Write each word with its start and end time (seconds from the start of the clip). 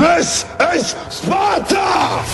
This 0.00 0.46
is 0.74 0.96
Sparta! 1.10 2.24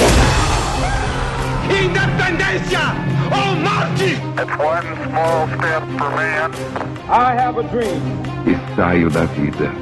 Independência 1.68 2.94
ou 3.24 3.56
morte! 3.56 4.14
It's 4.38 4.56
one 4.56 4.86
small 5.10 5.48
step 5.48 5.82
for 5.98 6.10
man. 6.14 6.52
I 7.08 7.34
have 7.34 7.58
a 7.58 7.64
dream. 7.64 8.00
E 8.46 8.76
saio 8.76 9.10
da 9.10 9.24
vida 9.24 9.72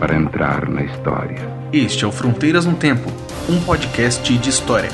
para 0.00 0.16
entrar 0.16 0.66
na 0.66 0.82
história. 0.84 1.46
Este 1.74 2.06
é 2.06 2.08
o 2.08 2.12
Fronteiras 2.12 2.64
no 2.64 2.74
Tempo, 2.74 3.12
um 3.50 3.60
podcast 3.60 4.38
de 4.38 4.48
história. 4.48 4.88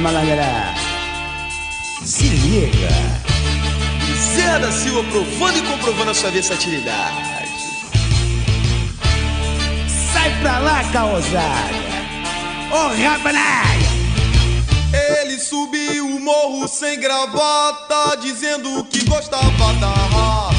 Malandra. 0.00 0.74
Se 2.02 2.24
liga. 2.24 2.88
Zé 4.34 4.58
da 4.58 4.72
Silva 4.72 5.04
provando 5.10 5.58
e 5.58 5.62
comprovando 5.62 6.10
a 6.10 6.14
sua 6.14 6.30
versatilidade. 6.30 7.30
Sai 10.12 10.40
pra 10.40 10.58
lá, 10.58 10.82
caosada. 10.90 11.90
Ô, 12.72 12.88
rabanai. 13.02 13.78
Ele 15.20 15.38
subiu 15.38 16.06
o 16.06 16.20
morro 16.20 16.66
sem 16.66 16.98
gravata, 16.98 18.16
dizendo 18.20 18.82
que 18.84 19.04
gostava 19.04 19.72
da 19.74 19.88
raça. 19.88 20.54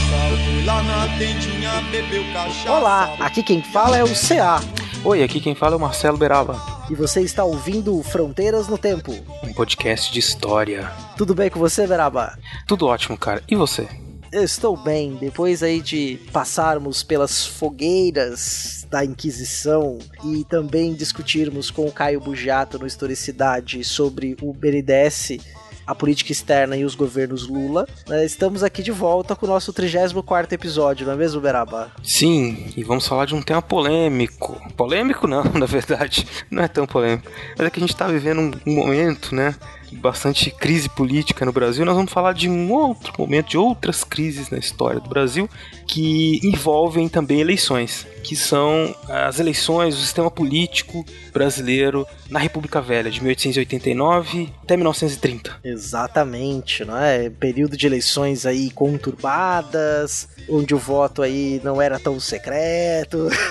Foi 0.45 0.63
lá 0.65 0.83
na 0.83 1.07
tendinha, 1.17 1.81
bebeu 1.89 2.23
cachaça. 2.31 2.71
Olá, 2.71 3.15
aqui 3.19 3.41
quem 3.41 3.61
fala 3.61 3.97
é 3.97 4.03
o 4.03 4.07
CA. 4.07 4.61
Oi, 5.03 5.23
aqui 5.23 5.39
quem 5.41 5.55
fala 5.55 5.73
é 5.73 5.77
o 5.77 5.79
Marcelo 5.79 6.17
Beraba, 6.17 6.61
E 6.91 6.93
você 6.93 7.21
está 7.21 7.45
ouvindo 7.45 8.03
Fronteiras 8.03 8.67
no 8.67 8.77
Tempo. 8.77 9.13
um 9.45 9.53
podcast 9.53 10.11
de 10.11 10.19
história. 10.19 10.91
Tudo 11.15 11.33
bem 11.33 11.49
com 11.49 11.57
você, 11.57 11.87
Beraba? 11.87 12.37
Tudo 12.67 12.85
ótimo, 12.85 13.17
cara. 13.17 13.41
E 13.47 13.55
você? 13.55 13.87
Eu 14.29 14.43
estou 14.43 14.75
bem, 14.75 15.15
depois 15.15 15.63
aí 15.63 15.79
de 15.79 16.19
passarmos 16.33 17.01
pelas 17.01 17.45
fogueiras 17.45 18.85
da 18.89 19.05
Inquisição 19.05 19.99
e 20.25 20.43
também 20.43 20.93
discutirmos 20.93 21.71
com 21.71 21.85
o 21.85 21.91
Caio 21.93 22.19
Bujato 22.19 22.77
no 22.77 22.85
Historicidade 22.85 23.85
sobre 23.85 24.35
o 24.41 24.51
BNDES, 24.51 25.37
a 25.85 25.95
política 25.95 26.31
externa 26.31 26.75
e 26.77 26.83
os 26.83 26.95
governos 26.95 27.47
Lula, 27.47 27.87
né, 28.07 28.25
estamos 28.25 28.63
aqui 28.63 28.83
de 28.83 28.91
volta 28.91 29.35
com 29.35 29.45
o 29.45 29.49
nosso 29.49 29.73
34º 29.73 30.51
episódio, 30.51 31.05
não 31.05 31.13
é 31.13 31.17
mesmo, 31.17 31.41
Beraba? 31.41 31.91
Sim, 32.03 32.71
e 32.75 32.83
vamos 32.83 33.07
falar 33.07 33.25
de 33.25 33.35
um 33.35 33.41
tema 33.41 33.61
polêmico. 33.61 34.59
Polêmico 34.75 35.27
não, 35.27 35.43
na 35.53 35.65
verdade, 35.65 36.27
não 36.49 36.63
é 36.63 36.67
tão 36.67 36.85
polêmico. 36.85 37.29
Mas 37.57 37.67
é 37.67 37.69
que 37.69 37.79
a 37.79 37.81
gente 37.81 37.95
tá 37.95 38.07
vivendo 38.07 38.59
um, 38.65 38.75
momento, 38.75 39.35
né, 39.35 39.55
bastante 39.91 40.49
crise 40.51 40.89
política 40.89 41.45
no 41.45 41.51
Brasil. 41.51 41.85
Nós 41.85 41.95
vamos 41.95 42.11
falar 42.11 42.33
de 42.33 42.49
um 42.49 42.71
outro 42.71 43.13
momento, 43.17 43.49
de 43.49 43.57
outras 43.57 44.03
crises 44.03 44.49
na 44.49 44.57
história 44.57 44.99
do 44.99 45.09
Brasil 45.09 45.49
que 45.87 46.39
envolvem 46.43 47.09
também 47.09 47.41
eleições, 47.41 48.07
que 48.23 48.33
são 48.33 48.95
as 49.09 49.39
eleições, 49.39 49.95
o 49.95 49.99
sistema 49.99 50.31
político 50.31 51.05
brasileiro 51.33 52.07
na 52.29 52.39
República 52.39 52.79
Velha, 52.79 53.11
de 53.11 53.21
1889 53.21 54.53
até 54.63 54.77
1930. 54.77 55.59
Exatamente, 55.63 56.85
não 56.85 56.97
é? 56.97 57.29
Período 57.29 57.75
de 57.75 57.85
eleições 57.85 58.45
aí 58.45 58.71
conturbadas, 58.71 60.29
onde 60.49 60.73
o 60.73 60.77
voto 60.77 61.21
aí 61.21 61.59
não 61.61 61.81
era 61.81 61.99
tão 61.99 62.19
secreto. 62.19 63.27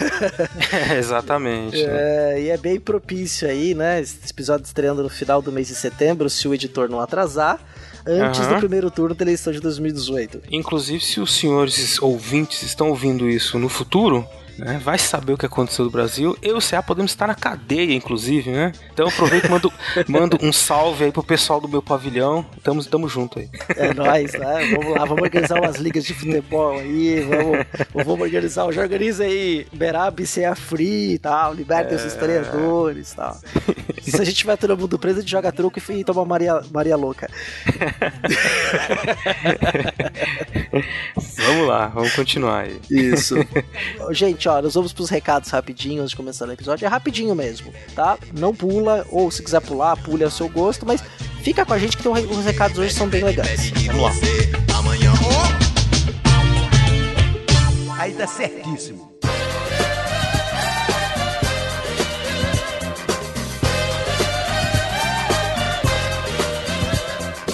É, 0.73 0.97
exatamente. 0.99 1.83
né? 1.83 2.35
É, 2.37 2.43
e 2.43 2.49
é 2.49 2.57
bem 2.57 2.79
propício 2.79 3.49
aí, 3.49 3.75
né? 3.75 4.01
Esse 4.01 4.19
episódio 4.31 4.65
estreando 4.65 5.03
no 5.03 5.09
final 5.09 5.43
do 5.43 5.51
mês 5.51 5.69
de 5.69 5.75
setembro, 5.75 6.30
se 6.31 6.49
o 6.49 6.55
editor 6.55 6.89
não 6.89 7.01
atrasar, 7.01 7.61
antes 8.07 8.41
Aham. 8.41 8.55
do 8.55 8.59
primeiro 8.59 8.91
turno 8.91 9.15
da 9.15 9.25
eleição 9.25 9.53
de 9.53 9.61
2018. 9.61 10.43
Inclusive, 10.51 11.05
se 11.05 11.21
os 11.21 11.35
senhores 11.35 12.01
ouvintes 12.01 12.63
estão 12.63 12.89
ouvindo 12.89 13.29
isso 13.29 13.59
no 13.59 13.69
futuro, 13.69 14.27
né, 14.61 14.81
vai 14.83 14.99
saber 14.99 15.33
o 15.33 15.39
que 15.39 15.47
aconteceu 15.47 15.85
no 15.85 15.91
Brasil. 15.91 16.37
Eu 16.43 16.57
e 16.57 16.59
o 16.59 16.61
CA 16.61 16.83
podemos 16.83 17.11
estar 17.11 17.27
na 17.27 17.35
cadeia, 17.35 17.95
inclusive, 17.95 18.51
né? 18.51 18.73
Então 18.93 19.09
aproveito 19.09 19.47
e 19.47 19.49
mando, 19.49 19.73
mando 20.09 20.39
um 20.43 20.53
salve 20.53 21.05
aí 21.05 21.13
pro 21.13 21.23
pessoal 21.23 21.61
do 21.61 21.69
meu 21.69 21.83
pavilhão. 21.83 22.45
Tamo, 22.63 22.85
tamo 22.85 23.09
junto 23.09 23.39
aí. 23.39 23.49
É 23.77 23.95
nóis, 23.95 24.33
né? 24.33 24.77
Vamos 24.77 24.95
lá, 24.95 25.05
vamos 25.05 25.23
organizar 25.23 25.59
umas 25.59 25.77
ligas 25.77 26.05
de 26.05 26.15
futebol 26.15 26.79
aí, 26.79 27.21
vamos, 27.21 27.67
vamos 27.95 28.21
organizar, 28.21 28.71
já 28.73 28.83
organiza 28.83 29.25
aí 29.25 29.67
Berab 29.73 30.23
CA 30.27 30.55
Free 30.55 31.15
e 31.15 31.19
tal, 31.19 31.55
libertem 31.55 31.97
os 31.97 32.05
historiadores 32.05 33.13
e 33.13 33.17
tal. 33.17 33.39
Se 34.03 34.21
a 34.21 34.25
gente 34.25 34.37
tiver 34.37 34.57
todo 34.57 34.77
mundo 34.77 34.99
preso, 34.99 35.19
a 35.19 35.21
gente 35.21 35.31
joga 35.31 35.53
truco 35.53 35.81
e 35.91 36.05
toma 36.05 36.25
Maria, 36.25 36.61
Maria 36.73 36.97
Louca. 36.97 37.29
Vamos 41.37 41.67
lá, 41.67 41.87
vamos 41.89 42.15
continuar 42.15 42.61
aí. 42.61 42.81
Isso. 42.91 43.35
Gente, 44.11 44.49
nós 44.63 44.75
vamos 44.75 44.93
pros 44.93 45.09
recados 45.09 45.51
rapidinho 45.51 46.01
antes 46.01 46.11
de 46.11 46.17
começar 46.17 46.49
o 46.49 46.53
episódio. 46.53 46.85
É 46.85 46.89
rapidinho 46.89 47.35
mesmo, 47.35 47.73
tá? 47.95 48.19
Não 48.37 48.55
pula, 48.55 49.07
ou 49.11 49.31
se 49.31 49.43
quiser 49.43 49.61
pular, 49.61 49.97
pule 49.97 50.25
ao 50.25 50.31
seu 50.31 50.49
gosto, 50.49 50.85
mas 50.85 51.03
fica 51.43 51.65
com 51.65 51.73
a 51.73 51.79
gente 51.79 51.97
que 51.97 52.03
tem 52.03 52.13
os 52.13 52.45
recados 52.45 52.79
hoje 52.79 52.93
são 52.93 53.09
bem 53.09 53.23
legais. 53.23 53.71
Vamos 53.87 54.03
lá. 54.03 54.11
Você, 54.11 54.51
amanhã, 54.77 55.13
ó. 55.13 55.61
Aí 58.01 58.13
tá 58.15 58.27
certíssimo. 58.27 59.11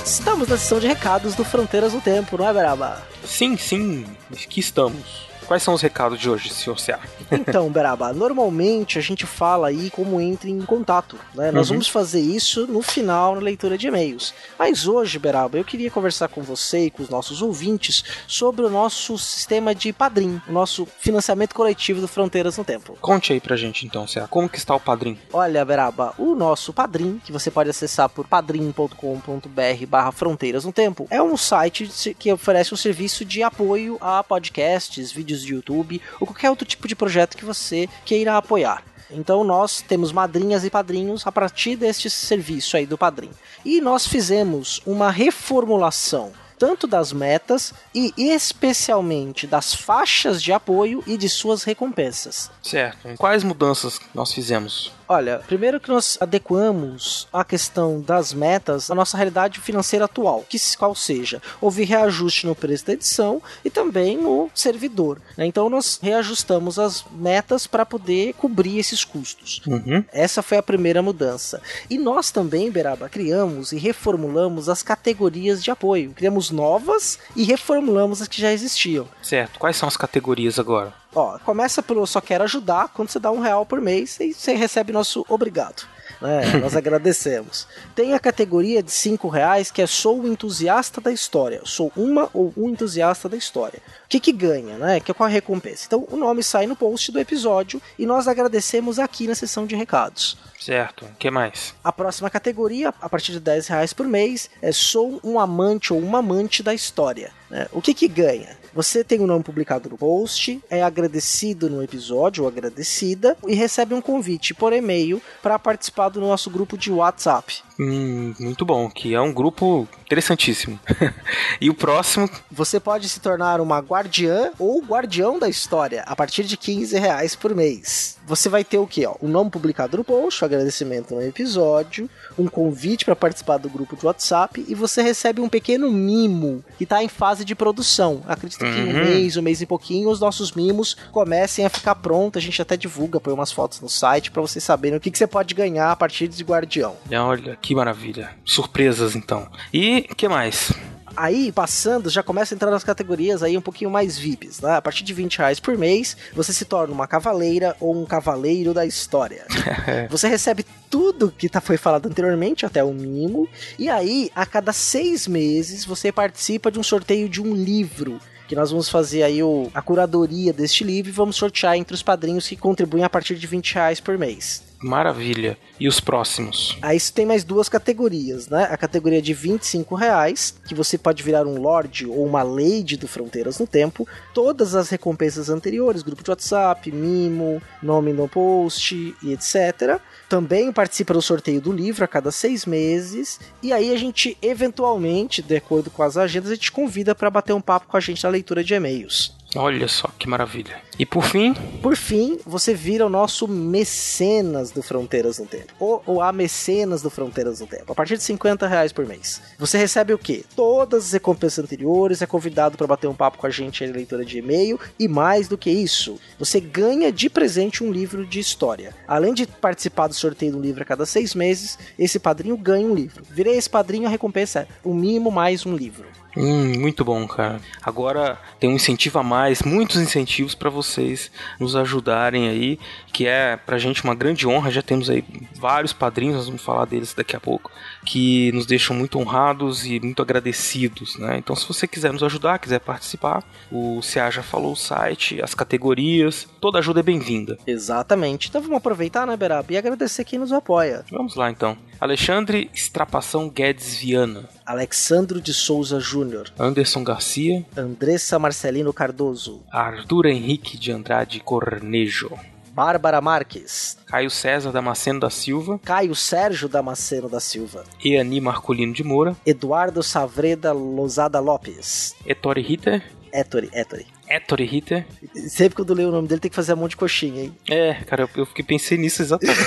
Estamos 0.05 0.49
na 0.49 0.57
sessão 0.59 0.79
de 0.79 0.87
recados 0.87 1.35
do 1.35 1.45
Fronteiras 1.45 1.93
no 1.93 2.01
Tempo, 2.01 2.37
não 2.37 2.49
é, 2.49 2.53
Beraba? 2.53 3.03
Sim, 3.25 3.57
sim, 3.57 4.05
aqui 4.33 4.61
estamos. 4.61 5.27
Quais 5.47 5.63
são 5.63 5.75
os 5.75 5.81
recados 5.81 6.19
de 6.19 6.29
hoje, 6.29 6.51
senhor 6.51 6.77
CA? 6.77 6.99
Então, 7.31 7.71
Beraba, 7.71 8.13
normalmente 8.13 8.99
a 8.99 9.03
gente 9.03 9.25
fala 9.27 9.69
aí 9.69 9.91
como 9.91 10.21
entra 10.21 10.49
em 10.51 10.61
contato, 10.63 11.17
né? 11.35 11.51
Nós 11.53 11.69
Uhum. 11.69 11.75
vamos 11.77 11.89
fazer 11.89 12.21
isso 12.21 12.67
no 12.67 12.83
final 12.83 13.35
na 13.37 13.41
leitura 13.41 13.79
de 13.79 13.87
e-mails. 13.87 14.35
Mas 14.59 14.87
hoje, 14.89 15.19
Beraba, 15.19 15.57
eu 15.57 15.65
queria 15.65 15.91
conversar 15.91 16.29
com 16.29 16.43
você 16.43 16.87
e 16.87 16.91
com 16.91 17.03
os 17.03 17.09
nossos 17.09 17.43
ouvintes 17.43 18.03
sobre 18.27 18.65
o 18.65 18.71
nosso 18.71 19.17
sistema 19.19 19.75
de 19.75 19.93
padrim, 19.93 20.41
o 20.49 20.53
nosso 20.53 20.87
financiamento 20.99 21.55
coletivo 21.55 22.01
do 22.01 22.09
Fronteiras 22.09 22.57
no 22.59 22.65
Tempo. 22.65 22.97
Conte 23.01 23.33
aí 23.33 23.41
pra 23.41 23.57
gente 23.57 23.87
então, 23.87 24.05
CA, 24.07 24.27
como 24.29 24.49
que 24.49 24.59
está 24.59 24.75
o 24.75 24.81
padrinho? 24.81 25.19
Olha, 25.33 25.65
Beraba, 25.65 26.13
o 26.19 26.35
nosso 26.35 26.73
Padrim, 26.73 27.21
que 27.25 27.31
você 27.33 27.51
pode 27.51 27.71
acessar 27.71 28.09
por 28.09 28.27
padrim.com.br 28.27 29.87
barra 29.89 30.13
Fronteiras 30.13 30.65
no 30.65 30.73
Tempo, 30.73 31.07
é 31.11 31.23
um 31.23 31.37
site 31.37 31.91
que 32.19 32.33
oferece 32.33 32.73
um 32.75 32.77
serviço 32.77 33.25
de 33.25 33.43
apoio 33.43 33.97
a 34.01 34.23
podcasts, 34.25 35.11
vídeos 35.13 35.36
de 35.43 35.55
YouTube 35.55 36.01
ou 36.21 36.27
qualquer 36.27 36.51
outro 36.51 36.67
tipo 36.67 36.89
de 36.89 36.97
projeto 36.97 37.37
que 37.37 37.45
você 37.45 37.89
queira 38.05 38.37
apoiar. 38.37 38.83
Então 39.11 39.45
nós 39.45 39.81
temos 39.81 40.13
madrinhas 40.13 40.65
e 40.65 40.71
padrinhos 40.71 41.27
a 41.27 41.33
partir 41.33 41.77
deste 41.77 42.11
serviço 42.11 42.77
aí 42.77 42.87
do 42.87 42.99
Padrim. 42.99 43.31
E 43.65 43.81
nós 43.81 44.07
fizemos 44.07 44.81
uma 44.85 45.11
reformulação 45.11 46.33
tanto 46.59 46.87
das 46.87 47.13
metas 47.13 47.75
e 47.95 48.13
especialmente 48.17 49.47
das 49.47 49.75
faixas 49.75 50.43
de 50.43 50.53
apoio 50.53 51.05
e 51.07 51.17
de 51.17 51.29
suas 51.29 51.65
recompensas. 51.65 52.51
Certo. 52.63 53.15
Quais 53.19 53.45
mudanças 53.45 54.01
nós 54.15 54.33
fizemos? 54.33 54.91
Olha, 55.09 55.39
primeiro 55.47 55.79
que 55.81 55.89
nós 55.89 56.17
adequamos 56.21 57.29
a 57.33 57.45
questão 57.45 58.01
das 58.01 58.33
metas 58.33 58.91
à 58.91 58.95
nossa 58.95 59.17
realidade 59.17 59.61
financeira 59.61 60.07
atual, 60.07 60.45
que 60.49 60.59
se- 60.59 60.77
qual 60.77 60.95
seja, 60.95 61.41
houve 61.61 61.85
reajuste 61.85 62.47
no 62.47 62.55
preço 62.55 62.87
da 62.87 62.93
edição 62.93 63.41
e 63.65 63.71
também 63.71 64.17
no 64.17 64.51
servidor. 64.55 65.21
né? 65.37 65.47
Então 65.47 65.69
nós 65.69 65.99
reajustamos 66.03 66.79
as 66.79 67.05
metas 67.13 67.67
para 67.67 67.87
poder 67.87 68.35
cobrir 68.35 68.79
esses 68.79 69.05
custos. 69.05 69.61
Uhum. 69.67 70.05
Essa 70.13 70.43
foi 70.43 70.59
a 70.59 70.63
primeira 70.63 71.03
mudança. 71.03 71.61
E 71.89 71.99
nós 71.99 72.31
também, 72.31 72.71
Beraba, 72.71 73.09
criamos 73.09 73.73
e 73.73 73.77
reformulamos 73.79 74.69
as 74.69 74.83
categorias 74.83 75.63
de 75.63 75.71
apoio. 75.71 76.13
Criamos 76.15 76.51
novas 76.51 77.19
e 77.35 77.45
reformulamos 77.45 78.23
as 78.23 78.29
que 78.29 78.41
já 78.41 78.53
existiam. 78.53 79.09
Certo. 79.23 79.59
Quais 79.59 79.77
são 79.77 79.89
as 79.89 79.97
categorias 79.97 80.59
agora? 80.59 80.93
Ó, 81.17 81.39
começa 81.39 81.83
pelo 81.83 82.07
só 82.07 82.21
quero 82.21 82.45
ajudar, 82.45 82.89
quando 82.89 83.09
você 83.09 83.19
dá 83.19 83.31
um 83.31 83.41
real 83.41 83.65
por 83.65 83.81
mês 83.81 84.21
e 84.21 84.35
você 84.35 84.53
recebe 84.53 84.93
nosso 84.93 85.25
obrigado. 85.31 85.89
né? 86.21 86.53
nós 86.61 86.77
agradecemos. 86.77 87.67
Tem 87.95 88.13
a 88.13 88.21
categoria 88.21 88.83
de 88.83 88.91
cinco 88.91 89.29
reais 89.29 89.71
que 89.71 89.81
é 89.81 89.87
sou 89.87 90.21
um 90.21 90.31
entusiasta 90.31 91.01
da 91.01 91.11
história. 91.11 91.63
Sou 91.65 91.91
uma 91.97 92.29
ou 92.35 92.53
um 92.55 92.69
entusiasta 92.69 93.31
da 93.31 93.37
história. 93.37 93.81
O 94.05 94.09
que 94.11 94.21
que 94.21 94.31
ganha, 94.31 94.77
né? 94.77 95.01
Que 95.01 95.11
é 95.11 95.15
qual 95.15 95.27
a 95.27 95.33
recompensa? 95.33 95.85
Então 95.87 96.07
o 96.11 96.17
nome 96.19 96.43
sai 96.43 96.67
no 96.67 96.77
post 96.77 97.11
do 97.11 97.19
episódio 97.19 97.81
e 97.99 98.05
nós 98.05 98.29
agradecemos 98.29 98.99
aqui 98.99 99.27
na 99.27 99.35
seção 99.35 99.65
de 99.65 99.75
recados. 99.75 100.37
Certo. 100.61 101.07
O 101.07 101.15
que 101.19 101.31
mais? 101.31 101.75
A 101.83 101.93
próxima 101.93 102.29
categoria, 102.29 102.93
a 103.01 103.09
partir 103.09 103.33
de 103.33 103.41
10 103.41 103.69
reais 103.69 103.93
por 103.95 104.07
mês, 104.07 104.51
é 104.61 104.71
sou 104.71 105.19
um 105.25 105.41
amante 105.41 105.93
ou 105.95 105.99
uma 105.99 106.19
amante 106.19 106.63
da 106.63 106.75
história. 106.75 107.31
né? 107.49 107.69
O 107.73 107.81
que 107.81 107.95
que 107.95 108.09
ganha? 108.09 108.57
Você 108.77 109.03
tem 109.03 109.21
o 109.21 109.27
nome 109.27 109.43
publicado 109.43 109.89
no 109.89 109.97
post, 109.97 110.63
é 110.69 110.83
agradecido 110.83 111.71
no 111.71 111.83
episódio 111.83 112.43
ou 112.43 112.49
agradecida 112.49 113.35
e 113.47 113.55
recebe 113.55 113.95
um 113.95 114.03
convite 114.03 114.53
por 114.53 114.71
e-mail 114.71 115.19
para 115.43 115.59
participar 115.59 116.11
do 116.11 116.21
nosso 116.21 116.51
grupo 116.51 116.77
de 116.77 116.93
WhatsApp. 116.93 117.63
Hum, 117.79 118.35
muito 118.41 118.65
bom, 118.65 118.89
que 118.89 119.15
é 119.15 119.21
um 119.21 119.33
grupo 119.33 119.87
interessantíssimo. 120.05 120.79
e 121.61 121.69
o 121.69 121.75
próximo. 121.75 122.29
Você 122.51 122.81
pode 122.81 123.09
se 123.09 123.21
tornar 123.21 123.61
uma 123.61 123.79
guardiã 123.81 124.51
ou 124.59 124.81
guardião 124.83 125.39
da 125.39 125.49
história 125.49 126.03
a 126.07 126.17
partir 126.17 126.45
de 126.45 126.57
15 126.57 126.99
reais 126.99 127.35
por 127.35 127.55
mês. 127.55 128.17
Você 128.27 128.49
vai 128.49 128.65
ter 128.65 128.79
o 128.79 128.87
que? 128.87 129.07
O 129.21 129.29
nome 129.29 129.51
publicado 129.51 129.97
no 129.97 130.03
post, 130.05 130.43
o 130.43 130.47
agradecimento 130.47 131.15
no 131.15 131.23
episódio, 131.23 132.11
um 132.37 132.49
convite 132.49 133.05
para 133.05 133.15
participar 133.15 133.57
do 133.59 133.69
grupo 133.69 133.95
de 133.97 134.05
WhatsApp 134.05 134.65
e 134.67 134.75
você 134.75 135.01
recebe 135.03 135.41
um 135.41 135.49
pequeno 135.49 135.91
mimo 135.93 136.65
que 136.77 136.85
está 136.85 137.03
em 137.05 137.09
fase 137.09 137.45
de 137.45 137.55
produção. 137.55 138.23
Acredito 138.27 138.61
que 138.61 138.67
em 138.67 138.85
um 138.89 138.97
Uhum. 138.97 139.05
mês, 139.05 139.37
um 139.37 139.43
mês 139.43 139.61
e 139.61 139.67
pouquinho, 139.67 140.09
os 140.11 140.19
nossos 140.19 140.53
mimos 140.53 140.97
comecem 141.13 141.65
a 141.65 141.69
ficar 141.69 141.95
prontos. 141.97 142.41
A 142.43 142.45
gente 142.45 142.61
até 142.61 142.77
divulga, 142.77 143.21
põe 143.21 143.33
umas 143.35 143.53
fotos 143.53 143.81
no 143.81 143.89
site 143.89 144.31
para 144.31 144.43
vocês 144.43 144.65
saberem 144.65 144.97
o 144.97 145.01
que, 145.01 145.11
que 145.11 145.19
você 145.19 145.27
pode 145.27 145.55
ganhar 145.55 145.91
a 145.93 145.97
partir 145.97 146.27
de 146.27 146.43
guardião. 146.43 146.97
Olha, 147.13 147.57
que 147.67 147.75
maravilha. 147.75 148.31
Surpresas 148.45 149.17
então. 149.17 149.49
E 149.75 150.03
que 150.17 150.29
mais? 150.29 150.73
Aí, 151.17 151.51
passando, 151.51 152.09
já 152.09 152.23
começa 152.23 152.55
a 152.55 152.57
entrar 152.57 152.71
nas 152.71 152.85
categorias 152.85 153.43
aí 153.43 153.59
um 153.59 153.61
pouquinho 153.61 153.91
mais 153.91 154.17
VIPs, 154.17 154.61
né? 154.61 154.77
A 154.77 154.83
partir 154.83 155.03
de 155.03 155.13
20 155.13 155.39
reais 155.39 155.59
por 155.59 155.77
mês, 155.77 156.17
você 156.33 156.53
se 156.53 156.65
torna 156.65 156.95
uma 156.95 157.09
cavaleira 157.09 157.75
ou 157.81 158.01
um 158.01 158.07
cavaleiro 158.07 158.73
da 158.73 158.87
história. 158.87 159.45
Você 160.11 160.29
recebe 160.29 160.65
tudo 160.89 161.33
que 161.37 161.49
tá, 161.49 161.61
foi 161.61 161.77
falado 161.77 162.07
anteriormente, 162.07 162.65
até 162.65 162.85
o 162.85 162.93
mínimo, 162.93 163.49
e 163.79 163.89
aí, 163.89 164.31
a 164.35 164.47
cada 164.47 164.73
seis 164.73 165.27
meses, 165.27 165.85
você 165.85 166.13
participa 166.13 166.71
de 166.71 166.79
um 166.79 166.83
sorteio 166.83 167.29
de 167.29 167.41
um 167.41 167.53
livro. 167.53 168.21
Que 168.47 168.55
nós 168.55 168.71
vamos 168.71 168.89
fazer 168.89 169.25
aí 169.25 169.43
o, 169.43 169.69
a 169.75 169.83
curadoria 169.83 170.53
deste 170.53 170.85
livro 170.85 171.11
e 171.11 171.13
vamos 171.13 171.35
sortear 171.35 171.77
entre 171.77 171.95
os 171.95 172.03
padrinhos 172.03 172.47
que 172.47 172.57
contribuem 172.57 173.03
a 173.03 173.11
partir 173.11 173.35
de 173.35 173.47
20 173.47 173.75
reais 173.75 174.01
por 174.01 174.17
mês. 174.17 174.66
Maravilha. 174.81 175.59
E 175.79 175.89
os 175.89 176.01
próximos? 176.01 176.79
Aí 176.81 176.97
isso 176.97 177.13
tem 177.13 177.27
mais 177.27 177.45
duas 177.45 177.69
categorias, 177.69 178.49
né? 178.49 178.65
A 178.71 178.77
categoria 178.77 179.21
de 179.21 179.35
25 179.35 179.95
reais, 179.95 180.55
que 180.67 180.75
você 180.75 180.97
pode 180.97 181.23
virar 181.23 181.47
um 181.47 181.61
Lorde 181.61 182.07
ou 182.07 182.25
uma 182.25 182.43
Lady 182.43 182.97
do 182.97 183.07
Fronteiras 183.07 183.59
no 183.59 183.67
Tempo. 183.67 184.07
Todas 184.33 184.75
as 184.75 184.89
recompensas 184.89 185.51
anteriores, 185.51 186.03
grupo 186.03 186.23
de 186.23 186.31
WhatsApp, 186.31 186.91
mimo, 186.91 187.63
nome 187.83 188.13
no 188.13 188.29
post 188.29 189.15
e 189.23 189.33
etc. 189.33 190.01
Também 190.29 190.73
participa 190.73 191.15
do 191.15 191.23
sorteio 191.23 191.61
do 191.61 191.73
livro 191.73 192.05
a 192.05 192.09
cada 192.09 192.33
seis 192.33 192.65
meses. 192.65 193.39
E 193.63 193.73
aí 193.73 193.93
a 193.93 193.99
gente, 193.99 194.37
eventualmente, 194.41 195.43
de 195.43 195.57
acordo 195.57 195.91
com 195.91 196.03
as 196.03 196.17
agendas, 196.17 196.51
a 196.51 196.55
gente 196.55 196.73
convida 196.73 197.15
para 197.15 197.31
bater 197.31 197.53
um 197.53 197.61
papo 197.61 197.87
com 197.87 197.97
a 197.97 198.01
gente 198.01 198.25
na 198.25 198.31
leitura 198.31 198.65
de 198.65 198.75
e-mails. 198.75 199.36
Olha 199.55 199.89
só 199.89 200.09
que 200.19 200.29
maravilha. 200.29 200.81
E 200.99 201.05
por 201.05 201.23
fim, 201.25 201.55
Por 201.83 201.95
fim, 201.95 202.39
você 202.45 202.75
vira 202.75 203.07
o 203.07 203.09
nosso 203.09 203.47
mecenas 203.47 204.71
do 204.71 204.83
Fronteiras 204.83 205.39
no 205.39 205.47
Tempo. 205.47 205.73
Ou, 205.79 206.03
ou 206.07 206.23
a 206.23 206.33
mecenas 206.33 207.03
do 207.03 207.11
Fronteiras 207.11 207.61
no 207.61 207.67
Tempo. 207.67 207.93
A 207.93 207.95
partir 207.95 208.17
de 208.17 208.23
50 208.23 208.67
reais 208.67 208.93
por 208.93 209.07
mês. 209.07 209.43
Você 209.59 209.79
recebe 209.79 210.13
o 210.13 210.19
quê? 210.19 210.45
Todas 210.57 211.07
as 211.07 211.13
recompensas 211.13 211.65
anteriores, 211.65 212.23
é 212.23 212.27
convidado 212.27 212.77
para 212.77 212.87
bater 212.87 213.07
um 213.07 213.15
papo 213.15 213.39
com 213.39 213.47
a 213.47 213.51
gente 213.51 213.87
na 213.87 213.95
leitura 213.95 214.25
de 214.25 214.39
e-mail. 214.39 214.81
E 214.99 215.07
mais 215.07 215.49
do 215.49 215.59
que 215.59 215.71
isso, 215.71 216.19
você 216.39 216.59
ganha 216.61 217.13
de 217.13 217.29
presente 217.29 217.85
um 217.85 217.93
livro 217.93 218.27
de 218.27 218.41
história. 218.41 218.95
Além 219.07 219.35
de 219.35 219.47
participar 219.47 220.09
do 220.09 220.15
sorteio 220.15 220.53
de 220.53 220.59
um 220.59 220.63
livro 220.63 220.83
a 220.83 220.87
cada 220.87 221.07
seis 221.07 221.35
meses, 221.35 221.79
esse 221.99 222.19
padrinho 222.19 222.57
ganha 222.57 222.87
um 222.87 222.95
livro. 222.95 223.23
Virei 223.31 223.57
esse 223.57 223.69
padrinho, 223.69 224.07
a 224.07 224.11
recompensa 224.11 224.61
é 224.61 224.67
o 224.83 224.95
mínimo 224.95 225.31
mais 225.31 225.67
um 225.67 225.77
livro. 225.77 226.07
Hum, 226.37 226.79
muito 226.79 227.05
bom, 227.05 227.27
cara. 227.27 227.61
Agora 227.83 228.39
tem 228.61 228.69
um 228.69 228.75
incentivo 228.75 229.19
a 229.19 229.23
mais, 229.23 229.63
muitos 229.63 229.97
incentivos 229.97 230.55
para 230.55 230.69
vocês 230.69 231.31
nos 231.59 231.75
ajudarem 231.75 232.49
aí, 232.49 232.79
que 233.13 233.27
é 233.27 233.57
pra 233.57 233.79
gente 233.79 234.05
uma 234.05 234.15
grande 234.15 234.47
honra. 234.47 234.71
Já 234.71 234.83
temos 234.83 235.09
aí 235.09 235.25
vários 235.55 235.93
padrinhos, 235.93 236.37
nós 236.37 236.47
vamos 236.47 236.63
falar 236.63 236.85
deles 236.85 237.15
daqui 237.15 237.35
a 237.35 237.41
pouco, 237.41 237.71
que 238.05 238.53
nos 238.53 238.67
deixam 238.67 238.95
muito 238.95 239.19
honrados 239.19 239.87
e 239.87 239.99
muito 239.99 240.21
agradecidos, 240.21 241.17
né? 241.19 241.39
Então, 241.39 241.57
se 241.57 241.67
você 241.67 241.87
quiser 241.87 242.13
nos 242.13 242.23
ajudar, 242.23 242.59
quiser 242.59 242.81
participar, 242.81 243.43
o 243.73 244.01
CA 244.03 244.31
já 244.31 244.43
falou 244.43 244.73
o 244.73 244.77
site, 244.77 245.41
as 245.43 245.55
categorias, 245.55 246.47
toda 246.61 246.79
ajuda 246.79 247.01
é 247.01 247.03
bem-vinda. 247.03 247.57
Exatamente. 247.67 248.49
Então 248.49 248.61
vamos 248.61 248.77
aproveitar, 248.77 249.27
né, 249.27 249.37
Beraba? 249.37 249.73
E 249.73 249.77
agradecer 249.79 250.25
quem 250.25 250.39
nos 250.39 250.53
apoia. 250.53 251.05
Vamos 251.11 251.35
lá 251.35 251.51
então. 251.51 251.79
Alexandre 252.01 252.71
Estrapação 252.75 253.49
Guedes 253.49 253.97
Viana, 253.97 254.49
Alexandro 254.67 255.41
de 255.41 255.55
Souza 255.55 256.01
Júnior. 256.01 256.53
Anderson 256.59 257.05
Garcia, 257.05 257.65
Andressa 257.77 258.37
Marcelino 258.39 258.93
Cardoso, 258.93 259.63
Arthur 259.71 260.27
Henrique 260.27 260.77
de 260.77 260.91
Andrade 260.91 261.39
Cornejo. 261.41 262.37
Bárbara 262.75 263.23
Marques, 263.23 263.97
Caio 264.07 264.29
César 264.29 264.71
Damasceno 264.71 265.19
da 265.19 265.31
Silva, 265.31 265.81
Caio 265.83 266.15
Sérgio 266.15 266.69
Damasceno 266.69 267.27
da 267.27 267.41
Silva, 267.41 267.85
Eani 268.05 268.39
Marcolino 268.39 268.93
de 268.93 269.03
Moura, 269.03 269.35
Eduardo 269.47 270.03
Savreda 270.03 270.73
Lozada 270.73 271.41
Lopes, 271.41 272.15
Ettore 272.27 272.61
Ritter, 272.61 273.03
Ettore, 273.33 273.71
Ettore. 273.73 274.07
Ettore 274.29 274.65
Ritter. 274.65 275.07
Sempre 275.49 275.77
quando 275.77 275.95
leio 275.95 276.09
o 276.09 276.13
nome 276.13 276.29
dele 276.29 276.41
tem 276.41 276.51
que 276.51 276.57
fazer 276.57 276.75
um 276.75 276.79
monte 276.79 276.91
de 276.91 276.97
coxinha, 276.97 277.45
hein? 277.45 277.55
É, 277.69 277.95
cara, 278.05 278.23
eu, 278.23 278.31
eu 278.37 278.47
fiquei 278.47 278.65
pensei 278.65 278.99
nisso 278.99 279.23
exatamente, 279.23 279.59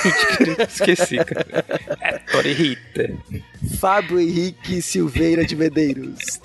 esqueci, 0.70 1.18
cara. 1.18 1.66
Ettore 2.02 2.54
Ritter. 2.54 3.18
Fábio 3.80 4.20
Henrique 4.20 4.82
Silveira 4.82 5.46
de 5.46 5.56
Medeiros, 5.56 6.42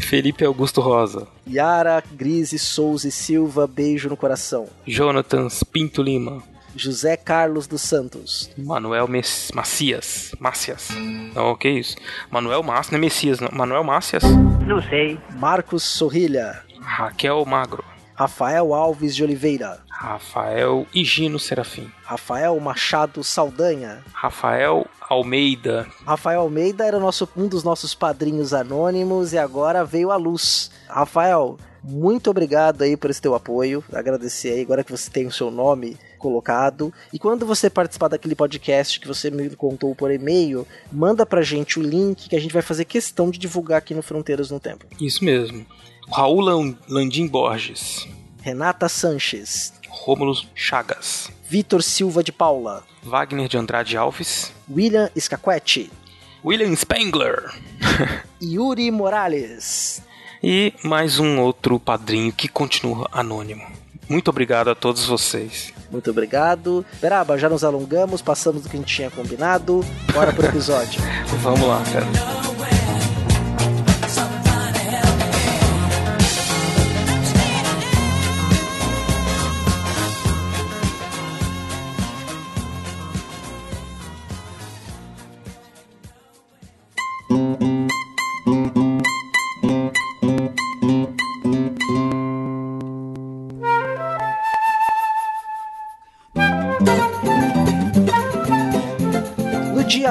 Felipe 0.00 0.44
Augusto 0.44 0.80
Rosa, 0.80 1.28
Yara 1.48 2.02
Grise 2.12 2.58
Souza 2.58 3.08
e 3.08 3.12
Silva, 3.12 3.66
beijo 3.66 4.08
no 4.08 4.16
coração. 4.16 4.68
Jonathan 4.86 5.48
Pinto 5.72 6.02
Lima, 6.02 6.42
José 6.74 7.16
Carlos 7.16 7.66
dos 7.66 7.82
Santos, 7.82 8.50
Manuel 8.56 9.06
Mes 9.06 9.50
Macias, 9.54 10.34
Mácias. 10.40 10.88
Não, 11.34 11.54
que 11.56 11.68
isso? 11.68 11.96
Manuel 12.30 12.62
Macias, 12.62 12.90
não 12.90 12.98
é 12.98 13.00
Messias, 13.00 13.40
não. 13.40 13.50
Manuel 13.52 13.84
Mácias. 13.84 14.22
Não 14.66 14.82
sei. 14.82 15.18
Marcos 15.36 15.82
Sorrilha, 15.82 16.62
Raquel 16.80 17.44
Magro, 17.44 17.84
Rafael 18.14 18.74
Alves 18.74 19.14
de 19.14 19.22
Oliveira, 19.22 19.80
Rafael 19.88 20.86
Higino 20.92 21.38
Serafim, 21.38 21.90
Rafael 22.02 22.58
Machado 22.60 23.22
Saldanha, 23.22 24.02
Rafael 24.12 24.86
Almeida, 25.08 25.86
Rafael 26.04 26.40
Almeida 26.40 26.84
era 26.84 26.98
nosso, 26.98 27.28
um 27.36 27.46
dos 27.46 27.64
nossos 27.64 27.94
padrinhos 27.94 28.52
anônimos 28.52 29.32
e 29.32 29.38
agora 29.38 29.84
veio 29.84 30.10
à 30.10 30.16
luz. 30.16 30.70
Rafael, 30.88 31.58
muito 31.82 32.30
obrigado 32.30 32.82
aí 32.82 32.96
por 32.96 33.10
esse 33.10 33.22
teu 33.22 33.34
apoio. 33.34 33.82
Agradecer 33.92 34.52
aí 34.52 34.62
agora 34.62 34.84
que 34.84 34.92
você 34.92 35.10
tem 35.10 35.26
o 35.26 35.32
seu 35.32 35.50
nome 35.50 35.96
colocado. 36.18 36.92
E 37.12 37.18
quando 37.18 37.46
você 37.46 37.70
participar 37.70 38.08
daquele 38.08 38.34
podcast 38.34 39.00
que 39.00 39.08
você 39.08 39.30
me 39.30 39.48
contou 39.56 39.94
por 39.94 40.10
e-mail, 40.10 40.66
manda 40.92 41.24
pra 41.24 41.42
gente 41.42 41.78
o 41.78 41.82
link 41.82 42.28
que 42.28 42.36
a 42.36 42.40
gente 42.40 42.52
vai 42.52 42.62
fazer 42.62 42.84
questão 42.84 43.30
de 43.30 43.38
divulgar 43.38 43.78
aqui 43.78 43.94
no 43.94 44.02
Fronteiras 44.02 44.50
no 44.50 44.60
Tempo. 44.60 44.84
Isso 45.00 45.24
mesmo. 45.24 45.64
Raul 46.12 46.40
Lan- 46.44 46.76
Landim 46.88 47.26
Borges, 47.26 48.06
Renata 48.42 48.88
Sanches, 48.88 49.72
Rômulo 49.88 50.34
Chagas, 50.54 51.30
Vitor 51.48 51.82
Silva 51.82 52.22
de 52.22 52.32
Paula, 52.32 52.82
Wagner 53.02 53.48
de 53.48 53.56
Andrade 53.56 53.96
Alves, 53.96 54.52
William 54.70 55.10
Scaquetti, 55.18 55.90
William 56.44 56.74
Spengler 56.74 57.50
Yuri 58.42 58.90
Morales. 58.90 60.02
e 60.42 60.72
mais 60.82 61.18
um 61.18 61.38
outro 61.40 61.78
padrinho 61.78 62.32
que 62.32 62.48
continua 62.48 63.08
anônimo. 63.12 63.64
Muito 64.08 64.28
obrigado 64.28 64.68
a 64.70 64.74
todos 64.74 65.04
vocês. 65.04 65.72
Muito 65.88 66.10
obrigado. 66.10 66.84
Beraba, 67.00 67.38
já 67.38 67.48
nos 67.48 67.62
alongamos, 67.62 68.20
passamos 68.20 68.62
do 68.62 68.68
que 68.68 68.76
a 68.76 68.80
gente 68.80 68.92
tinha 68.96 69.08
combinado. 69.10 69.84
Bora 70.12 70.32
pro 70.32 70.46
episódio. 70.46 71.00
Vamos 71.42 71.60
lá, 71.60 71.80
cara. 71.92 72.79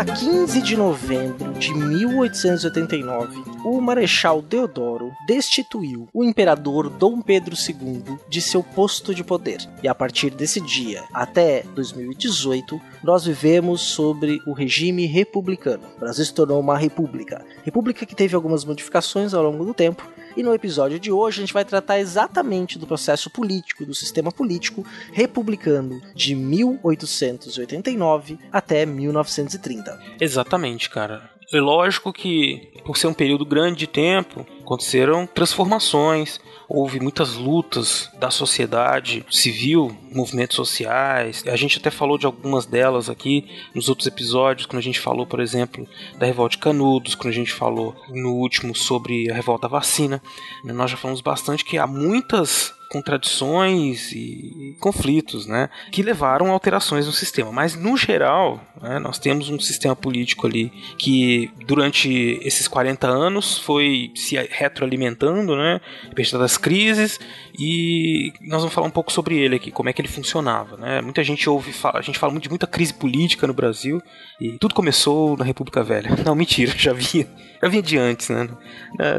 Dia 0.04 0.16
15 0.16 0.62
de 0.62 0.78
novembro 0.78 1.52
de 1.56 1.74
1889, 1.74 3.44
o 3.66 3.82
Marechal 3.82 4.42
Deodoro 4.42 5.12
destituiu 5.28 6.08
o 6.14 6.24
imperador 6.24 6.90
Dom 6.90 7.22
Pedro 7.22 7.54
II 7.54 8.18
de 8.30 8.42
seu 8.42 8.64
posto 8.64 9.14
de 9.14 9.26
poder. 9.26 9.58
E 9.84 9.90
a 9.90 9.96
partir 9.96 10.30
desse 10.30 10.62
dia 10.62 11.04
até 11.14 11.64
2018, 11.76 12.80
nós 13.04 13.26
vivemos 13.26 13.82
sobre 13.82 14.40
o 14.48 14.54
regime 14.54 15.06
republicano. 15.06 15.84
O 15.98 16.00
Brasil 16.00 16.24
se 16.24 16.34
tornou 16.34 16.62
uma 16.62 16.78
república. 16.78 17.44
República 17.64 18.06
que 18.06 18.16
teve 18.16 18.36
algumas 18.36 18.64
modificações 18.64 19.34
ao 19.34 19.44
longo 19.44 19.66
do 19.66 19.74
tempo. 19.74 20.08
E 20.40 20.42
no 20.42 20.54
episódio 20.54 20.98
de 20.98 21.12
hoje 21.12 21.40
a 21.40 21.42
gente 21.42 21.54
vai 21.54 21.66
tratar 21.66 22.00
exatamente 22.00 22.80
do 22.80 22.88
processo 22.88 23.30
político, 23.30 23.86
do 23.86 23.94
sistema 23.94 24.32
político 24.32 24.86
republicano 25.12 26.02
de 26.16 26.34
1889 26.34 28.40
até 28.50 28.86
1930. 28.86 30.00
Exatamente, 30.18 30.90
cara. 30.90 31.30
É 31.52 31.60
lógico 31.60 32.14
que, 32.14 32.72
por 32.86 32.98
ser 32.98 33.08
um 33.08 33.14
período 33.14 33.46
grande 33.46 33.80
de 33.80 33.88
tempo, 33.88 34.46
aconteceram 34.70 35.26
transformações, 35.26 36.40
houve 36.68 37.00
muitas 37.00 37.34
lutas 37.34 38.08
da 38.20 38.30
sociedade 38.30 39.26
civil, 39.32 39.98
movimentos 40.12 40.56
sociais. 40.56 41.44
A 41.48 41.56
gente 41.56 41.80
até 41.80 41.90
falou 41.90 42.20
de 42.20 42.28
algumas 42.28 42.68
delas 42.68 43.10
aqui 43.10 43.50
nos 43.74 43.90
outros 43.90 44.08
episódios, 44.08 44.68
quando 44.68 44.78
a 44.78 44.84
gente 44.84 45.00
falou, 45.00 45.26
por 45.26 45.40
exemplo, 45.40 45.88
da 46.20 46.28
revolta 46.28 46.52
de 46.52 46.60
Canudos, 46.60 47.16
quando 47.16 47.30
a 47.30 47.36
gente 47.36 47.52
falou 47.52 47.96
no 48.10 48.36
último 48.36 48.76
sobre 48.76 49.32
a 49.32 49.34
revolta 49.34 49.68
vacina. 49.68 50.22
Nós 50.64 50.92
já 50.92 50.98
falamos 50.98 51.22
bastante 51.22 51.66
que 51.66 51.80
há 51.80 51.88
muitas 51.88 52.72
contradições 52.90 54.12
e 54.12 54.76
conflitos, 54.80 55.46
né, 55.46 55.70
que 55.92 56.02
levaram 56.02 56.48
a 56.48 56.52
alterações 56.52 57.06
no 57.06 57.12
sistema. 57.12 57.52
Mas 57.52 57.76
no 57.76 57.96
geral, 57.96 58.62
né, 58.82 58.98
nós 59.00 59.20
temos 59.20 59.50
um 59.50 59.60
sistema 59.60 59.96
político 59.96 60.48
ali 60.48 60.72
que 60.98 61.52
durante 61.66 62.40
esses 62.42 62.68
40 62.68 63.08
anos 63.08 63.58
foi 63.60 64.12
se 64.16 64.36
retroalimentando, 64.36 65.56
né, 65.56 65.80
apesar 66.10 66.40
das 66.40 66.58
crises, 66.58 67.20
e 67.58 68.34
nós 68.42 68.62
vamos 68.62 68.74
falar 68.74 68.88
um 68.88 68.92
pouco 68.92 69.12
sobre 69.12 69.38
ele 69.38 69.56
aqui, 69.56 69.72
como 69.72 69.90
é 69.90 69.94
que 69.94 70.02
ele 70.02 70.08
funcionava, 70.08 70.78
né? 70.78 71.02
Muita 71.02 71.24
gente 71.24 71.50
ouve, 71.50 71.74
a 71.94 72.02
gente 72.02 72.18
fala 72.18 72.32
muito 72.32 72.44
de 72.44 72.50
muita 72.50 72.66
crise 72.66 72.94
política 72.94 73.46
no 73.46 73.54
Brasil 73.54 74.02
e 74.40 74.58
tudo 74.58 74.74
começou 74.74 75.36
na 75.38 75.44
República 75.44 75.84
Velha. 75.84 76.12
Não, 76.26 76.36
mentira, 76.36 76.74
já 76.78 76.94
vinha, 76.94 77.28
já 77.62 77.68
vinha 77.68 77.84
de 77.84 77.98
antes, 77.98 78.30
né? 78.30 78.50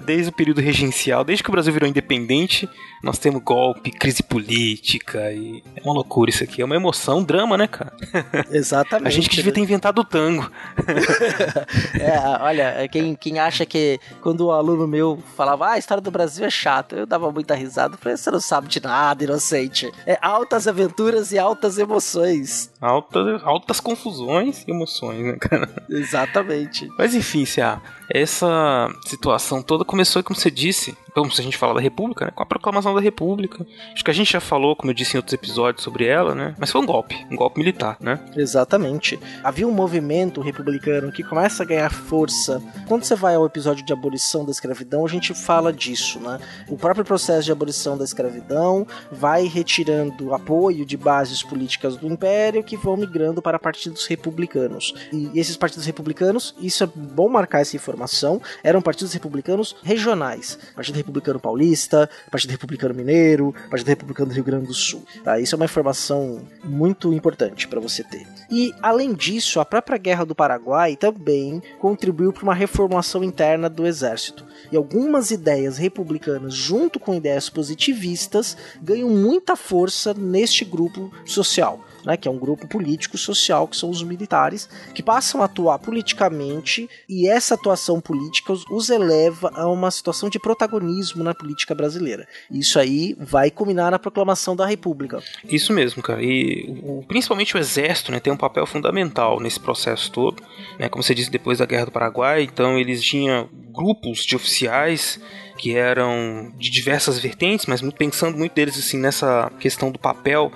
Desde 0.04 0.30
o 0.30 0.32
período 0.32 0.60
regencial, 0.60 1.24
desde 1.24 1.42
que 1.42 1.50
o 1.50 1.52
Brasil 1.52 1.72
virou 1.72 1.88
independente, 1.88 2.68
nós 3.02 3.18
temos 3.18 3.42
golpe, 3.42 3.90
crise 3.90 4.22
política 4.22 5.32
e 5.32 5.62
é 5.74 5.82
uma 5.82 5.94
loucura 5.94 6.30
isso 6.30 6.44
aqui, 6.44 6.60
é 6.60 6.64
uma 6.64 6.76
emoção, 6.76 7.18
um 7.18 7.24
drama, 7.24 7.56
né, 7.56 7.66
cara? 7.66 7.92
Exatamente. 8.50 9.08
a 9.08 9.10
gente 9.10 9.28
que 9.28 9.36
devia 9.36 9.52
ter 9.52 9.60
inventado 9.60 10.00
o 10.00 10.04
tango. 10.04 10.50
é, 11.98 12.18
olha, 12.42 12.88
quem, 12.88 13.14
quem 13.14 13.38
acha 13.38 13.64
que 13.64 13.98
quando 14.20 14.42
o 14.42 14.48
um 14.48 14.52
aluno 14.52 14.86
meu 14.86 15.22
falava, 15.34 15.68
ah, 15.68 15.72
a 15.72 15.78
história 15.78 16.02
do 16.02 16.10
Brasil 16.10 16.44
é 16.44 16.50
chata, 16.50 16.96
eu 16.96 17.06
dava 17.06 17.30
muita 17.32 17.54
risada, 17.54 17.96
falei, 17.96 18.16
você 18.16 18.30
não 18.30 18.40
sabe 18.40 18.68
de 18.68 18.82
nada, 18.82 19.24
inocente. 19.24 19.90
É 20.06 20.18
altas 20.20 20.68
aventuras 20.68 21.32
e 21.32 21.38
altas 21.38 21.78
emoções. 21.78 22.70
Altas, 22.80 23.42
altas 23.44 23.80
confusões 23.80 24.64
e 24.66 24.70
emoções, 24.70 25.09
né, 25.12 25.36
cara? 25.40 25.68
Exatamente. 25.88 26.88
Mas 26.98 27.14
enfim, 27.14 27.44
Cia, 27.44 27.80
essa 28.08 28.88
situação 29.06 29.62
toda 29.62 29.84
começou, 29.84 30.22
como 30.22 30.38
você 30.38 30.50
disse, 30.50 30.96
vamos 31.14 31.34
se 31.34 31.40
a 31.40 31.44
gente 31.44 31.56
falar 31.56 31.74
da 31.74 31.80
República, 31.80 32.26
né, 32.26 32.30
com 32.34 32.42
a 32.42 32.46
proclamação 32.46 32.94
da 32.94 33.00
República. 33.00 33.66
Acho 33.92 34.04
que 34.04 34.10
a 34.10 34.14
gente 34.14 34.32
já 34.32 34.40
falou, 34.40 34.76
como 34.76 34.90
eu 34.90 34.94
disse 34.94 35.16
em 35.16 35.18
outros 35.18 35.34
episódios, 35.34 35.82
sobre 35.82 36.06
ela, 36.06 36.34
né? 36.34 36.54
Mas 36.58 36.70
foi 36.70 36.80
um 36.80 36.86
golpe, 36.86 37.26
um 37.30 37.36
golpe 37.36 37.58
militar, 37.58 37.96
né? 38.00 38.20
Exatamente. 38.36 39.18
Havia 39.42 39.66
um 39.66 39.72
movimento 39.72 40.40
republicano 40.40 41.12
que 41.12 41.22
começa 41.22 41.62
a 41.62 41.66
ganhar 41.66 41.90
força. 41.90 42.62
Quando 42.86 43.04
você 43.04 43.14
vai 43.14 43.34
ao 43.34 43.46
episódio 43.46 43.84
de 43.84 43.92
abolição 43.92 44.44
da 44.44 44.50
escravidão, 44.50 45.04
a 45.04 45.08
gente 45.08 45.34
fala 45.34 45.72
disso, 45.72 46.20
né? 46.20 46.38
O 46.68 46.76
próprio 46.76 47.04
processo 47.04 47.44
de 47.44 47.52
abolição 47.52 47.96
da 47.96 48.04
escravidão 48.04 48.86
vai 49.10 49.46
retirando 49.46 50.34
apoio 50.34 50.84
de 50.84 50.96
bases 50.96 51.42
políticas 51.42 51.96
do 51.96 52.06
império 52.06 52.62
que 52.62 52.76
vão 52.76 52.96
migrando 52.96 53.42
para 53.42 53.58
partidos 53.58 54.06
republicanos. 54.06 54.94
E 55.12 55.30
esses 55.38 55.56
partidos 55.56 55.86
republicanos, 55.86 56.54
isso 56.60 56.84
é 56.84 56.86
bom 56.86 57.28
marcar 57.28 57.60
essa 57.60 57.76
informação, 57.76 58.40
eram 58.62 58.82
partidos 58.82 59.12
republicanos 59.12 59.76
regionais. 59.82 60.58
Partido 60.74 60.96
Republicano 61.00 61.40
Paulista, 61.40 62.08
Partido 62.30 62.50
Republicano 62.50 62.94
Mineiro, 62.94 63.54
Partido 63.70 63.88
Republicano 63.88 64.28
do 64.28 64.34
Rio 64.34 64.44
Grande 64.44 64.66
do 64.66 64.74
Sul. 64.74 65.04
Tá? 65.24 65.38
Isso 65.38 65.54
é 65.54 65.56
uma 65.56 65.64
informação 65.64 66.42
muito 66.64 67.12
importante 67.12 67.66
para 67.68 67.80
você 67.80 68.02
ter. 68.04 68.26
E, 68.50 68.72
além 68.82 69.14
disso, 69.14 69.60
a 69.60 69.64
própria 69.64 69.98
Guerra 69.98 70.24
do 70.24 70.34
Paraguai 70.34 70.96
também 70.96 71.62
contribuiu 71.78 72.32
para 72.32 72.42
uma 72.42 72.54
reformulação 72.54 73.22
interna 73.22 73.68
do 73.68 73.86
exército. 73.86 74.44
E 74.70 74.76
algumas 74.76 75.30
ideias 75.30 75.78
republicanas, 75.78 76.54
junto 76.54 76.98
com 77.00 77.14
ideias 77.14 77.48
positivistas, 77.48 78.56
ganham 78.82 79.08
muita 79.08 79.56
força 79.56 80.14
neste 80.14 80.64
grupo 80.64 81.10
social 81.24 81.84
né, 82.04 82.16
que 82.16 82.28
é 82.28 82.30
um 82.30 82.38
grupo 82.38 82.66
político 82.66 83.16
social, 83.18 83.66
que 83.66 83.76
são 83.76 83.90
os 83.90 84.02
militares, 84.02 84.68
que 84.94 85.02
passam 85.02 85.42
a 85.42 85.44
atuar 85.44 85.78
politicamente 85.78 86.88
e 87.08 87.28
essa 87.28 87.54
atuação 87.54 88.00
política 88.00 88.52
os, 88.52 88.64
os 88.70 88.90
eleva 88.90 89.50
a 89.54 89.68
uma 89.68 89.90
situação 89.90 90.28
de 90.28 90.38
protagonismo 90.38 91.22
na 91.22 91.34
política 91.34 91.74
brasileira. 91.74 92.26
Isso 92.50 92.78
aí 92.78 93.16
vai 93.18 93.50
culminar 93.50 93.90
na 93.90 93.98
proclamação 93.98 94.54
da 94.56 94.66
República. 94.66 95.22
Isso 95.44 95.72
mesmo, 95.72 96.02
cara. 96.02 96.22
E 96.22 96.80
o, 96.82 97.02
principalmente 97.06 97.56
o 97.56 97.58
Exército 97.58 98.12
né, 98.12 98.20
tem 98.20 98.32
um 98.32 98.36
papel 98.36 98.66
fundamental 98.66 99.40
nesse 99.40 99.60
processo 99.60 100.10
todo. 100.10 100.42
Né, 100.78 100.88
como 100.88 101.02
você 101.02 101.14
disse, 101.14 101.30
depois 101.30 101.58
da 101.58 101.66
Guerra 101.66 101.86
do 101.86 101.92
Paraguai, 101.92 102.42
então 102.42 102.78
eles 102.78 103.02
tinham 103.02 103.48
grupos 103.72 104.24
de 104.24 104.36
oficiais 104.36 105.20
que 105.60 105.76
eram 105.76 106.52
de 106.56 106.70
diversas 106.70 107.18
vertentes, 107.18 107.66
mas 107.66 107.82
pensando 107.92 108.38
muito 108.38 108.54
deles 108.54 108.78
assim 108.78 108.98
nessa 108.98 109.52
questão 109.60 109.90
do 109.90 109.98
papel 109.98 110.50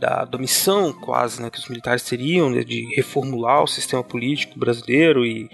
da, 0.00 0.24
da 0.24 0.38
missão 0.38 0.92
quase 0.92 1.40
né, 1.40 1.50
que 1.50 1.58
os 1.58 1.68
militares 1.68 2.02
teriam 2.02 2.50
né, 2.50 2.64
de 2.64 2.92
reformular 2.96 3.62
o 3.62 3.66
sistema 3.66 4.02
político 4.02 4.58
brasileiro 4.58 5.24
e 5.24 5.48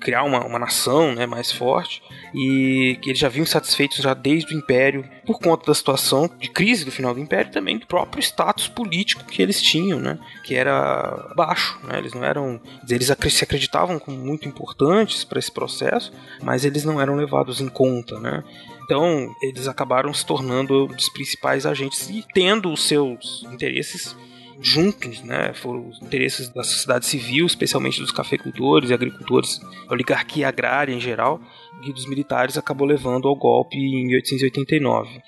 criar 0.00 0.24
uma, 0.24 0.44
uma 0.44 0.58
nação 0.58 1.14
né, 1.14 1.26
mais 1.26 1.52
forte 1.52 2.02
e 2.34 2.98
que 3.00 3.10
eles 3.10 3.20
já 3.20 3.28
vinham 3.28 3.46
satisfeitos 3.46 3.98
já 3.98 4.12
desde 4.12 4.52
o 4.52 4.58
Império 4.58 5.08
por 5.24 5.38
conta 5.38 5.66
da 5.66 5.74
situação 5.74 6.28
de 6.40 6.48
crise 6.48 6.84
do 6.84 6.90
final 6.90 7.14
do 7.14 7.20
Império 7.20 7.52
também 7.52 7.78
do 7.78 7.86
próprio 7.86 8.20
status 8.20 8.66
político 8.66 9.24
que 9.24 9.40
eles 9.40 9.62
tinham, 9.62 10.00
né, 10.00 10.18
que 10.44 10.56
era 10.56 11.32
baixo, 11.36 11.78
né, 11.84 11.98
eles 11.98 12.12
não 12.12 12.24
eram, 12.24 12.60
eles 12.88 13.06
se 13.30 13.44
acreditavam 13.44 13.98
como 14.00 14.16
muito 14.16 14.48
importantes 14.48 15.22
para 15.22 15.38
esse 15.38 15.52
processo, 15.52 16.12
mas 16.42 16.64
eles 16.64 16.84
não 16.84 17.00
eram 17.00 17.14
levados 17.14 17.60
em 17.60 17.68
conta, 17.68 18.18
né, 18.18 18.42
então, 18.84 19.34
eles 19.40 19.68
acabaram 19.68 20.12
se 20.12 20.24
tornando 20.24 20.86
os 20.86 21.08
principais 21.08 21.66
agentes 21.66 22.08
e 22.10 22.24
tendo 22.34 22.72
os 22.72 22.82
seus 22.82 23.44
interesses 23.52 24.16
juntos, 24.60 25.22
né? 25.22 25.52
Foram 25.54 25.88
os 25.88 26.00
interesses 26.00 26.48
da 26.48 26.62
sociedade 26.62 27.06
civil, 27.06 27.46
especialmente 27.46 28.00
dos 28.00 28.12
cafeicultores 28.12 28.90
e 28.90 28.94
agricultores, 28.94 29.60
oligarquia 29.90 30.48
agrária 30.48 30.94
em 30.94 31.00
geral, 31.00 31.40
e 31.82 31.92
dos 31.92 32.06
militares 32.06 32.56
acabou 32.56 32.86
levando 32.86 33.26
ao 33.26 33.34
golpe 33.34 33.76
em 33.76 34.06
1889. 34.06 35.22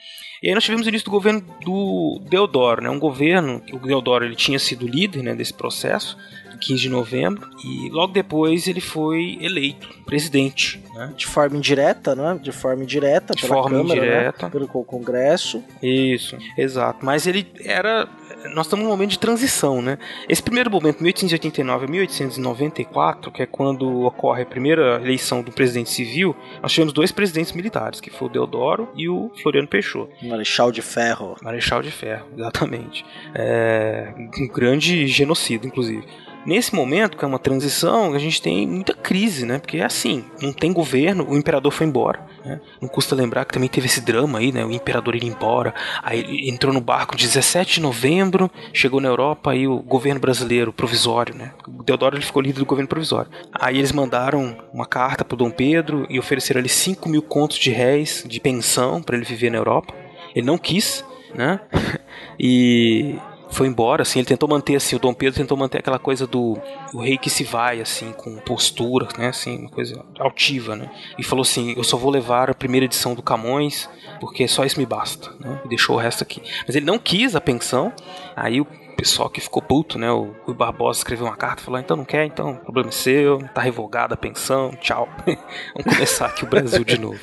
E 0.44 0.48
aí 0.48 0.54
nós 0.54 0.62
tivemos 0.62 0.84
o 0.84 0.90
início 0.90 1.06
do 1.06 1.10
governo 1.10 1.42
do 1.62 2.20
Deodoro, 2.28 2.82
né? 2.82 2.90
Um 2.90 2.98
governo 2.98 3.60
que 3.60 3.74
o 3.74 3.78
Deodoro 3.78 4.26
ele 4.26 4.36
tinha 4.36 4.58
sido 4.58 4.86
líder, 4.86 5.22
né, 5.22 5.34
desse 5.34 5.54
processo, 5.54 6.18
15 6.60 6.82
de 6.82 6.88
novembro, 6.90 7.48
e 7.64 7.88
logo 7.88 8.12
depois 8.12 8.68
ele 8.68 8.82
foi 8.82 9.38
eleito 9.40 9.88
presidente. 10.04 10.84
Né? 10.94 11.14
De 11.16 11.26
forma 11.26 11.56
indireta, 11.56 12.14
né? 12.14 12.38
De 12.42 12.52
forma 12.52 12.82
indireta, 12.82 13.34
de 13.34 13.40
pela 13.40 13.54
forma 13.54 13.78
Câmara, 13.78 13.98
indireta. 13.98 14.44
Né? 14.44 14.52
pelo 14.52 14.68
Congresso. 14.68 15.64
Isso, 15.82 16.36
exato. 16.58 17.02
Mas 17.06 17.26
ele 17.26 17.46
era 17.64 18.06
nós 18.52 18.66
estamos 18.66 18.84
num 18.84 18.90
momento 18.90 19.10
de 19.10 19.18
transição, 19.18 19.80
né? 19.80 19.98
Esse 20.28 20.42
primeiro 20.42 20.70
momento, 20.70 21.02
1889 21.02 21.86
a 21.86 21.88
1894, 21.88 23.30
que 23.30 23.42
é 23.42 23.46
quando 23.46 24.04
ocorre 24.04 24.42
a 24.42 24.46
primeira 24.46 25.00
eleição 25.00 25.42
do 25.42 25.52
presidente 25.52 25.90
civil, 25.90 26.34
nós 26.62 26.72
tivemos 26.72 26.92
dois 26.92 27.12
presidentes 27.12 27.52
militares, 27.52 28.00
que 28.00 28.10
foi 28.10 28.28
o 28.28 28.30
Deodoro 28.30 28.88
e 28.94 29.08
o 29.08 29.30
Floriano 29.42 29.68
Peixoto. 29.68 30.12
Marechal 30.22 30.70
de 30.70 30.82
Ferro. 30.82 31.36
Marechal 31.42 31.82
de 31.82 31.90
Ferro, 31.90 32.26
exatamente. 32.36 33.04
É, 33.34 34.12
um 34.38 34.48
grande 34.48 35.06
genocídio, 35.06 35.66
inclusive. 35.66 36.04
Nesse 36.46 36.74
momento, 36.74 37.16
que 37.16 37.24
é 37.24 37.28
uma 37.28 37.38
transição, 37.38 38.12
a 38.12 38.18
gente 38.18 38.40
tem 38.42 38.66
muita 38.66 38.92
crise, 38.92 39.46
né? 39.46 39.58
Porque 39.58 39.78
é 39.78 39.84
assim, 39.84 40.24
não 40.42 40.52
tem 40.52 40.72
governo, 40.72 41.26
o 41.28 41.36
imperador 41.36 41.72
foi 41.72 41.86
embora. 41.86 42.20
Né? 42.44 42.60
Não 42.80 42.88
custa 42.88 43.14
lembrar 43.14 43.46
que 43.46 43.54
também 43.54 43.68
teve 43.68 43.86
esse 43.86 44.02
drama 44.02 44.38
aí, 44.38 44.52
né? 44.52 44.64
O 44.64 44.70
imperador 44.70 45.14
ir 45.14 45.24
embora, 45.24 45.74
aí 46.02 46.20
ele 46.20 46.50
entrou 46.50 46.72
no 46.72 46.80
barco 46.80 47.16
17 47.16 47.74
de 47.74 47.80
novembro, 47.80 48.50
chegou 48.72 49.00
na 49.00 49.08
Europa 49.08 49.52
aí 49.52 49.66
o 49.66 49.78
governo 49.78 50.20
brasileiro 50.20 50.72
provisório, 50.72 51.34
né? 51.34 51.52
O 51.66 51.82
Deodoro 51.82 52.16
ele 52.16 52.24
ficou 52.24 52.42
líder 52.42 52.58
do 52.58 52.66
governo 52.66 52.88
provisório. 52.88 53.30
Aí 53.52 53.78
eles 53.78 53.92
mandaram 53.92 54.56
uma 54.72 54.86
carta 54.86 55.24
pro 55.24 55.36
Dom 55.36 55.50
Pedro 55.50 56.06
e 56.10 56.18
ofereceram 56.18 56.60
ali 56.60 56.68
5 56.68 57.08
mil 57.08 57.22
contos 57.22 57.58
de 57.58 57.70
réis 57.70 58.24
de 58.26 58.38
pensão 58.38 59.02
para 59.02 59.16
ele 59.16 59.24
viver 59.24 59.50
na 59.50 59.56
Europa. 59.56 59.94
Ele 60.34 60.46
não 60.46 60.58
quis, 60.58 61.04
né? 61.34 61.60
e 62.38 63.16
foi 63.50 63.66
embora, 63.66 64.02
assim, 64.02 64.18
ele 64.18 64.26
tentou 64.26 64.48
manter, 64.48 64.76
assim, 64.76 64.96
o 64.96 64.98
Dom 64.98 65.14
Pedro 65.14 65.40
tentou 65.40 65.56
manter 65.56 65.78
aquela 65.78 65.98
coisa 65.98 66.26
do 66.26 66.58
o 66.92 67.00
rei 67.00 67.16
que 67.16 67.30
se 67.30 67.44
vai, 67.44 67.80
assim, 67.80 68.12
com 68.12 68.36
postura, 68.38 69.08
né, 69.18 69.28
assim, 69.28 69.58
uma 69.58 69.70
coisa 69.70 70.04
altiva, 70.18 70.74
né, 70.74 70.90
e 71.18 71.22
falou 71.22 71.42
assim, 71.42 71.74
eu 71.76 71.84
só 71.84 71.96
vou 71.96 72.10
levar 72.10 72.50
a 72.50 72.54
primeira 72.54 72.84
edição 72.84 73.14
do 73.14 73.22
Camões, 73.22 73.88
porque 74.20 74.48
só 74.48 74.64
isso 74.64 74.78
me 74.78 74.86
basta, 74.86 75.32
né, 75.38 75.60
e 75.64 75.68
deixou 75.68 75.96
o 75.96 75.98
resto 75.98 76.22
aqui. 76.22 76.42
Mas 76.66 76.74
ele 76.74 76.86
não 76.86 76.98
quis 76.98 77.36
a 77.36 77.40
pensão, 77.40 77.92
aí 78.34 78.60
o 78.60 78.66
pessoal 78.94 79.28
que 79.28 79.40
ficou 79.40 79.62
puto, 79.62 79.98
né? 79.98 80.10
O 80.10 80.34
Rui 80.44 80.54
Barbosa 80.54 80.98
escreveu 80.98 81.26
uma 81.26 81.36
carta 81.36 81.62
falou: 81.62 81.80
então 81.80 81.96
não 81.96 82.04
quer, 82.04 82.24
então 82.24 82.52
o 82.52 82.56
problema 82.56 82.88
é 82.88 82.92
seu, 82.92 83.38
tá 83.54 83.60
revogada 83.60 84.14
a 84.14 84.16
pensão, 84.16 84.70
tchau. 84.80 85.08
Vamos 85.74 85.94
começar 85.94 86.26
aqui 86.26 86.44
o 86.44 86.46
Brasil 86.46 86.84
de 86.84 86.98
novo. 86.98 87.20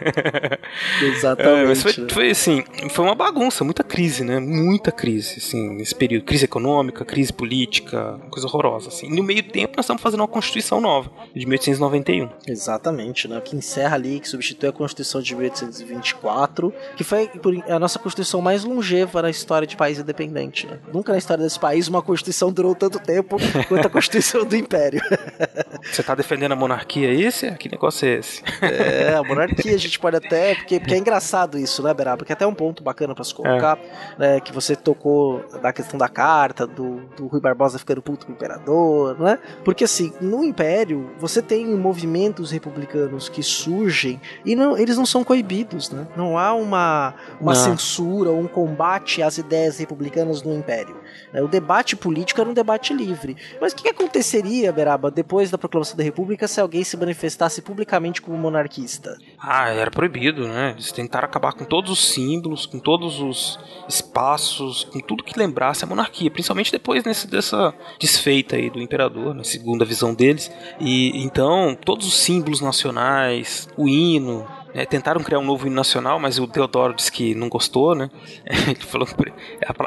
Exatamente. 1.02 1.72
É, 1.72 1.74
foi, 1.74 2.02
né? 2.02 2.08
foi, 2.10 2.30
assim, 2.30 2.64
foi 2.90 3.04
uma 3.04 3.14
bagunça, 3.14 3.64
muita 3.64 3.82
crise, 3.82 4.24
né? 4.24 4.38
Muita 4.38 4.92
crise, 4.92 5.38
assim, 5.38 5.70
nesse 5.70 5.94
período. 5.94 6.24
Crise 6.24 6.44
econômica, 6.44 7.04
crise 7.04 7.32
política, 7.32 8.18
coisa 8.30 8.46
horrorosa, 8.46 8.88
assim. 8.88 9.06
E 9.06 9.16
no 9.16 9.22
meio 9.22 9.42
tempo 9.42 9.74
nós 9.76 9.84
estamos 9.84 10.02
fazendo 10.02 10.20
uma 10.20 10.28
Constituição 10.28 10.80
nova, 10.80 11.10
de 11.34 11.46
1891. 11.46 12.28
Exatamente, 12.46 13.28
né? 13.28 13.40
Que 13.40 13.56
encerra 13.56 13.96
ali, 13.96 14.20
que 14.20 14.28
substitui 14.28 14.68
a 14.68 14.72
Constituição 14.72 15.20
de 15.20 15.34
1824, 15.34 16.72
que 16.96 17.04
foi 17.04 17.30
a 17.68 17.78
nossa 17.78 17.98
Constituição 17.98 18.40
mais 18.40 18.64
longeva 18.64 19.22
na 19.22 19.30
história 19.30 19.66
de 19.66 19.76
país 19.76 19.98
independente. 19.98 20.66
Né? 20.66 20.78
Nunca 21.00 21.12
na 21.12 21.18
história 21.18 21.42
desse 21.42 21.58
país 21.58 21.88
uma 21.88 22.02
Constituição 22.02 22.52
durou 22.52 22.74
tanto 22.74 22.98
tempo 22.98 23.38
quanto 23.66 23.86
a 23.86 23.88
Constituição 23.88 24.44
do 24.44 24.54
Império. 24.54 25.00
Você 25.82 26.02
tá 26.02 26.14
defendendo 26.14 26.52
a 26.52 26.56
monarquia 26.56 27.08
aí? 27.08 27.24
Esse? 27.24 27.50
Que 27.52 27.70
negócio 27.70 28.06
é 28.06 28.18
esse? 28.18 28.42
É, 28.60 29.14
a 29.14 29.22
monarquia 29.22 29.74
a 29.74 29.78
gente 29.78 29.98
pode 29.98 30.16
até. 30.16 30.54
Porque, 30.56 30.78
porque 30.78 30.92
é 30.92 30.98
engraçado 30.98 31.56
isso, 31.56 31.82
né, 31.82 31.94
Beraba? 31.94 32.18
Porque 32.18 32.32
é 32.32 32.34
até 32.34 32.46
um 32.46 32.52
ponto 32.52 32.82
bacana 32.82 33.14
pra 33.14 33.24
se 33.24 33.34
colocar, 33.34 33.78
né? 34.18 34.40
Que 34.40 34.52
você 34.52 34.76
tocou 34.76 35.42
da 35.62 35.72
questão 35.72 35.98
da 35.98 36.06
carta, 36.06 36.66
do, 36.66 37.00
do 37.16 37.28
Rui 37.28 37.40
Barbosa 37.40 37.78
ficando 37.78 38.02
puto 38.02 38.26
com 38.26 38.32
o 38.32 38.34
imperador, 38.34 39.18
né? 39.18 39.38
Porque 39.64 39.84
assim, 39.84 40.12
no 40.20 40.44
Império, 40.44 41.10
você 41.18 41.40
tem 41.40 41.66
movimentos 41.66 42.50
republicanos 42.50 43.30
que 43.30 43.42
surgem 43.42 44.20
e 44.44 44.54
não, 44.54 44.76
eles 44.76 44.98
não 44.98 45.06
são 45.06 45.24
coibidos, 45.24 45.88
né? 45.88 46.06
Não 46.14 46.36
há 46.36 46.52
uma, 46.52 47.14
uma 47.40 47.54
Não. 47.54 47.58
censura 47.58 48.28
ou 48.28 48.38
um 48.38 48.46
combate 48.46 49.22
às 49.22 49.38
ideias 49.38 49.78
republicanas 49.78 50.42
no 50.42 50.54
Império. 50.54 50.89
Né? 51.32 51.42
O 51.42 51.48
debate 51.48 51.96
político 51.96 52.40
era 52.40 52.48
um 52.48 52.54
debate 52.54 52.92
livre. 52.92 53.36
Mas 53.60 53.72
o 53.72 53.76
que 53.76 53.88
aconteceria, 53.88 54.72
Beraba, 54.72 55.10
depois 55.10 55.50
da 55.50 55.58
proclamação 55.58 55.96
da 55.96 56.02
República, 56.02 56.48
se 56.48 56.60
alguém 56.60 56.84
se 56.84 56.96
manifestasse 56.96 57.62
publicamente 57.62 58.22
como 58.22 58.36
monarquista? 58.36 59.16
Ah, 59.38 59.70
era 59.70 59.90
proibido, 59.90 60.46
né? 60.46 60.72
Eles 60.72 60.92
tentaram 60.92 61.26
acabar 61.26 61.52
com 61.52 61.64
todos 61.64 61.90
os 61.90 62.12
símbolos, 62.12 62.66
com 62.66 62.78
todos 62.78 63.20
os 63.20 63.58
espaços, 63.88 64.84
com 64.84 65.00
tudo 65.00 65.24
que 65.24 65.38
lembrasse 65.38 65.84
a 65.84 65.86
monarquia, 65.86 66.30
principalmente 66.30 66.72
depois 66.72 67.04
nesse, 67.04 67.26
dessa 67.26 67.74
desfeita 67.98 68.56
aí 68.56 68.70
do 68.70 68.80
imperador, 68.80 69.34
na 69.34 69.44
segunda 69.44 69.84
visão 69.84 70.14
deles. 70.14 70.50
E 70.78 71.22
então, 71.22 71.76
todos 71.84 72.06
os 72.06 72.18
símbolos 72.18 72.60
nacionais, 72.60 73.68
o 73.76 73.88
hino, 73.88 74.46
né, 74.74 74.84
tentaram 74.86 75.22
criar 75.22 75.38
um 75.38 75.44
novo 75.44 75.66
hino 75.66 75.76
nacional, 75.76 76.18
mas 76.18 76.38
o 76.38 76.46
Deodoro 76.46 76.94
disse 76.94 77.10
que 77.10 77.34
não 77.34 77.48
gostou, 77.48 77.94
né? 77.94 78.10
Ele 78.66 78.74
falou 78.76 79.06
que 79.06 79.14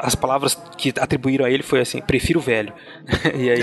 as 0.02 0.14
palavras 0.14 0.54
que 0.76 0.92
atribuíram 0.98 1.44
a 1.44 1.50
ele 1.50 1.62
foi 1.62 1.80
assim: 1.80 2.00
prefiro 2.00 2.40
o 2.40 2.42
velho. 2.42 2.72
e 3.34 3.50
aí, 3.50 3.62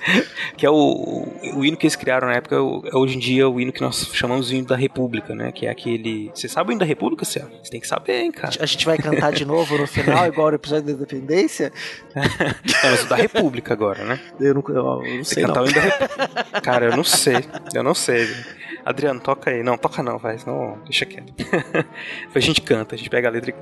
que 0.56 0.66
é 0.66 0.70
o, 0.70 1.28
o 1.54 1.64
hino 1.64 1.76
que 1.76 1.86
eles 1.86 1.96
criaram 1.96 2.28
na 2.28 2.34
época, 2.34 2.56
é 2.56 2.58
é 2.58 2.96
hoje 2.96 3.16
em 3.16 3.18
dia 3.18 3.48
o 3.48 3.60
hino 3.60 3.72
que 3.72 3.80
nós 3.80 4.10
chamamos 4.12 4.48
de 4.48 4.56
hino 4.56 4.66
da 4.66 4.76
República, 4.76 5.34
né? 5.34 5.52
Que 5.52 5.66
é 5.66 5.70
aquele. 5.70 6.30
Você 6.34 6.48
sabe 6.48 6.70
o 6.70 6.72
hino 6.72 6.80
da 6.80 6.86
República, 6.86 7.24
Céu? 7.24 7.48
Você 7.62 7.70
tem 7.70 7.80
que 7.80 7.86
saber, 7.86 8.20
hein, 8.22 8.32
cara. 8.32 8.54
A 8.60 8.66
gente 8.66 8.84
vai 8.84 8.98
cantar 8.98 9.32
de 9.32 9.44
novo 9.44 9.76
no 9.76 9.86
final, 9.86 10.26
igual 10.26 10.48
no 10.50 10.56
episódio 10.56 10.86
da 10.86 10.92
Independência? 10.92 11.72
Não, 12.14 12.90
mas 12.90 13.04
o 13.04 13.08
da 13.08 13.16
República 13.16 13.72
agora, 13.72 14.04
né? 14.04 14.20
Eu 14.40 14.54
não, 14.54 14.64
eu 14.68 15.16
não 15.16 15.24
sei 15.24 15.44
não. 15.44 15.62
o 15.62 15.66
hino 15.66 15.74
da 15.74 15.80
República. 15.80 16.60
Cara, 16.62 16.86
eu 16.86 16.96
não 16.96 17.04
sei. 17.04 17.44
Eu 17.74 17.82
não 17.82 17.94
sei. 17.94 18.26
Adriano, 18.86 19.18
toca 19.18 19.50
aí. 19.50 19.64
Não, 19.64 19.76
toca 19.76 20.00
não, 20.00 20.16
vai. 20.16 20.38
Não, 20.46 20.78
deixa 20.84 21.04
quieto. 21.04 21.34
a 22.32 22.38
gente 22.38 22.60
canta, 22.60 22.94
a 22.94 22.98
gente 22.98 23.10
pega 23.10 23.26
a 23.26 23.32
letra 23.32 23.50
e 23.50 23.54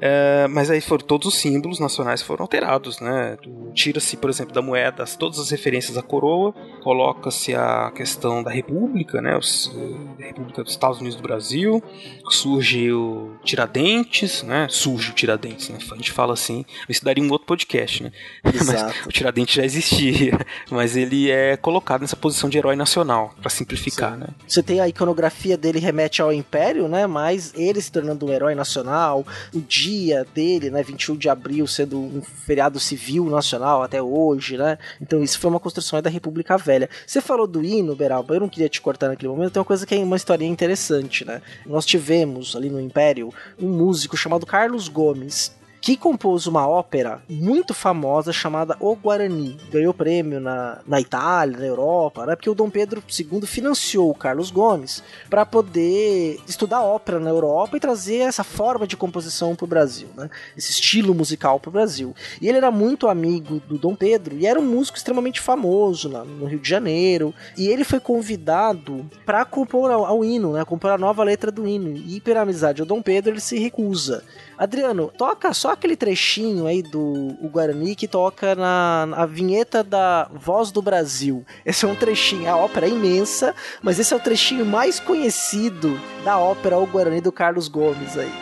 é, 0.00 0.46
mas 0.48 0.70
aí 0.70 0.80
foram 0.80 1.04
todos 1.04 1.28
os 1.28 1.34
símbolos 1.38 1.80
nacionais 1.80 2.22
foram 2.22 2.42
alterados, 2.42 3.00
né? 3.00 3.36
Tira-se, 3.74 4.16
por 4.16 4.30
exemplo, 4.30 4.54
da 4.54 4.62
moeda 4.62 5.04
todas 5.18 5.38
as 5.38 5.50
referências 5.50 5.96
à 5.96 6.02
coroa, 6.02 6.54
coloca-se 6.82 7.54
a 7.54 7.90
questão 7.94 8.42
da 8.42 8.50
República, 8.50 9.20
né? 9.20 9.36
Os, 9.36 9.72
eh, 10.20 10.26
República 10.26 10.62
dos 10.62 10.72
Estados 10.72 11.00
Unidos 11.00 11.16
do 11.16 11.22
Brasil, 11.22 11.82
surge 12.30 12.92
o 12.92 13.36
Tiradentes, 13.44 14.42
né? 14.42 14.66
Surge 14.70 15.10
o 15.10 15.14
Tiradentes, 15.14 15.68
né? 15.68 15.78
A 15.90 15.94
gente 15.96 16.12
fala 16.12 16.34
assim, 16.34 16.64
isso 16.88 17.04
daria 17.04 17.22
um 17.22 17.30
outro 17.30 17.46
podcast, 17.46 18.02
né? 18.02 18.12
Exato. 18.52 18.94
Mas 18.96 19.06
o 19.06 19.08
Tiradentes 19.08 19.54
já 19.54 19.64
existia, 19.64 20.38
mas 20.70 20.96
ele 20.96 21.30
é 21.30 21.56
colocado 21.56 22.02
nessa 22.02 22.16
posição 22.16 22.48
de 22.48 22.58
herói 22.58 22.76
nacional, 22.76 23.34
para 23.40 23.50
simplificar, 23.50 24.16
né? 24.16 24.28
Você 24.46 24.62
tem 24.62 24.80
a 24.80 24.88
iconografia 24.88 25.56
dele 25.56 25.78
remete 25.78 26.22
ao 26.22 26.32
Império, 26.32 26.88
né? 26.88 27.06
Mas 27.06 27.52
ele 27.54 27.80
se 27.80 27.90
tornando 27.90 28.26
um 28.26 28.32
herói 28.32 28.54
nacional, 28.54 29.26
o 29.54 29.60
dia 29.60 29.87
dele, 30.34 30.70
né? 30.70 30.82
21 30.82 31.16
de 31.16 31.28
abril, 31.28 31.66
sendo 31.66 31.98
um 31.98 32.22
feriado 32.22 32.78
civil 32.78 33.24
nacional 33.26 33.82
até 33.82 34.02
hoje, 34.02 34.56
né? 34.56 34.78
Então 35.00 35.22
isso 35.22 35.38
foi 35.38 35.50
uma 35.50 35.60
construção 35.60 36.00
da 36.00 36.10
República 36.10 36.56
Velha. 36.56 36.88
Você 37.06 37.20
falou 37.20 37.46
do 37.46 37.64
hino, 37.64 37.94
Beralba, 37.94 38.34
eu 38.34 38.40
não 38.40 38.48
queria 38.48 38.68
te 38.68 38.80
cortar 38.80 39.08
naquele 39.08 39.28
momento, 39.28 39.52
tem 39.52 39.60
uma 39.60 39.66
coisa 39.66 39.86
que 39.86 39.94
é 39.94 39.98
uma 39.98 40.16
historinha 40.16 40.50
interessante, 40.50 41.24
né? 41.24 41.40
Nós 41.66 41.84
tivemos 41.84 42.54
ali 42.54 42.70
no 42.70 42.80
Império 42.80 43.32
um 43.58 43.68
músico 43.68 44.16
chamado 44.16 44.46
Carlos 44.46 44.88
Gomes, 44.88 45.57
que 45.80 45.96
compôs 45.96 46.46
uma 46.46 46.66
ópera 46.66 47.22
muito 47.28 47.72
famosa 47.72 48.32
chamada 48.32 48.76
O 48.80 48.94
Guarani. 48.96 49.56
Ganhou 49.70 49.94
prêmio 49.94 50.40
na, 50.40 50.80
na 50.86 51.00
Itália, 51.00 51.58
na 51.58 51.66
Europa, 51.66 52.26
né? 52.26 52.34
Porque 52.34 52.50
o 52.50 52.54
Dom 52.54 52.70
Pedro 52.70 53.02
II 53.08 53.46
financiou 53.46 54.10
o 54.10 54.14
Carlos 54.14 54.50
Gomes 54.50 55.02
para 55.30 55.46
poder 55.46 56.40
estudar 56.46 56.82
ópera 56.82 57.18
na 57.18 57.30
Europa 57.30 57.76
e 57.76 57.80
trazer 57.80 58.18
essa 58.18 58.44
forma 58.44 58.86
de 58.86 58.96
composição 58.96 59.54
para 59.54 59.64
o 59.64 59.68
Brasil, 59.68 60.08
né? 60.16 60.28
Esse 60.56 60.72
estilo 60.72 61.14
musical 61.14 61.60
para 61.60 61.68
o 61.68 61.72
Brasil. 61.72 62.14
E 62.40 62.48
ele 62.48 62.58
era 62.58 62.70
muito 62.70 63.08
amigo 63.08 63.60
do 63.68 63.78
Dom 63.78 63.94
Pedro 63.94 64.36
e 64.36 64.46
era 64.46 64.58
um 64.58 64.64
músico 64.64 64.98
extremamente 64.98 65.40
famoso 65.40 66.08
no 66.08 66.46
Rio 66.46 66.58
de 66.58 66.68
Janeiro. 66.68 67.34
E 67.56 67.68
ele 67.68 67.84
foi 67.84 68.00
convidado 68.00 69.08
para 69.24 69.44
compor 69.44 69.90
ao, 69.90 70.04
ao 70.04 70.24
hino, 70.24 70.52
né? 70.52 70.64
Compor 70.64 70.90
a 70.90 70.98
nova 70.98 71.22
letra 71.22 71.50
do 71.50 71.66
hino. 71.66 71.96
E 71.96 72.20
pela 72.20 72.40
amizade 72.40 72.80
ao 72.80 72.86
Dom 72.86 73.00
Pedro 73.00 73.32
ele 73.32 73.40
se 73.40 73.58
recusa. 73.58 74.24
Adriano, 74.58 75.12
toca 75.16 75.54
só 75.54 75.70
aquele 75.70 75.96
trechinho 75.96 76.66
aí 76.66 76.82
do 76.82 77.36
Guarani 77.44 77.94
que 77.94 78.08
toca 78.08 78.56
na, 78.56 79.06
na 79.06 79.24
vinheta 79.24 79.84
da 79.84 80.28
Voz 80.32 80.72
do 80.72 80.82
Brasil. 80.82 81.46
Esse 81.64 81.84
é 81.84 81.88
um 81.88 81.94
trechinho, 81.94 82.50
a 82.50 82.56
ópera 82.56 82.86
é 82.86 82.90
imensa, 82.90 83.54
mas 83.80 84.00
esse 84.00 84.12
é 84.12 84.16
o 84.16 84.20
trechinho 84.20 84.66
mais 84.66 84.98
conhecido 84.98 85.98
da 86.24 86.38
ópera 86.38 86.76
O 86.76 86.86
Guarani 86.86 87.20
do 87.20 87.30
Carlos 87.30 87.68
Gomes 87.68 88.18
aí. 88.18 88.32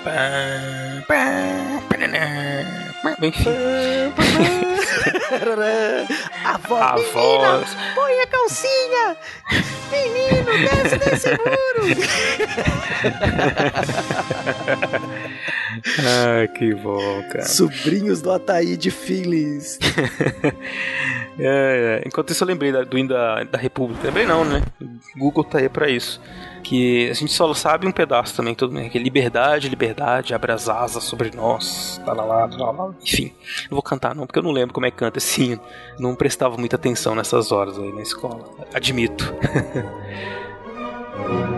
Enfim, 3.22 3.50
a 6.44 6.58
voz, 6.58 6.82
a 6.82 6.94
menina, 6.96 7.58
voz. 7.58 7.76
põe 7.94 8.20
a 8.20 8.26
calcinha! 8.26 9.16
Menino, 9.90 10.52
desce 10.68 10.98
desse 10.98 11.30
muro! 11.30 11.86
Ai, 16.38 16.48
que 16.48 16.74
bom, 16.74 17.22
cara. 17.30 17.44
Sobrinhos 17.44 18.20
do 18.22 18.32
Ataíde 18.32 18.90
Phillies. 18.90 19.78
É, 21.38 22.00
é. 22.02 22.08
Enquanto 22.08 22.30
isso, 22.30 22.42
eu 22.44 22.48
lembrei 22.48 22.72
da- 22.72 22.82
do 22.82 22.96
hino 22.96 23.10
da, 23.10 23.44
da 23.44 23.58
República. 23.58 24.06
Lembrei 24.06 24.24
não, 24.24 24.42
né? 24.42 24.62
Google 25.18 25.44
tá 25.44 25.58
aí 25.58 25.68
pra 25.68 25.86
isso. 25.86 26.18
Que 26.68 27.08
a 27.08 27.14
gente 27.14 27.32
só 27.32 27.54
sabe 27.54 27.86
um 27.86 27.92
pedaço 27.92 28.34
também, 28.34 28.52
todo 28.52 28.72
mundo, 28.72 28.90
que 28.90 28.98
é 28.98 29.00
liberdade, 29.00 29.68
liberdade, 29.68 30.34
abre 30.34 30.50
as 30.50 30.68
asas 30.68 31.04
sobre 31.04 31.30
nós, 31.30 32.02
tá 32.04 32.12
lá, 32.12 32.24
lá, 32.24 32.46
lá, 32.46 32.70
lá. 32.72 32.92
Enfim, 33.00 33.32
não 33.70 33.76
vou 33.76 33.82
cantar 33.82 34.16
não, 34.16 34.26
porque 34.26 34.40
eu 34.40 34.42
não 34.42 34.50
lembro 34.50 34.74
como 34.74 34.84
é 34.84 34.90
que 34.90 34.96
canta 34.96 35.20
hino. 35.38 35.60
Não 35.96 36.16
prestava 36.16 36.56
muita 36.56 36.74
atenção 36.74 37.14
nessas 37.14 37.52
horas 37.52 37.78
aí 37.78 37.92
na 37.92 38.02
escola. 38.02 38.50
Admito. 38.74 39.32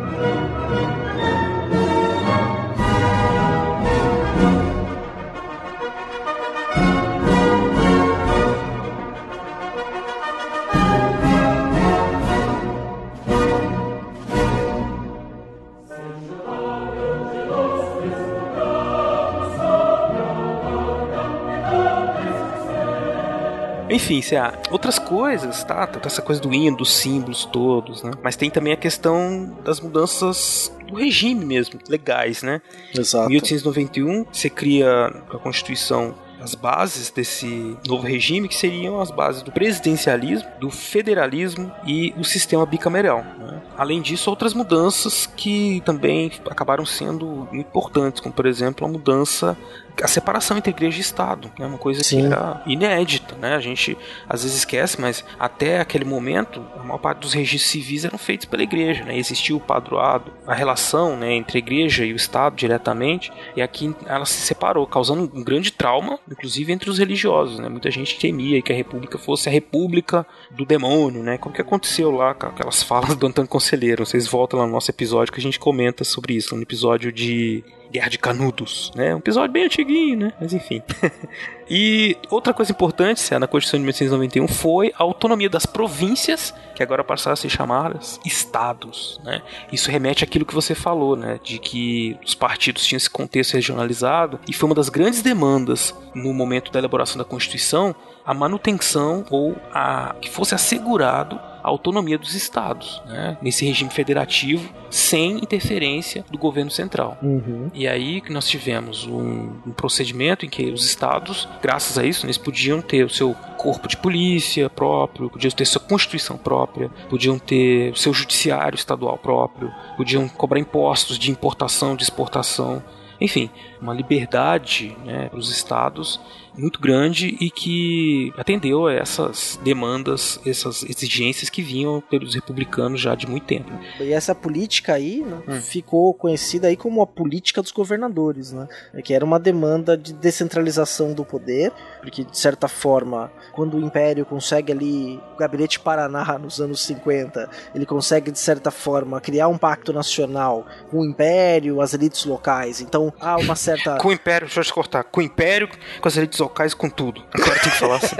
Enfim, 23.90 24.20
se 24.22 24.36
há 24.36 24.54
outras 24.70 24.98
coisas, 24.98 25.64
tá? 25.64 25.86
Tá 25.86 26.00
Essa 26.04 26.22
coisa 26.22 26.40
do 26.40 26.52
hino, 26.52 26.76
dos 26.76 26.92
símbolos 26.92 27.44
todos, 27.44 28.02
né? 28.02 28.12
Mas 28.22 28.36
tem 28.36 28.50
também 28.50 28.72
a 28.72 28.76
questão 28.76 29.56
das 29.64 29.80
mudanças 29.80 30.72
do 30.86 30.94
regime 30.94 31.44
mesmo, 31.44 31.78
legais, 31.88 32.42
né? 32.42 32.60
Exato. 32.94 33.26
Em 33.26 33.34
1891, 33.34 34.26
você 34.30 34.48
cria 34.48 35.06
a 35.06 35.38
Constituição 35.38 36.14
as 36.40 36.54
bases 36.54 37.10
desse 37.10 37.76
novo 37.86 38.06
regime, 38.06 38.48
que 38.48 38.54
seriam 38.54 39.00
as 39.00 39.10
bases 39.10 39.42
do 39.42 39.50
presidencialismo, 39.50 40.48
do 40.60 40.70
federalismo 40.70 41.72
e 41.84 42.14
o 42.16 42.24
sistema 42.24 42.64
bicameral. 42.64 43.24
né? 43.38 43.60
além 43.76 44.00
disso, 44.00 44.30
outras 44.30 44.54
mudanças 44.54 45.26
que 45.26 45.80
também 45.84 46.32
acabaram 46.48 46.84
sendo 46.84 47.48
importantes, 47.52 48.20
como 48.20 48.34
por 48.34 48.46
exemplo 48.46 48.86
a 48.86 48.90
mudança 48.90 49.56
a 50.02 50.08
separação 50.08 50.56
entre 50.56 50.70
igreja 50.70 50.98
e 50.98 51.00
Estado, 51.00 51.50
é 51.56 51.62
né? 51.62 51.66
uma 51.66 51.78
coisa 51.78 52.02
Sim. 52.02 52.20
que 52.20 52.26
era 52.26 52.62
inédita, 52.66 53.34
né? 53.36 53.54
A 53.54 53.60
gente 53.60 53.96
às 54.28 54.42
vezes 54.42 54.58
esquece, 54.58 55.00
mas 55.00 55.24
até 55.38 55.80
aquele 55.80 56.04
momento 56.04 56.64
a 56.78 56.82
maior 56.82 56.98
parte 56.98 57.20
dos 57.20 57.32
registros 57.32 57.70
civis 57.70 58.04
eram 58.04 58.18
feitos 58.18 58.46
pela 58.46 58.62
igreja, 58.62 59.04
né? 59.04 59.16
Existia 59.16 59.56
o 59.56 59.60
padroado, 59.60 60.32
a 60.46 60.54
relação, 60.54 61.16
né, 61.16 61.32
entre 61.34 61.58
a 61.58 61.60
igreja 61.60 62.04
e 62.04 62.12
o 62.12 62.16
Estado 62.16 62.56
diretamente, 62.56 63.32
e 63.56 63.62
aqui 63.62 63.94
ela 64.06 64.24
se 64.24 64.40
separou, 64.40 64.86
causando 64.86 65.30
um 65.34 65.42
grande 65.42 65.72
trauma, 65.72 66.18
inclusive 66.30 66.72
entre 66.72 66.90
os 66.90 66.98
religiosos, 66.98 67.58
né? 67.58 67.68
Muita 67.68 67.90
gente 67.90 68.18
temia 68.18 68.62
que 68.62 68.72
a 68.72 68.76
república 68.76 69.18
fosse 69.18 69.48
a 69.48 69.52
república 69.52 70.26
do 70.50 70.64
demônio, 70.64 71.22
né? 71.22 71.38
Como 71.38 71.54
que 71.54 71.60
aconteceu 71.60 72.10
lá 72.10 72.34
com 72.34 72.46
aquelas 72.46 72.82
falas 72.84 73.16
do 73.16 73.26
Antônio 73.26 73.48
Conselheiro? 73.48 74.06
Vocês 74.06 74.26
voltam 74.26 74.60
lá 74.60 74.66
no 74.66 74.72
nosso 74.72 74.90
episódio 74.90 75.32
que 75.32 75.40
a 75.40 75.42
gente 75.42 75.58
comenta 75.58 76.04
sobre 76.04 76.34
isso, 76.34 76.54
no 76.54 76.62
episódio 76.62 77.12
de 77.12 77.64
Guerra 77.90 78.08
de 78.08 78.18
Canudos, 78.18 78.92
né? 78.94 79.14
Um 79.14 79.18
episódio 79.18 79.52
bem 79.52 79.64
antiguinho, 79.64 80.18
né? 80.18 80.32
Mas 80.40 80.52
enfim. 80.52 80.82
e 81.68 82.16
outra 82.30 82.52
coisa 82.52 82.72
importante, 82.72 83.22
na 83.38 83.46
Constituição 83.46 83.78
de 83.80 83.84
1891 83.84 84.48
foi 84.48 84.92
a 84.98 85.02
autonomia 85.02 85.48
das 85.48 85.66
províncias, 85.66 86.54
que 86.74 86.82
agora 86.82 87.02
passaram 87.02 87.32
a 87.32 87.36
ser 87.36 87.48
chamadas 87.48 88.20
estados, 88.24 89.20
né? 89.24 89.42
Isso 89.72 89.90
remete 89.90 90.24
àquilo 90.24 90.44
que 90.44 90.54
você 90.54 90.74
falou, 90.74 91.16
né? 91.16 91.40
De 91.42 91.58
que 91.58 92.18
os 92.24 92.34
partidos 92.34 92.84
tinham 92.84 92.98
esse 92.98 93.10
contexto 93.10 93.54
regionalizado 93.54 94.38
e 94.46 94.52
foi 94.52 94.68
uma 94.68 94.74
das 94.74 94.88
grandes 94.88 95.22
demandas 95.22 95.94
no 96.14 96.32
momento 96.34 96.70
da 96.70 96.78
elaboração 96.78 97.18
da 97.18 97.24
Constituição 97.24 97.94
a 98.28 98.34
manutenção 98.34 99.24
ou 99.30 99.56
a 99.72 100.14
que 100.20 100.28
fosse 100.28 100.54
assegurado 100.54 101.40
a 101.64 101.68
autonomia 101.68 102.18
dos 102.18 102.34
estados, 102.34 103.02
né, 103.06 103.38
nesse 103.40 103.64
regime 103.64 103.90
federativo, 103.90 104.68
sem 104.90 105.38
interferência 105.38 106.22
do 106.30 106.36
governo 106.36 106.70
central. 106.70 107.16
Uhum. 107.22 107.70
E 107.72 107.88
aí 107.88 108.20
que 108.20 108.30
nós 108.30 108.46
tivemos 108.46 109.06
um, 109.06 109.50
um, 109.66 109.72
procedimento 109.72 110.44
em 110.44 110.48
que 110.50 110.70
os 110.70 110.84
estados, 110.84 111.48
graças 111.62 111.96
a 111.96 112.04
isso, 112.04 112.26
eles 112.26 112.36
podiam 112.36 112.82
ter 112.82 113.02
o 113.02 113.08
seu 113.08 113.34
corpo 113.56 113.88
de 113.88 113.96
polícia 113.96 114.68
próprio, 114.68 115.30
podiam 115.30 115.50
ter 115.50 115.64
sua 115.64 115.80
constituição 115.80 116.36
própria, 116.36 116.90
podiam 117.08 117.38
ter 117.38 117.92
o 117.92 117.96
seu 117.96 118.12
judiciário 118.12 118.76
estadual 118.76 119.16
próprio, 119.16 119.72
podiam 119.96 120.28
cobrar 120.28 120.60
impostos 120.60 121.18
de 121.18 121.30
importação, 121.30 121.96
de 121.96 122.02
exportação. 122.02 122.82
Enfim, 123.18 123.50
uma 123.80 123.94
liberdade 123.94 124.96
né, 125.04 125.28
para 125.30 125.38
os 125.38 125.50
estados 125.50 126.20
muito 126.58 126.80
grande 126.80 127.36
e 127.40 127.50
que 127.50 128.32
atendeu 128.36 128.86
a 128.86 128.92
essas 128.92 129.58
demandas, 129.62 130.40
essas 130.44 130.82
exigências 130.82 131.48
que 131.48 131.62
vinham 131.62 132.00
pelos 132.00 132.34
republicanos 132.34 133.00
já 133.00 133.14
de 133.14 133.26
muito 133.26 133.46
tempo. 133.46 133.70
E 134.00 134.12
essa 134.12 134.34
política 134.34 134.94
aí 134.94 135.20
né, 135.20 135.38
hum. 135.46 135.60
ficou 135.60 136.12
conhecida 136.14 136.68
aí 136.68 136.76
como 136.76 137.00
a 137.00 137.06
política 137.06 137.62
dos 137.62 137.72
governadores, 137.72 138.52
né? 138.52 138.66
Que 139.04 139.14
era 139.14 139.24
uma 139.24 139.38
demanda 139.38 139.96
de 139.96 140.12
descentralização 140.12 141.12
do 141.12 141.24
poder, 141.24 141.72
porque 142.00 142.24
de 142.24 142.36
certa 142.36 142.68
forma, 142.68 143.30
quando 143.52 143.76
o 143.76 143.80
império 143.80 144.24
consegue 144.24 144.72
ali, 144.72 145.20
o 145.34 145.38
gabinete 145.38 145.78
Paraná 145.78 146.38
nos 146.38 146.60
anos 146.60 146.80
50, 146.84 147.48
ele 147.74 147.86
consegue 147.86 148.30
de 148.30 148.38
certa 148.38 148.70
forma 148.70 149.20
criar 149.20 149.48
um 149.48 149.58
pacto 149.58 149.92
nacional 149.92 150.66
com 150.90 151.00
o 151.00 151.04
império, 151.04 151.80
as 151.80 151.94
elites 151.94 152.24
locais. 152.24 152.80
Então 152.80 153.12
há 153.20 153.36
uma 153.36 153.54
certa 153.54 153.96
com 153.98 154.08
o 154.08 154.12
império, 154.12 154.46
deixa 154.46 154.60
eu 154.60 154.64
te 154.64 154.72
cortar, 154.72 155.04
com 155.04 155.20
o 155.20 155.22
império, 155.22 155.68
com 156.00 156.08
as 156.08 156.16
elites 156.16 156.38
locais, 156.38 156.47
com 156.76 156.88
tudo. 156.88 157.24
Agora 157.32 157.58
tem 157.60 157.70
que 157.70 157.78
falar 157.78 157.96
assim. 157.96 158.16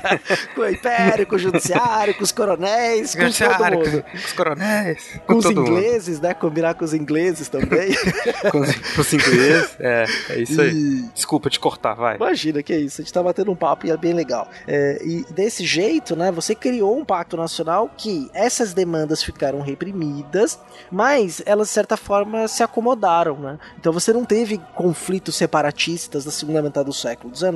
com 0.54 0.60
o 0.62 0.68
império, 0.68 1.26
com 1.26 1.36
o 1.36 1.38
judiciário, 1.38 2.14
com 2.14 2.24
os 2.24 2.32
coronéis, 2.32 3.14
com 3.14 3.30
todo 3.30 3.76
mundo. 3.76 4.02
Com 4.02 4.16
os 4.16 4.32
coronéis. 4.32 5.20
Com, 5.26 5.32
com 5.34 5.38
os 5.38 5.44
ingleses, 5.46 6.16
mundo. 6.16 6.28
né? 6.28 6.34
Combinar 6.34 6.74
com 6.74 6.84
os 6.84 6.94
ingleses 6.94 7.48
também. 7.48 7.94
com, 8.50 8.60
os, 8.60 8.74
com, 8.94 9.00
os, 9.00 9.12
ingleses, 9.12 9.76
é, 9.78 10.04
é 10.30 10.40
isso 10.40 10.60
aí. 10.60 10.70
E... 10.70 11.02
Desculpa 11.14 11.50
te 11.50 11.60
cortar, 11.60 11.94
vai. 11.94 12.16
Imagina, 12.16 12.62
que 12.62 12.72
é 12.72 12.78
isso. 12.78 13.00
A 13.00 13.04
gente 13.04 13.12
tá 13.12 13.22
batendo 13.22 13.50
um 13.50 13.56
papo 13.56 13.86
e 13.86 13.90
é 13.90 13.96
bem 13.96 14.12
legal. 14.12 14.48
É, 14.66 15.00
e 15.04 15.24
desse 15.30 15.64
jeito, 15.64 16.16
né, 16.16 16.30
você 16.30 16.54
criou 16.54 16.98
um 16.98 17.04
pacto 17.04 17.36
nacional 17.36 17.90
que 17.96 18.30
essas 18.34 18.72
demandas 18.72 19.22
ficaram 19.22 19.60
reprimidas, 19.60 20.58
mas 20.90 21.42
elas, 21.46 21.68
de 21.68 21.74
certa 21.74 21.96
forma, 21.96 22.48
se 22.48 22.62
acomodaram, 22.62 23.38
né? 23.38 23.58
Então 23.78 23.92
você 23.92 24.12
não 24.12 24.24
teve 24.24 24.58
conflitos 24.74 25.36
separatistas 25.36 26.24
da 26.24 26.30
segunda 26.30 26.62
metade 26.62 26.86
do 26.86 26.92
século 26.92 27.34
XIX 27.34 27.52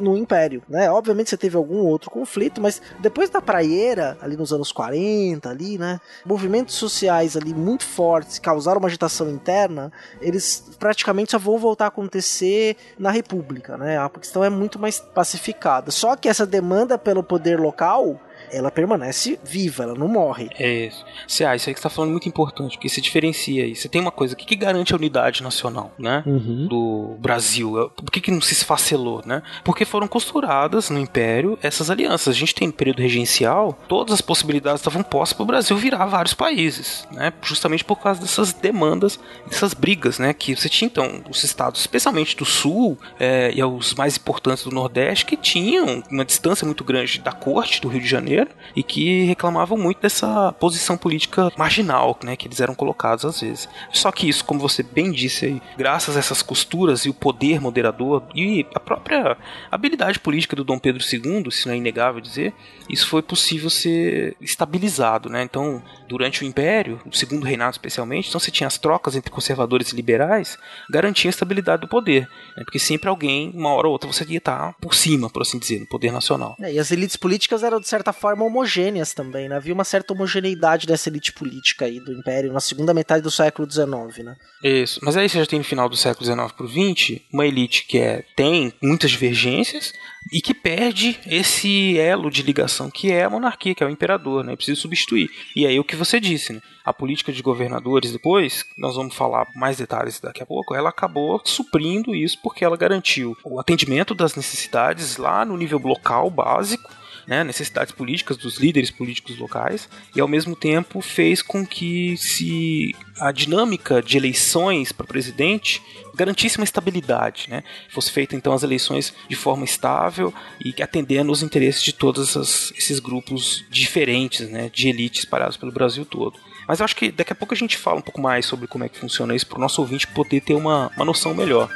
no 0.00 0.16
Império, 0.16 0.62
né? 0.68 0.90
Obviamente 0.90 1.30
você 1.30 1.36
teve 1.36 1.56
algum 1.56 1.78
outro 1.78 2.10
conflito, 2.10 2.60
mas 2.60 2.80
depois 3.00 3.30
da 3.30 3.40
praieira, 3.40 4.16
ali 4.20 4.36
nos 4.36 4.52
anos 4.52 4.72
40, 4.72 5.48
ali, 5.48 5.78
né? 5.78 6.00
Movimentos 6.24 6.74
sociais 6.74 7.36
ali 7.36 7.54
muito 7.54 7.84
fortes, 7.84 8.38
causaram 8.38 8.78
uma 8.78 8.88
agitação 8.88 9.30
interna, 9.30 9.92
eles 10.20 10.76
praticamente 10.78 11.32
só 11.32 11.38
vão 11.38 11.58
voltar 11.58 11.86
a 11.86 11.88
acontecer 11.88 12.76
na 12.98 13.10
República, 13.10 13.76
né? 13.76 13.98
A 13.98 14.08
questão 14.08 14.44
é 14.44 14.50
muito 14.50 14.78
mais 14.78 15.00
pacificada. 15.00 15.90
Só 15.90 16.16
que 16.16 16.28
essa 16.28 16.46
demanda 16.46 16.98
pelo 16.98 17.22
poder 17.22 17.58
local 17.60 18.20
ela 18.54 18.70
permanece 18.70 19.38
viva, 19.44 19.82
ela 19.82 19.94
não 19.94 20.08
morre. 20.08 20.48
É 20.58 20.86
isso. 20.86 21.04
Se, 21.26 21.44
ah, 21.44 21.54
isso 21.54 21.68
aí 21.68 21.74
que 21.74 21.80
você 21.80 21.84
tá 21.84 21.90
falando 21.90 22.10
é 22.10 22.12
muito 22.12 22.28
importante, 22.28 22.76
porque 22.76 22.88
se 22.88 23.00
diferencia 23.00 23.64
aí. 23.64 23.74
Você 23.74 23.88
tem 23.88 24.00
uma 24.00 24.10
coisa, 24.10 24.34
o 24.34 24.36
que, 24.36 24.46
que 24.46 24.56
garante 24.56 24.92
a 24.92 24.96
unidade 24.96 25.42
nacional, 25.42 25.92
né? 25.98 26.22
Uhum. 26.26 26.66
Do 26.68 27.16
Brasil? 27.18 27.90
Por 27.96 28.10
que, 28.10 28.20
que 28.20 28.30
não 28.30 28.40
se 28.40 28.52
esfacelou, 28.52 29.22
né? 29.24 29.42
Porque 29.62 29.84
foram 29.84 30.06
costuradas 30.06 30.90
no 30.90 30.98
Império 30.98 31.58
essas 31.62 31.90
alianças. 31.90 32.34
A 32.34 32.38
gente 32.38 32.54
tem 32.54 32.68
no 32.68 32.72
período 32.72 33.02
regencial, 33.02 33.78
todas 33.88 34.14
as 34.14 34.20
possibilidades 34.20 34.80
estavam 34.80 35.02
postas 35.02 35.36
para 35.36 35.42
o 35.42 35.46
Brasil 35.46 35.76
virar 35.76 36.06
vários 36.06 36.34
países, 36.34 37.06
né? 37.10 37.32
Justamente 37.42 37.84
por 37.84 37.96
causa 37.96 38.20
dessas 38.20 38.52
demandas, 38.52 39.18
dessas 39.46 39.74
brigas, 39.74 40.18
né? 40.18 40.32
Que 40.32 40.54
você 40.54 40.68
tinha, 40.68 40.86
então, 40.86 41.22
os 41.28 41.42
estados, 41.44 41.80
especialmente 41.80 42.36
do 42.36 42.44
Sul 42.44 42.98
é, 43.18 43.52
e 43.54 43.62
os 43.62 43.94
mais 43.94 44.16
importantes 44.16 44.64
do 44.64 44.70
Nordeste, 44.70 45.26
que 45.26 45.36
tinham 45.36 46.02
uma 46.10 46.24
distância 46.24 46.64
muito 46.64 46.84
grande 46.84 47.20
da 47.20 47.32
corte 47.32 47.80
do 47.80 47.88
Rio 47.88 48.00
de 48.00 48.08
Janeiro 48.08 48.43
e 48.74 48.82
que 48.82 49.24
reclamavam 49.24 49.76
muito 49.78 50.00
dessa 50.00 50.52
posição 50.52 50.96
política 50.96 51.52
marginal, 51.56 52.18
né, 52.22 52.36
que 52.36 52.46
eles 52.46 52.60
eram 52.60 52.74
colocados 52.74 53.24
às 53.24 53.40
vezes. 53.40 53.68
Só 53.92 54.10
que 54.10 54.28
isso, 54.28 54.44
como 54.44 54.60
você 54.60 54.82
bem 54.82 55.10
disse 55.10 55.46
aí, 55.46 55.62
graças 55.76 56.16
a 56.16 56.18
essas 56.18 56.42
costuras 56.42 57.04
e 57.04 57.10
o 57.10 57.14
poder 57.14 57.60
moderador 57.60 58.22
e 58.34 58.66
a 58.74 58.80
própria 58.80 59.36
habilidade 59.70 60.18
política 60.18 60.56
do 60.56 60.64
Dom 60.64 60.78
Pedro 60.78 61.02
II, 61.02 61.44
isso 61.48 61.68
não 61.68 61.74
é 61.74 61.78
inegável 61.78 62.20
dizer, 62.20 62.54
isso 62.88 63.06
foi 63.08 63.22
possível 63.22 63.70
ser 63.70 64.36
estabilizado, 64.40 65.28
né? 65.28 65.42
Então, 65.42 65.82
durante 66.14 66.44
o 66.44 66.46
Império, 66.46 67.00
o 67.04 67.12
segundo 67.12 67.44
reinado 67.44 67.72
especialmente, 67.72 68.28
então 68.28 68.38
você 68.38 68.48
tinha 68.48 68.68
as 68.68 68.78
trocas 68.78 69.16
entre 69.16 69.32
conservadores 69.32 69.92
e 69.92 69.96
liberais, 69.96 70.56
garantia 70.88 71.28
a 71.28 71.32
estabilidade 71.32 71.82
do 71.82 71.88
poder, 71.88 72.28
né? 72.56 72.62
porque 72.62 72.78
sempre 72.78 73.08
alguém, 73.08 73.50
uma 73.52 73.72
hora 73.72 73.88
ou 73.88 73.92
outra, 73.92 74.10
você 74.10 74.24
ia 74.24 74.38
estar 74.38 74.74
por 74.80 74.94
cima, 74.94 75.28
por 75.28 75.42
assim 75.42 75.58
dizer, 75.58 75.80
no 75.80 75.86
poder 75.88 76.12
nacional. 76.12 76.54
É, 76.60 76.72
e 76.72 76.78
as 76.78 76.92
elites 76.92 77.16
políticas 77.16 77.64
eram 77.64 77.80
de 77.80 77.88
certa 77.88 78.12
forma 78.12 78.44
homogêneas 78.44 79.12
também, 79.12 79.48
né? 79.48 79.56
Havia 79.56 79.74
uma 79.74 79.82
certa 79.82 80.14
homogeneidade 80.14 80.86
dessa 80.86 81.08
elite 81.08 81.32
política 81.32 81.86
aí 81.86 81.98
do 81.98 82.12
Império 82.12 82.52
na 82.52 82.60
segunda 82.60 82.94
metade 82.94 83.22
do 83.22 83.30
século 83.30 83.68
XIX, 83.68 84.24
né? 84.24 84.36
Isso, 84.62 85.00
mas 85.02 85.16
aí 85.16 85.28
você 85.28 85.40
já 85.40 85.46
tem 85.46 85.58
no 85.58 85.64
final 85.64 85.88
do 85.88 85.96
século 85.96 86.24
XIX 86.24 86.52
para 86.52 86.64
o 86.64 86.68
XX 86.68 87.22
uma 87.32 87.44
elite 87.44 87.86
que 87.88 87.98
é, 87.98 88.24
tem 88.36 88.72
muitas 88.80 89.10
divergências, 89.10 89.92
e 90.32 90.40
que 90.40 90.54
perde 90.54 91.18
esse 91.26 91.98
elo 91.98 92.30
de 92.30 92.42
ligação 92.42 92.90
que 92.90 93.10
é 93.10 93.24
a 93.24 93.30
monarquia, 93.30 93.74
que 93.74 93.82
é 93.82 93.86
o 93.86 93.90
imperador, 93.90 94.44
né? 94.44 94.56
Precisa 94.56 94.80
substituir. 94.80 95.28
E 95.54 95.66
aí 95.66 95.78
o 95.78 95.84
que 95.84 95.96
você 95.96 96.18
disse, 96.18 96.52
né? 96.52 96.60
A 96.84 96.92
política 96.92 97.32
de 97.32 97.42
governadores 97.42 98.12
depois, 98.12 98.64
nós 98.76 98.96
vamos 98.96 99.14
falar 99.14 99.46
mais 99.54 99.76
detalhes 99.76 100.20
daqui 100.20 100.42
a 100.42 100.46
pouco, 100.46 100.74
ela 100.74 100.90
acabou 100.90 101.40
suprindo 101.44 102.14
isso 102.14 102.38
porque 102.42 102.64
ela 102.64 102.76
garantiu 102.76 103.36
o 103.42 103.58
atendimento 103.58 104.14
das 104.14 104.36
necessidades 104.36 105.16
lá 105.16 105.44
no 105.44 105.56
nível 105.56 105.78
local 105.78 106.30
básico 106.30 106.90
né, 107.26 107.44
necessidades 107.44 107.92
políticas 107.92 108.36
dos 108.36 108.58
líderes 108.58 108.90
políticos 108.90 109.38
locais 109.38 109.88
e 110.14 110.20
ao 110.20 110.28
mesmo 110.28 110.54
tempo 110.54 111.00
fez 111.00 111.42
com 111.42 111.66
que 111.66 112.16
se 112.16 112.94
a 113.18 113.32
dinâmica 113.32 114.02
de 114.02 114.16
eleições 114.16 114.92
para 114.92 115.06
presidente 115.06 115.82
garantisse 116.14 116.58
uma 116.58 116.64
estabilidade, 116.64 117.46
né? 117.48 117.64
Fosse 117.88 118.10
feita 118.10 118.36
então 118.36 118.52
as 118.52 118.62
eleições 118.62 119.12
de 119.28 119.36
forma 119.36 119.64
estável 119.64 120.32
e 120.64 120.74
atendendo 120.82 121.32
os 121.32 121.42
interesses 121.42 121.82
de 121.82 121.92
todos 121.92 122.36
esses 122.76 123.00
grupos 123.00 123.64
diferentes, 123.70 124.48
né, 124.48 124.70
de 124.72 124.88
elite 124.88 125.20
espalhados 125.20 125.56
pelo 125.56 125.72
Brasil 125.72 126.04
todo. 126.04 126.38
Mas 126.66 126.80
eu 126.80 126.84
acho 126.84 126.96
que 126.96 127.10
daqui 127.10 127.32
a 127.32 127.36
pouco 127.36 127.52
a 127.52 127.56
gente 127.56 127.76
fala 127.76 127.98
um 127.98 128.02
pouco 128.02 128.20
mais 128.20 128.46
sobre 128.46 128.66
como 128.66 128.84
é 128.84 128.88
que 128.88 128.98
funciona 128.98 129.34
isso 129.34 129.46
para 129.46 129.58
o 129.58 129.60
nosso 129.60 129.80
ouvinte 129.80 130.06
poder 130.06 130.40
ter 130.40 130.54
uma, 130.54 130.90
uma 130.96 131.04
noção 131.04 131.34
melhor. 131.34 131.68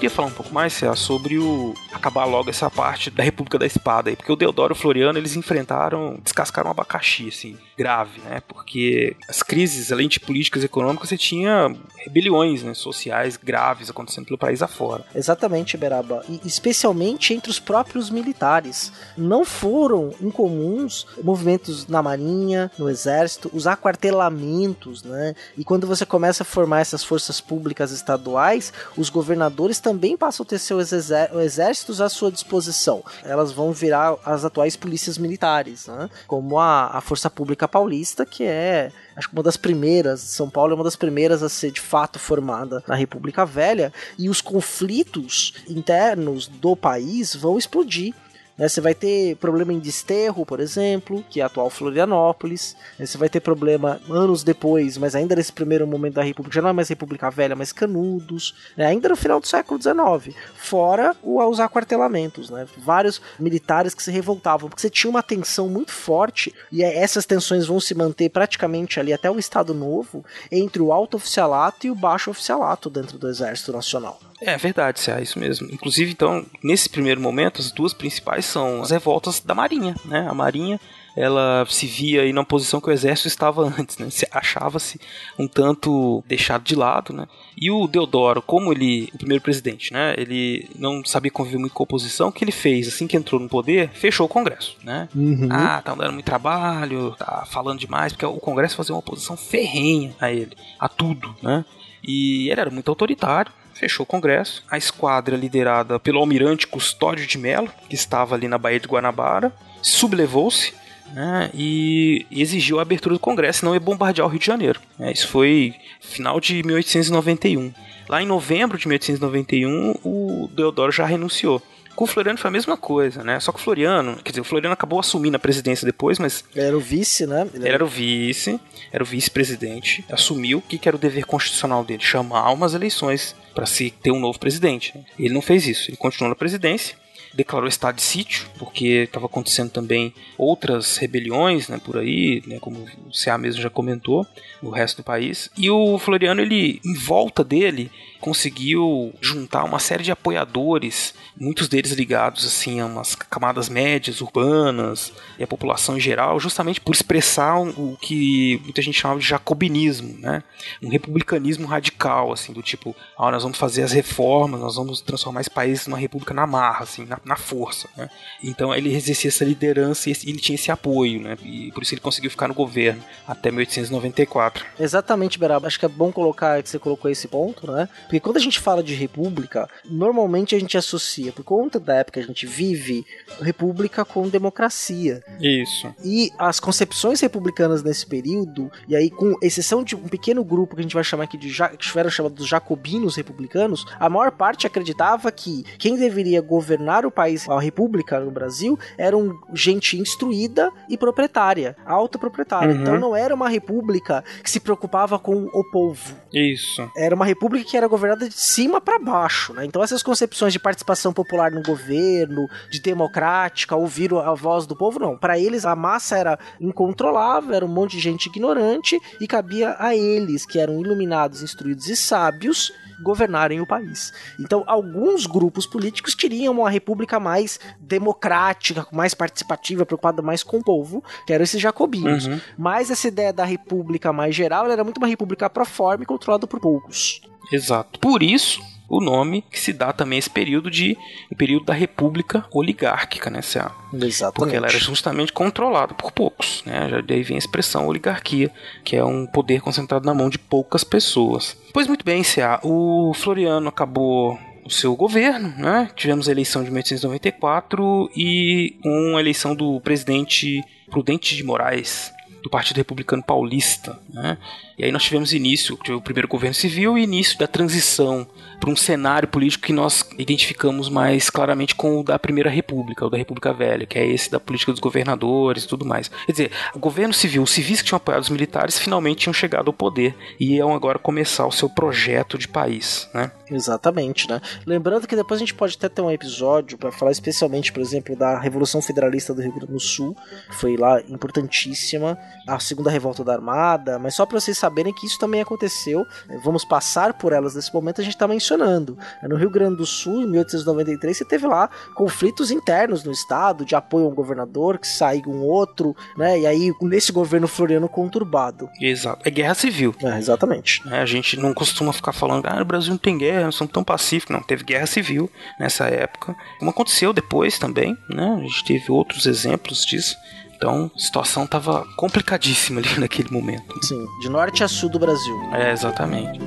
Queria 0.00 0.08
falar 0.08 0.28
um 0.28 0.32
pouco 0.32 0.54
mais, 0.54 0.72
Cé, 0.72 0.92
sobre 0.96 1.38
o 1.38 1.74
acabar 1.92 2.24
logo 2.24 2.48
essa 2.48 2.70
parte 2.70 3.10
da 3.10 3.22
República 3.22 3.58
da 3.58 3.66
Espada 3.66 4.08
aí, 4.08 4.16
porque 4.16 4.32
o 4.32 4.36
Deodoro 4.36 4.72
e 4.72 4.74
o 4.74 4.76
Floriano, 4.76 5.18
eles 5.18 5.36
enfrentaram, 5.36 6.18
descascaram 6.24 6.68
um 6.68 6.70
abacaxi, 6.70 7.28
assim, 7.28 7.58
grave, 7.76 8.18
né? 8.22 8.40
Porque 8.48 9.14
as 9.28 9.42
crises, 9.42 9.92
além 9.92 10.08
de 10.08 10.18
políticas 10.18 10.62
e 10.62 10.66
econômicas, 10.66 11.10
você 11.10 11.18
tinha 11.18 11.76
rebeliões 11.98 12.62
né, 12.62 12.72
sociais 12.72 13.36
graves 13.36 13.90
acontecendo 13.90 14.24
pelo 14.24 14.38
país 14.38 14.62
afora. 14.62 15.04
Exatamente, 15.14 15.76
Beraba. 15.76 16.24
E 16.28 16.40
especialmente 16.46 17.34
entre 17.34 17.50
os 17.50 17.60
próprios 17.60 18.08
militares. 18.08 18.90
Não 19.18 19.44
foram 19.44 20.14
incomuns 20.22 21.06
movimentos 21.22 21.86
na 21.86 22.02
marinha, 22.02 22.70
no 22.78 22.88
exército, 22.88 23.50
os 23.52 23.66
aquartelamentos, 23.66 25.02
né? 25.02 25.34
E 25.58 25.62
quando 25.64 25.86
você 25.86 26.06
começa 26.06 26.42
a 26.42 26.46
formar 26.46 26.80
essas 26.80 27.04
forças 27.04 27.38
públicas 27.38 27.90
estaduais, 27.90 28.72
os 28.96 29.10
governadores 29.10 29.78
também 29.78 29.89
passam 30.16 30.44
a 30.44 30.46
ter 30.46 30.58
seus 30.58 30.92
exércitos 30.92 32.00
à 32.00 32.08
sua 32.08 32.30
disposição. 32.30 33.02
Elas 33.24 33.52
vão 33.52 33.72
virar 33.72 34.16
as 34.24 34.44
atuais 34.44 34.76
polícias 34.76 35.18
militares, 35.18 35.86
né? 35.86 36.08
Como 36.26 36.58
a, 36.58 36.96
a 36.96 37.00
Força 37.00 37.30
Pública 37.30 37.68
Paulista, 37.68 38.26
que 38.26 38.44
é 38.44 38.92
acho 39.16 39.28
que 39.28 39.34
uma 39.34 39.42
das 39.42 39.56
primeiras, 39.56 40.20
São 40.20 40.48
Paulo 40.48 40.72
é 40.72 40.74
uma 40.74 40.84
das 40.84 40.96
primeiras 40.96 41.42
a 41.42 41.48
ser 41.48 41.70
de 41.70 41.80
fato 41.80 42.18
formada 42.18 42.82
na 42.86 42.94
República 42.94 43.44
Velha, 43.44 43.92
e 44.18 44.28
os 44.28 44.40
conflitos 44.40 45.54
internos 45.68 46.46
do 46.46 46.74
país 46.74 47.34
vão 47.34 47.58
explodir 47.58 48.14
né? 48.60 48.68
Você 48.68 48.82
vai 48.82 48.94
ter 48.94 49.36
problema 49.36 49.72
em 49.72 49.78
Desterro, 49.78 50.44
por 50.44 50.60
exemplo, 50.60 51.24
que 51.30 51.40
é 51.40 51.42
a 51.42 51.46
atual 51.46 51.70
Florianópolis. 51.70 52.76
Né? 52.98 53.06
Você 53.06 53.16
vai 53.16 53.30
ter 53.30 53.40
problema 53.40 53.98
anos 54.10 54.44
depois, 54.44 54.98
mas 54.98 55.14
ainda 55.14 55.34
nesse 55.34 55.50
primeiro 55.50 55.86
momento 55.86 56.14
da 56.14 56.22
República, 56.22 56.56
já 56.56 56.60
não 56.60 56.68
é 56.68 56.72
mais 56.74 56.90
República 56.90 57.30
Velha, 57.30 57.56
mas 57.56 57.72
Canudos, 57.72 58.54
né? 58.76 58.84
ainda 58.84 59.08
no 59.08 59.16
final 59.16 59.40
do 59.40 59.46
século 59.46 59.80
XIX. 59.80 60.36
Fora 60.54 61.16
os 61.22 61.58
aquartelamentos, 61.58 62.50
né? 62.50 62.66
vários 62.76 63.22
militares 63.38 63.94
que 63.94 64.02
se 64.02 64.10
revoltavam, 64.10 64.68
porque 64.68 64.82
você 64.82 64.90
tinha 64.90 65.10
uma 65.10 65.22
tensão 65.22 65.66
muito 65.66 65.92
forte, 65.92 66.54
e 66.70 66.84
é, 66.84 66.98
essas 66.98 67.24
tensões 67.24 67.66
vão 67.66 67.80
se 67.80 67.94
manter 67.94 68.28
praticamente 68.28 69.00
ali 69.00 69.10
até 69.10 69.30
o 69.30 69.38
Estado 69.38 69.72
Novo, 69.72 70.22
entre 70.52 70.82
o 70.82 70.92
alto 70.92 71.16
oficialato 71.16 71.86
e 71.86 71.90
o 71.90 71.94
baixo 71.94 72.30
oficialato 72.30 72.90
dentro 72.90 73.16
do 73.16 73.26
Exército 73.26 73.72
Nacional. 73.72 74.20
É 74.42 74.56
verdade, 74.56 75.10
é 75.10 75.20
isso 75.20 75.38
mesmo. 75.38 75.68
Inclusive, 75.70 76.12
então, 76.12 76.46
nesse 76.62 76.88
primeiro 76.88 77.20
momento, 77.20 77.60
as 77.60 77.70
duas 77.70 77.92
principais 77.92 78.46
são 78.50 78.82
as 78.82 78.90
revoltas 78.90 79.40
da 79.40 79.54
Marinha, 79.54 79.94
né? 80.04 80.26
A 80.28 80.34
Marinha 80.34 80.80
ela 81.16 81.66
se 81.68 81.86
via 81.86 82.22
aí 82.22 82.32
na 82.32 82.44
posição 82.44 82.80
que 82.80 82.88
o 82.88 82.92
exército 82.92 83.28
estava 83.28 83.62
antes, 83.78 83.98
né? 83.98 84.08
Achava-se 84.30 85.00
um 85.38 85.46
tanto 85.46 86.22
deixado 86.26 86.62
de 86.62 86.74
lado, 86.74 87.12
né? 87.12 87.26
E 87.56 87.70
o 87.70 87.86
Deodoro, 87.86 88.40
como 88.40 88.72
ele, 88.72 89.10
o 89.14 89.18
primeiro 89.18 89.42
presidente, 89.42 89.92
né? 89.92 90.14
Ele 90.16 90.68
não 90.76 91.04
sabia 91.04 91.30
conviver 91.30 91.58
muito 91.58 91.72
com 91.72 91.82
a 91.82 91.84
oposição, 91.84 92.28
o 92.28 92.32
que 92.32 92.44
ele 92.44 92.52
fez 92.52 92.88
assim 92.88 93.06
que 93.06 93.16
entrou 93.16 93.40
no 93.40 93.48
poder, 93.48 93.90
fechou 93.90 94.26
o 94.26 94.28
Congresso, 94.28 94.76
né? 94.82 95.08
Uhum. 95.14 95.48
Ah, 95.50 95.82
tá 95.84 95.94
dando 95.94 96.12
muito 96.12 96.24
trabalho, 96.24 97.14
tá 97.18 97.44
falando 97.46 97.78
demais, 97.78 98.12
porque 98.12 98.26
o 98.26 98.36
Congresso 98.36 98.76
fazia 98.76 98.94
uma 98.94 99.00
oposição 99.00 99.36
ferrenha 99.36 100.14
a 100.20 100.30
ele, 100.32 100.56
a 100.78 100.88
tudo, 100.88 101.34
né? 101.42 101.64
E 102.02 102.48
ele 102.48 102.60
era 102.60 102.70
muito 102.70 102.88
autoritário, 102.88 103.52
fechou 103.80 104.04
o 104.04 104.06
Congresso. 104.06 104.62
A 104.70 104.76
esquadra 104.76 105.36
liderada 105.36 105.98
pelo 105.98 106.20
almirante 106.20 106.66
Custódio 106.66 107.26
de 107.26 107.38
Melo, 107.38 107.70
que 107.88 107.94
estava 107.94 108.34
ali 108.34 108.46
na 108.46 108.58
Baía 108.58 108.78
de 108.78 108.86
Guanabara, 108.86 109.52
sublevou-se 109.82 110.74
né, 111.12 111.50
e 111.54 112.26
exigiu 112.30 112.78
a 112.78 112.82
abertura 112.82 113.14
do 113.14 113.18
Congresso, 113.18 113.64
não 113.64 113.74
ia 113.74 113.80
bombardear 113.80 114.26
o 114.26 114.30
Rio 114.30 114.38
de 114.38 114.46
Janeiro. 114.46 114.80
É, 114.98 115.10
isso 115.10 115.26
foi 115.28 115.74
final 116.00 116.38
de 116.38 116.62
1891. 116.62 117.72
Lá 118.08 118.22
em 118.22 118.26
novembro 118.26 118.76
de 118.76 118.86
1891, 118.86 119.96
o 120.04 120.48
Deodoro 120.52 120.92
já 120.92 121.04
renunciou. 121.04 121.62
Com 121.96 122.04
o 122.04 122.06
Floriano 122.06 122.38
foi 122.38 122.48
a 122.48 122.52
mesma 122.52 122.76
coisa, 122.76 123.22
né? 123.22 123.38
Só 123.40 123.52
que 123.52 123.58
o 123.58 123.62
Floriano, 123.62 124.16
quer 124.22 124.30
dizer, 124.30 124.40
o 124.40 124.44
Floriano 124.44 124.72
acabou 124.72 124.98
assumindo 124.98 125.36
a 125.36 125.40
presidência 125.40 125.84
depois, 125.84 126.18
mas. 126.18 126.44
Ele 126.54 126.66
era 126.66 126.76
o 126.76 126.80
vice, 126.80 127.26
né? 127.26 127.46
Ele 127.52 127.66
era, 127.66 127.74
era 127.74 127.84
o 127.84 127.88
vice, 127.88 128.58
era 128.92 129.02
o 129.02 129.06
vice-presidente, 129.06 130.04
assumiu 130.10 130.58
o 130.58 130.62
que, 130.62 130.78
que 130.78 130.88
era 130.88 130.96
o 130.96 131.00
dever 131.00 131.26
constitucional 131.26 131.84
dele, 131.84 132.02
chamar 132.02 132.50
umas 132.52 132.74
eleições 132.74 133.36
para 133.54 133.66
se 133.66 133.90
ter 133.90 134.10
um 134.10 134.20
novo 134.20 134.38
presidente. 134.38 134.94
Ele 135.18 135.34
não 135.34 135.42
fez 135.42 135.66
isso, 135.66 135.90
ele 135.90 135.96
continuou 135.96 136.28
na 136.28 136.36
presidência 136.36 136.96
declarou 137.40 137.68
estado 137.68 137.96
de 137.96 138.02
sítio, 138.02 138.46
porque 138.58 139.04
estava 139.04 139.26
acontecendo 139.26 139.70
também 139.70 140.14
outras 140.36 140.98
rebeliões 140.98 141.68
né, 141.68 141.80
por 141.82 141.96
aí, 141.96 142.42
né, 142.46 142.58
como 142.60 142.80
o 142.80 143.10
CA 143.12 143.38
mesmo 143.38 143.62
já 143.62 143.70
comentou, 143.70 144.26
no 144.62 144.70
resto 144.70 144.98
do 144.98 145.04
país. 145.04 145.50
E 145.56 145.70
o 145.70 145.98
Floriano, 145.98 146.40
ele, 146.40 146.80
em 146.84 146.94
volta 146.94 147.42
dele, 147.42 147.90
conseguiu 148.20 149.14
juntar 149.20 149.64
uma 149.64 149.78
série 149.78 150.04
de 150.04 150.12
apoiadores, 150.12 151.14
muitos 151.38 151.68
deles 151.68 151.92
ligados 151.92 152.44
assim 152.44 152.80
a 152.80 152.86
umas 152.86 153.14
camadas 153.14 153.68
médias, 153.68 154.20
urbanas 154.20 155.12
e 155.38 155.42
a 155.42 155.46
população 155.46 155.96
em 155.96 156.00
geral, 156.00 156.38
justamente 156.38 156.80
por 156.80 156.94
expressar 156.94 157.58
o 157.58 157.96
que 158.00 158.60
muita 158.62 158.82
gente 158.82 159.00
chama 159.00 159.18
de 159.18 159.26
jacobinismo, 159.26 160.18
né? 160.18 160.42
Um 160.82 160.90
republicanismo 160.90 161.66
radical, 161.66 162.32
assim, 162.32 162.52
do 162.52 162.62
tipo, 162.62 162.94
ah, 163.18 163.30
nós 163.30 163.42
vamos 163.42 163.56
fazer 163.56 163.82
as 163.82 163.92
reformas, 163.92 164.60
nós 164.60 164.76
vamos 164.76 165.00
transformar 165.00 165.40
esse 165.40 165.50
país 165.50 165.86
numa 165.86 165.98
república 165.98 166.34
na 166.34 166.46
marra, 166.46 166.82
assim, 166.82 167.06
na, 167.06 167.18
na 167.30 167.36
força, 167.36 167.88
né? 167.96 168.10
Então 168.42 168.74
ele 168.74 168.92
exercia 168.94 169.28
essa 169.28 169.44
liderança 169.44 170.10
e 170.10 170.16
ele 170.26 170.38
tinha 170.38 170.56
esse 170.56 170.70
apoio, 170.70 171.20
né? 171.20 171.36
E 171.44 171.70
por 171.72 171.82
isso 171.82 171.94
ele 171.94 172.00
conseguiu 172.00 172.30
ficar 172.30 172.48
no 172.48 172.54
governo 172.54 173.02
até 173.26 173.50
1894. 173.50 174.66
Exatamente, 174.78 175.38
Beraba. 175.38 175.68
Acho 175.68 175.78
que 175.78 175.86
é 175.86 175.88
bom 175.88 176.10
colocar 176.10 176.60
que 176.60 176.68
você 176.68 176.78
colocou 176.78 177.08
esse 177.08 177.28
ponto, 177.28 177.70
né? 177.70 177.88
Porque 178.02 178.18
quando 178.18 178.36
a 178.36 178.40
gente 178.40 178.58
fala 178.58 178.82
de 178.82 178.94
república, 178.94 179.68
normalmente 179.84 180.56
a 180.56 180.58
gente 180.58 180.76
associa, 180.76 181.30
por 181.32 181.44
conta 181.44 181.78
da 181.78 181.94
época 181.94 182.20
que 182.20 182.24
a 182.24 182.26
gente 182.26 182.46
vive, 182.46 183.06
república 183.40 184.04
com 184.04 184.28
democracia. 184.28 185.22
Isso. 185.40 185.94
E 186.04 186.32
as 186.36 186.58
concepções 186.58 187.20
republicanas 187.20 187.82
nesse 187.82 188.04
período, 188.04 188.70
e 188.88 188.96
aí 188.96 189.08
com 189.08 189.36
exceção 189.40 189.84
de 189.84 189.94
um 189.94 190.08
pequeno 190.08 190.42
grupo 190.42 190.74
que 190.74 190.80
a 190.80 190.82
gente 190.82 190.94
vai 190.94 191.04
chamar 191.04 191.24
aqui 191.24 191.38
de 191.38 191.48
que 191.50 191.76
tiveram 191.76 192.10
chamado 192.10 192.34
dos 192.34 192.48
jacobinos 192.48 193.14
republicanos, 193.14 193.86
a 193.98 194.08
maior 194.08 194.32
parte 194.32 194.66
acreditava 194.66 195.30
que 195.30 195.64
quem 195.78 195.96
deveria 195.96 196.40
governar 196.40 197.06
o 197.06 197.09
país, 197.10 197.48
a 197.48 197.58
república 197.58 198.20
no 198.20 198.30
Brasil, 198.30 198.78
eram 198.98 199.38
gente 199.54 199.98
instruída 199.98 200.70
e 200.88 200.96
proprietária, 200.98 201.76
alta 201.86 202.18
proprietária. 202.18 202.74
Uhum. 202.74 202.80
Então 202.82 202.98
não 202.98 203.16
era 203.16 203.34
uma 203.34 203.48
república 203.48 204.22
que 204.42 204.50
se 204.50 204.60
preocupava 204.60 205.18
com 205.18 205.44
o 205.52 205.64
povo. 205.70 206.14
Isso. 206.32 206.88
Era 206.96 207.14
uma 207.14 207.24
república 207.24 207.68
que 207.68 207.76
era 207.76 207.86
governada 207.86 208.10
governada 208.10 208.28
de 208.28 208.38
cima 208.38 208.80
para 208.80 208.98
baixo, 208.98 209.52
né? 209.52 209.64
Então 209.64 209.82
essas 209.82 210.02
concepções 210.02 210.52
de 210.52 210.58
participação 210.58 211.12
popular 211.12 211.50
no 211.50 211.62
governo, 211.62 212.48
de 212.70 212.80
democrática, 212.80 213.76
ouvir 213.76 214.12
a 214.14 214.34
voz 214.34 214.66
do 214.66 214.76
povo, 214.76 214.98
não. 214.98 215.16
Para 215.16 215.38
eles 215.38 215.64
a 215.64 215.76
massa 215.76 216.16
era 216.16 216.38
incontrolável, 216.60 217.54
era 217.54 217.64
um 217.64 217.68
monte 217.68 217.92
de 217.92 218.02
gente 218.02 218.26
ignorante 218.26 218.98
e 219.20 219.26
cabia 219.26 219.76
a 219.78 219.94
eles, 219.94 220.44
que 220.44 220.58
eram 220.58 220.80
iluminados, 220.80 221.42
instruídos 221.42 221.88
e 221.88 221.96
sábios, 221.96 222.72
governarem 223.02 223.60
o 223.60 223.66
país. 223.66 224.12
Então, 224.38 224.64
alguns 224.66 225.26
grupos 225.26 225.66
políticos 225.66 226.14
queriam 226.14 226.54
uma 226.54 226.70
república 226.70 227.18
mais 227.18 227.58
democrática, 227.80 228.86
mais 228.92 229.14
participativa, 229.14 229.86
preocupada 229.86 230.22
mais 230.22 230.42
com 230.42 230.58
o 230.58 230.64
povo, 230.64 231.02
que 231.26 231.32
eram 231.32 231.44
esses 231.44 231.60
jacobinos. 231.60 232.26
Uhum. 232.26 232.40
Mas 232.58 232.90
essa 232.90 233.08
ideia 233.08 233.32
da 233.32 233.44
república 233.44 234.12
mais 234.12 234.34
geral 234.34 234.70
era 234.70 234.84
muito 234.84 234.98
uma 234.98 235.06
república 235.06 235.48
proforme 235.48 236.04
controlada 236.06 236.46
por 236.46 236.60
poucos. 236.60 237.20
Exato. 237.52 237.98
Por 237.98 238.22
isso, 238.22 238.60
o 238.90 239.00
nome 239.00 239.44
que 239.48 239.58
se 239.58 239.72
dá 239.72 239.92
também 239.92 240.16
a 240.16 240.18
esse 240.18 240.28
período 240.28 240.68
de 240.68 240.96
período 241.36 241.66
da 241.66 241.72
república 241.72 242.44
oligárquica, 242.52 243.30
né, 243.30 243.40
CA? 243.40 243.72
Exatamente. 243.94 244.34
Porque 244.34 244.56
ela 244.56 244.66
era 244.66 244.78
justamente 244.78 245.32
controlada 245.32 245.94
por 245.94 246.10
poucos, 246.10 246.62
né? 246.66 246.88
Já 246.90 247.00
daí 247.00 247.22
vem 247.22 247.36
a 247.36 247.38
expressão 247.38 247.86
oligarquia, 247.86 248.50
que 248.84 248.96
é 248.96 249.04
um 249.04 249.26
poder 249.26 249.60
concentrado 249.60 250.04
na 250.04 250.12
mão 250.12 250.28
de 250.28 250.38
poucas 250.38 250.82
pessoas. 250.82 251.56
Pois 251.72 251.86
muito 251.86 252.04
bem, 252.04 252.22
CA, 252.24 252.60
o 252.64 253.14
Floriano 253.14 253.68
acabou 253.68 254.36
o 254.64 254.70
seu 254.70 254.96
governo, 254.96 255.54
né? 255.56 255.88
Tivemos 255.94 256.28
a 256.28 256.32
eleição 256.32 256.64
de 256.64 256.70
1894 256.70 258.10
e 258.16 258.76
uma 258.84 259.20
eleição 259.20 259.54
do 259.54 259.80
presidente 259.80 260.62
Prudente 260.90 261.36
de 261.36 261.44
Moraes, 261.44 262.12
do 262.42 262.50
Partido 262.50 262.78
Republicano 262.78 263.22
Paulista, 263.22 263.98
né? 264.12 264.36
E 264.80 264.84
aí 264.86 264.90
nós 264.90 265.02
tivemos 265.02 265.34
início, 265.34 265.78
o 265.90 266.00
primeiro 266.00 266.26
governo 266.26 266.54
civil 266.54 266.96
e 266.96 267.02
início 267.02 267.38
da 267.38 267.46
transição 267.46 268.26
para 268.58 268.70
um 268.70 268.76
cenário 268.76 269.28
político 269.28 269.66
que 269.66 269.74
nós 269.74 270.08
identificamos 270.18 270.88
mais 270.88 271.28
claramente 271.28 271.74
com 271.74 272.00
o 272.00 272.02
da 272.02 272.18
Primeira 272.18 272.48
República, 272.48 273.04
o 273.04 273.10
da 273.10 273.18
República 273.18 273.52
Velha, 273.52 273.84
que 273.84 273.98
é 273.98 274.06
esse 274.06 274.30
da 274.30 274.40
política 274.40 274.72
dos 274.72 274.80
governadores 274.80 275.64
e 275.64 275.68
tudo 275.68 275.84
mais. 275.84 276.08
Quer 276.24 276.32
dizer, 276.32 276.50
o 276.74 276.78
governo 276.78 277.12
civil, 277.12 277.42
os 277.42 277.50
civis 277.50 277.82
que 277.82 277.88
tinham 277.88 277.98
apoiado 277.98 278.22
os 278.22 278.30
militares, 278.30 278.78
finalmente 278.78 279.20
tinham 279.20 279.34
chegado 279.34 279.66
ao 279.68 279.72
poder 279.74 280.16
e 280.38 280.54
iam 280.54 280.74
agora 280.74 280.98
começar 280.98 281.46
o 281.46 281.52
seu 281.52 281.68
projeto 281.68 282.38
de 282.38 282.48
país, 282.48 283.06
né? 283.12 283.30
Exatamente, 283.50 284.30
né? 284.30 284.40
Lembrando 284.64 285.06
que 285.06 285.16
depois 285.16 285.38
a 285.38 285.42
gente 285.42 285.54
pode 285.54 285.76
até 285.76 285.90
ter 285.90 286.00
um 286.00 286.10
episódio 286.10 286.78
para 286.78 286.92
falar 286.92 287.10
especialmente, 287.12 287.72
por 287.72 287.80
exemplo, 287.80 288.16
da 288.16 288.38
Revolução 288.38 288.80
Federalista 288.80 289.34
do 289.34 289.42
Rio 289.42 289.52
Grande 289.52 289.72
do 289.72 289.80
Sul, 289.80 290.16
que 290.48 290.54
foi 290.54 290.76
lá 290.76 291.02
importantíssima, 291.08 292.16
a 292.46 292.58
segunda 292.58 292.90
revolta 292.90 293.22
da 293.22 293.34
Armada, 293.34 293.98
mas 293.98 294.14
só 294.14 294.24
para 294.24 294.40
vocês 294.40 294.56
saberem 294.56 294.69
que 294.94 295.06
isso 295.06 295.18
também 295.18 295.40
aconteceu, 295.40 296.06
vamos 296.42 296.64
passar 296.64 297.14
por 297.14 297.32
elas 297.32 297.54
nesse 297.54 297.72
momento, 297.72 298.00
a 298.00 298.04
gente 298.04 298.14
está 298.14 298.26
mencionando. 298.26 298.98
No 299.22 299.36
Rio 299.36 299.50
Grande 299.50 299.76
do 299.76 299.86
Sul, 299.86 300.22
em 300.22 300.26
1893, 300.26 301.16
você 301.16 301.24
teve 301.24 301.46
lá 301.46 301.68
conflitos 301.94 302.50
internos 302.50 303.04
no 303.04 303.12
estado, 303.12 303.64
de 303.64 303.74
apoio 303.74 304.06
a 304.06 304.08
um 304.08 304.14
governador 304.14 304.78
que 304.78 304.86
saiu 304.86 305.28
um 305.28 305.42
outro, 305.42 305.94
né? 306.16 306.40
E 306.40 306.46
aí, 306.46 306.72
nesse 306.80 307.12
governo 307.12 307.46
floriano 307.46 307.88
conturbado. 307.88 308.68
Exato. 308.80 309.20
É 309.26 309.30
guerra 309.30 309.54
civil. 309.54 309.94
É, 310.02 310.18
exatamente. 310.18 310.82
É, 310.88 311.00
a 311.00 311.06
gente 311.06 311.38
não 311.38 311.52
costuma 311.52 311.92
ficar 311.92 312.12
falando, 312.12 312.46
ah, 312.46 312.60
o 312.60 312.64
Brasil 312.64 312.90
não 312.90 312.98
tem 312.98 313.18
guerra, 313.18 313.44
não 313.44 313.52
são 313.52 313.66
tão 313.66 313.84
pacíficos. 313.84 314.34
Não, 314.34 314.42
teve 314.42 314.64
guerra 314.64 314.86
civil 314.86 315.30
nessa 315.58 315.86
época. 315.86 316.34
Como 316.58 316.70
aconteceu 316.70 317.12
depois 317.12 317.58
também, 317.58 317.96
né? 318.08 318.36
A 318.38 318.42
gente 318.42 318.64
teve 318.64 318.90
outros 318.90 319.26
exemplos 319.26 319.84
disso. 319.84 320.16
Então, 320.60 320.90
a 320.94 320.98
situação 320.98 321.44
estava 321.44 321.86
complicadíssima 321.96 322.82
ali 322.82 322.90
naquele 323.00 323.30
momento. 323.30 323.82
Sim, 323.82 324.04
de 324.20 324.28
norte 324.28 324.62
a 324.62 324.68
sul 324.68 324.90
do 324.90 324.98
Brasil. 324.98 325.34
É, 325.54 325.72
exatamente. 325.72 326.38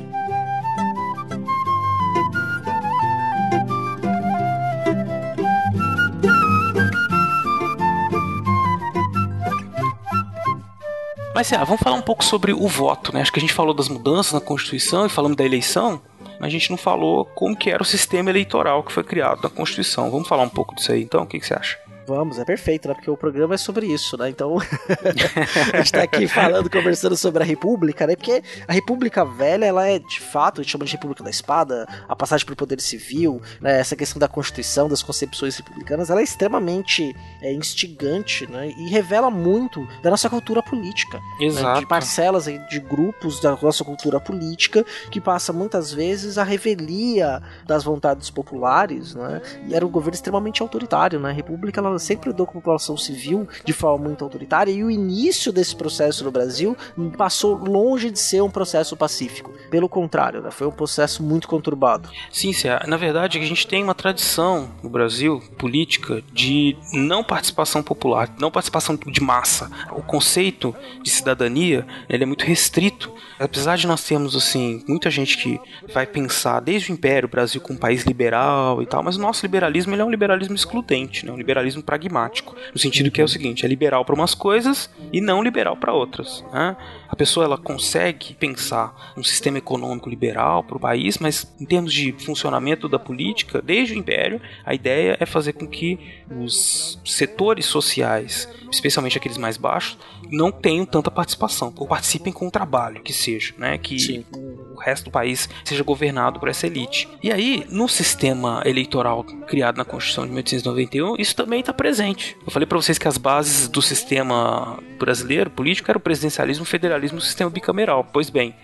Mas 11.34 11.52
ah, 11.52 11.63
vamos 11.63 11.82
falar 11.82 11.95
um 11.95 12.02
pouco 12.02 12.23
sobre 12.23 12.54
o 12.54 12.67
voto, 12.67 13.12
né? 13.12 13.21
Acho 13.21 13.34
que 13.34 13.39
a 13.39 13.41
gente 13.41 13.52
falou 13.52 13.73
das 13.73 13.89
mudanças 13.89 14.32
na 14.32 14.39
Constituição 14.39 15.08
e 15.08 15.10
falamos 15.10 15.36
da 15.36 15.43
eleição, 15.43 15.99
mas 16.39 16.49
a 16.49 16.52
gente 16.52 16.69
não 16.69 16.78
falou 16.78 17.26
como 17.34 17.58
que 17.58 17.71
era 17.71 17.82
o 17.82 17.86
sistema 17.86 18.30
eleitoral 18.30 18.84
que 18.84 18.91
foi 18.93 19.04
criado 19.04 19.41
na 19.41 19.49
Constituição. 19.49 20.12
Vamos 20.12 20.28
falar 20.28 20.43
um 20.43 20.49
pouco 20.49 20.76
disso 20.76 20.91
aí, 20.91 21.02
então? 21.02 21.23
O 21.23 21.26
que, 21.26 21.39
que 21.39 21.47
você 21.47 21.56
acha? 21.56 21.80
Vamos, 22.05 22.37
é 22.37 22.45
perfeito, 22.45 22.87
né? 22.87 22.93
Porque 22.93 23.09
o 23.09 23.15
programa 23.15 23.55
é 23.55 23.57
sobre 23.57 23.85
isso, 23.85 24.17
né? 24.17 24.29
Então, 24.29 24.57
a 25.73 25.77
gente 25.77 25.91
tá 25.91 26.03
aqui 26.03 26.27
falando, 26.27 26.69
conversando 26.69 27.15
sobre 27.15 27.43
a 27.43 27.45
República, 27.45 28.05
né? 28.05 28.15
Porque 28.15 28.43
a 28.67 28.73
República 28.73 29.23
Velha, 29.23 29.65
ela 29.65 29.87
é, 29.87 29.99
de 29.99 30.19
fato, 30.19 30.59
a 30.59 30.63
gente 30.63 30.71
chama 30.71 30.85
de 30.85 30.91
República 30.91 31.23
da 31.23 31.29
Espada, 31.29 31.87
a 32.07 32.15
passagem 32.15 32.45
para 32.45 32.53
o 32.53 32.57
poder 32.57 32.79
civil, 32.81 33.41
né? 33.61 33.79
Essa 33.79 33.95
questão 33.95 34.19
da 34.19 34.27
Constituição, 34.27 34.89
das 34.89 35.01
concepções 35.01 35.55
republicanas, 35.55 36.09
ela 36.09 36.19
é 36.19 36.23
extremamente 36.23 37.15
é, 37.41 37.53
instigante, 37.53 38.49
né? 38.49 38.73
E 38.77 38.89
revela 38.89 39.31
muito 39.31 39.87
da 40.01 40.09
nossa 40.09 40.29
cultura 40.29 40.61
política. 40.61 41.19
Exato. 41.39 41.75
Né? 41.75 41.79
De 41.79 41.87
parcelas, 41.87 42.45
de 42.45 42.79
grupos 42.79 43.39
da 43.39 43.57
nossa 43.61 43.83
cultura 43.83 44.19
política, 44.19 44.85
que 45.09 45.21
passa 45.21 45.53
muitas 45.53 45.93
vezes 45.93 46.37
a 46.37 46.43
revelia 46.43 47.41
das 47.65 47.83
vontades 47.83 48.29
populares, 48.29 49.15
né? 49.15 49.41
E 49.67 49.73
era 49.73 49.85
um 49.85 49.89
governo 49.89 50.15
extremamente 50.15 50.61
autoritário, 50.61 51.19
né? 51.19 51.29
A 51.29 51.33
República, 51.33 51.79
ela 51.79 51.92
sempre 51.99 52.29
lidou 52.29 52.45
com 52.45 52.58
a 52.58 52.62
população 52.62 52.97
civil 52.97 53.47
de 53.63 53.73
forma 53.73 54.06
muito 54.06 54.23
autoritária 54.23 54.71
e 54.71 54.84
o 54.84 54.91
início 54.91 55.51
desse 55.51 55.75
processo 55.75 56.23
no 56.23 56.32
Brasil 56.32 56.75
passou 57.17 57.56
longe 57.56 58.10
de 58.10 58.19
ser 58.19 58.41
um 58.41 58.49
processo 58.49 58.95
pacífico. 58.95 59.51
Pelo 59.69 59.89
contrário, 59.89 60.41
né, 60.41 60.51
foi 60.51 60.67
um 60.67 60.71
processo 60.71 61.23
muito 61.23 61.47
conturbado. 61.47 62.10
Sim, 62.32 62.51
na 62.88 62.97
verdade 62.97 63.38
a 63.38 63.45
gente 63.45 63.67
tem 63.67 63.84
uma 63.84 63.95
tradição 63.95 64.69
no 64.82 64.89
Brasil 64.89 65.41
política 65.58 66.23
de 66.32 66.75
não 66.93 67.23
participação 67.23 67.84
popular, 67.84 68.34
não 68.39 68.51
participação 68.51 68.95
de 68.95 69.21
massa. 69.21 69.69
O 69.91 70.01
conceito 70.01 70.75
de 71.01 71.10
cidadania 71.10 71.86
ele 72.10 72.23
é 72.23 72.25
muito 72.25 72.45
restrito. 72.45 73.12
Apesar 73.39 73.77
de 73.77 73.88
nós 73.88 74.03
termos 74.03 74.36
assim 74.36 74.84
muita 74.88 75.10
gente 75.10 75.38
que 75.38 75.60
vai 75.93 76.06
pensar 76.06 76.60
desde 76.60 76.91
o 76.91 76.93
Império 76.93 77.27
o 77.27 77.32
Brasil 77.32 77.60
como 77.60 77.77
um 77.77 77.79
país 77.79 78.03
liberal 78.03 78.82
e 78.82 78.86
tal, 78.86 79.03
mas 79.03 79.17
o 79.17 79.21
nosso 79.21 79.45
liberalismo 79.45 79.93
ele 79.93 80.01
é 80.01 80.06
um 80.06 80.10
liberalismo 80.10 80.56
excludente, 80.56 81.25
né? 81.25 81.32
um 81.32 81.38
liberalismo 81.38 81.83
pragmático, 81.84 82.56
no 82.74 82.80
sentido 82.80 83.12
que 83.12 83.22
é 83.22 83.24
o 83.24 83.28
seguinte, 83.28 83.65
é 83.65 83.69
liberal 83.69 84.04
para 84.04 84.15
umas 84.15 84.34
coisas 84.34 84.89
e 85.12 85.22
não 85.22 85.43
liberal 85.43 85.78
para 85.78 85.93
outras. 85.93 86.43
Né? 86.52 86.76
A 87.13 87.15
pessoa 87.15 87.45
ela 87.45 87.60
consegue 87.60 88.34
pensar 88.34 89.13
um 89.15 89.23
sistema 89.23 89.60
econômico 89.60 90.10
liberal 90.10 90.63
para 90.63 90.78
o 90.78 90.80
país, 90.80 91.19
mas 91.19 91.45
em 91.62 91.65
termos 91.65 91.93
de 91.93 92.12
funcionamento 92.13 92.89
da 92.89 92.97
política, 92.97 93.62
desde 93.62 93.93
o 93.93 93.97
Império, 93.99 94.41
a 94.65 94.73
ideia 94.73 95.15
é 95.19 95.23
fazer 95.23 95.54
com 95.54 95.67
que 95.67 95.99
os 96.32 96.99
setores 97.06 97.67
sociais, 97.67 98.49
especialmente 98.71 99.15
aqueles 99.15 99.38
mais 99.38 99.58
baixos, 99.58 99.95
não 100.32 100.52
tenham 100.52 100.88
tanta 100.88 101.12
participação, 101.12 101.71
ou 101.78 101.88
participem 101.88 102.34
com 102.34 102.47
o 102.47 102.52
trabalho, 102.52 103.04
que 103.04 103.13
seja, 103.13 103.54
né? 103.60 103.78
que 103.78 103.99
Sim. 103.99 104.26
o 104.34 104.80
resto 104.80 105.06
do 105.06 105.12
país 105.12 105.47
seja 105.63 105.84
governado 105.84 106.39
por 106.39 106.49
essa 106.49 106.65
elite. 106.65 107.08
E 107.21 107.32
aí, 107.32 107.63
no 107.69 107.88
sistema 107.88 108.63
eleitoral 108.65 109.23
criado 109.23 109.78
na 109.78 109.86
Constituição 109.86 110.23
de 110.23 110.32
1891, 110.32 111.15
isso 111.19 111.36
também 111.36 111.60
está 111.60 111.71
presente. 111.71 112.36
Eu 112.43 112.52
falei 112.52 112.65
para 112.65 112.80
vocês 112.80 112.97
que 112.97 113.08
as 113.08 113.19
bases 113.19 113.67
do 113.67 113.84
sistema 113.84 114.80
brasileiro 114.97 115.52
político 115.52 115.91
era 115.91 115.97
o 115.97 116.02
presidencialismo, 116.02 116.63
o 116.63 116.67
federalismo 117.03 117.17
e 117.17 117.19
o 117.19 117.21
sistema 117.21 117.49
bicameral. 117.49 118.07
Pois 118.11 118.29
bem, 118.29 118.55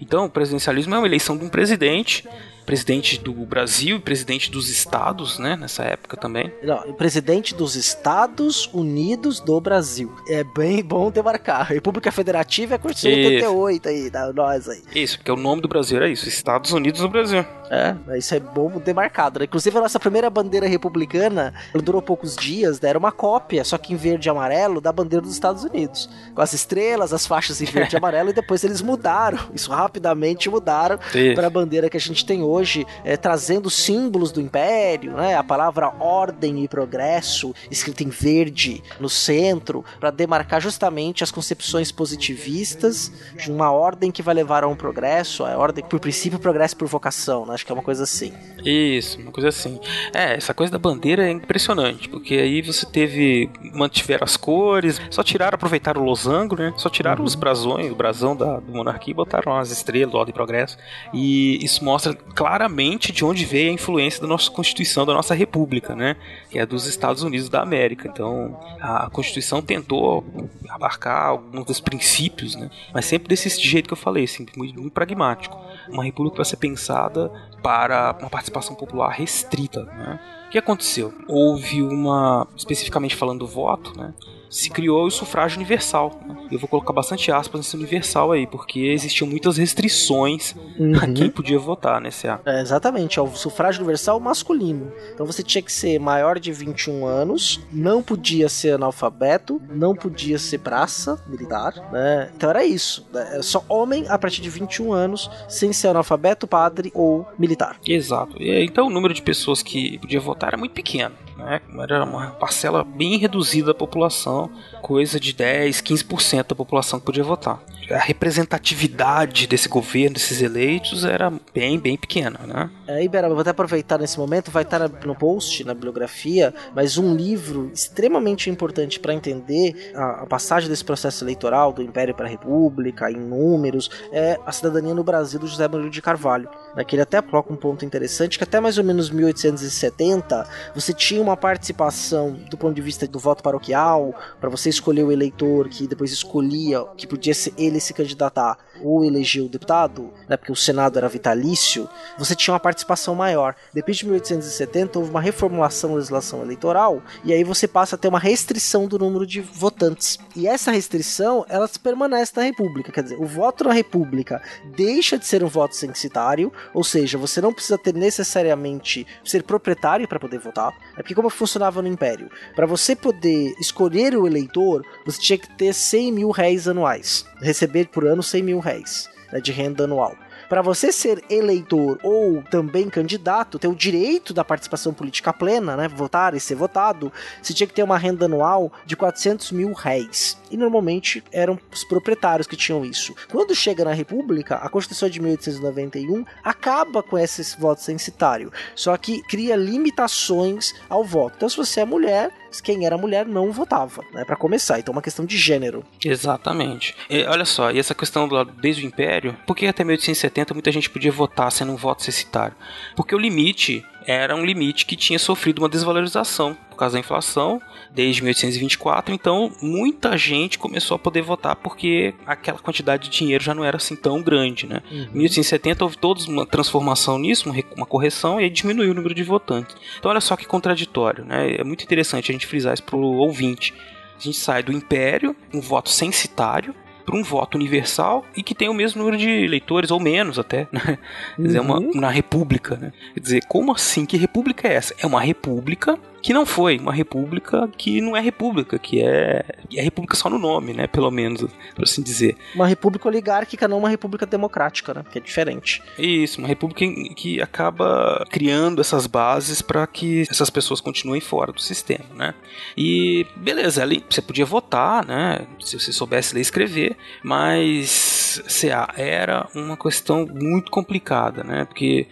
então 0.00 0.26
o 0.26 0.30
presidencialismo 0.30 0.94
é 0.94 0.98
uma 0.98 1.06
eleição 1.06 1.36
de 1.36 1.44
um 1.44 1.48
presidente 1.48 2.26
presidente 2.66 3.18
do 3.20 3.32
Brasil 3.32 3.96
e 3.96 4.00
presidente 4.00 4.50
dos 4.50 4.68
estados, 4.68 5.38
né, 5.38 5.56
nessa 5.56 5.84
época 5.84 6.16
também. 6.16 6.52
Não, 6.62 6.92
presidente 6.94 7.54
dos 7.54 7.76
Estados 7.76 8.68
Unidos 8.74 9.40
do 9.40 9.60
Brasil. 9.60 10.12
É 10.28 10.42
bem 10.42 10.82
bom 10.82 11.10
demarcar. 11.10 11.68
República 11.68 12.10
Federativa 12.10 12.74
é 12.74 12.76
a 12.76 12.78
Constituição 12.78 13.56
88 13.56 13.88
aí, 13.88 14.10
da 14.10 14.32
nós 14.32 14.68
aí. 14.68 14.82
Isso, 14.94 15.18
porque 15.18 15.30
o 15.30 15.36
nome 15.36 15.62
do 15.62 15.68
Brasil 15.68 15.96
era 15.96 16.08
isso, 16.08 16.28
Estados 16.28 16.72
Unidos 16.72 17.00
do 17.00 17.08
Brasil. 17.08 17.44
É, 17.70 17.96
isso 18.16 18.34
é 18.34 18.40
bom 18.40 18.70
demarcado. 18.78 19.38
Né? 19.38 19.44
Inclusive 19.44 19.76
a 19.78 19.80
nossa 19.80 19.98
primeira 19.98 20.28
bandeira 20.28 20.66
republicana, 20.66 21.54
ela 21.72 21.82
durou 21.82 22.02
poucos 22.02 22.34
dias, 22.36 22.80
né? 22.80 22.90
era 22.90 22.98
uma 22.98 23.12
cópia, 23.12 23.64
só 23.64 23.78
que 23.78 23.92
em 23.92 23.96
verde 23.96 24.28
e 24.28 24.30
amarelo, 24.30 24.80
da 24.80 24.92
bandeira 24.92 25.22
dos 25.22 25.32
Estados 25.32 25.64
Unidos. 25.64 26.08
Com 26.34 26.42
as 26.42 26.52
estrelas, 26.52 27.12
as 27.12 27.26
faixas 27.26 27.60
em 27.60 27.64
verde 27.64 27.94
e 27.94 27.98
amarelo, 27.98 28.30
e 28.30 28.32
depois 28.32 28.64
eles 28.64 28.82
mudaram. 28.82 29.38
Isso 29.54 29.70
rapidamente 29.70 30.50
mudaram 30.50 30.98
para 31.34 31.46
a 31.46 31.50
bandeira 31.50 31.88
que 31.88 31.96
a 31.96 32.00
gente 32.00 32.24
tem 32.24 32.42
hoje 32.42 32.55
hoje 32.56 32.86
é, 33.04 33.16
trazendo 33.16 33.70
símbolos 33.70 34.32
do 34.32 34.40
império, 34.40 35.12
né? 35.12 35.36
A 35.36 35.44
palavra 35.44 35.92
ordem 36.00 36.64
e 36.64 36.68
progresso 36.68 37.54
escrita 37.70 38.02
em 38.02 38.08
verde 38.08 38.82
no 38.98 39.08
centro 39.08 39.84
para 40.00 40.10
demarcar 40.10 40.60
justamente 40.60 41.22
as 41.22 41.30
concepções 41.30 41.92
positivistas 41.92 43.12
de 43.36 43.50
uma 43.50 43.70
ordem 43.70 44.10
que 44.10 44.22
vai 44.22 44.34
levar 44.34 44.64
a 44.64 44.68
um 44.68 44.76
progresso, 44.76 45.44
a 45.44 45.56
ordem 45.56 45.84
por 45.84 46.00
princípio, 46.00 46.38
progresso 46.38 46.76
por 46.76 46.88
vocação, 46.88 47.46
né? 47.46 47.54
Acho 47.54 47.64
que 47.64 47.72
é 47.72 47.74
uma 47.74 47.82
coisa 47.82 48.04
assim. 48.04 48.32
Isso, 48.64 49.20
uma 49.20 49.32
coisa 49.32 49.48
assim. 49.48 49.78
É, 50.14 50.34
essa 50.34 50.52
coisa 50.52 50.72
da 50.72 50.78
bandeira 50.78 51.26
é 51.26 51.30
impressionante, 51.30 52.08
porque 52.08 52.34
aí 52.34 52.62
você 52.62 52.84
teve 52.86 53.50
mantiveram 53.72 54.24
as 54.24 54.36
cores, 54.36 55.00
só 55.10 55.22
tiraram, 55.22 55.54
aproveitaram 55.54 56.02
o 56.02 56.04
losango, 56.04 56.56
né? 56.56 56.72
Só 56.76 56.88
tiraram 56.88 57.20
uhum. 57.20 57.26
os 57.26 57.34
brasões, 57.34 57.90
o 57.90 57.94
brasão 57.94 58.34
da 58.34 58.56
do 58.60 58.72
monarquia 58.72 59.12
e 59.12 59.14
botaram 59.14 59.56
as 59.56 59.70
estrelas, 59.70 60.14
ordem 60.14 60.30
e 60.30 60.34
progresso. 60.34 60.76
E 61.12 61.64
isso 61.64 61.84
mostra 61.84 62.14
claramente 62.46 63.10
de 63.10 63.24
onde 63.24 63.44
veio 63.44 63.70
a 63.70 63.72
influência 63.72 64.20
da 64.20 64.28
nossa 64.28 64.48
Constituição, 64.48 65.04
da 65.04 65.12
nossa 65.12 65.34
República, 65.34 65.96
né? 65.96 66.14
Que 66.48 66.60
é 66.60 66.64
dos 66.64 66.86
Estados 66.86 67.24
Unidos 67.24 67.48
da 67.48 67.60
América. 67.60 68.06
Então, 68.06 68.56
a 68.80 69.10
Constituição 69.10 69.60
tentou 69.60 70.24
abarcar 70.68 71.26
alguns 71.26 71.64
dos 71.64 71.80
princípios, 71.80 72.54
né? 72.54 72.70
Mas 72.94 73.04
sempre 73.06 73.26
desse 73.26 73.48
jeito 73.60 73.88
que 73.88 73.94
eu 73.94 73.96
falei, 73.96 74.22
assim, 74.22 74.46
muito, 74.56 74.80
muito 74.80 74.92
pragmático. 74.92 75.60
Uma 75.88 76.04
república 76.04 76.36
vai 76.36 76.44
ser 76.44 76.56
pensada 76.58 77.32
para 77.64 78.16
uma 78.20 78.30
participação 78.30 78.76
popular 78.76 79.10
restrita, 79.10 79.82
né? 79.82 80.20
O 80.46 80.50
que 80.50 80.58
aconteceu? 80.58 81.12
Houve 81.26 81.82
uma, 81.82 82.46
especificamente 82.56 83.16
falando 83.16 83.40
do 83.40 83.48
voto, 83.48 83.92
né? 83.98 84.14
Se 84.56 84.70
criou 84.70 85.06
o 85.06 85.10
sufrágio 85.10 85.58
universal. 85.58 86.18
Né? 86.26 86.34
Eu 86.50 86.58
vou 86.58 86.66
colocar 86.66 86.92
bastante 86.92 87.30
aspas 87.30 87.60
nesse 87.60 87.76
universal 87.76 88.32
aí, 88.32 88.46
porque 88.46 88.80
existiam 88.80 89.28
muitas 89.28 89.58
restrições 89.58 90.54
uhum. 90.78 90.96
a 90.96 91.06
quem 91.06 91.28
podia 91.28 91.58
votar 91.58 92.00
nesse 92.00 92.26
ato. 92.26 92.48
É, 92.48 92.62
exatamente, 92.62 93.18
é 93.18 93.22
o 93.22 93.28
sufrágio 93.34 93.80
universal 93.82 94.18
masculino. 94.18 94.90
Então 95.12 95.26
você 95.26 95.42
tinha 95.42 95.60
que 95.60 95.70
ser 95.70 96.00
maior 96.00 96.38
de 96.38 96.52
21 96.52 97.04
anos, 97.04 97.60
não 97.70 98.02
podia 98.02 98.48
ser 98.48 98.72
analfabeto, 98.72 99.60
não 99.68 99.94
podia 99.94 100.38
ser 100.38 100.58
praça 100.58 101.22
militar, 101.26 101.74
né? 101.92 102.30
Então 102.34 102.48
era 102.48 102.64
isso. 102.64 103.06
Né? 103.12 103.42
Só 103.42 103.62
homem 103.68 104.06
a 104.08 104.18
partir 104.18 104.40
de 104.40 104.48
21 104.48 104.90
anos, 104.92 105.30
sem 105.48 105.70
ser 105.72 105.88
analfabeto, 105.88 106.46
padre 106.46 106.90
ou 106.94 107.26
militar. 107.38 107.78
Exato. 107.86 108.36
Então 108.40 108.86
o 108.86 108.90
número 108.90 109.12
de 109.12 109.20
pessoas 109.20 109.62
que 109.62 109.98
podia 109.98 110.20
votar 110.20 110.48
era 110.48 110.56
muito 110.56 110.72
pequeno 110.72 111.25
né? 111.46 111.60
Era 111.78 112.04
uma 112.04 112.32
parcela 112.32 112.82
bem 112.82 113.16
reduzida 113.18 113.68
da 113.68 113.74
população, 113.74 114.50
coisa 114.82 115.20
de 115.20 115.32
10, 115.32 115.80
15% 115.80 116.48
da 116.48 116.56
população 116.56 116.98
que 116.98 117.06
podia 117.06 117.22
votar. 117.22 117.62
A 117.88 117.98
representatividade 117.98 119.46
desse 119.46 119.68
governo, 119.68 120.14
desses 120.14 120.42
eleitos, 120.42 121.04
era 121.04 121.32
bem, 121.54 121.78
bem 121.78 121.96
pequena, 121.96 122.40
né? 122.44 122.68
É, 122.88 123.04
Iberaba, 123.04 123.32
vou 123.32 123.42
até 123.42 123.50
aproveitar 123.50 123.96
nesse 123.96 124.18
momento, 124.18 124.50
vai 124.50 124.64
estar 124.64 124.88
no 125.04 125.14
post, 125.14 125.62
na 125.62 125.72
bibliografia, 125.72 126.52
mas 126.74 126.98
um 126.98 127.14
livro 127.14 127.70
extremamente 127.72 128.50
importante 128.50 128.98
para 128.98 129.14
entender 129.14 129.92
a, 129.94 130.22
a, 130.22 130.26
passagem 130.26 130.68
desse 130.68 130.84
processo 130.84 131.22
eleitoral 131.22 131.72
do 131.72 131.80
Império 131.80 132.12
para 132.12 132.26
a 132.26 132.28
República, 132.28 133.08
em 133.08 133.16
números, 133.16 133.88
é 134.10 134.36
A 134.44 134.50
Cidadania 134.50 134.94
no 134.94 135.04
Brasil, 135.04 135.38
do 135.38 135.46
José 135.46 135.68
Murilo 135.68 135.90
de 135.90 136.02
Carvalho. 136.02 136.48
Né, 136.74 136.84
que 136.84 136.96
ele 136.96 137.02
até 137.02 137.22
coloca 137.22 137.52
um 137.52 137.56
ponto 137.56 137.84
interessante, 137.84 138.36
que 138.36 138.44
até 138.44 138.58
mais 138.58 138.78
ou 138.78 138.84
menos 138.84 139.10
1870, 139.10 140.48
você 140.74 140.92
tinha 140.92 141.22
uma 141.22 141.35
uma 141.36 141.40
participação 141.40 142.32
do 142.50 142.56
ponto 142.56 142.74
de 142.74 142.80
vista 142.80 143.06
do 143.06 143.18
voto 143.18 143.42
paroquial, 143.42 144.14
para 144.40 144.48
você 144.48 144.70
escolher 144.70 145.04
o 145.04 145.12
eleitor 145.12 145.68
que 145.68 145.86
depois 145.86 146.10
escolhia 146.10 146.82
que 146.96 147.06
podia 147.06 147.34
ser 147.34 147.52
ele 147.58 147.78
se 147.78 147.92
candidatar 147.92 148.58
ou 148.82 149.04
eleger 149.04 149.44
o 149.44 149.48
deputado, 149.48 150.12
né, 150.28 150.36
porque 150.36 150.52
o 150.52 150.56
Senado 150.56 150.98
era 150.98 151.08
vitalício, 151.08 151.88
você 152.18 152.34
tinha 152.34 152.52
uma 152.52 152.60
participação 152.60 153.14
maior. 153.14 153.54
Depois 153.72 153.96
de 153.96 154.04
1870 154.04 154.98
houve 154.98 155.10
uma 155.10 155.20
reformulação 155.20 155.90
da 155.90 155.96
legislação 155.96 156.42
eleitoral 156.42 157.02
e 157.24 157.32
aí 157.32 157.44
você 157.44 157.68
passa 157.68 157.96
a 157.96 157.98
ter 157.98 158.08
uma 158.08 158.18
restrição 158.18 158.86
do 158.86 158.98
número 158.98 159.26
de 159.26 159.40
votantes. 159.40 160.18
E 160.34 160.46
essa 160.46 160.70
restrição, 160.70 161.44
ela 161.48 161.68
permanece 161.82 162.32
na 162.36 162.42
República, 162.42 162.92
quer 162.92 163.02
dizer, 163.02 163.16
o 163.20 163.26
voto 163.26 163.64
na 163.64 163.72
República 163.72 164.42
deixa 164.76 165.18
de 165.18 165.26
ser 165.26 165.42
um 165.42 165.48
voto 165.48 165.74
censitário, 165.74 166.52
ou 166.72 166.84
seja, 166.84 167.18
você 167.18 167.40
não 167.40 167.52
precisa 167.52 167.78
ter 167.78 167.94
necessariamente 167.94 169.06
ser 169.24 169.42
proprietário 169.42 170.08
para 170.08 170.20
poder 170.20 170.38
votar. 170.38 170.72
É 170.96 171.02
porque 171.02 171.14
como 171.14 171.25
funcionava 171.30 171.82
no 171.82 171.88
Império, 171.88 172.30
para 172.54 172.66
você 172.66 172.94
poder 172.94 173.54
escolher 173.60 174.16
o 174.16 174.26
eleitor, 174.26 174.84
você 175.04 175.20
tinha 175.20 175.38
que 175.38 175.48
ter 175.56 175.72
100 175.72 176.12
mil 176.12 176.30
réis 176.30 176.68
anuais, 176.68 177.26
receber 177.40 177.88
por 177.88 178.06
ano 178.06 178.22
100 178.22 178.42
mil 178.42 178.58
réis 178.58 179.08
né, 179.32 179.40
de 179.40 179.52
renda 179.52 179.84
anual. 179.84 180.14
Para 180.48 180.62
você 180.62 180.92
ser 180.92 181.24
eleitor 181.28 181.98
ou 182.02 182.42
também 182.44 182.88
candidato, 182.88 183.58
ter 183.58 183.68
o 183.68 183.74
direito 183.74 184.32
da 184.32 184.44
participação 184.44 184.94
política 184.94 185.32
plena, 185.32 185.76
né, 185.76 185.88
votar 185.88 186.34
e 186.34 186.40
ser 186.40 186.54
votado, 186.54 187.12
você 187.42 187.52
tinha 187.52 187.66
que 187.66 187.74
ter 187.74 187.82
uma 187.82 187.98
renda 187.98 188.26
anual 188.26 188.72
de 188.84 188.96
400 188.96 189.50
mil 189.52 189.72
réis. 189.72 190.38
E 190.50 190.56
normalmente 190.56 191.22
eram 191.32 191.58
os 191.72 191.82
proprietários 191.84 192.46
que 192.46 192.56
tinham 192.56 192.84
isso. 192.84 193.14
Quando 193.28 193.54
chega 193.54 193.84
na 193.84 193.92
República, 193.92 194.56
a 194.56 194.68
Constituição 194.68 195.08
de 195.08 195.20
1891 195.20 196.24
acaba 196.44 197.02
com 197.02 197.18
esse 197.18 197.58
voto 197.58 197.82
censitário, 197.82 198.52
só 198.74 198.96
que 198.96 199.22
cria 199.22 199.56
limitações 199.56 200.72
ao 200.88 201.02
voto. 201.02 201.34
Então, 201.36 201.48
se 201.48 201.56
você 201.56 201.80
é 201.80 201.84
mulher, 201.84 202.30
quem 202.60 202.86
era 202.86 202.96
mulher 202.96 203.26
não 203.26 203.52
votava, 203.52 204.02
né, 204.12 204.24
para 204.24 204.36
começar. 204.36 204.78
Então, 204.78 204.92
é 204.92 204.96
uma 204.96 205.02
questão 205.02 205.24
de 205.24 205.36
gênero. 205.36 205.84
Exatamente. 206.04 206.94
E, 207.08 207.24
olha 207.24 207.44
só, 207.44 207.70
e 207.70 207.78
essa 207.78 207.94
questão 207.94 208.28
do 208.28 208.44
desde 208.44 208.84
o 208.84 208.86
Império, 208.86 209.36
por 209.46 209.56
que 209.56 209.66
até 209.66 209.82
1870 209.84 210.54
muita 210.54 210.70
gente 210.72 210.90
podia 210.90 211.10
votar 211.10 211.50
sendo 211.50 211.72
um 211.72 211.76
voto 211.76 212.02
censitário? 212.02 212.54
Porque 212.94 213.14
o 213.14 213.18
limite 213.18 213.84
era 214.06 214.36
um 214.36 214.44
limite 214.44 214.86
que 214.86 214.94
tinha 214.94 215.18
sofrido 215.18 215.58
uma 215.58 215.68
desvalorização 215.68 216.56
por 216.70 216.76
causa 216.76 216.94
da 216.94 217.00
inflação 217.00 217.60
desde 217.90 218.22
1824. 218.22 219.12
Então, 219.14 219.50
muita 219.60 220.16
gente 220.16 220.58
começou 220.58 220.94
a 220.94 220.98
poder 220.98 221.22
votar 221.22 221.56
porque 221.56 222.14
aquela 222.24 222.58
quantidade 222.58 223.08
de 223.08 223.18
dinheiro 223.18 223.42
já 223.42 223.54
não 223.54 223.64
era 223.64 223.78
assim 223.78 223.96
tão 223.96 224.22
grande, 224.22 224.66
né? 224.66 224.82
Uhum. 224.90 225.08
Em 225.14 225.18
1870 225.18 225.84
houve 225.84 225.98
toda 225.98 226.22
uma 226.28 226.46
transformação 226.46 227.18
nisso, 227.18 227.50
uma 227.76 227.86
correção 227.86 228.40
e 228.40 228.44
aí 228.44 228.50
diminuiu 228.50 228.92
o 228.92 228.94
número 228.94 229.14
de 229.14 229.24
votantes. 229.24 229.74
Então, 229.98 230.10
olha 230.10 230.20
só 230.20 230.36
que 230.36 230.46
contraditório, 230.46 231.24
né? 231.24 231.56
É 231.56 231.64
muito 231.64 231.82
interessante 231.82 232.30
a 232.30 232.32
gente 232.32 232.46
frisar 232.46 232.74
isso 232.74 232.82
para 232.82 232.96
o 232.96 233.16
ouvinte. 233.16 233.74
A 234.18 234.22
gente 234.22 234.38
sai 234.38 234.62
do 234.62 234.72
império, 234.72 235.34
um 235.52 235.60
voto 235.60 235.90
censitário, 235.90 236.74
para 237.06 237.16
um 237.16 237.22
voto 237.22 237.54
universal 237.56 238.26
e 238.36 238.42
que 238.42 238.54
tem 238.54 238.68
o 238.68 238.74
mesmo 238.74 238.98
número 239.00 239.16
de 239.16 239.30
eleitores, 239.30 239.90
ou 239.90 240.00
menos 240.00 240.38
até, 240.38 240.66
né? 240.72 240.98
Quer 241.36 241.42
dizer, 241.42 241.60
uma, 241.60 241.78
Uhum. 241.78 241.90
uma 241.94 242.10
república, 242.10 242.76
né? 242.76 242.92
Quer 243.14 243.20
dizer, 243.20 243.44
como 243.48 243.72
assim? 243.72 244.04
Que 244.04 244.16
república 244.16 244.66
é 244.68 244.74
essa? 244.74 244.94
É 244.98 245.06
uma 245.06 245.20
república 245.20 245.96
que 246.22 246.32
não 246.32 246.44
foi, 246.44 246.78
uma 246.78 246.92
república 246.92 247.68
que 247.76 248.00
não 248.00 248.16
é 248.16 248.20
república, 248.20 248.78
que 248.78 249.02
é, 249.02 249.44
é 249.74 249.82
república 249.82 250.16
só 250.16 250.28
no 250.28 250.38
nome, 250.38 250.72
né? 250.72 250.86
Pelo 250.86 251.10
menos, 251.10 251.42
por 251.74 251.84
assim 251.84 252.02
dizer. 252.02 252.36
Uma 252.54 252.66
república 252.66 253.08
oligárquica, 253.08 253.68
não 253.68 253.78
uma 253.78 253.88
república 253.88 254.26
democrática, 254.26 254.94
né? 254.94 255.04
Que 255.10 255.18
é 255.18 255.20
diferente. 255.20 255.82
Isso, 255.98 256.38
uma 256.38 256.48
república 256.48 256.84
que 257.14 257.40
acaba 257.40 258.24
criando 258.30 258.80
essas 258.80 259.06
bases 259.06 259.62
para 259.62 259.86
que 259.86 260.22
essas 260.30 260.50
pessoas 260.50 260.80
continuem 260.80 261.20
fora 261.20 261.52
do 261.52 261.60
sistema, 261.60 262.06
né? 262.14 262.34
E 262.76 263.26
beleza, 263.36 263.82
ali 263.82 264.04
você 264.08 264.20
podia 264.20 264.44
votar, 264.44 265.06
né? 265.06 265.46
Se 265.60 265.78
você 265.78 265.92
soubesse 265.92 266.34
ler 266.34 266.40
e 266.40 266.42
escrever, 266.42 266.96
mas 267.22 268.42
CA 268.48 268.92
era 268.96 269.48
uma 269.54 269.76
questão 269.76 270.26
muito 270.26 270.70
complicada, 270.70 271.42
né? 271.42 271.64
Porque 271.64 272.06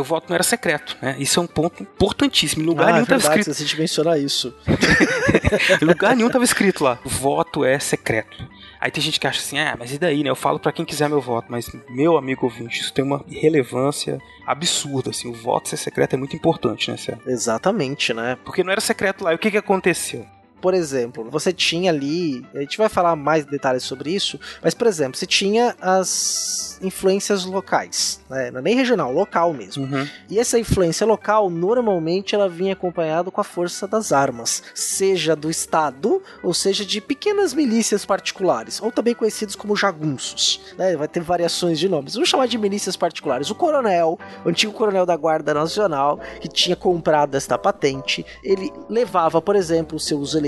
o 0.00 0.04
voto 0.04 0.28
não 0.28 0.34
era 0.34 0.42
secreto, 0.42 0.96
né? 1.00 1.16
Isso 1.18 1.40
é 1.40 1.42
um 1.42 1.46
ponto 1.46 1.82
importantíssimo. 1.82 2.62
Em 2.62 2.66
lugar 2.66 2.86
ah, 2.86 2.90
é 2.90 2.92
nenhum 2.92 3.02
estava 3.04 3.22
escrito. 3.22 3.50
a 3.50 3.54
gente 3.54 3.78
mencionar 3.78 4.20
isso. 4.20 4.54
Em 5.80 5.84
lugar 5.84 6.14
nenhum 6.16 6.30
tava 6.30 6.44
escrito 6.44 6.84
lá, 6.84 6.98
voto 7.04 7.64
é 7.64 7.78
secreto. 7.78 8.48
Aí 8.80 8.90
tem 8.90 9.02
gente 9.02 9.18
que 9.18 9.26
acha 9.26 9.40
assim, 9.40 9.58
ah, 9.58 9.76
mas 9.78 9.92
e 9.92 9.98
daí, 9.98 10.22
né? 10.22 10.30
Eu 10.30 10.36
falo 10.36 10.58
pra 10.58 10.72
quem 10.72 10.84
quiser 10.84 11.08
meu 11.08 11.20
voto, 11.20 11.46
mas 11.50 11.70
meu 11.88 12.16
amigo 12.16 12.46
ouvinte, 12.46 12.80
isso 12.80 12.92
tem 12.92 13.04
uma 13.04 13.24
relevância 13.28 14.20
absurda, 14.46 15.10
assim, 15.10 15.28
o 15.28 15.34
voto 15.34 15.68
ser 15.68 15.76
secreto 15.76 16.14
é 16.14 16.16
muito 16.16 16.36
importante, 16.36 16.90
né, 16.90 16.96
Cé? 16.96 17.18
Exatamente, 17.26 18.14
né? 18.14 18.38
Porque 18.44 18.62
não 18.62 18.70
era 18.70 18.80
secreto 18.80 19.24
lá, 19.24 19.32
e 19.32 19.34
o 19.34 19.38
que 19.38 19.50
que 19.50 19.56
aconteceu? 19.56 20.24
Por 20.60 20.74
exemplo, 20.74 21.28
você 21.30 21.52
tinha 21.52 21.90
ali, 21.90 22.44
a 22.54 22.60
gente 22.60 22.78
vai 22.78 22.88
falar 22.88 23.14
mais 23.16 23.44
detalhes 23.44 23.82
sobre 23.84 24.10
isso, 24.10 24.38
mas 24.62 24.74
por 24.74 24.86
exemplo, 24.86 25.18
você 25.18 25.26
tinha 25.26 25.74
as 25.80 26.78
influências 26.82 27.44
locais, 27.44 28.20
né? 28.28 28.50
Não 28.50 28.60
é 28.60 28.62
nem 28.62 28.76
regional, 28.76 29.12
local 29.12 29.52
mesmo. 29.52 29.88
E 30.28 30.38
essa 30.38 30.58
influência 30.58 31.06
local, 31.06 31.50
normalmente, 31.50 32.34
ela 32.34 32.48
vinha 32.48 32.72
acompanhada 32.72 33.30
com 33.30 33.40
a 33.40 33.44
força 33.44 33.86
das 33.86 34.12
armas, 34.12 34.62
seja 34.74 35.34
do 35.34 35.50
Estado, 35.50 36.22
ou 36.42 36.54
seja 36.54 36.84
de 36.84 37.00
pequenas 37.00 37.52
milícias 37.54 38.04
particulares, 38.04 38.80
ou 38.80 38.92
também 38.92 39.14
conhecidos 39.14 39.56
como 39.56 39.76
jagunços. 39.76 40.60
Né? 40.76 40.96
Vai 40.96 41.08
ter 41.08 41.20
variações 41.20 41.78
de 41.78 41.88
nomes. 41.88 42.14
Vamos 42.14 42.28
chamar 42.28 42.46
de 42.46 42.58
milícias 42.58 42.96
particulares. 42.96 43.50
O 43.50 43.54
coronel, 43.54 44.18
o 44.44 44.48
antigo 44.48 44.72
coronel 44.72 45.06
da 45.06 45.16
Guarda 45.16 45.54
Nacional, 45.54 46.20
que 46.40 46.48
tinha 46.48 46.76
comprado 46.76 47.34
esta 47.34 47.58
patente, 47.58 48.24
ele 48.42 48.72
levava, 48.88 49.40
por 49.42 49.56
exemplo, 49.56 49.98
seus 49.98 50.34
eleitores, 50.34 50.47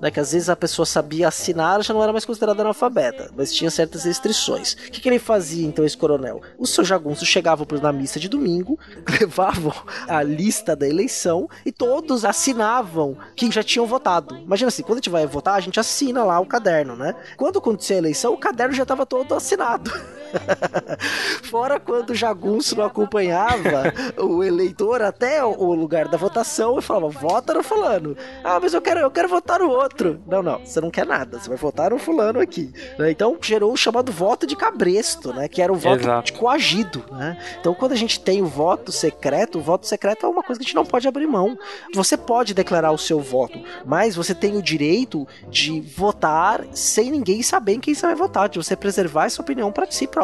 né, 0.00 0.10
que 0.10 0.20
às 0.20 0.32
vezes 0.32 0.48
a 0.48 0.56
pessoa 0.56 0.86
sabia 0.86 1.28
assinar, 1.28 1.82
já 1.82 1.92
não 1.92 2.02
era 2.02 2.12
mais 2.12 2.24
considerada 2.24 2.62
analfabeta, 2.62 3.30
mas 3.36 3.52
tinha 3.52 3.70
certas 3.70 4.04
restrições. 4.04 4.74
O 4.74 4.90
que, 4.90 5.00
que 5.00 5.08
ele 5.08 5.18
fazia 5.18 5.66
então, 5.66 5.84
esse 5.84 5.96
coronel? 5.96 6.40
Os 6.58 6.70
seus 6.70 6.86
jagunços 6.86 7.26
chegavam 7.26 7.66
na 7.80 7.92
missa 7.92 8.20
de 8.20 8.28
domingo, 8.28 8.78
levavam 9.20 9.74
a 10.08 10.22
lista 10.22 10.76
da 10.76 10.88
eleição 10.88 11.48
e 11.64 11.72
todos 11.72 12.24
assinavam 12.24 13.16
que 13.36 13.50
já 13.50 13.62
tinham 13.62 13.86
votado. 13.86 14.36
Imagina 14.36 14.68
assim, 14.68 14.82
quando 14.82 14.98
a 14.98 15.00
gente 15.00 15.10
vai 15.10 15.26
votar, 15.26 15.54
a 15.54 15.60
gente 15.60 15.80
assina 15.80 16.24
lá 16.24 16.38
o 16.40 16.46
caderno, 16.46 16.96
né? 16.96 17.14
Quando 17.36 17.58
acontecia 17.58 17.96
a 17.96 17.98
eleição, 17.98 18.34
o 18.34 18.38
caderno 18.38 18.74
já 18.74 18.82
estava 18.82 19.06
todo 19.06 19.34
assinado. 19.34 19.90
Fora 21.44 21.78
quando 21.80 22.10
o 22.10 22.14
jagunço 22.14 22.76
não 22.76 22.84
acompanhava 22.84 23.92
o 24.22 24.42
eleitor 24.42 25.02
até 25.02 25.44
o- 25.44 25.72
lugar 25.74 26.08
da 26.08 26.16
votação 26.16 26.78
e 26.78 26.82
falava, 26.82 27.08
vota 27.08 27.54
no 27.54 27.62
fulano. 27.62 28.16
Ah, 28.44 28.58
mas 28.60 28.74
eu 28.74 28.80
quero, 28.80 29.00
eu 29.00 29.10
quero 29.10 29.28
votar 29.28 29.58
no 29.60 29.68
outro. 29.68 30.20
Não, 30.26 30.42
não, 30.42 30.58
você 30.64 30.80
não 30.80 30.90
quer 30.90 31.06
nada, 31.06 31.38
você 31.38 31.48
vai 31.48 31.56
votar 31.58 31.90
no 31.90 31.98
fulano 31.98 32.40
aqui. 32.40 32.72
né? 32.98 33.10
Então 33.10 33.36
gerou 33.40 33.72
o 33.72 33.76
chamado 33.76 34.12
voto 34.12 34.46
de 34.46 34.54
cabresto, 34.56 35.32
né? 35.32 35.48
Que 35.48 35.60
era 35.62 35.72
o 35.72 35.76
voto 35.76 36.02
Exato. 36.02 36.32
coagido, 36.34 37.04
né? 37.12 37.38
Então 37.60 37.74
quando 37.74 37.92
a 37.92 37.96
gente 37.96 38.20
tem 38.20 38.42
o 38.42 38.46
voto 38.46 38.92
secreto, 38.92 39.58
o 39.58 39.62
voto 39.62 39.86
secreto 39.86 40.26
é 40.26 40.28
uma 40.28 40.42
coisa 40.42 40.58
que 40.58 40.64
a 40.64 40.66
gente 40.66 40.74
não 40.76 40.84
pode 40.86 41.08
abrir 41.08 41.26
mão. 41.26 41.56
Você 41.94 42.16
pode 42.16 42.54
declarar 42.54 42.92
o 42.92 42.98
seu 42.98 43.20
voto, 43.20 43.58
mas 43.84 44.14
você 44.14 44.34
tem 44.34 44.56
o 44.56 44.62
direito 44.62 45.26
de 45.48 45.80
votar 45.80 46.64
sem 46.72 47.10
ninguém 47.10 47.42
saber 47.42 47.74
em 47.74 47.80
quem 47.80 47.94
você 47.94 48.06
vai 48.06 48.14
votar, 48.14 48.48
de 48.48 48.58
você 48.58 48.76
preservar 48.76 49.26
essa 49.26 49.40
opinião 49.42 49.72
para 49.72 49.90
si 49.90 50.06
próprio. 50.06 50.21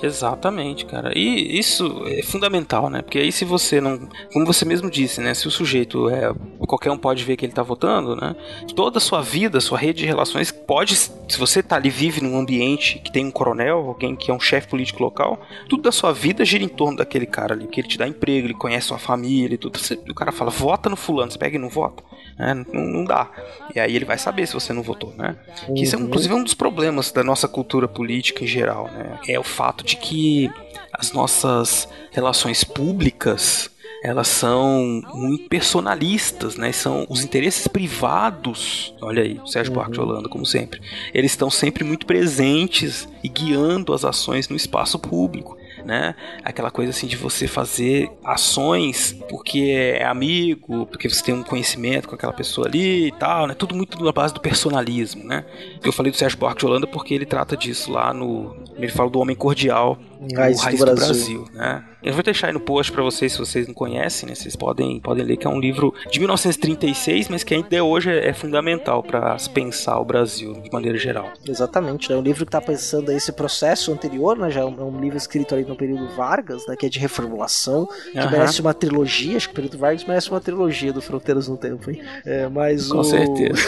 Exatamente, 0.00 0.86
cara. 0.86 1.10
E 1.16 1.58
isso 1.58 2.04
é 2.06 2.22
fundamental, 2.22 2.88
né? 2.88 3.02
Porque 3.02 3.18
aí 3.18 3.32
se 3.32 3.44
você 3.44 3.80
não, 3.80 3.98
como 4.32 4.46
você 4.46 4.64
mesmo 4.64 4.88
disse, 4.88 5.20
né, 5.20 5.34
se 5.34 5.48
o 5.48 5.50
sujeito 5.50 6.08
é 6.08 6.32
qualquer 6.66 6.90
um 6.92 6.96
pode 6.98 7.24
ver 7.24 7.36
que 7.36 7.44
ele 7.44 7.52
tá 7.52 7.62
votando, 7.64 8.14
né? 8.14 8.36
Toda 8.76 8.98
a 8.98 9.00
sua 9.00 9.20
vida, 9.20 9.60
sua 9.60 9.76
rede 9.76 10.00
de 10.00 10.06
relações 10.06 10.52
pode, 10.52 10.94
se 10.94 11.10
você 11.36 11.62
tá 11.62 11.76
ali 11.76 11.90
vive 11.90 12.20
num 12.20 12.38
ambiente 12.38 13.00
que 13.00 13.10
tem 13.10 13.26
um 13.26 13.30
coronel, 13.30 13.78
alguém 13.88 14.14
que 14.14 14.30
é 14.30 14.34
um 14.34 14.38
chefe 14.38 14.68
político 14.68 15.02
local, 15.02 15.40
tudo 15.68 15.82
da 15.82 15.90
sua 15.92 16.12
vida 16.12 16.44
gira 16.44 16.62
em 16.62 16.68
torno 16.68 16.98
daquele 16.98 17.26
cara 17.26 17.54
ali, 17.54 17.66
que 17.66 17.80
ele 17.80 17.88
te 17.88 17.98
dá 17.98 18.06
emprego, 18.06 18.46
ele 18.46 18.54
conhece 18.54 18.86
sua 18.88 18.98
família 18.98 19.54
e 19.54 19.58
tudo. 19.58 19.78
Você- 19.80 19.98
o 20.08 20.14
cara 20.14 20.30
fala: 20.30 20.50
"Vota 20.50 20.88
no 20.88 20.96
fulano", 20.96 21.32
você 21.32 21.38
pega 21.38 21.56
e 21.56 21.58
não 21.60 21.68
vota. 21.68 22.04
Né? 22.38 22.54
Não, 22.72 22.84
não 22.84 23.04
dá. 23.04 23.30
E 23.74 23.80
aí 23.80 23.94
ele 23.96 24.04
vai 24.04 24.16
saber 24.16 24.46
se 24.46 24.54
você 24.54 24.72
não 24.72 24.82
votou, 24.82 25.12
né? 25.16 25.36
Que 25.74 25.82
isso 25.82 25.96
é 25.96 25.98
inclusive 25.98 26.32
um 26.32 26.44
dos 26.44 26.54
problemas 26.54 27.10
da 27.10 27.24
nossa 27.24 27.48
cultura 27.48 27.88
política 27.88 28.44
em 28.44 28.46
geral, 28.46 28.88
né? 28.92 29.18
É 29.26 29.38
o 29.38 29.44
fato 29.44 29.84
de 29.84 29.96
que 29.96 30.50
as 30.92 31.12
nossas 31.12 31.88
relações 32.12 32.64
públicas 32.64 33.70
elas 34.02 34.28
são 34.28 35.02
muito 35.12 35.48
personalistas, 35.48 36.56
né? 36.56 36.70
São 36.70 37.04
os 37.08 37.24
interesses 37.24 37.66
privados. 37.66 38.94
Olha 39.00 39.22
aí, 39.22 39.40
o 39.42 39.46
Sérgio 39.46 39.72
Buarque 39.72 39.92
de 39.92 40.00
Holanda, 40.00 40.28
como 40.28 40.46
sempre. 40.46 40.80
Eles 41.12 41.32
estão 41.32 41.50
sempre 41.50 41.82
muito 41.82 42.06
presentes 42.06 43.08
e 43.24 43.28
guiando 43.28 43.92
as 43.92 44.04
ações 44.04 44.48
no 44.48 44.54
espaço 44.54 44.98
público. 44.98 45.58
Né? 45.88 46.14
Aquela 46.44 46.70
coisa 46.70 46.90
assim 46.90 47.06
de 47.06 47.16
você 47.16 47.48
fazer 47.48 48.10
ações 48.22 49.16
porque 49.26 49.70
é 49.98 50.04
amigo, 50.04 50.84
porque 50.84 51.08
você 51.08 51.24
tem 51.24 51.34
um 51.34 51.42
conhecimento 51.42 52.06
com 52.06 52.14
aquela 52.14 52.34
pessoa 52.34 52.66
ali 52.66 53.06
e 53.06 53.12
tal, 53.12 53.46
né? 53.46 53.54
Tudo 53.54 53.74
muito 53.74 54.04
na 54.04 54.12
base 54.12 54.34
do 54.34 54.40
personalismo, 54.40 55.24
né? 55.24 55.46
Eu 55.82 55.90
falei 55.90 56.12
do 56.12 56.18
Sérgio 56.18 56.38
Buarque 56.38 56.60
de 56.60 56.66
Holanda 56.66 56.86
porque 56.86 57.14
ele 57.14 57.24
trata 57.24 57.56
disso 57.56 57.90
lá 57.90 58.12
no. 58.12 58.54
Ele 58.76 58.88
fala 58.88 59.08
do 59.08 59.18
homem 59.18 59.34
cordial 59.34 59.98
Raiz 60.34 60.58
o 60.58 60.62
Raiz 60.62 60.78
do 60.78 60.86
do 60.86 60.94
Brasil. 60.94 61.44
Brasil, 61.44 61.48
né? 61.54 61.84
Eu 62.02 62.14
vou 62.14 62.22
deixar 62.22 62.46
aí 62.46 62.52
no 62.52 62.60
post 62.60 62.92
pra 62.92 63.02
vocês, 63.02 63.32
se 63.32 63.38
vocês 63.38 63.66
não 63.66 63.74
conhecem, 63.74 64.28
né? 64.28 64.34
Vocês 64.34 64.54
podem, 64.54 65.00
podem 65.00 65.24
ler 65.24 65.36
que 65.36 65.46
é 65.46 65.50
um 65.50 65.58
livro 65.58 65.92
de 66.10 66.18
1936, 66.20 67.28
mas 67.28 67.42
que 67.42 67.54
ainda 67.54 67.82
hoje 67.82 68.10
é, 68.10 68.28
é 68.28 68.32
fundamental 68.32 69.02
para 69.02 69.36
pensar 69.52 69.98
o 69.98 70.04
Brasil 70.04 70.52
de 70.54 70.70
maneira 70.72 70.96
geral. 70.96 71.32
Exatamente, 71.46 72.12
é 72.12 72.16
um 72.16 72.22
livro 72.22 72.44
que 72.44 72.48
está 72.48 72.60
pensando 72.60 73.10
esse 73.10 73.32
processo 73.32 73.92
anterior, 73.92 74.36
né? 74.38 74.50
Já 74.50 74.60
é 74.60 74.64
um, 74.64 74.80
é 74.80 74.84
um 74.84 75.00
livro 75.00 75.16
escrito 75.16 75.54
ali 75.54 75.64
no 75.64 75.76
período 75.76 76.08
Vargas, 76.16 76.66
né? 76.66 76.76
Que 76.76 76.86
é 76.86 76.88
de 76.88 76.98
reformulação, 76.98 77.88
que 78.12 78.18
Aham. 78.18 78.30
merece 78.30 78.60
uma 78.60 78.72
trilogia. 78.72 79.36
Acho 79.36 79.48
que 79.48 79.52
o 79.52 79.56
período 79.56 79.78
Vargas 79.78 80.04
merece 80.04 80.30
uma 80.30 80.40
trilogia 80.40 80.92
do 80.92 81.02
Fronteiras 81.02 81.48
no 81.48 81.56
Tempo, 81.56 81.90
hein? 81.90 82.00
É, 82.24 82.48
mas 82.48 82.88
Com 82.88 82.98
o... 82.98 83.04
certeza. 83.04 83.60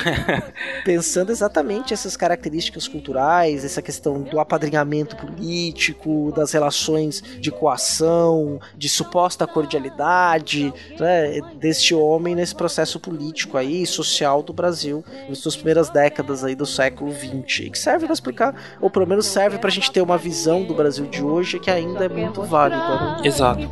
pensando 0.84 1.30
exatamente 1.30 1.92
essas 1.92 2.16
características 2.16 2.88
culturais, 2.88 3.64
essa 3.64 3.82
questão 3.82 4.22
do 4.22 4.40
apadrinhamento 4.40 5.16
político, 5.16 5.69
das 6.34 6.52
relações 6.52 7.22
de 7.40 7.50
coação, 7.50 8.60
de 8.76 8.88
suposta 8.88 9.46
cordialidade, 9.46 10.72
né, 10.98 11.40
deste 11.56 11.94
homem 11.94 12.34
nesse 12.34 12.54
processo 12.54 12.98
político 12.98 13.56
aí, 13.56 13.86
social 13.86 14.42
do 14.42 14.52
Brasil, 14.52 15.04
nas 15.28 15.38
suas 15.38 15.56
primeiras 15.56 15.90
décadas 15.90 16.44
aí 16.44 16.54
do 16.54 16.66
século 16.66 17.12
XX, 17.12 17.60
e 17.60 17.70
que 17.70 17.78
serve 17.78 18.06
para 18.06 18.14
explicar, 18.14 18.54
ou 18.80 18.90
pelo 18.90 19.06
menos 19.06 19.26
serve 19.26 19.58
para 19.58 19.68
a 19.68 19.72
gente 19.72 19.90
ter 19.90 20.00
uma 20.00 20.18
visão 20.18 20.64
do 20.64 20.74
Brasil 20.74 21.06
de 21.06 21.22
hoje 21.22 21.58
que 21.58 21.70
ainda 21.70 22.04
é 22.04 22.08
muito 22.08 22.42
válida. 22.42 22.78
Né? 22.78 23.20
Exato. 23.24 23.70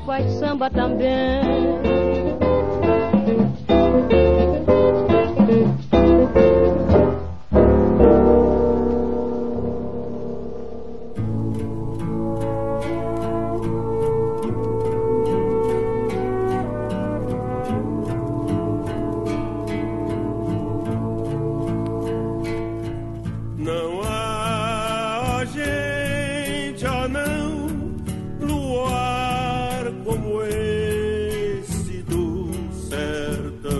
Gente, 26.79 26.87
ah 26.87 27.09
não, 27.09 27.67
luar 28.41 29.85
como 30.05 30.43
esse 30.45 32.03
do 32.05 32.51
sertão. 32.89 33.75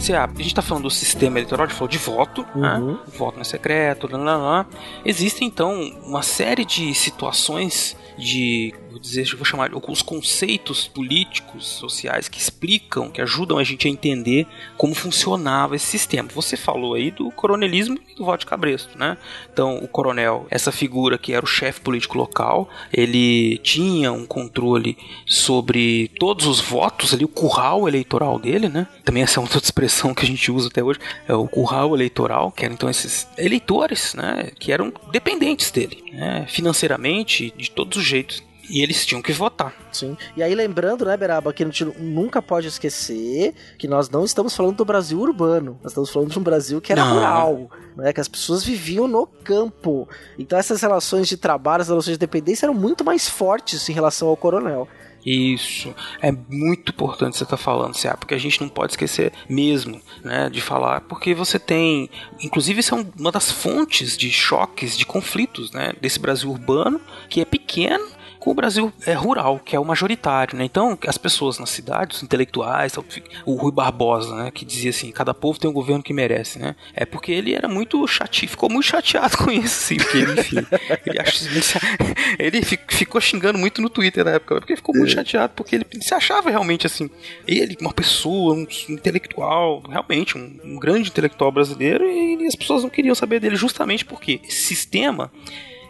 Se 0.00 0.14
a, 0.14 0.24
a 0.24 0.42
gente 0.42 0.54
tá 0.54 0.62
falando 0.62 0.84
do 0.84 0.90
sistema 0.90 1.38
eleitoral, 1.38 1.66
a 1.66 1.68
gente 1.68 1.76
falou 1.76 1.90
de 1.90 1.98
voto, 1.98 2.46
né? 2.54 2.78
Uhum. 2.78 2.98
O 3.06 3.10
voto 3.10 3.34
não 3.34 3.42
é 3.42 3.44
secreto, 3.44 4.08
lá, 4.10 4.18
lá, 4.18 4.36
lá. 4.36 4.66
Existe 5.04 5.44
então 5.44 5.78
uma 6.04 6.22
série 6.22 6.64
de 6.64 6.94
situações 6.94 7.94
de, 8.16 8.74
vou 8.94 9.00
dizer, 9.00 9.26
vou 9.34 9.44
chamar 9.44 9.72
os 9.74 10.02
conceitos 10.02 10.86
políticos, 10.86 11.66
sociais 11.66 12.28
que 12.28 12.38
explicam, 12.38 13.10
que 13.10 13.20
ajudam 13.20 13.58
a 13.58 13.64
gente 13.64 13.88
a 13.88 13.90
entender 13.90 14.46
como 14.76 14.94
funcionava 14.94 15.74
esse 15.74 15.86
sistema. 15.86 16.28
Você 16.32 16.56
falou 16.56 16.94
aí 16.94 17.10
do 17.10 17.28
coronelismo 17.32 17.98
e 18.08 18.14
do 18.14 18.24
voto 18.24 18.40
de 18.40 18.46
cabresto, 18.46 18.96
né? 18.96 19.18
Então, 19.52 19.78
o 19.78 19.88
coronel, 19.88 20.46
essa 20.48 20.70
figura 20.70 21.18
que 21.18 21.32
era 21.32 21.44
o 21.44 21.48
chefe 21.48 21.80
político 21.80 22.16
local, 22.16 22.68
ele 22.92 23.58
tinha 23.58 24.12
um 24.12 24.24
controle 24.24 24.96
sobre 25.26 26.08
todos 26.16 26.46
os 26.46 26.60
votos 26.60 27.12
ali, 27.12 27.24
o 27.24 27.28
curral 27.28 27.88
eleitoral 27.88 28.38
dele, 28.38 28.68
né? 28.68 28.86
Também 29.04 29.24
essa 29.24 29.38
é 29.38 29.40
uma 29.40 29.48
outra 29.48 29.58
expressão 29.58 30.14
que 30.14 30.22
a 30.22 30.28
gente 30.28 30.52
usa 30.52 30.68
até 30.68 30.84
hoje, 30.84 31.00
é 31.26 31.34
o 31.34 31.48
curral 31.48 31.96
eleitoral, 31.96 32.52
que 32.52 32.64
eram 32.64 32.74
então 32.74 32.88
esses 32.88 33.26
eleitores, 33.36 34.14
né? 34.14 34.52
Que 34.56 34.70
eram 34.70 34.92
dependentes 35.10 35.72
dele, 35.72 36.04
né? 36.12 36.46
Financeiramente, 36.48 37.52
de 37.56 37.72
todos 37.72 37.98
os 37.98 38.04
jeitos. 38.04 38.40
E 38.68 38.82
eles 38.82 39.04
tinham 39.04 39.20
que 39.20 39.32
votar. 39.32 39.74
Sim. 39.92 40.16
E 40.36 40.42
aí 40.42 40.54
lembrando, 40.54 41.04
né, 41.04 41.16
Beraba, 41.16 41.52
que 41.52 41.62
a 41.62 41.66
gente 41.66 41.84
nunca 41.98 42.40
pode 42.40 42.66
esquecer 42.66 43.54
que 43.78 43.86
nós 43.86 44.08
não 44.08 44.24
estamos 44.24 44.56
falando 44.56 44.76
do 44.76 44.84
Brasil 44.84 45.18
urbano. 45.20 45.78
Nós 45.82 45.92
estamos 45.92 46.10
falando 46.10 46.30
de 46.30 46.38
um 46.38 46.42
Brasil 46.42 46.80
que 46.80 46.90
era 46.92 47.04
Não. 47.04 47.14
rural, 47.14 47.70
né, 47.96 48.12
que 48.12 48.20
as 48.20 48.28
pessoas 48.28 48.64
viviam 48.64 49.06
no 49.06 49.26
campo. 49.26 50.08
Então 50.38 50.58
essas 50.58 50.80
relações 50.80 51.28
de 51.28 51.36
trabalho, 51.36 51.82
as 51.82 51.88
relações 51.88 52.14
de 52.14 52.18
dependência 52.18 52.66
eram 52.66 52.74
muito 52.74 53.04
mais 53.04 53.28
fortes 53.28 53.88
em 53.88 53.92
relação 53.92 54.28
ao 54.28 54.36
coronel. 54.36 54.88
Isso. 55.26 55.94
É 56.20 56.30
muito 56.30 56.90
importante 56.92 57.36
você 57.38 57.44
estar 57.44 57.56
falando, 57.56 57.94
Cia, 57.96 58.14
porque 58.14 58.34
a 58.34 58.38
gente 58.38 58.60
não 58.60 58.68
pode 58.68 58.92
esquecer 58.92 59.32
mesmo, 59.48 60.00
né, 60.22 60.50
de 60.50 60.60
falar, 60.60 61.00
porque 61.02 61.34
você 61.34 61.58
tem, 61.58 62.10
inclusive 62.42 62.80
isso 62.80 62.94
é 62.94 62.98
um- 62.98 63.06
uma 63.18 63.32
das 63.32 63.50
fontes 63.50 64.18
de 64.18 64.30
choques, 64.30 64.96
de 64.98 65.06
conflitos, 65.06 65.70
né, 65.72 65.94
desse 65.98 66.18
Brasil 66.18 66.50
urbano, 66.50 67.00
que 67.30 67.40
é 67.40 67.44
pequeno, 67.46 68.04
com 68.44 68.50
o 68.50 68.54
Brasil 68.54 68.92
é 69.06 69.14
rural, 69.14 69.58
que 69.58 69.74
é 69.74 69.80
o 69.80 69.84
majoritário, 69.84 70.58
né? 70.58 70.66
Então, 70.66 70.98
as 71.06 71.16
pessoas 71.16 71.58
nas 71.58 71.70
cidades, 71.70 72.18
os 72.18 72.22
intelectuais, 72.22 72.92
o 73.46 73.54
Rui 73.54 73.72
Barbosa, 73.72 74.36
né, 74.36 74.50
que 74.50 74.66
dizia 74.66 74.90
assim, 74.90 75.10
cada 75.10 75.32
povo 75.32 75.58
tem 75.58 75.70
um 75.70 75.72
governo 75.72 76.02
que 76.02 76.12
merece, 76.12 76.58
né? 76.58 76.76
É 76.92 77.06
porque 77.06 77.32
ele 77.32 77.54
era 77.54 77.66
muito 77.66 78.06
chateado, 78.06 78.50
ficou 78.50 78.68
muito 78.68 78.84
chateado 78.84 79.34
com 79.40 79.50
isso, 79.50 79.86
sim, 79.86 79.96
porque 79.96 80.18
ele, 80.18 80.40
enfim, 80.40 80.58
ele, 81.06 81.18
ele 82.38 82.62
ficou 82.62 83.18
xingando 83.18 83.58
muito 83.58 83.80
no 83.80 83.88
Twitter 83.88 84.22
na 84.22 84.32
época, 84.32 84.56
porque 84.56 84.74
ele 84.74 84.76
ficou 84.76 84.94
muito 84.94 85.12
chateado, 85.12 85.54
porque 85.56 85.76
ele 85.76 85.86
se 86.02 86.12
achava 86.12 86.50
realmente 86.50 86.86
assim, 86.86 87.08
ele, 87.48 87.78
uma 87.80 87.94
pessoa, 87.94 88.54
um 88.54 88.66
intelectual, 88.90 89.82
realmente, 89.88 90.36
um, 90.36 90.60
um 90.62 90.78
grande 90.78 91.08
intelectual 91.08 91.50
brasileiro, 91.50 92.04
e 92.04 92.46
as 92.46 92.54
pessoas 92.54 92.82
não 92.82 92.90
queriam 92.90 93.14
saber 93.14 93.40
dele 93.40 93.56
justamente 93.56 94.04
porque 94.04 94.40
esse 94.46 94.66
sistema 94.66 95.32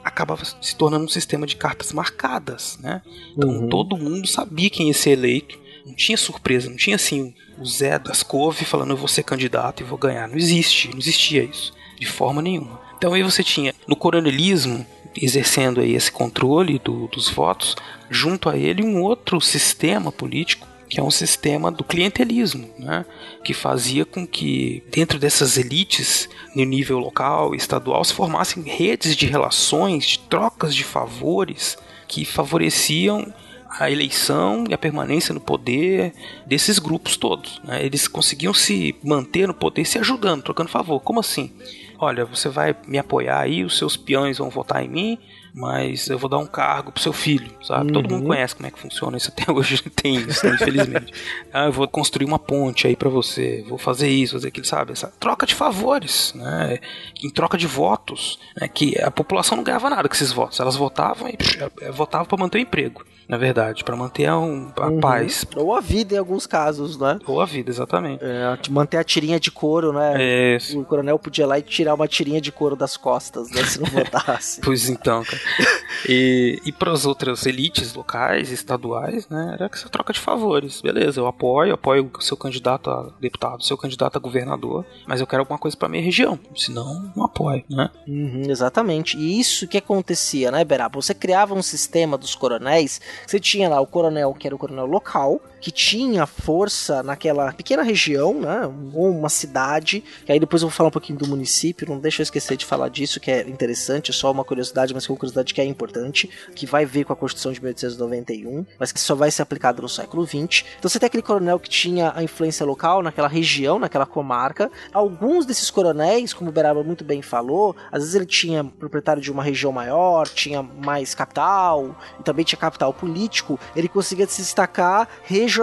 acabava 0.05 0.45
se 0.45 0.77
tornando 0.77 1.05
um 1.05 1.09
sistema 1.09 1.47
de 1.47 1.57
cartas 1.57 1.93
marcadas, 1.93 2.79
né? 2.81 3.03
Então 3.37 3.49
Uhum. 3.49 3.69
todo 3.69 3.97
mundo 3.97 4.27
sabia 4.29 4.69
quem 4.71 4.89
ia 4.89 4.95
ser 4.95 5.11
eleito, 5.11 5.59
não 5.87 5.95
tinha 5.95 6.17
surpresa, 6.17 6.69
não 6.71 6.77
tinha 6.77 6.97
assim 6.97 7.35
o 7.59 7.65
Zé 7.67 7.99
das 7.99 8.23
Couve 8.23 8.65
falando 8.65 8.91
eu 8.91 8.97
vou 8.97 9.09
ser 9.09 9.23
candidato 9.23 9.81
e 9.83 9.85
vou 9.85 9.99
ganhar, 9.99 10.29
não 10.29 10.37
existe, 10.37 10.89
não 10.91 10.99
existia 10.99 11.43
isso 11.43 11.73
de 11.99 12.07
forma 12.07 12.43
nenhuma. 12.43 12.81
Então 12.99 13.13
aí 13.13 13.23
você 13.23 13.43
tinha 13.43 13.75
no 13.87 13.95
coronelismo 13.97 14.85
exercendo 15.21 15.81
aí 15.81 15.95
esse 15.95 16.11
controle 16.11 16.79
do- 16.79 17.07
dos 17.09 17.29
votos, 17.31 17.77
junto 18.11 18.49
a 18.49 18.57
ele 18.57 18.83
um 18.83 19.01
outro 19.03 19.41
sistema 19.41 20.11
político 20.11 20.67
que 20.95 21.01
é 21.01 21.03
um 21.03 21.11
sistema 21.11 21.73
do 21.73 21.83
clientelismo, 21.83 22.71
né? 22.79 23.05
que 23.43 23.53
fazia 23.53 24.05
com 24.05 24.25
que 24.25 24.81
dentro 24.93 25.19
dessas 25.19 25.59
elites 25.59 26.29
no 26.55 26.65
nível 26.65 27.01
local 27.01 27.53
e 27.53 27.57
estadual 27.57 28.05
se 28.05 28.15
formassem 28.15 28.63
redes 28.63 29.17
de 29.17 29.27
relações, 29.27 30.07
de 30.07 30.19
trocas 30.21 30.73
de 30.73 30.85
favores 30.85 31.77
que 32.07 32.25
favoreciam 32.25 33.35
a 33.69 33.91
eleição 33.91 34.67
e 34.71 34.73
a 34.73 34.79
permanência 34.79 35.35
no 35.35 35.41
poder 35.41 36.15
desses 36.47 36.79
grupos 36.79 37.17
todos. 37.17 37.61
né? 37.65 37.85
Eles 37.85 38.07
conseguiam 38.07 38.55
se 38.55 38.95
manter 39.03 39.49
no 39.49 39.55
poder 39.55 39.85
se 39.85 39.99
ajudando, 39.99 40.45
trocando 40.45 40.71
favor. 40.71 41.01
Como 41.01 41.19
assim? 41.19 41.51
Olha, 41.99 42.25
você 42.25 42.49
vai 42.49 42.73
me 42.87 42.99
apoiar 42.99 43.41
aí, 43.41 43.65
os 43.65 43.77
seus 43.77 43.97
peões 43.97 44.39
vão 44.39 44.49
votar 44.49 44.85
em 44.85 44.89
mim, 44.89 45.19
mas 45.55 46.09
eu 46.09 46.19
vou 46.19 46.29
dar 46.29 46.39
um 46.39 46.47
cargo 46.47 46.91
pro 46.91 47.01
seu 47.03 47.13
filho, 47.13 47.51
sabe? 47.63 47.93
Todo 47.93 48.09
mundo 48.11 48.27
conhece 48.27 48.57
como 48.57 48.67
é 48.67 48.71
que 48.73 48.79
funciona 48.81 49.17
isso 49.17 49.31
até 49.35 49.51
hoje, 49.53 49.81
tem 49.91 50.17
isso, 50.17 50.45
né, 50.47 50.55
infelizmente. 50.55 51.13
ah, 51.53 51.67
eu 51.67 51.73
vou 51.73 51.87
construir 51.87 52.27
uma 52.27 52.39
ponte 52.39 52.87
aí 52.89 52.97
pra 52.97 53.09
você, 53.09 53.65
vou 53.69 53.79
fazer 53.79 54.09
isso, 54.09 54.33
fazer 54.35 54.49
aquilo, 54.49 54.67
sabe? 54.67 54.93
Essa 54.93 55.13
troca 55.21 55.47
de 55.47 55.55
favores, 55.55 56.33
né? 56.35 56.81
Em 57.23 57.31
troca 57.31 57.57
de 57.57 57.67
votos, 57.69 58.39
né? 58.61 58.67
Que 58.67 59.01
a 59.01 59.11
população 59.11 59.57
não 59.57 59.63
ganhava 59.65 59.89
nada 59.89 60.09
com 60.09 60.15
esses 60.15 60.33
votos. 60.33 60.59
Elas 60.59 60.75
votavam 60.77 61.29
e 61.29 61.37
psh, 61.37 61.59
eh, 61.83 61.91
votavam 61.93 62.27
pra 62.27 62.37
manter 62.37 62.59
o 62.59 62.61
emprego, 62.61 63.05
na 63.29 63.37
verdade, 63.39 63.85
pra 63.85 63.95
manter 63.97 64.27
a, 64.27 64.37
um- 64.39 64.73
a 64.77 64.89
Uhum. 64.89 65.01
paz 65.01 65.45
Ou 65.57 65.75
a 65.75 65.81
vida 65.81 66.15
em 66.15 66.19
alguns 66.19 66.47
casos, 66.47 66.99
né? 66.99 67.19
ou 67.27 67.41
a 67.41 67.47
vida, 67.47 67.71
exatamente. 67.71 68.23
É, 68.23 68.59
manter 68.71 68.97
a 68.99 69.05
tirinha 69.05 69.39
de 69.39 69.51
couro, 69.51 69.93
né? 69.93 70.15
É, 70.19 70.59
O 70.75 70.85
coronel 70.85 71.19
podia 71.19 71.45
ir 71.45 71.47
lá 71.47 71.59
e 71.59 71.63
tirar 71.63 71.95
uma 71.95 72.09
tirinha 72.09 72.41
de 72.41 72.51
couro 72.51 72.75
das 72.77 72.97
costas, 72.97 73.51
né? 73.51 73.63
Se 73.65 73.81
não 73.81 73.87
votasse. 73.91 74.61
Pois 74.61 74.89
então, 74.89 75.23
cara. 75.25 75.44
E, 76.07 76.61
e 76.67 76.73
para 76.73 76.93
as 76.93 77.07
outras 77.07 77.47
elites 77.47 77.95
locais, 77.95 78.51
estaduais, 78.51 79.27
né, 79.29 79.53
era 79.55 79.71
essa 79.73 79.89
troca 79.89 80.13
de 80.13 80.21
favores. 80.21 80.83
Beleza, 80.83 81.21
eu 81.21 81.27
apoio, 81.27 81.73
apoio 81.73 82.11
o 82.15 82.21
seu 82.21 82.37
candidato 82.37 82.91
a 82.91 83.11
deputado, 83.19 83.65
seu 83.65 83.77
candidato 83.77 84.17
a 84.17 84.21
governador, 84.21 84.85
mas 85.07 85.21
eu 85.21 85.27
quero 85.27 85.43
alguma 85.43 85.59
coisa 85.59 85.77
para 85.77 85.89
minha 85.89 86.03
região. 86.03 86.39
Senão, 86.55 87.11
não 87.17 87.25
apoio, 87.25 87.65
né? 87.71 87.91
Uhum, 88.07 88.43
exatamente. 88.49 89.17
E 89.17 89.41
isso 89.41 89.67
que 89.67 89.79
acontecia, 89.79 90.51
né, 90.51 90.63
Beraba? 90.63 91.01
Você 91.01 91.15
criava 91.15 91.55
um 91.55 91.63
sistema 91.63 92.19
dos 92.19 92.35
coronéis. 92.35 93.01
Você 93.27 93.41
tinha 93.41 93.69
lá 93.69 93.81
o 93.81 93.87
coronel, 93.87 94.35
que 94.35 94.47
era 94.47 94.55
o 94.55 94.59
coronel 94.59 94.87
local, 94.87 95.41
que 95.65 95.71
tinha 95.71 96.27
força 96.27 97.03
naquela 97.03 97.51
pequena 97.51 97.83
região, 97.83 98.39
né, 98.39 98.71
ou 98.93 99.09
uma 99.09 99.31
cidade, 99.31 100.05
que 100.27 100.31
aí 100.31 100.39
depois 100.39 100.61
eu 100.61 100.69
vou 100.69 100.77
falar 100.77 100.89
um 100.89 100.93
pouquinho 100.93 101.19
do 101.19 101.27
município, 101.27 101.89
não 101.89 101.99
deixa 101.99 102.21
eu 102.21 102.25
esquecer 102.25 102.59
de 102.59 102.67
falar 102.67 102.91
disso, 102.91 103.19
que 103.19 103.31
é 103.31 103.49
interessante, 103.49 104.13
só 104.13 104.31
uma 104.31 104.45
curiosidade, 104.45 104.93
mas 104.93 105.07
que 105.07 105.11
é 105.11 105.15
uma 105.15 105.19
curiosidade 105.19 105.55
que 105.55 105.63
é 105.63 105.65
importante, 105.65 106.29
que 106.55 106.67
vai 106.67 106.85
ver 106.85 107.05
com 107.05 107.15
a 107.15 107.17
Constituição 107.17 107.51
de 107.51 107.63
1891, 107.63 108.67
mas 108.79 108.93
que 108.93 109.01
só 109.01 109.15
vai 109.15 109.31
ser 109.31 109.41
aplicada 109.41 109.81
no 109.81 109.89
século 109.89 110.27
XX. 110.27 110.67
Então 110.79 110.91
você 110.91 110.99
tem 110.99 111.07
aquele 111.07 111.23
coronel 111.23 111.59
que 111.59 111.71
tinha 111.71 112.13
a 112.15 112.23
influência 112.23 112.67
local 112.67 113.03
naquela 113.03 113.27
região, 113.27 113.79
naquela 113.79 114.05
comarca. 114.05 114.71
Alguns 114.93 115.47
desses 115.47 115.71
coronéis, 115.71 116.35
como 116.35 116.51
o 116.51 116.53
Beraba 116.53 116.85
muito 116.85 117.05
bem 117.05 117.23
falou, 117.23 117.75
às 117.91 118.01
vezes 118.03 118.15
ele 118.15 118.27
tinha 118.27 118.63
proprietário 118.63 119.23
de 119.23 119.33
uma 119.33 119.43
região 119.43 119.73
maior, 119.73 120.29
tinha 120.29 120.63
mais 120.63 121.15
capital, 121.15 121.99
e 122.21 122.23
também 122.23 122.45
tinha 122.45 122.59
capital 122.59 122.93
político, 122.93 123.59
ele 123.75 123.89
conseguia 123.89 124.27
se 124.27 124.43
destacar 124.43 125.09
regionalmente. 125.23 125.54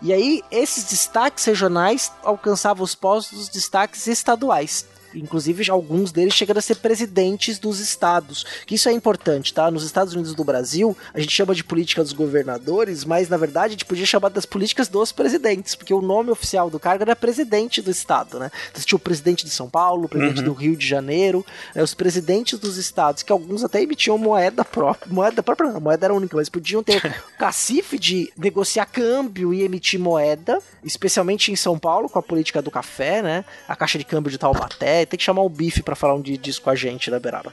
E 0.00 0.12
aí, 0.12 0.42
esses 0.50 0.84
destaques 0.84 1.44
regionais 1.44 2.12
alcançavam 2.22 2.84
os 2.84 2.94
postos 2.94 3.38
dos 3.38 3.48
destaques 3.48 4.06
estaduais 4.06 4.86
inclusive 5.14 5.70
alguns 5.70 6.12
deles 6.12 6.34
chegando 6.34 6.58
a 6.58 6.62
ser 6.62 6.76
presidentes 6.76 7.58
dos 7.58 7.80
estados. 7.80 8.44
Que 8.66 8.74
isso 8.74 8.88
é 8.88 8.92
importante, 8.92 9.52
tá? 9.52 9.70
Nos 9.70 9.84
Estados 9.84 10.14
Unidos 10.14 10.34
do 10.34 10.44
Brasil, 10.44 10.96
a 11.12 11.20
gente 11.20 11.32
chama 11.32 11.54
de 11.54 11.64
política 11.64 12.02
dos 12.02 12.12
governadores, 12.12 13.04
mas 13.04 13.28
na 13.28 13.36
verdade 13.36 13.66
a 13.66 13.70
gente 13.70 13.84
podia 13.84 14.06
chamar 14.06 14.28
das 14.28 14.46
políticas 14.46 14.88
dos 14.88 15.12
presidentes, 15.12 15.74
porque 15.74 15.94
o 15.94 16.00
nome 16.00 16.30
oficial 16.30 16.70
do 16.70 16.78
cargo 16.78 17.02
era 17.02 17.16
presidente 17.16 17.80
do 17.80 17.90
estado, 17.90 18.38
né? 18.38 18.50
Então, 18.70 18.82
tinha 18.82 18.96
o 18.96 19.00
presidente 19.00 19.44
de 19.44 19.50
São 19.50 19.68
Paulo, 19.68 20.04
o 20.04 20.08
presidente 20.08 20.38
uhum. 20.38 20.44
do 20.44 20.52
Rio 20.52 20.76
de 20.76 20.86
Janeiro, 20.86 21.44
né? 21.74 21.82
os 21.82 21.94
presidentes 21.94 22.58
dos 22.58 22.76
estados, 22.76 23.22
que 23.22 23.32
alguns 23.32 23.64
até 23.64 23.82
emitiam 23.82 24.18
moeda 24.18 24.64
própria, 24.64 25.12
moeda 25.12 25.42
própria, 25.42 25.72
não, 25.72 25.80
moeda 25.80 26.06
era 26.06 26.14
única, 26.14 26.36
mas 26.36 26.48
podiam 26.48 26.82
ter 26.82 27.02
cacife 27.38 27.98
de 27.98 28.32
negociar 28.36 28.86
câmbio 28.86 29.52
e 29.52 29.62
emitir 29.62 29.98
moeda, 29.98 30.60
especialmente 30.82 31.50
em 31.50 31.56
São 31.56 31.78
Paulo, 31.78 32.08
com 32.08 32.18
a 32.18 32.22
política 32.22 32.60
do 32.60 32.70
café, 32.70 33.22
né? 33.22 33.44
A 33.68 33.76
caixa 33.76 33.98
de 33.98 34.04
câmbio 34.04 34.30
de 34.30 34.38
Taubaté, 34.38 35.03
tem 35.06 35.18
que 35.18 35.24
chamar 35.24 35.42
o 35.42 35.48
Bife 35.48 35.82
para 35.82 35.94
falar 35.94 36.14
um 36.14 36.20
dia 36.20 36.36
disso 36.38 36.62
com 36.62 36.70
a 36.70 36.74
gente, 36.74 37.10
né, 37.10 37.18
Beraba? 37.18 37.52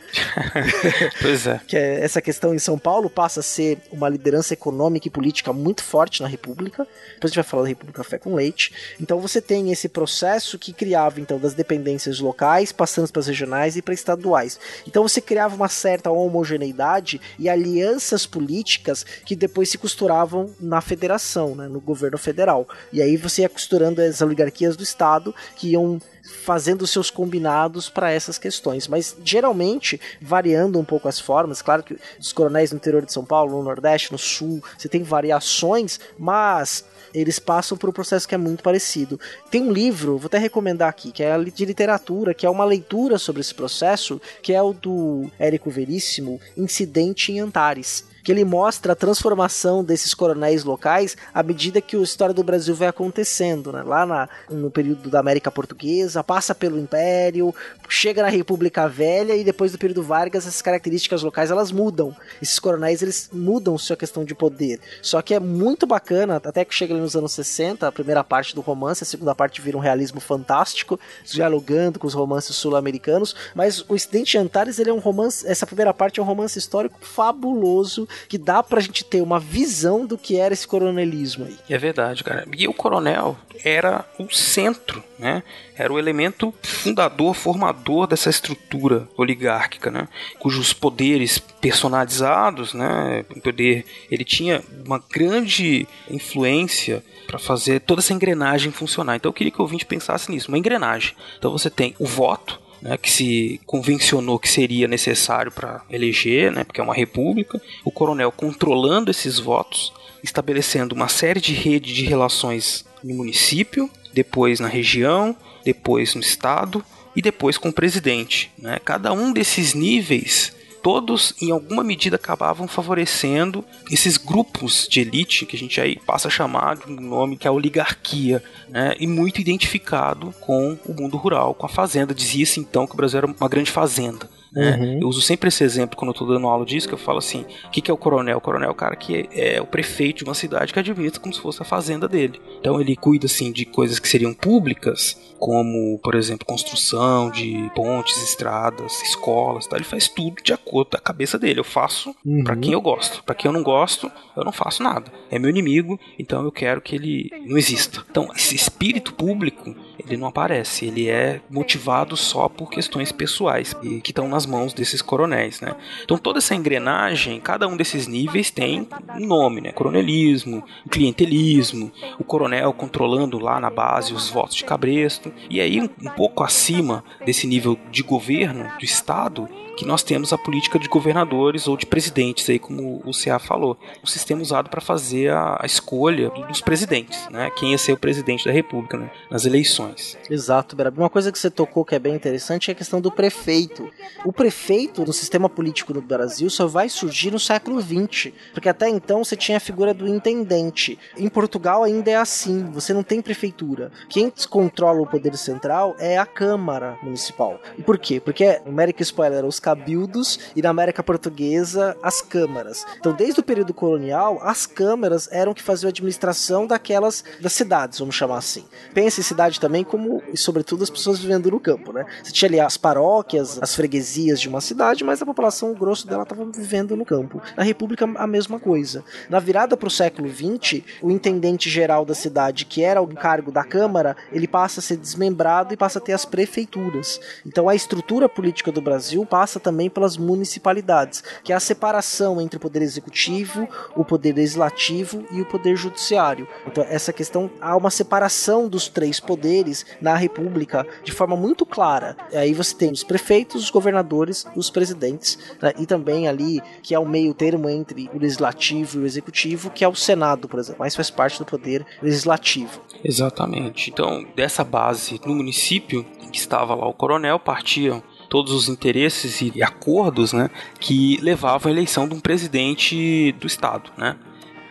pois 1.22 1.47
é. 1.47 1.60
que 1.68 1.78
é, 1.78 2.04
essa 2.04 2.22
questão 2.22 2.54
em 2.54 2.60
São 2.60 2.78
Paulo 2.78 3.10
passa 3.10 3.39
a 3.39 3.43
ser 3.43 3.78
uma 3.91 4.10
liderança 4.10 4.54
econômica 4.54 5.08
e 5.08 5.12
política 5.12 5.54
muito 5.54 5.84
forte 5.84 6.22
na 6.22 6.28
República. 6.28 6.88
Depois 7.14 7.26
a 7.26 7.28
gente 7.28 7.36
vai 7.36 7.43
falar 7.43 7.64
da 7.64 7.70
República 7.70 8.04
Café 8.04 8.18
com 8.18 8.36
Leite. 8.36 8.74
Então 8.99 9.20
você 9.20 9.41
tem 9.41 9.72
esse 9.72 9.89
processo 9.89 10.58
que 10.58 10.74
criava 10.74 11.20
então 11.20 11.39
das 11.39 11.54
dependências 11.54 12.20
locais, 12.20 12.72
passando 12.72 13.12
para 13.12 13.20
as 13.20 13.28
regionais 13.28 13.76
e 13.76 13.82
para 13.82 13.93
estaduais. 13.93 14.60
Então 14.88 15.04
você 15.04 15.22
criava 15.22 15.56
uma 15.56 15.68
certa 15.68 16.12
homogeneidade 16.12 17.20
e 17.38 17.49
alianças 17.49 18.26
políticas 18.26 19.06
que 19.26 19.36
depois 19.36 19.70
se 19.70 19.78
costuravam 19.78 20.54
na 20.60 20.82
federação, 20.82 21.56
né, 21.56 21.68
no 21.68 21.80
governo 21.80 22.18
federal. 22.18 22.68
E 22.91 23.02
aí 23.02 23.18
você 23.18 23.41
ia 23.41 23.49
costurando 23.49 24.02
as 24.02 24.22
oligarquias 24.22 24.76
do 24.76 24.84
estado 24.84 25.34
que 25.56 25.72
iam 25.72 25.99
fazendo 26.32 26.88
seus 26.88 27.09
combinados 27.09 27.89
para 27.89 28.11
essas 28.11 28.38
questões, 28.38 28.88
mas 28.88 29.15
geralmente 29.23 29.99
variando 30.21 30.79
um 30.79 30.84
pouco 30.84 31.07
as 31.07 31.19
formas. 31.19 31.61
Claro 31.61 31.84
que 31.84 31.97
os 32.19 32.34
coronéis 32.34 32.71
no 32.71 32.77
interior 32.77 33.05
de 33.05 33.13
São 33.13 33.23
Paulo, 33.23 33.57
no 33.57 33.63
Nordeste, 33.63 34.11
no 34.11 34.17
Sul, 34.17 34.63
você 34.77 34.89
tem 34.89 35.03
variações, 35.03 35.99
mas 36.17 36.86
eles 37.13 37.39
passam 37.39 37.77
por 37.77 37.89
um 37.89 37.93
processo 37.93 38.27
que 38.27 38.36
é 38.36 38.38
muito 38.38 38.63
parecido. 38.63 39.19
Tem 39.49 39.61
um 39.61 39.71
livro, 39.71 40.17
vou 40.17 40.27
até 40.27 40.38
recomendar 40.38 40.89
aqui, 40.89 41.11
que 41.11 41.23
é 41.23 41.38
de 41.38 41.65
literatura, 41.65 42.34
que 42.34 42.45
é 42.45 42.49
uma 42.49 42.65
leitura 42.65 43.17
sobre 43.17 43.41
esse 43.41 43.53
processo, 43.53 44.21
que 44.41 44.53
é 44.53 44.61
o 44.61 44.73
do 44.73 45.29
Érico 45.38 45.69
Veríssimo, 45.69 46.39
Incidente 46.55 47.32
em 47.32 47.39
Antares 47.39 48.11
que 48.24 48.32
ele 48.32 48.45
mostra 48.45 48.93
a 48.93 48.95
transformação 48.95 49.84
desses 49.84 50.13
coronéis 50.13 50.63
locais 50.63 51.17
à 51.34 51.41
medida 51.43 51.82
que 51.82 51.95
a 51.95 52.01
história 52.01 52.34
do 52.34 52.43
Brasil 52.43 52.76
vai 52.76 52.88
acontecendo, 52.88 53.72
né? 53.72 53.84
Lá 53.84 54.05
na, 54.05 54.30
no 54.49 54.69
período 54.69 55.09
da 55.09 55.19
América 55.19 55.51
Portuguesa, 55.51 56.24
passa 56.24 56.53
pelo 56.53 56.80
Império, 56.80 57.53
chega 57.89 58.22
na 58.22 58.30
República 58.30 58.88
Velha 58.88 59.36
e 59.36 59.43
depois 59.43 59.72
do 59.72 59.78
período 59.78 60.03
Vargas, 60.03 60.47
essas 60.47 60.61
características 60.61 61.24
locais 61.24 61.51
elas 61.51 61.72
mudam. 61.72 62.15
Esses 62.41 62.59
coronéis 62.59 63.01
eles 63.01 63.30
mudam 63.34 63.78
sua 63.78 63.95
questão 63.95 64.24
de 64.24 64.36
poder. 64.36 64.80
Só 65.01 65.22
que 65.22 65.34
é 65.34 65.39
muito 65.39 65.86
bacana, 65.86 66.38
até 66.38 66.63
que 66.63 66.74
chega 66.74 66.93
nos 66.95 67.15
anos 67.15 67.32
60, 67.34 67.88
a 67.88 67.91
primeira 67.91 68.24
parte 68.24 68.55
do 68.55 68.61
romance, 68.61 69.03
a 69.03 69.07
segunda 69.07 69.36
parte 69.36 69.61
vira 69.61 69.78
um 69.78 69.82
realismo 69.82 70.19
fantástico, 70.19 70.99
dialogando 71.26 71.99
com 71.99 72.07
os 72.07 72.13
romances 72.13 72.55
sul-americanos, 72.55 73.36
mas 73.55 73.84
o 73.89 73.95
Incidente 73.95 74.32
de 74.32 74.38
Antares, 74.38 74.80
ele 74.80 74.89
é 74.89 74.93
um 74.93 74.99
romance, 74.99 75.47
essa 75.47 75.65
primeira 75.65 75.93
parte 75.93 76.19
é 76.19 76.24
um 76.24 76.26
romance 76.26 76.57
histórico 76.57 76.97
fabuloso 77.01 78.07
que 78.28 78.38
dá 78.38 78.62
pra 78.62 78.80
gente 78.80 79.03
ter 79.03 79.22
uma 79.22 79.39
visão 79.39 80.05
do 80.05 80.18
que 80.18 80.38
era 80.38 80.53
esse 80.53 80.68
coronelismo 80.68 81.45
aí. 81.45 81.57
É 81.70 81.78
verdade, 81.78 82.24
cara. 82.24 82.45
E 82.55 82.68
o 82.68 82.74
coronel 82.74 83.38
era 83.64 84.05
o 84.18 84.30
centro, 84.34 85.03
né? 85.18 85.43
Era 85.76 85.91
o 85.91 85.99
elemento 85.99 86.53
fundador, 86.62 87.34
formador 87.34 88.07
dessa 88.07 88.30
estrutura 88.30 89.07
oligárquica, 89.18 89.91
né? 89.91 90.07
Cujos 90.39 90.74
poderes 90.74 91.38
personalizados, 91.39 92.74
né? 92.74 93.26
O 93.36 93.41
poder, 93.41 93.86
ele 94.09 94.24
tinha 94.24 94.64
uma 94.86 95.01
grande 95.12 95.88
influência 96.09 97.03
para 97.28 97.39
fazer 97.39 97.82
toda 97.82 98.01
essa 98.01 98.14
engrenagem 98.14 98.72
funcionar. 98.72 99.16
Então 99.16 99.30
eu 99.30 99.34
queria 99.34 99.51
que 99.51 99.59
o 99.59 99.64
ouvinte 99.64 99.86
pensasse 99.86 100.30
nisso, 100.32 100.49
uma 100.49 100.57
engrenagem. 100.57 101.14
Então 101.38 101.51
você 101.51 101.70
tem 101.70 101.95
o 101.97 102.05
voto, 102.05 102.59
né, 102.82 102.97
que 102.97 103.11
se 103.11 103.61
convencionou 103.65 104.39
que 104.39 104.49
seria 104.49 104.88
necessário 104.88 105.51
para 105.51 105.82
eleger, 105.89 106.51
né, 106.51 106.63
porque 106.63 106.82
é 106.82 106.84
uma 106.84 106.93
república, 106.93 107.61
o 107.86 107.91
coronel 107.91 108.32
controlando 108.32 109.11
esses 109.11 109.39
votos, 109.39 109.93
estabelecendo 110.23 110.95
uma 110.95 111.07
série 111.07 111.39
de 111.39 111.53
redes 111.53 111.95
de 111.95 112.05
relações 112.05 112.86
no 113.03 113.15
município, 113.15 113.89
depois 114.13 114.59
na 114.59 114.67
região, 114.67 115.36
depois 115.63 116.15
no 116.15 116.21
estado 116.21 116.84
e 117.15 117.21
depois 117.21 117.57
com 117.57 117.69
o 117.69 117.73
presidente. 117.73 118.51
Né? 118.57 118.79
Cada 118.84 119.13
um 119.13 119.32
desses 119.32 119.73
níveis 119.73 120.53
todos 120.82 121.34
em 121.41 121.51
alguma 121.51 121.84
medida 121.84 122.15
acabavam 122.15 122.67
favorecendo 122.67 123.63
esses 123.89 124.17
grupos 124.17 124.88
de 124.89 125.01
elite 125.01 125.45
que 125.45 125.55
a 125.55 125.59
gente 125.59 125.79
aí 125.79 125.97
passa 125.97 126.27
a 126.27 126.32
chamar 126.32 126.77
de 126.77 126.91
um 126.91 126.95
nome 126.95 127.38
que 127.38 127.47
é 127.47 127.49
a 127.49 127.53
oligarquia, 127.53 128.43
né? 128.69 128.95
E 128.99 129.05
muito 129.05 129.39
identificado 129.39 130.34
com 130.39 130.77
o 130.86 130.93
mundo 130.93 131.17
rural, 131.17 131.53
com 131.53 131.65
a 131.65 131.69
fazenda. 131.69 132.13
Dizia-se 132.13 132.59
então 132.59 132.88
que 132.88 132.93
o 132.93 132.97
Brasil 132.97 133.19
era 133.19 133.27
uma 133.27 133.49
grande 133.49 133.69
fazenda. 133.69 134.29
Né? 134.52 134.76
Uhum. 134.76 134.99
Eu 135.02 135.08
uso 135.08 135.22
sempre 135.22 135.47
esse 135.47 135.64
exemplo 135.64 135.97
quando 135.97 136.10
eu 136.10 136.14
tô 136.14 136.26
dando 136.26 136.45
aula 136.47 136.66
disso, 136.66 136.88
que 136.88 136.93
eu 136.93 136.97
falo 136.97 137.20
assim: 137.20 137.45
o 137.66 137.70
que, 137.70 137.82
que 137.82 137.89
é 137.89 137.93
o 137.93 137.97
coronel? 137.97 138.38
O 138.38 138.41
coronel 138.41 138.70
é 138.70 138.72
o 138.72 138.76
cara 138.76 138.95
que 138.95 139.30
é, 139.32 139.56
é 139.56 139.62
o 139.62 139.66
prefeito 139.66 140.20
de 140.20 140.24
uma 140.26 140.34
cidade 140.34 140.74
que 140.74 140.80
administra 140.80 141.22
como 141.22 141.34
se 141.34 141.39
fosse 141.39 141.62
a 141.62 141.66
fazenda 141.66 142.08
dele. 142.08 142.41
Então 142.60 142.80
ele 142.80 142.95
cuida 142.95 143.26
assim 143.28 143.52
de 143.52 143.66
coisas 143.66 143.99
que 143.99 144.08
seriam 144.08 144.34
públicas, 144.34 145.18
como, 145.39 145.97
por 146.04 146.16
exemplo, 146.16 146.45
construção 146.45 147.32
de 147.32 147.72
pontes, 147.74 148.22
estradas, 148.22 149.02
escolas, 149.02 149.66
tá? 149.66 149.76
ele 149.76 149.86
faz 149.86 150.08
tudo 150.08 150.41
de 150.43 150.54
acordo 150.54 150.91
com 150.91 150.97
a 150.97 151.02
cabeça 151.02 151.39
dele. 151.39 151.60
Eu 151.60 151.64
faço 151.64 152.16
uhum. 152.26 152.43
para 152.43 152.56
quem 152.56 152.74
eu 152.74 152.82
gosto. 152.82 153.24
Para 153.24 153.36
quem 153.36 153.49
eu 153.49 153.54
não 153.54 153.64
gosto, 153.64 154.12
eu 154.36 154.43
não 154.43 154.52
faço 154.52 154.84
nada. 154.84 155.12
É 155.30 155.39
meu 155.39 155.49
inimigo, 155.49 155.99
então 156.20 156.43
eu 156.43 156.52
quero 156.52 156.82
que 156.82 156.95
ele 156.95 157.30
não 157.45 157.58
exista. 157.58 158.06
Então, 158.10 158.30
esse 158.36 158.56
espírito 158.56 159.14
público, 159.14 159.76
ele 159.97 160.18
não 160.18 160.28
aparece, 160.28 160.86
ele 160.86 161.10
é 161.10 161.41
motivado 161.49 162.16
só 162.18 162.47
por 162.47 162.70
questões 162.70 163.12
pessoais 163.12 163.76
e 163.82 164.02
que 164.02 164.12
estão 164.12 164.28
nas 164.28 164.41
mãos 164.46 164.74
desses 164.74 165.02
coronéis, 165.02 165.62
né? 165.62 165.76
Então 166.04 166.18
toda 166.18 166.39
essa 166.39 166.56
engrenagem, 166.56 167.39
cada 167.39 167.68
um 167.68 167.78
desses 167.78 168.08
níveis 168.08 168.52
tem 168.52 168.88
um 169.18 169.26
nome, 169.26 169.62
né? 169.62 169.72
Coronelismo, 169.72 170.64
clientelismo, 170.89 171.92
o 172.20 172.24
coronel 172.24 172.74
controlando 172.74 173.39
lá 173.39 173.60
na 173.60 173.70
base 173.70 174.14
os 174.14 174.30
votos 174.30 174.56
de 174.56 174.64
cabresto, 174.64 175.32
e 175.50 175.60
aí 175.60 175.82
um 175.82 176.10
pouco 176.16 176.44
acima 176.44 177.04
desse 177.26 177.48
nível 177.48 177.78
de 177.92 178.04
governo 178.04 178.70
do 178.78 178.86
estado, 178.86 179.48
que 179.82 179.88
nós 179.88 180.03
temos 180.03 180.32
a 180.32 180.38
política 180.38 180.77
de 180.77 180.88
governadores 180.88 181.67
ou 181.67 181.75
de 181.75 181.88
presidentes, 181.88 182.47
aí 182.47 182.59
como 182.59 183.01
o 183.03 183.09
CA 183.11 183.39
falou. 183.39 183.75
O 184.03 184.07
sistema 184.07 184.39
usado 184.39 184.69
para 184.69 184.79
fazer 184.79 185.32
a, 185.32 185.57
a, 185.59 185.65
escolha 185.65 186.29
dos 186.29 186.61
presidentes, 186.61 187.27
né? 187.29 187.49
Quem 187.55 187.71
ia 187.71 187.79
ser 187.79 187.91
o 187.91 187.97
presidente 187.97 188.45
da 188.45 188.51
república 188.51 188.95
né? 188.95 189.09
nas 189.27 189.43
eleições. 189.43 190.19
Exato, 190.29 190.75
Berabi. 190.75 190.99
Uma 190.99 191.09
coisa 191.09 191.32
que 191.32 191.39
você 191.39 191.49
tocou 191.49 191.84
que 191.84 191.95
é 191.95 191.99
bem 191.99 192.13
interessante 192.13 192.69
é 192.69 192.73
a 192.73 192.75
questão 192.75 193.01
do 193.01 193.11
prefeito. 193.11 193.89
O 194.23 194.32
prefeito 194.32 195.03
no 195.03 195.11
sistema 195.11 195.49
político 195.49 195.95
no 195.95 196.01
Brasil 196.01 196.47
só 196.51 196.67
vai 196.67 196.88
surgir 196.88 197.32
no 197.32 197.39
século 197.39 197.82
XX, 197.82 198.32
porque 198.53 198.69
até 198.69 198.88
então 198.88 199.23
você 199.23 199.36
tinha 199.36 199.57
a 199.57 199.59
figura 199.59 199.95
do 199.95 200.07
intendente. 200.07 200.99
Em 201.17 201.27
Portugal 201.27 201.84
ainda 201.84 202.11
é 202.11 202.15
assim, 202.17 202.69
você 202.71 202.93
não 202.93 203.01
tem 203.01 203.19
prefeitura. 203.19 203.91
Quem 204.07 204.32
controla 204.47 205.01
o 205.01 205.07
poder 205.07 205.36
central 205.38 205.95
é 205.97 206.19
a 206.19 206.25
Câmara 206.27 206.99
Municipal. 207.01 207.59
E 207.79 207.82
por 207.82 207.97
quê? 207.97 208.19
Porque, 208.19 208.61
numérico 208.63 209.01
spoiler, 209.01 209.43
os 209.43 209.59
cabildos 209.72 210.39
e 210.55 210.61
na 210.61 210.69
América 210.69 211.01
Portuguesa 211.01 211.95
as 212.03 212.22
câmaras. 212.22 212.86
Então, 212.99 213.13
desde 213.13 213.39
o 213.39 213.43
período 213.43 213.74
colonial, 213.74 214.39
as 214.43 214.65
câmaras 214.65 215.30
eram 215.32 215.53
que 215.53 215.63
faziam 215.63 215.88
a 215.88 215.91
administração 215.91 216.67
daquelas 216.67 217.24
das 217.39 217.53
cidades, 217.53 217.99
vamos 217.99 218.15
chamar 218.15 218.38
assim. 218.38 218.65
Pensa 218.93 219.22
em 219.22 219.24
cidade 219.24 219.59
também 219.59 219.84
como, 219.84 220.22
e 220.34 220.38
sobretudo, 220.38 220.84
as 220.84 220.89
pessoas 220.89 221.19
vivendo 221.19 221.49
no 221.49 221.59
campo, 221.59 221.93
né? 221.93 222.05
Você 222.22 222.32
tinha 222.32 222.49
ali 222.49 222.59
as 222.59 222.76
paróquias, 222.78 223.61
as 223.61 223.74
freguesias 223.74 224.41
de 224.41 224.49
uma 224.49 224.59
cidade, 224.59 225.03
mas 225.03 225.22
a 225.22 225.26
população, 225.26 225.72
o 225.72 225.76
grosso 225.76 226.05
dela, 226.05 226.24
estava 226.24 226.45
vivendo 226.45 226.95
no 226.95 227.05
campo. 227.05 227.41
Na 227.55 227.63
República, 227.63 228.09
a 228.15 228.28
mesma 228.28 228.59
coisa. 228.59 229.03
Na 229.30 229.39
virada 229.39 229.78
para 229.78 229.88
o 229.88 229.91
século 229.91 230.30
XX, 230.30 230.82
o 231.01 231.09
intendente 231.09 231.69
geral 231.69 232.03
da 232.03 232.13
cidade, 232.13 232.65
que 232.65 232.84
era 232.84 233.01
o 233.01 233.07
cargo 233.07 233.51
da 233.51 233.63
Câmara, 233.63 234.17
ele 234.32 234.47
passa 234.47 234.80
a 234.80 234.84
ser 234.84 234.97
desmembrado 234.97 235.74
e 235.74 235.78
passa 235.78 235.99
a 235.99 236.01
ter 236.01 236.13
as 236.13 236.26
prefeituras. 236.26 237.19
Então 237.45 237.69
a 237.69 237.76
estrutura 237.76 238.28
política 238.28 238.72
do 238.72 238.82
Brasil 238.82 239.26
passa 239.26 239.51
também 239.60 239.89
pelas 239.89 240.18
municipalidades, 240.18 241.24
que 241.43 241.52
é 241.52 241.56
a 241.56 241.60
separação 241.60 242.39
entre 242.39 242.58
o 242.58 242.60
poder 242.60 242.82
executivo, 242.82 243.68
o 243.95 244.04
poder 244.04 244.36
legislativo 244.36 245.26
e 245.32 245.41
o 245.41 245.45
poder 245.45 245.76
judiciário. 245.76 246.47
Então 246.68 246.86
essa 246.88 247.14
questão 247.14 247.49
há 247.60 247.76
uma 247.76 247.89
separação 247.89 248.68
dos 248.68 248.88
três 248.88 249.20
poderes 249.20 249.86
na 250.02 250.16
República 250.16 250.86
de 251.04 251.12
forma 251.12 251.36
muito 251.36 251.66
clara. 251.66 252.16
Aí 252.34 252.54
você 252.54 252.76
tem 252.76 252.91
os 252.91 253.04
prefeitos, 253.04 253.64
os 253.64 253.70
governadores, 253.70 254.45
os 254.56 254.70
presidentes 254.70 255.38
né? 255.62 255.74
e 255.78 255.86
também 255.86 256.28
ali 256.28 256.62
que 256.82 256.95
é 256.95 256.99
o 256.99 257.08
meio 257.08 257.34
termo 257.34 257.70
entre 257.70 258.10
o 258.14 258.20
legislativo 258.20 258.99
e 258.99 259.04
o 259.04 259.06
executivo, 259.06 259.70
que 259.70 259.84
é 259.84 259.88
o 259.88 259.95
Senado, 259.95 260.47
por 260.47 260.60
exemplo, 260.60 260.80
mas 260.80 260.95
faz 260.95 261.10
parte 261.10 261.39
do 261.39 261.45
poder 261.45 261.86
legislativo. 262.02 262.82
Exatamente. 263.04 263.89
Então, 263.89 264.26
dessa 264.36 264.64
base 264.64 265.20
no 265.26 265.34
município, 265.34 266.06
que 266.32 266.38
estava 266.38 266.74
lá 266.74 266.88
o 266.88 266.93
coronel, 266.93 267.39
partiam 267.39 268.02
todos 268.32 268.53
os 268.53 268.69
interesses 268.69 269.41
e 269.41 269.61
acordos 269.61 270.32
né, 270.32 270.49
que 270.79 271.19
levavam 271.21 271.69
à 271.69 271.75
eleição 271.75 272.07
de 272.07 272.15
um 272.15 272.19
presidente 272.21 273.34
do 273.34 273.45
Estado. 273.45 273.91
Né? 273.97 274.15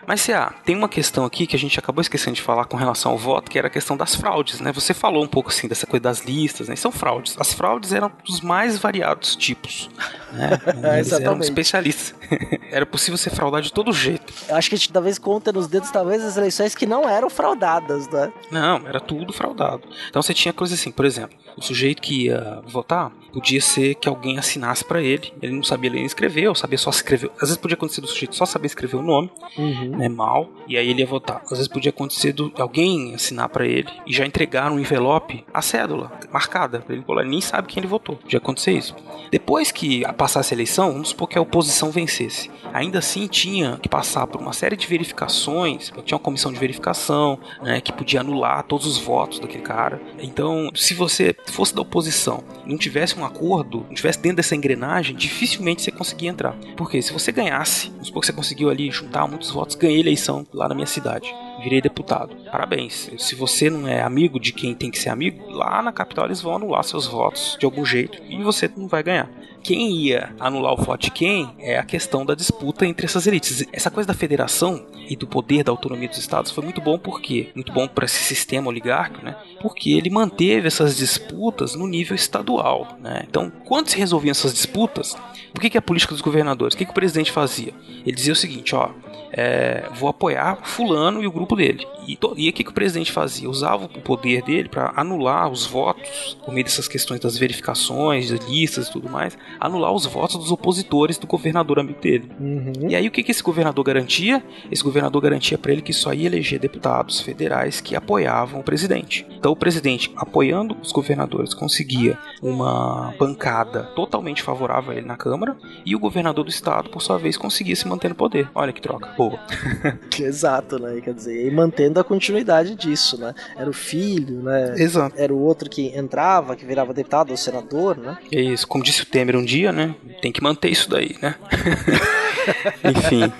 Mas, 0.06 0.22
Cia, 0.22 0.52
tem 0.64 0.74
uma 0.74 0.88
questão 0.88 1.26
aqui 1.26 1.46
que 1.46 1.54
a 1.54 1.58
gente 1.58 1.78
acabou 1.78 2.00
esquecendo 2.00 2.34
de 2.34 2.42
falar 2.42 2.64
com 2.64 2.76
relação 2.76 3.12
ao 3.12 3.18
voto, 3.18 3.50
que 3.50 3.58
era 3.58 3.68
a 3.68 3.70
questão 3.70 3.96
das 3.96 4.14
fraudes, 4.14 4.58
né? 4.58 4.72
Você 4.72 4.92
falou 4.92 5.22
um 5.22 5.28
pouco 5.28 5.50
assim 5.50 5.68
dessa 5.68 5.86
coisa 5.86 6.02
das 6.02 6.24
listas, 6.24 6.68
né? 6.68 6.74
São 6.74 6.90
fraudes. 6.90 7.36
As 7.38 7.52
fraudes 7.52 7.92
eram 7.92 8.10
dos 8.24 8.40
mais 8.40 8.76
variados 8.78 9.36
tipos, 9.36 9.88
né? 10.32 10.58
Eles 10.96 11.12
eram 11.12 11.38
especialistas. 11.38 12.14
era 12.72 12.84
possível 12.84 13.16
ser 13.16 13.30
fraudado 13.30 13.62
de 13.62 13.72
todo 13.72 13.92
jeito. 13.92 14.32
Eu 14.48 14.56
acho 14.56 14.68
que 14.68 14.74
a 14.74 14.78
gente 14.78 14.92
talvez 14.92 15.16
conta 15.16 15.52
nos 15.52 15.68
dedos, 15.68 15.92
talvez, 15.92 16.24
as 16.24 16.36
eleições 16.36 16.74
que 16.74 16.86
não 16.86 17.08
eram 17.08 17.30
fraudadas, 17.30 18.08
né? 18.08 18.32
Não, 18.50 18.88
era 18.88 18.98
tudo 18.98 19.32
fraudado. 19.32 19.82
Então 20.08 20.20
você 20.20 20.34
tinha 20.34 20.52
coisas 20.52 20.80
assim, 20.80 20.90
por 20.90 21.04
exemplo, 21.04 21.38
o 21.56 21.62
sujeito 21.62 22.02
que 22.02 22.24
ia 22.24 22.62
votar 22.66 23.12
podia 23.32 23.60
ser 23.60 23.94
que 23.94 24.08
alguém 24.08 24.38
assinasse 24.38 24.84
para 24.84 25.02
ele. 25.02 25.32
Ele 25.40 25.54
não 25.54 25.62
sabia 25.62 25.90
ler 25.90 25.98
nem 25.98 26.06
escrever, 26.06 26.48
ou 26.48 26.54
sabia 26.54 26.78
só 26.78 26.90
escrever. 26.90 27.30
Às 27.36 27.48
vezes 27.48 27.56
podia 27.56 27.74
acontecer 27.74 28.00
do 28.00 28.06
sujeito 28.06 28.36
só 28.36 28.44
saber 28.44 28.66
escrever 28.66 28.96
o 28.96 29.02
nome, 29.02 29.30
uhum. 29.56 29.96
né, 29.96 30.08
mal, 30.08 30.50
e 30.66 30.76
aí 30.76 30.88
ele 30.88 31.00
ia 31.00 31.06
votar. 31.06 31.42
Às 31.44 31.50
vezes 31.50 31.68
podia 31.68 31.90
acontecer 31.90 32.32
de 32.32 32.52
alguém 32.58 33.14
assinar 33.14 33.48
para 33.48 33.66
ele 33.66 33.88
e 34.06 34.12
já 34.12 34.26
entregar 34.26 34.70
um 34.70 34.78
envelope, 34.78 35.44
a 35.52 35.62
cédula 35.62 36.12
marcada 36.30 36.84
ele 36.88 37.02
colar. 37.02 37.22
Ele 37.22 37.30
nem 37.30 37.40
sabe 37.40 37.68
quem 37.68 37.80
ele 37.80 37.86
votou. 37.86 38.16
Podia 38.16 38.38
acontecer 38.38 38.72
isso. 38.72 38.94
Depois 39.30 39.70
que 39.70 40.02
passasse 40.14 40.52
a 40.52 40.56
eleição, 40.56 40.92
vamos 40.92 41.10
supor 41.10 41.28
que 41.28 41.38
a 41.38 41.40
oposição 41.40 41.90
vencesse. 41.90 42.50
Ainda 42.72 42.98
assim 42.98 43.26
tinha 43.26 43.78
que 43.80 43.88
passar 43.88 44.26
por 44.26 44.40
uma 44.40 44.52
série 44.52 44.76
de 44.76 44.86
verificações, 44.86 45.92
tinha 46.04 46.16
uma 46.16 46.22
comissão 46.22 46.52
de 46.52 46.58
verificação, 46.58 47.38
né, 47.62 47.80
que 47.80 47.92
podia 47.92 48.20
anular 48.20 48.62
todos 48.64 48.86
os 48.86 48.98
votos 48.98 49.38
daquele 49.38 49.62
cara. 49.62 50.00
Então, 50.18 50.70
se 50.74 50.94
você 50.94 51.34
fosse 51.46 51.74
da 51.74 51.82
oposição, 51.82 52.42
não 52.66 52.76
tivesse 52.76 53.18
um 53.18 53.24
acordo, 53.24 53.84
não 53.88 53.94
tivesse 53.94 54.18
dentro 54.20 54.36
dessa 54.36 54.56
engrenagem, 54.56 55.14
dificilmente 55.14 55.82
você 55.82 55.90
conseguia 55.90 56.30
entrar. 56.30 56.56
Porque 56.76 57.00
se 57.00 57.12
você 57.12 57.30
ganhasse, 57.30 57.90
vamos 57.90 58.08
supor 58.08 58.20
que 58.20 58.26
você 58.26 58.32
conseguiu 58.32 58.70
ali 58.70 58.90
juntar 58.90 59.26
muitos 59.26 59.50
votos, 59.50 59.76
ganhei 59.76 60.00
eleição 60.00 60.46
lá 60.52 60.68
na 60.68 60.74
minha 60.74 60.86
cidade 60.86 61.32
virei 61.60 61.80
deputado. 61.80 62.36
Parabéns. 62.50 63.10
Se 63.18 63.34
você 63.34 63.70
não 63.70 63.86
é 63.86 64.02
amigo 64.02 64.40
de 64.40 64.52
quem 64.52 64.74
tem 64.74 64.90
que 64.90 64.98
ser 64.98 65.10
amigo, 65.10 65.50
lá 65.50 65.82
na 65.82 65.92
capital 65.92 66.26
eles 66.26 66.40
vão 66.40 66.56
anular 66.56 66.82
seus 66.84 67.06
votos 67.06 67.56
de 67.58 67.64
algum 67.64 67.84
jeito 67.84 68.20
e 68.28 68.42
você 68.42 68.70
não 68.76 68.88
vai 68.88 69.02
ganhar. 69.02 69.28
Quem 69.62 69.92
ia 69.92 70.34
anular 70.40 70.72
o 70.72 70.82
voto 70.82 71.02
de 71.02 71.10
quem 71.10 71.54
é 71.58 71.78
a 71.78 71.84
questão 71.84 72.24
da 72.24 72.34
disputa 72.34 72.86
entre 72.86 73.04
essas 73.04 73.26
elites. 73.26 73.66
Essa 73.72 73.90
coisa 73.90 74.06
da 74.06 74.14
federação 74.14 74.86
e 75.08 75.14
do 75.14 75.26
poder 75.26 75.62
da 75.62 75.70
autonomia 75.70 76.08
dos 76.08 76.18
estados 76.18 76.50
foi 76.50 76.64
muito 76.64 76.80
bom 76.80 76.98
porque 76.98 77.50
muito 77.54 77.72
bom 77.72 77.86
para 77.86 78.06
esse 78.06 78.22
sistema 78.22 78.68
oligárquico, 78.68 79.24
né? 79.24 79.36
Porque 79.60 79.90
ele 79.90 80.08
manteve 80.08 80.66
essas 80.66 80.96
disputas 80.96 81.74
no 81.74 81.86
nível 81.86 82.14
estadual, 82.14 82.96
né? 83.00 83.24
Então, 83.28 83.52
quando 83.66 83.88
se 83.88 83.98
resolviam 83.98 84.30
essas 84.30 84.54
disputas, 84.54 85.14
o 85.54 85.60
que, 85.60 85.68
que 85.68 85.76
é 85.76 85.80
a 85.80 85.82
política 85.82 86.14
dos 86.14 86.22
governadores? 86.22 86.74
O 86.74 86.78
que, 86.78 86.84
que 86.84 86.90
o 86.90 86.94
presidente 86.94 87.30
fazia? 87.30 87.74
Ele 88.04 88.16
dizia 88.16 88.32
o 88.32 88.36
seguinte, 88.36 88.74
ó, 88.74 88.90
é, 89.32 89.88
vou 89.94 90.08
apoiar 90.08 90.58
fulano 90.62 91.22
e 91.22 91.26
o 91.26 91.32
grupo 91.32 91.56
dele. 91.56 91.86
E, 92.10 92.18
e 92.36 92.48
o 92.48 92.52
que, 92.52 92.64
que 92.64 92.70
o 92.70 92.74
presidente 92.74 93.12
fazia? 93.12 93.48
Usava 93.48 93.84
o 93.84 94.00
poder 94.00 94.42
dele 94.42 94.68
para 94.68 94.92
anular 94.96 95.48
os 95.48 95.64
votos, 95.64 96.36
por 96.44 96.52
meio 96.52 96.64
dessas 96.64 96.88
questões 96.88 97.20
das 97.20 97.38
verificações, 97.38 98.30
das 98.30 98.44
listas 98.48 98.88
e 98.88 98.92
tudo 98.92 99.08
mais, 99.08 99.38
anular 99.60 99.92
os 99.92 100.06
votos 100.06 100.36
dos 100.36 100.50
opositores 100.50 101.18
do 101.18 101.26
governador 101.26 101.78
amigo 101.78 102.00
dele. 102.00 102.30
Uhum. 102.40 102.88
E 102.88 102.96
aí 102.96 103.06
o 103.06 103.10
que, 103.10 103.22
que 103.22 103.30
esse 103.30 103.42
governador 103.42 103.84
garantia? 103.84 104.42
Esse 104.70 104.82
governador 104.82 105.22
garantia 105.22 105.56
para 105.56 105.72
ele 105.72 105.82
que 105.82 105.92
só 105.92 106.12
ia 106.12 106.26
eleger 106.26 106.58
deputados 106.58 107.20
federais 107.20 107.80
que 107.80 107.94
apoiavam 107.94 108.60
o 108.60 108.64
presidente. 108.64 109.26
Então 109.30 109.52
o 109.52 109.56
presidente, 109.56 110.12
apoiando 110.16 110.76
os 110.82 110.90
governadores, 110.90 111.54
conseguia 111.54 112.18
uma 112.42 113.14
bancada 113.18 113.84
totalmente 113.94 114.42
favorável 114.42 114.92
a 114.92 114.96
ele 114.96 115.06
na 115.06 115.16
Câmara, 115.16 115.56
e 115.84 115.94
o 115.94 115.98
governador 115.98 116.44
do 116.44 116.50
estado, 116.50 116.90
por 116.90 117.02
sua 117.02 117.18
vez, 117.18 117.36
conseguia 117.36 117.76
se 117.76 117.86
manter 117.86 118.08
no 118.08 118.14
poder. 118.14 118.50
Olha 118.54 118.72
que 118.72 118.80
troca 118.80 119.12
boa. 119.16 119.38
Exato, 120.18 120.78
né? 120.78 121.00
Quer 121.00 121.14
dizer, 121.14 121.46
e 121.46 121.50
mantendo 121.50 121.99
a 122.00 122.04
continuidade 122.04 122.74
disso, 122.74 123.18
né? 123.18 123.34
Era 123.56 123.68
o 123.68 123.72
filho, 123.72 124.42
né? 124.42 124.74
Exato. 124.76 125.14
Era 125.18 125.32
o 125.32 125.40
outro 125.40 125.68
que 125.68 125.88
entrava, 125.96 126.56
que 126.56 126.64
virava 126.64 126.92
deputado 126.92 127.30
ou 127.30 127.36
senador, 127.36 127.96
né? 127.96 128.18
É 128.32 128.40
isso. 128.40 128.66
Como 128.66 128.84
disse 128.84 129.02
o 129.02 129.06
Temer 129.06 129.36
um 129.36 129.44
dia, 129.44 129.72
né? 129.72 129.94
Tem 130.20 130.32
que 130.32 130.42
manter 130.42 130.70
isso 130.70 130.88
daí, 130.88 131.16
né? 131.20 131.34
Enfim. 132.84 133.32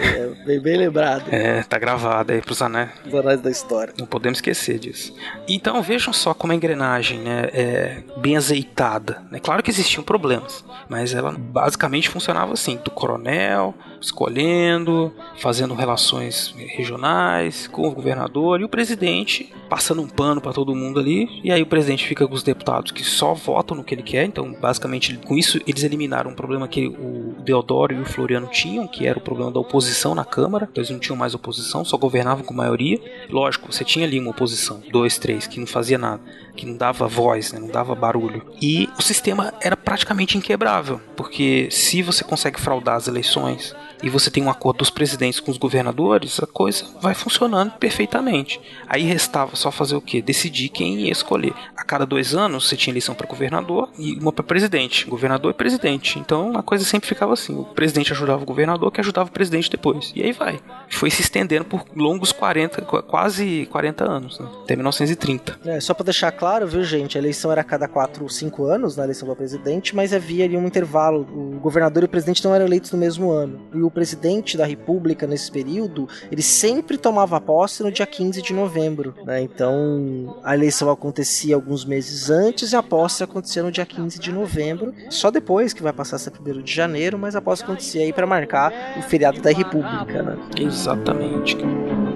É, 0.00 0.44
bem, 0.44 0.60
bem 0.60 0.76
lembrado. 0.76 1.24
É, 1.30 1.62
tá 1.62 1.78
gravado 1.78 2.32
aí 2.32 2.40
pros 2.40 2.60
anéis. 2.62 2.90
Os 3.06 3.14
anais 3.14 3.40
da 3.40 3.50
história. 3.50 3.94
Não 3.98 4.06
podemos 4.06 4.38
esquecer 4.38 4.78
disso. 4.78 5.14
Então 5.48 5.82
vejam 5.82 6.12
só 6.12 6.34
como 6.34 6.52
a 6.52 6.56
engrenagem 6.56 7.20
né, 7.20 7.48
é 7.52 8.02
bem 8.18 8.36
azeitada. 8.36 9.22
É 9.32 9.38
claro 9.38 9.62
que 9.62 9.70
existiam 9.70 10.02
problemas, 10.02 10.64
mas 10.88 11.14
ela 11.14 11.32
basicamente 11.32 12.08
funcionava 12.08 12.52
assim: 12.52 12.78
do 12.84 12.90
coronel 12.90 13.74
escolhendo, 14.00 15.12
fazendo 15.38 15.74
relações 15.74 16.54
regionais 16.56 17.66
com 17.66 17.88
o 17.88 17.92
governador 17.92 18.60
e 18.60 18.64
o 18.64 18.68
presidente 18.68 19.52
passando 19.68 20.00
um 20.00 20.08
pano 20.08 20.40
para 20.40 20.52
todo 20.52 20.74
mundo 20.74 21.00
ali. 21.00 21.28
E 21.42 21.50
aí 21.50 21.62
o 21.62 21.66
presidente 21.66 22.06
fica 22.06 22.26
com 22.26 22.34
os 22.34 22.42
deputados 22.42 22.92
que 22.92 23.04
só 23.04 23.34
votam 23.34 23.76
no 23.76 23.84
que 23.84 23.94
ele 23.94 24.02
quer. 24.02 24.24
Então, 24.24 24.52
basicamente, 24.52 25.16
com 25.18 25.36
isso 25.36 25.60
eles 25.66 25.82
eliminaram 25.82 26.30
um 26.30 26.34
problema 26.34 26.68
que 26.68 26.86
o 26.86 27.34
Deodoro 27.42 27.94
e 27.94 28.00
o 28.00 28.04
Floriano 28.04 28.48
tinham, 28.48 28.86
que 28.86 29.06
era 29.06 29.18
o 29.18 29.22
problema 29.22 29.50
da 29.50 29.60
oposição 29.60 30.14
na 30.14 30.24
Câmara. 30.24 30.68
Então, 30.70 30.80
eles 30.80 30.90
não 30.90 30.98
tinham 30.98 31.16
mais 31.16 31.34
oposição, 31.34 31.84
só 31.84 31.96
governavam 31.96 32.44
com 32.44 32.54
maioria. 32.54 33.00
Lógico, 33.28 33.72
você 33.72 33.84
tinha 33.84 34.06
ali 34.06 34.18
uma 34.18 34.30
oposição, 34.30 34.82
dois, 34.90 35.18
três, 35.18 35.46
que 35.46 35.60
não 35.60 35.66
fazia 35.66 35.98
nada, 35.98 36.20
que 36.56 36.66
não 36.66 36.76
dava 36.76 37.06
voz, 37.06 37.52
né, 37.52 37.60
não 37.60 37.68
dava 37.68 37.94
barulho. 37.94 38.44
E 38.60 38.88
o 38.98 39.02
sistema 39.02 39.52
era 39.60 39.76
praticamente 39.76 40.36
inquebrável, 40.36 41.00
porque 41.14 41.68
se 41.70 42.02
você 42.02 42.24
consegue 42.24 42.60
fraudar 42.60 42.96
as 42.96 43.06
eleições 43.06 43.74
e 44.06 44.08
você 44.08 44.30
tem 44.30 44.40
um 44.40 44.48
acordo 44.48 44.78
dos 44.78 44.88
presidentes 44.88 45.40
com 45.40 45.50
os 45.50 45.58
governadores, 45.58 46.38
a 46.38 46.46
coisa 46.46 46.86
vai 47.00 47.12
funcionando 47.12 47.72
perfeitamente. 47.72 48.60
Aí 48.88 49.02
restava 49.02 49.56
só 49.56 49.72
fazer 49.72 49.96
o 49.96 50.00
que? 50.00 50.22
Decidir 50.22 50.68
quem 50.68 51.00
ia 51.00 51.10
escolher. 51.10 51.52
A 51.76 51.82
cada 51.82 52.06
dois 52.06 52.32
anos 52.32 52.68
você 52.68 52.76
tinha 52.76 52.92
eleição 52.92 53.16
para 53.16 53.26
governador 53.26 53.88
e 53.98 54.14
uma 54.14 54.32
para 54.32 54.44
presidente. 54.44 55.06
Governador 55.06 55.50
e 55.50 55.54
presidente. 55.54 56.20
Então 56.20 56.56
a 56.56 56.62
coisa 56.62 56.84
sempre 56.84 57.08
ficava 57.08 57.32
assim: 57.32 57.58
o 57.58 57.64
presidente 57.64 58.12
ajudava 58.12 58.44
o 58.44 58.46
governador, 58.46 58.92
que 58.92 59.00
ajudava 59.00 59.28
o 59.28 59.32
presidente 59.32 59.68
depois. 59.68 60.12
E 60.14 60.22
aí 60.22 60.30
vai. 60.30 60.60
Foi 60.88 61.10
se 61.10 61.22
estendendo 61.22 61.64
por 61.64 61.84
longos 61.96 62.30
40, 62.30 62.82
quase 62.82 63.66
40 63.72 64.04
anos, 64.04 64.38
né? 64.38 64.46
até 64.62 64.76
1930. 64.76 65.58
É, 65.64 65.80
só 65.80 65.92
para 65.94 66.04
deixar 66.04 66.30
claro, 66.30 66.68
viu, 66.68 66.84
gente? 66.84 67.18
A 67.18 67.20
eleição 67.20 67.50
era 67.50 67.62
a 67.62 67.64
cada 67.64 67.88
4 67.88 68.22
ou 68.22 68.28
5 68.28 68.66
anos 68.66 68.96
na 68.96 69.02
eleição 69.02 69.26
para 69.26 69.34
presidente, 69.34 69.96
mas 69.96 70.12
havia 70.12 70.44
ali 70.44 70.56
um 70.56 70.64
intervalo. 70.64 71.22
O 71.22 71.58
governador 71.58 72.04
e 72.04 72.06
o 72.06 72.08
presidente 72.08 72.44
não 72.44 72.54
eram 72.54 72.66
eleitos 72.66 72.92
no 72.92 72.98
mesmo 72.98 73.32
ano. 73.32 73.60
E 73.74 73.82
o 73.82 73.95
presidente 73.96 74.58
da 74.58 74.66
república 74.66 75.26
nesse 75.26 75.50
período, 75.50 76.06
ele 76.30 76.42
sempre 76.42 76.98
tomava 76.98 77.40
posse 77.40 77.82
no 77.82 77.90
dia 77.90 78.04
15 78.04 78.42
de 78.42 78.52
novembro, 78.52 79.14
né? 79.24 79.40
Então, 79.40 80.38
a 80.44 80.54
eleição 80.54 80.90
acontecia 80.90 81.54
alguns 81.54 81.82
meses 81.82 82.28
antes 82.28 82.72
e 82.72 82.76
a 82.76 82.82
posse 82.82 83.24
acontecia 83.24 83.62
no 83.62 83.72
dia 83.72 83.86
15 83.86 84.20
de 84.20 84.30
novembro. 84.30 84.92
Só 85.08 85.30
depois 85.30 85.72
que 85.72 85.82
vai 85.82 85.94
passar 85.94 86.16
a 86.16 86.18
ser 86.18 86.30
1 86.38 86.60
de 86.60 86.74
janeiro, 86.74 87.18
mas 87.18 87.34
a 87.34 87.40
posse 87.40 87.64
acontecia 87.64 88.02
aí 88.02 88.12
para 88.12 88.26
marcar 88.26 88.70
o 88.98 89.02
feriado 89.02 89.40
da 89.40 89.50
república, 89.50 90.22
né? 90.22 90.36
Exatamente. 90.58 91.56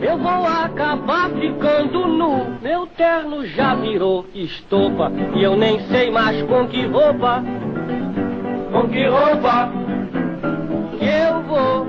Eu 0.03 0.19
vou 0.19 0.47
acabar 0.47 1.31
ficando 1.31 2.07
nu. 2.07 2.61
Meu 2.61 2.87
terno 2.89 3.47
já 3.47 3.75
virou 3.75 4.27
estopa 4.35 5.11
e 5.35 5.43
eu 5.43 5.57
nem 5.57 5.81
sei 5.89 6.11
mais 6.11 6.47
com 6.47 6.69
que 6.69 6.87
roupa 6.87 7.43
vão 8.71 8.87
que 8.89 9.03
roubar. 9.07 10.00
Eu 11.01 11.43
vou. 11.43 11.87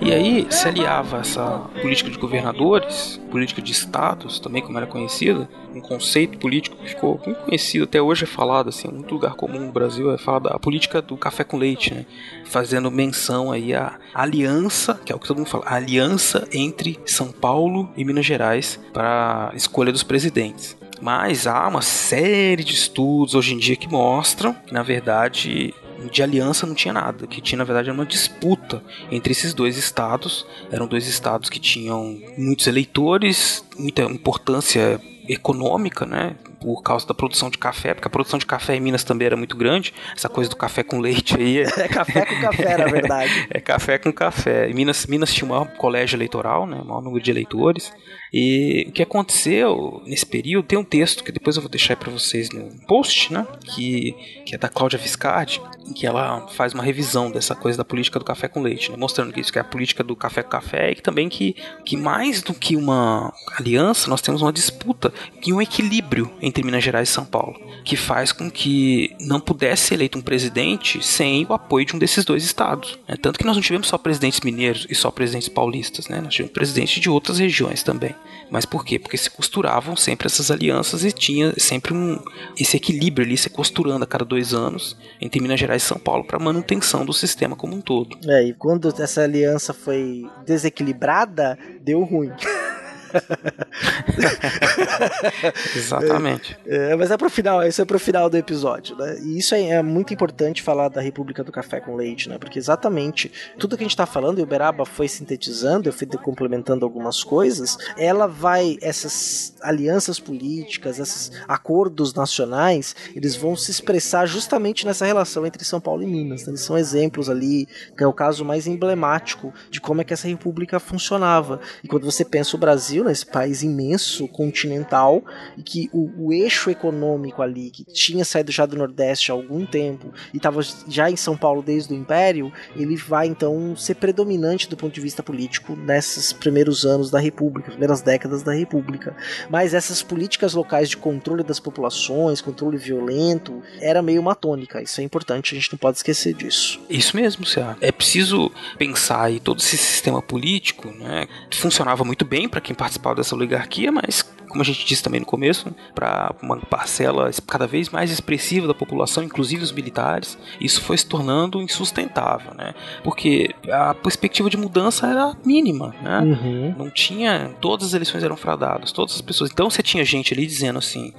E 0.00 0.12
aí 0.12 0.46
se 0.50 0.68
aliava 0.68 1.18
essa 1.18 1.68
política 1.82 2.08
de 2.08 2.16
governadores, 2.16 3.20
política 3.28 3.60
de 3.60 3.72
estados, 3.72 4.38
também 4.38 4.62
como 4.62 4.78
era 4.78 4.86
conhecida, 4.86 5.48
um 5.74 5.80
conceito 5.80 6.38
político 6.38 6.76
que 6.76 6.90
ficou 6.90 7.20
muito 7.26 7.40
conhecido, 7.40 7.84
até 7.84 8.00
hoje 8.00 8.22
é 8.22 8.26
falado, 8.26 8.68
assim, 8.68 8.86
muito 8.86 9.12
lugar 9.12 9.34
comum 9.34 9.58
no 9.58 9.72
Brasil 9.72 10.12
é 10.12 10.16
falar 10.16 10.38
da 10.38 10.58
política 10.60 11.02
do 11.02 11.16
café 11.16 11.42
com 11.42 11.56
leite, 11.56 11.92
né? 11.92 12.06
Fazendo 12.44 12.88
menção 12.88 13.50
aí 13.50 13.74
à 13.74 13.98
aliança, 14.14 14.94
que 15.04 15.12
é 15.12 15.16
o 15.16 15.18
que 15.18 15.26
todo 15.26 15.38
mundo 15.38 15.48
fala, 15.48 15.64
a 15.66 15.74
aliança 15.74 16.46
entre 16.52 17.00
São 17.04 17.32
Paulo 17.32 17.90
e 17.96 18.04
Minas 18.04 18.24
Gerais 18.24 18.78
para 18.92 19.50
a 19.52 19.56
escolha 19.56 19.90
dos 19.90 20.04
presidentes. 20.04 20.76
Mas 21.02 21.46
há 21.48 21.66
uma 21.66 21.82
série 21.82 22.62
de 22.62 22.74
estudos 22.74 23.34
hoje 23.34 23.54
em 23.54 23.58
dia 23.58 23.76
que 23.76 23.90
mostram 23.90 24.54
que, 24.54 24.72
na 24.72 24.82
verdade, 24.82 25.74
de 26.10 26.22
aliança 26.22 26.66
não 26.66 26.74
tinha 26.74 26.92
nada. 26.92 27.24
O 27.24 27.28
que 27.28 27.40
tinha, 27.40 27.58
na 27.58 27.64
verdade, 27.64 27.88
era 27.88 27.94
uma 27.94 28.06
disputa 28.06 28.82
entre 29.10 29.32
esses 29.32 29.54
dois 29.54 29.76
estados. 29.76 30.46
Eram 30.70 30.86
dois 30.86 31.06
estados 31.06 31.48
que 31.48 31.58
tinham 31.58 32.18
muitos 32.36 32.66
eleitores, 32.66 33.64
muita 33.78 34.02
importância 34.02 35.00
econômica, 35.28 36.06
né? 36.06 36.36
Por 36.60 36.82
causa 36.82 37.06
da 37.06 37.14
produção 37.14 37.50
de 37.50 37.58
café, 37.58 37.94
porque 37.94 38.08
a 38.08 38.10
produção 38.10 38.38
de 38.38 38.46
café 38.46 38.74
em 38.74 38.80
Minas 38.80 39.04
também 39.04 39.26
era 39.26 39.36
muito 39.36 39.56
grande. 39.56 39.92
Essa 40.16 40.28
coisa 40.28 40.48
do 40.48 40.56
café 40.56 40.82
com 40.82 40.98
leite 41.00 41.36
aí. 41.36 41.58
É 41.58 41.88
café 41.88 42.24
com 42.24 42.40
café, 42.40 42.76
na 42.78 42.86
verdade. 42.90 43.46
é 43.50 43.60
café 43.60 43.98
com 43.98 44.12
café. 44.12 44.68
Minas, 44.72 45.06
Minas 45.06 45.32
tinha 45.32 45.46
o 45.46 45.50
maior 45.50 45.66
colégio 45.76 46.16
eleitoral, 46.16 46.66
né? 46.66 46.78
O 46.80 46.84
maior 46.84 47.02
número 47.02 47.22
de 47.22 47.30
eleitores. 47.30 47.92
E 48.32 48.86
o 48.88 48.92
que 48.92 49.02
aconteceu 49.02 50.02
nesse 50.04 50.26
período, 50.26 50.66
tem 50.66 50.78
um 50.78 50.84
texto 50.84 51.22
que 51.22 51.32
depois 51.32 51.56
eu 51.56 51.62
vou 51.62 51.70
deixar 51.70 51.96
para 51.96 52.10
vocês 52.10 52.50
no 52.50 52.70
post, 52.86 53.32
né? 53.32 53.46
Que, 53.74 54.14
que 54.44 54.54
é 54.54 54.58
da 54.58 54.68
Cláudia 54.68 54.98
Viscardi, 54.98 55.60
que 55.94 56.06
ela 56.06 56.46
faz 56.48 56.74
uma 56.74 56.82
revisão 56.82 57.30
dessa 57.30 57.54
coisa 57.54 57.78
da 57.78 57.84
política 57.84 58.18
do 58.18 58.24
café 58.24 58.48
com 58.48 58.60
leite, 58.60 58.90
né? 58.90 58.96
mostrando 58.96 59.32
que 59.32 59.40
isso 59.40 59.52
que 59.52 59.58
é 59.58 59.62
a 59.62 59.64
política 59.64 60.02
do 60.02 60.16
café 60.16 60.42
com 60.42 60.50
café 60.50 60.90
e 60.90 60.94
que 60.96 61.02
também 61.02 61.28
que, 61.28 61.54
que 61.84 61.96
mais 61.96 62.42
do 62.42 62.54
que 62.54 62.76
uma 62.76 63.32
aliança, 63.58 64.08
nós 64.08 64.20
temos 64.20 64.42
uma 64.42 64.52
disputa 64.52 65.12
e 65.44 65.52
um 65.52 65.60
equilíbrio 65.60 66.30
entre 66.40 66.64
Minas 66.64 66.82
Gerais 66.82 67.08
e 67.08 67.12
São 67.12 67.24
Paulo, 67.24 67.60
que 67.84 67.96
faz 67.96 68.32
com 68.32 68.50
que 68.50 69.14
não 69.20 69.38
pudesse 69.38 69.88
ser 69.88 69.94
eleito 69.94 70.18
um 70.18 70.22
presidente 70.22 71.04
sem 71.04 71.46
o 71.48 71.52
apoio 71.52 71.86
de 71.86 71.94
um 71.94 71.98
desses 71.98 72.24
dois 72.24 72.44
estados. 72.44 72.98
Né? 73.08 73.16
Tanto 73.20 73.38
que 73.38 73.44
nós 73.44 73.56
não 73.56 73.62
tivemos 73.62 73.88
só 73.88 73.98
presidentes 73.98 74.40
mineiros 74.40 74.86
e 74.90 74.94
só 74.94 75.10
presidentes 75.10 75.48
paulistas, 75.48 76.08
né? 76.08 76.20
nós 76.20 76.34
tivemos 76.34 76.52
presidentes 76.52 77.00
de 77.00 77.10
outras 77.10 77.38
regiões 77.38 77.82
também. 77.82 78.14
Mas 78.50 78.64
por 78.64 78.84
quê? 78.84 78.98
Porque 78.98 79.16
se 79.16 79.30
costuravam 79.30 79.96
sempre 79.96 80.26
essas 80.26 80.50
alianças 80.50 81.04
e 81.04 81.12
tinha 81.12 81.52
sempre 81.58 81.94
um, 81.94 82.18
esse 82.58 82.76
equilíbrio 82.76 83.26
ali, 83.26 83.36
se 83.36 83.50
costurando 83.50 84.04
a 84.04 84.06
cada 84.06 84.24
dois 84.24 84.54
anos 84.54 84.96
entre 85.20 85.40
Minas 85.40 85.58
Gerais 85.58 85.82
e 85.82 85.86
São 85.86 85.98
Paulo 85.98 86.24
para 86.24 86.38
manutenção 86.38 87.04
do 87.04 87.12
sistema 87.12 87.56
como 87.56 87.74
um 87.74 87.80
todo. 87.80 88.16
É, 88.28 88.44
e 88.44 88.54
quando 88.54 88.88
essa 89.02 89.22
aliança 89.22 89.72
foi 89.72 90.24
desequilibrada, 90.44 91.58
deu 91.82 92.02
ruim. 92.04 92.30
Exatamente. 95.76 96.58
É, 96.66 96.92
é, 96.92 96.96
mas 96.96 97.10
é 97.10 97.16
pro 97.16 97.30
final, 97.30 97.66
isso 97.66 97.82
é 97.82 97.84
pro 97.84 97.98
final 97.98 98.30
do 98.30 98.36
episódio, 98.36 98.96
né? 98.96 99.18
E 99.22 99.38
isso 99.38 99.54
é, 99.54 99.68
é, 99.68 99.82
muito 99.82 100.12
importante 100.12 100.62
falar 100.62 100.88
da 100.88 101.00
República 101.00 101.44
do 101.44 101.52
Café 101.52 101.80
com 101.80 101.96
Leite, 101.96 102.28
né? 102.28 102.38
Porque 102.38 102.58
exatamente 102.58 103.30
tudo 103.58 103.76
que 103.76 103.82
a 103.82 103.86
gente 103.86 103.96
tá 103.96 104.06
falando, 104.06 104.38
e 104.38 104.42
o 104.42 104.46
Beraba 104.46 104.84
foi 104.84 105.08
sintetizando, 105.08 105.88
eu 105.88 105.92
fui 105.92 106.06
complementando 106.06 106.84
algumas 106.84 107.24
coisas, 107.24 107.76
ela 107.96 108.26
vai, 108.26 108.78
essas 108.80 109.54
alianças 109.62 110.18
políticas, 110.18 110.98
esses 110.98 111.30
acordos 111.48 112.14
nacionais, 112.14 112.94
eles 113.14 113.36
vão 113.36 113.56
se 113.56 113.70
expressar 113.70 114.26
justamente 114.26 114.86
nessa 114.86 115.04
relação 115.04 115.46
entre 115.46 115.64
São 115.64 115.80
Paulo 115.80 116.02
e 116.02 116.06
Minas. 116.06 116.44
Né? 116.44 116.50
Eles 116.50 116.60
são 116.60 116.78
exemplos 116.78 117.28
ali, 117.28 117.66
que 117.96 118.02
é 118.02 118.06
o 118.06 118.12
caso 118.12 118.44
mais 118.44 118.66
emblemático 118.66 119.52
de 119.70 119.80
como 119.80 120.00
é 120.00 120.04
que 120.04 120.12
essa 120.12 120.28
república 120.28 120.78
funcionava. 120.78 121.60
E 121.82 121.88
quando 121.88 122.04
você 122.04 122.24
pensa 122.24 122.56
o 122.56 122.60
Brasil, 122.60 122.95
nesse 123.04 123.26
país 123.26 123.62
imenso, 123.62 124.28
continental, 124.28 125.22
e 125.56 125.62
que 125.62 125.90
o, 125.92 126.26
o, 126.26 126.32
eixo 126.32 126.70
econômico 126.70 127.42
ali, 127.42 127.70
que 127.70 127.84
tinha 127.84 128.24
saído 128.24 128.52
já 128.52 128.66
do 128.66 128.76
Nordeste 128.76 129.30
há 129.30 129.34
algum 129.34 129.64
tempo 129.64 130.12
e 130.32 130.36
estava 130.36 130.60
já 130.88 131.10
em 131.10 131.16
São 131.16 131.36
Paulo 131.36 131.62
desde 131.62 131.92
o 131.92 131.96
Império, 131.96 132.52
ele 132.74 132.96
vai 132.96 133.26
então 133.26 133.76
ser 133.76 133.94
predominante 133.94 134.68
do 134.68 134.76
ponto 134.76 134.92
de 134.92 135.00
vista 135.00 135.22
político 135.22 135.76
nesses 135.76 136.32
primeiros 136.32 136.84
anos 136.84 137.10
da 137.10 137.18
República, 137.18 137.70
primeiras 137.70 138.02
décadas 138.02 138.42
da 138.42 138.52
República. 138.52 139.16
Mas 139.50 139.74
essas 139.74 140.02
políticas 140.02 140.54
locais 140.54 140.88
de 140.88 140.96
controle 140.96 141.42
das 141.42 141.60
populações, 141.60 142.40
controle 142.40 142.76
violento, 142.76 143.62
era 143.80 144.02
meio 144.02 144.20
uma 144.20 144.34
tônica. 144.34 144.82
Isso 144.82 145.00
é 145.00 145.04
importante, 145.04 145.54
a 145.54 145.58
gente 145.58 145.72
não 145.72 145.78
pode 145.78 145.98
esquecer 145.98 146.34
disso. 146.34 146.80
Isso 146.88 147.16
mesmo, 147.16 147.44
Cia. 147.44 147.76
É 147.80 147.92
preciso 147.92 148.50
pensar 148.78 149.22
aí 149.22 149.40
todo 149.40 149.60
esse 149.60 149.76
sistema 149.76 150.22
político, 150.22 150.90
né? 150.90 151.26
Funcionava 151.52 152.04
muito 152.04 152.24
bem 152.24 152.48
para 152.48 152.60
quem 152.60 152.74
participava 152.86 153.16
dessa 153.16 153.34
oligarquia, 153.34 153.90
mas 153.90 154.22
como 154.48 154.62
a 154.62 154.64
gente 154.64 154.86
disse 154.86 155.02
também 155.02 155.20
no 155.20 155.26
começo, 155.26 155.74
para 155.94 156.32
uma 156.40 156.56
parcela 156.56 157.30
cada 157.46 157.66
vez 157.66 157.90
mais 157.90 158.10
expressiva 158.10 158.66
da 158.66 158.72
população, 158.72 159.22
inclusive 159.22 159.62
os 159.62 159.72
militares, 159.72 160.38
isso 160.60 160.80
foi 160.80 160.96
se 160.96 161.04
tornando 161.04 161.60
insustentável, 161.60 162.54
né? 162.54 162.74
Porque 163.02 163.54
a 163.70 163.92
perspectiva 163.92 164.48
de 164.48 164.56
mudança 164.56 165.08
era 165.08 165.36
mínima, 165.44 165.94
né? 166.00 166.20
Uhum. 166.20 166.74
Não 166.78 166.90
tinha, 166.90 167.54
todas 167.60 167.88
as 167.88 167.94
eleições 167.94 168.22
eram 168.22 168.36
fraudadas, 168.36 168.92
todas 168.92 169.16
as 169.16 169.20
pessoas. 169.20 169.50
Então 169.50 169.68
você 169.68 169.82
tinha 169.82 170.04
gente 170.04 170.32
ali 170.32 170.46
dizendo 170.46 170.78
assim, 170.78 171.12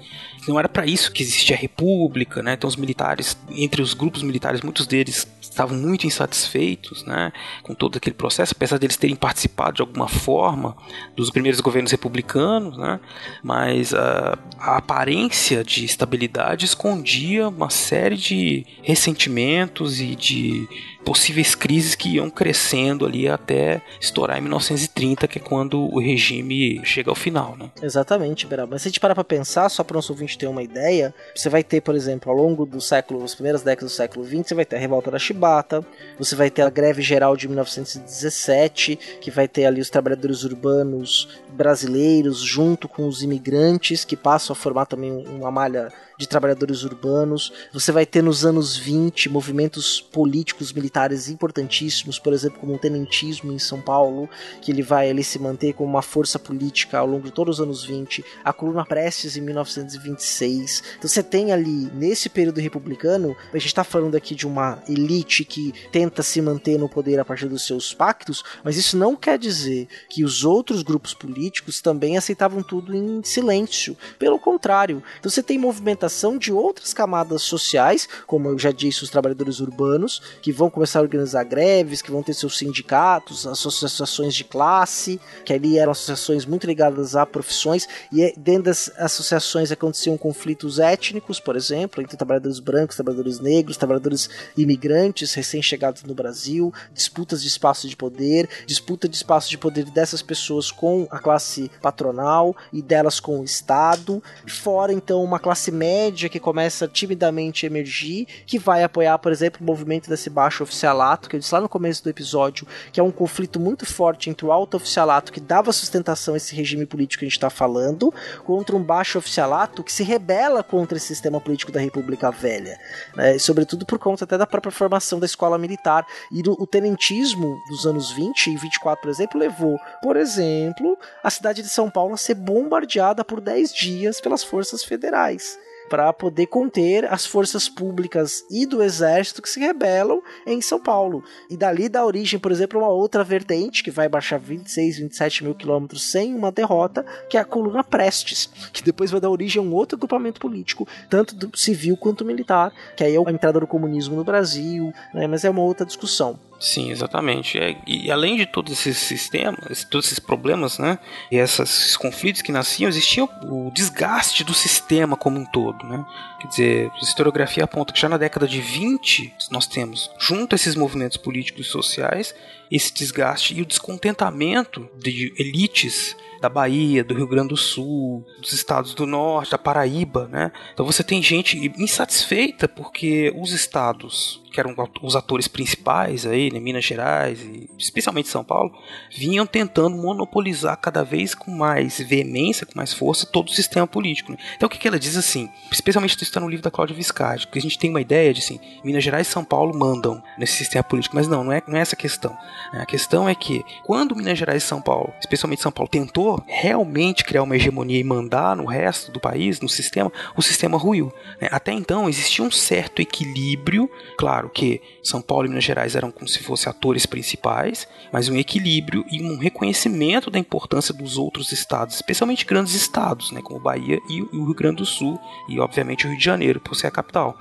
não 0.47 0.59
era 0.59 0.69
para 0.69 0.85
isso 0.85 1.11
que 1.11 1.23
existia 1.23 1.55
a 1.55 1.59
república, 1.59 2.41
né? 2.41 2.53
Então 2.53 2.67
os 2.67 2.75
militares, 2.75 3.37
entre 3.49 3.81
os 3.81 3.93
grupos 3.93 4.23
militares, 4.23 4.61
muitos 4.61 4.87
deles 4.87 5.27
estavam 5.57 5.75
muito 5.75 6.05
insatisfeitos, 6.05 7.03
né, 7.03 7.31
com 7.63 7.73
todo 7.73 7.97
aquele 7.97 8.13
processo, 8.13 8.53
apesar 8.55 8.77
deles 8.77 8.95
terem 8.95 9.15
participado 9.15 9.77
de 9.77 9.81
alguma 9.81 10.07
forma 10.07 10.77
dos 11.15 11.31
primeiros 11.31 11.59
governos 11.59 11.91
republicanos, 11.91 12.77
né, 12.77 12.99
mas 13.41 13.91
a, 13.91 14.37
a 14.59 14.77
aparência 14.77 15.63
de 15.63 15.83
estabilidade 15.83 16.65
escondia 16.65 17.47
uma 17.47 17.71
série 17.71 18.17
de 18.17 18.67
ressentimentos 18.83 19.99
e 19.99 20.15
de 20.15 20.67
possíveis 21.03 21.55
crises 21.55 21.95
que 21.95 22.15
iam 22.15 22.29
crescendo 22.29 23.05
ali 23.05 23.27
até 23.27 23.81
estourar 23.99 24.37
em 24.37 24.41
1930, 24.41 25.27
que 25.27 25.39
é 25.39 25.41
quando 25.41 25.79
o 25.79 25.99
regime 25.99 26.81
chega 26.83 27.09
ao 27.09 27.15
final, 27.15 27.55
né? 27.57 27.69
Exatamente, 27.81 28.45
Beral. 28.45 28.67
Mas 28.69 28.81
se 28.81 28.87
a 28.87 28.89
gente 28.89 28.99
parar 28.99 29.15
para 29.15 29.23
pensar, 29.23 29.69
só 29.69 29.83
para 29.83 29.95
o 29.95 29.97
nosso 29.97 30.11
ouvinte 30.11 30.37
ter 30.37 30.47
uma 30.47 30.63
ideia, 30.63 31.13
você 31.35 31.49
vai 31.49 31.63
ter, 31.63 31.81
por 31.81 31.95
exemplo, 31.95 32.31
ao 32.31 32.37
longo 32.37 32.65
do 32.65 32.81
século, 32.81 33.23
as 33.23 33.35
primeiras 33.35 33.61
décadas 33.61 33.91
do 33.91 33.95
século 33.95 34.25
XX, 34.25 34.47
você 34.47 34.55
vai 34.55 34.65
ter 34.65 34.75
a 34.75 34.79
revolta 34.79 35.11
da 35.11 35.19
Chibata, 35.19 35.85
você 36.17 36.35
vai 36.35 36.49
ter 36.49 36.61
a 36.61 36.69
greve 36.69 37.01
geral 37.01 37.35
de 37.35 37.47
1917, 37.47 38.95
que 39.21 39.31
vai 39.31 39.47
ter 39.47 39.65
ali 39.65 39.81
os 39.81 39.89
trabalhadores 39.89 40.43
urbanos 40.43 41.39
brasileiros 41.49 42.39
junto 42.39 42.87
com 42.87 43.07
os 43.07 43.23
imigrantes, 43.23 44.05
que 44.05 44.15
passam 44.15 44.53
a 44.53 44.55
formar 44.55 44.85
também 44.85 45.11
uma 45.11 45.51
malha 45.51 45.91
de 46.17 46.27
trabalhadores 46.27 46.83
urbanos. 46.83 47.53
Você 47.71 47.91
vai 47.91 48.05
ter 48.05 48.23
nos 48.23 48.45
anos 48.45 48.75
20 48.75 49.29
movimentos 49.29 50.01
políticos 50.01 50.73
militares 50.73 51.29
importantíssimos, 51.29 52.17
por 52.17 52.33
exemplo, 52.33 52.59
como 52.59 52.73
o 52.73 52.79
tenentismo 52.79 53.51
em 53.51 53.59
São 53.59 53.79
Paulo, 53.79 54.27
que 54.61 54.71
ele 54.71 54.81
vai 54.81 55.09
ali 55.09 55.23
se 55.23 55.37
manter 55.37 55.73
como 55.73 55.89
uma 55.89 56.01
força 56.01 56.39
política 56.39 56.97
ao 56.97 57.05
longo 57.05 57.25
de 57.25 57.31
todos 57.31 57.59
os 57.59 57.63
anos 57.63 57.85
20, 57.85 58.25
a 58.43 58.51
coluna 58.51 58.85
Prestes 58.85 59.37
em 59.37 59.41
1926. 59.41 60.83
Então 60.97 61.07
você 61.07 61.21
tem 61.21 61.51
ali, 61.51 61.91
nesse 61.93 62.29
período 62.29 62.59
republicano, 62.59 63.35
a 63.53 63.57
gente 63.57 63.67
está 63.67 63.83
falando 63.83 64.15
aqui 64.15 64.33
de 64.33 64.47
uma 64.47 64.81
elite 64.89 65.45
que 65.45 65.73
tenta 65.91 66.23
se 66.23 66.41
manter 66.41 66.79
no 66.79 66.89
poder 66.89 67.19
a 67.19 67.25
partir 67.25 67.47
dos 67.47 67.65
seus 67.65 67.93
pactos, 67.93 68.43
mas 68.63 68.75
isso 68.75 68.97
não 68.97 69.15
quer 69.15 69.37
dizer 69.37 69.87
que 70.09 70.23
os 70.23 70.43
outros 70.43 70.81
grupos 70.81 71.13
políticos 71.13 71.79
também 71.79 72.17
aceitavam 72.17 72.63
tudo 72.63 72.95
em 72.95 73.21
silêncio. 73.23 73.95
Pelo 74.17 74.39
contrário, 74.39 75.03
então 75.19 75.29
você 75.29 75.43
tem 75.43 75.59
movimentação 75.59 76.06
representação 76.07 76.37
de 76.37 76.51
outras 76.51 76.93
camadas 76.93 77.41
sociais, 77.41 78.07
como 78.25 78.47
eu 78.47 78.57
já 78.57 78.71
disse, 78.71 79.03
os 79.03 79.09
trabalhadores 79.09 79.59
urbanos, 79.59 80.21
que 80.41 80.51
vão 80.51 80.69
começar 80.69 80.99
a 80.99 81.01
organizar 81.01 81.43
greves, 81.43 82.01
que 82.01 82.11
vão 82.11 82.23
ter 82.23 82.33
seus 82.33 82.57
sindicatos, 82.57 83.45
associações 83.45 84.33
de 84.33 84.43
classe, 84.43 85.19
que 85.45 85.53
ali 85.53 85.77
eram 85.77 85.91
associações 85.91 86.45
muito 86.45 86.65
ligadas 86.65 87.15
a 87.15 87.25
profissões, 87.25 87.87
e 88.11 88.23
é, 88.23 88.33
dentro 88.37 88.63
das 88.63 88.91
associações 88.97 89.71
aconteciam 89.71 90.17
conflitos 90.17 90.79
étnicos, 90.79 91.39
por 91.39 91.55
exemplo, 91.55 92.01
entre 92.01 92.17
trabalhadores 92.17 92.59
brancos, 92.59 92.95
trabalhadores 92.95 93.39
negros, 93.39 93.77
trabalhadores 93.77 94.29
imigrantes 94.57 95.33
recém-chegados 95.33 96.03
no 96.03 96.15
Brasil, 96.15 96.73
disputas 96.93 97.41
de 97.41 97.47
espaço 97.47 97.87
de 97.87 97.95
poder, 97.95 98.49
disputa 98.65 99.07
de 99.07 99.15
espaço 99.15 99.49
de 99.49 99.57
poder 99.57 99.85
dessas 99.85 100.21
pessoas 100.21 100.71
com 100.71 101.07
a 101.11 101.19
classe 101.19 101.69
patronal, 101.81 102.55
e 102.71 102.81
delas 102.81 103.19
com 103.19 103.39
o 103.39 103.43
Estado, 103.43 104.21
fora 104.47 104.93
então 104.93 105.23
uma 105.23 105.39
classe 105.39 105.71
média 105.71 105.96
que 106.29 106.39
começa 106.39 106.87
timidamente 106.87 107.65
a 107.65 107.67
emergir, 107.67 108.27
que 108.45 108.57
vai 108.57 108.83
apoiar, 108.83 109.17
por 109.19 109.31
exemplo, 109.31 109.61
o 109.61 109.63
movimento 109.63 110.09
desse 110.09 110.29
baixo 110.29 110.63
oficialato, 110.63 111.29
que 111.29 111.35
eu 111.35 111.39
disse 111.39 111.53
lá 111.53 111.61
no 111.61 111.69
começo 111.69 112.03
do 112.03 112.09
episódio, 112.09 112.67
que 112.91 112.99
é 112.99 113.03
um 113.03 113.11
conflito 113.11 113.59
muito 113.59 113.85
forte 113.85 114.29
entre 114.29 114.45
o 114.45 114.51
alto 114.51 114.77
oficialato 114.77 115.31
que 115.31 115.39
dava 115.39 115.71
sustentação 115.71 116.33
a 116.33 116.37
esse 116.37 116.55
regime 116.55 116.85
político 116.85 117.19
que 117.19 117.25
a 117.25 117.27
gente 117.27 117.37
está 117.37 117.49
falando, 117.49 118.13
contra 118.43 118.75
um 118.75 118.83
baixo 118.83 119.17
oficialato 119.17 119.83
que 119.83 119.91
se 119.91 120.03
rebela 120.03 120.63
contra 120.63 120.97
esse 120.97 121.07
sistema 121.07 121.41
político 121.41 121.71
da 121.71 121.79
República 121.79 122.31
Velha, 122.31 122.79
né? 123.15 123.37
sobretudo 123.39 123.85
por 123.85 123.99
conta 123.99 124.23
até 124.23 124.37
da 124.37 124.47
própria 124.47 124.71
formação 124.71 125.19
da 125.19 125.25
escola 125.25 125.57
militar 125.57 126.05
e 126.31 126.41
do, 126.41 126.53
o 126.53 126.67
tenentismo 126.67 127.57
dos 127.69 127.85
anos 127.85 128.11
20 128.11 128.47
e 128.47 128.57
24, 128.57 129.01
por 129.01 129.09
exemplo, 129.09 129.39
levou, 129.39 129.79
por 130.01 130.15
exemplo, 130.15 130.97
a 131.23 131.29
cidade 131.29 131.61
de 131.61 131.69
São 131.69 131.89
Paulo 131.89 132.13
a 132.13 132.17
ser 132.17 132.35
bombardeada 132.35 133.23
por 133.23 133.41
10 133.41 133.73
dias 133.73 134.21
pelas 134.21 134.43
forças 134.43 134.83
federais 134.83 135.57
para 135.89 136.11
poder 136.13 136.47
conter 136.47 137.05
as 137.11 137.25
forças 137.25 137.67
públicas 137.69 138.45
e 138.49 138.65
do 138.65 138.81
exército 138.81 139.41
que 139.41 139.49
se 139.49 139.59
rebelam 139.59 140.21
em 140.45 140.61
São 140.61 140.79
Paulo. 140.79 141.23
E 141.49 141.57
dali 141.57 141.89
dá 141.89 142.05
origem, 142.05 142.39
por 142.39 142.51
exemplo, 142.51 142.79
uma 142.79 142.89
outra 142.89 143.23
vertente 143.23 143.83
que 143.83 143.91
vai 143.91 144.07
baixar 144.09 144.39
26, 144.39 144.99
27 144.99 145.43
mil 145.43 145.55
quilômetros 145.55 146.11
sem 146.11 146.35
uma 146.35 146.51
derrota, 146.51 147.05
que 147.29 147.37
é 147.37 147.39
a 147.39 147.45
coluna 147.45 147.83
Prestes, 147.83 148.49
que 148.73 148.83
depois 148.83 149.11
vai 149.11 149.21
dar 149.21 149.29
origem 149.29 149.61
a 149.61 149.65
um 149.65 149.73
outro 149.73 149.97
agrupamento 149.97 150.39
político, 150.39 150.87
tanto 151.09 151.35
do 151.35 151.57
civil 151.57 151.97
quanto 151.97 152.25
militar, 152.25 152.71
que 152.95 153.03
aí 153.03 153.15
é 153.15 153.17
a 153.17 153.31
entrada 153.31 153.59
do 153.59 153.67
comunismo 153.67 154.15
no 154.15 154.23
Brasil, 154.23 154.93
né, 155.13 155.27
mas 155.27 155.43
é 155.43 155.49
uma 155.49 155.61
outra 155.61 155.85
discussão. 155.85 156.39
Sim, 156.59 156.89
exatamente. 156.89 157.57
É, 157.57 157.77
e 157.85 158.11
além 158.11 158.35
de 158.35 158.45
todos 158.45 158.71
esses 158.71 158.97
sistemas, 158.97 159.83
todos 159.83 160.07
esses 160.07 160.19
problemas, 160.19 160.79
né, 160.79 160.97
e 161.31 161.37
esses 161.37 161.95
conflitos 161.95 162.41
que 162.41 162.51
nasciam, 162.51 162.89
existia 162.89 163.23
o 163.23 163.71
desgaste 163.73 164.43
do 164.43 164.53
sistema 164.53 165.15
como 165.15 165.39
um 165.39 165.45
todo, 165.45 165.85
né? 165.85 166.03
Quer 166.39 166.47
dizer, 166.47 166.91
a 166.93 167.03
historiografia 167.03 167.63
aponta 167.63 167.93
que 167.93 167.99
já 167.99 168.09
na 168.09 168.17
década 168.17 168.47
de 168.47 168.59
20 168.59 169.33
nós 169.51 169.67
temos, 169.67 170.09
junto 170.19 170.53
a 170.53 170.55
esses 170.55 170.75
movimentos 170.75 171.17
políticos 171.17 171.67
e 171.67 171.69
sociais, 171.69 172.33
esse 172.71 172.93
desgaste 172.93 173.53
e 173.55 173.61
o 173.61 173.65
descontentamento 173.65 174.89
de 174.97 175.33
elites 175.37 176.15
da 176.39 176.49
Bahia, 176.49 177.03
do 177.03 177.15
Rio 177.15 177.27
Grande 177.27 177.49
do 177.49 177.57
Sul, 177.57 178.25
dos 178.39 178.53
estados 178.53 178.93
do 178.93 179.05
norte, 179.05 179.51
da 179.51 179.57
Paraíba, 179.57 180.27
né? 180.31 180.51
Então 180.73 180.85
você 180.85 181.03
tem 181.03 181.21
gente 181.21 181.57
insatisfeita 181.77 182.67
porque 182.67 183.33
os 183.35 183.51
estados 183.51 184.41
que 184.51 184.59
eram 184.59 184.75
os 185.03 185.15
atores 185.15 185.47
principais 185.47 186.25
aí, 186.25 186.51
né, 186.51 186.59
Minas 186.59 186.83
Gerais 186.83 187.39
e 187.41 187.69
especialmente 187.77 188.27
São 188.27 188.43
Paulo, 188.43 188.71
vinham 189.15 189.45
tentando 189.45 189.95
monopolizar 189.95 190.75
cada 190.77 191.03
vez 191.03 191.35
com 191.35 191.51
mais 191.51 191.99
veemência, 191.99 192.65
com 192.65 192.73
mais 192.75 192.91
força 192.91 193.27
todo 193.27 193.49
o 193.49 193.53
sistema 193.53 193.85
político. 193.85 194.31
Né? 194.31 194.37
Então 194.55 194.65
o 194.65 194.69
que, 194.69 194.79
que 194.79 194.87
ela 194.87 194.97
diz 194.97 195.15
assim, 195.15 195.47
especialmente 195.71 196.15
isso 196.15 196.23
está 196.23 196.39
no 196.39 196.49
livro 196.49 196.63
da 196.63 196.71
Cláudia 196.71 196.95
Viscardi, 196.95 197.45
porque 197.45 197.59
a 197.59 197.61
gente 197.61 197.77
tem 197.77 197.91
uma 197.91 198.01
ideia 198.01 198.33
de 198.33 198.39
assim, 198.39 198.59
Minas 198.83 199.03
Gerais 199.03 199.27
e 199.27 199.31
São 199.31 199.45
Paulo 199.45 199.77
mandam 199.77 200.23
nesse 200.39 200.53
sistema 200.53 200.83
político, 200.83 201.15
mas 201.15 201.27
não, 201.27 201.43
não 201.43 201.51
é, 201.51 201.61
não 201.67 201.77
é 201.77 201.81
essa 201.81 201.95
questão. 201.95 202.35
A 202.71 202.85
questão 202.85 203.27
é 203.27 203.35
que 203.35 203.63
quando 203.83 204.15
Minas 204.15 204.37
Gerais 204.37 204.63
e 204.63 204.65
São 204.65 204.81
Paulo, 204.81 205.13
especialmente 205.19 205.61
São 205.61 205.71
Paulo, 205.71 205.89
tentou 205.89 206.43
realmente 206.47 207.23
criar 207.23 207.43
uma 207.43 207.55
hegemonia 207.55 207.99
e 207.99 208.03
mandar 208.03 208.55
no 208.55 208.65
resto 208.65 209.11
do 209.11 209.19
país, 209.19 209.59
no 209.59 209.69
sistema, 209.69 210.11
o 210.35 210.41
sistema 210.41 210.77
ruiu. 210.77 211.11
Né? 211.41 211.47
Até 211.51 211.71
então 211.71 212.09
existia 212.09 212.43
um 212.43 212.51
certo 212.51 213.01
equilíbrio, 213.01 213.89
claro, 214.17 214.49
que 214.49 214.81
São 215.03 215.21
Paulo 215.21 215.45
e 215.45 215.49
Minas 215.49 215.63
Gerais 215.63 215.95
eram 215.95 216.11
como 216.11 216.27
se 216.27 216.39
fossem 216.43 216.69
atores 216.69 217.05
principais, 217.05 217.87
mas 218.11 218.29
um 218.29 218.35
equilíbrio 218.35 219.05
e 219.09 219.21
um 219.21 219.37
reconhecimento 219.37 220.29
da 220.29 220.39
importância 220.39 220.93
dos 220.93 221.17
outros 221.17 221.51
estados, 221.51 221.95
especialmente 221.95 222.45
grandes 222.45 222.73
estados, 222.73 223.31
né, 223.31 223.41
como 223.41 223.59
Bahia 223.59 223.99
e 224.09 224.21
o 224.21 224.45
Rio 224.45 224.53
Grande 224.53 224.77
do 224.77 224.85
Sul, 224.85 225.19
e 225.47 225.59
obviamente 225.59 226.05
o 226.05 226.09
Rio 226.09 226.17
de 226.17 226.23
Janeiro, 226.23 226.59
por 226.59 226.75
ser 226.75 226.87
a 226.87 226.91
capital. 226.91 227.37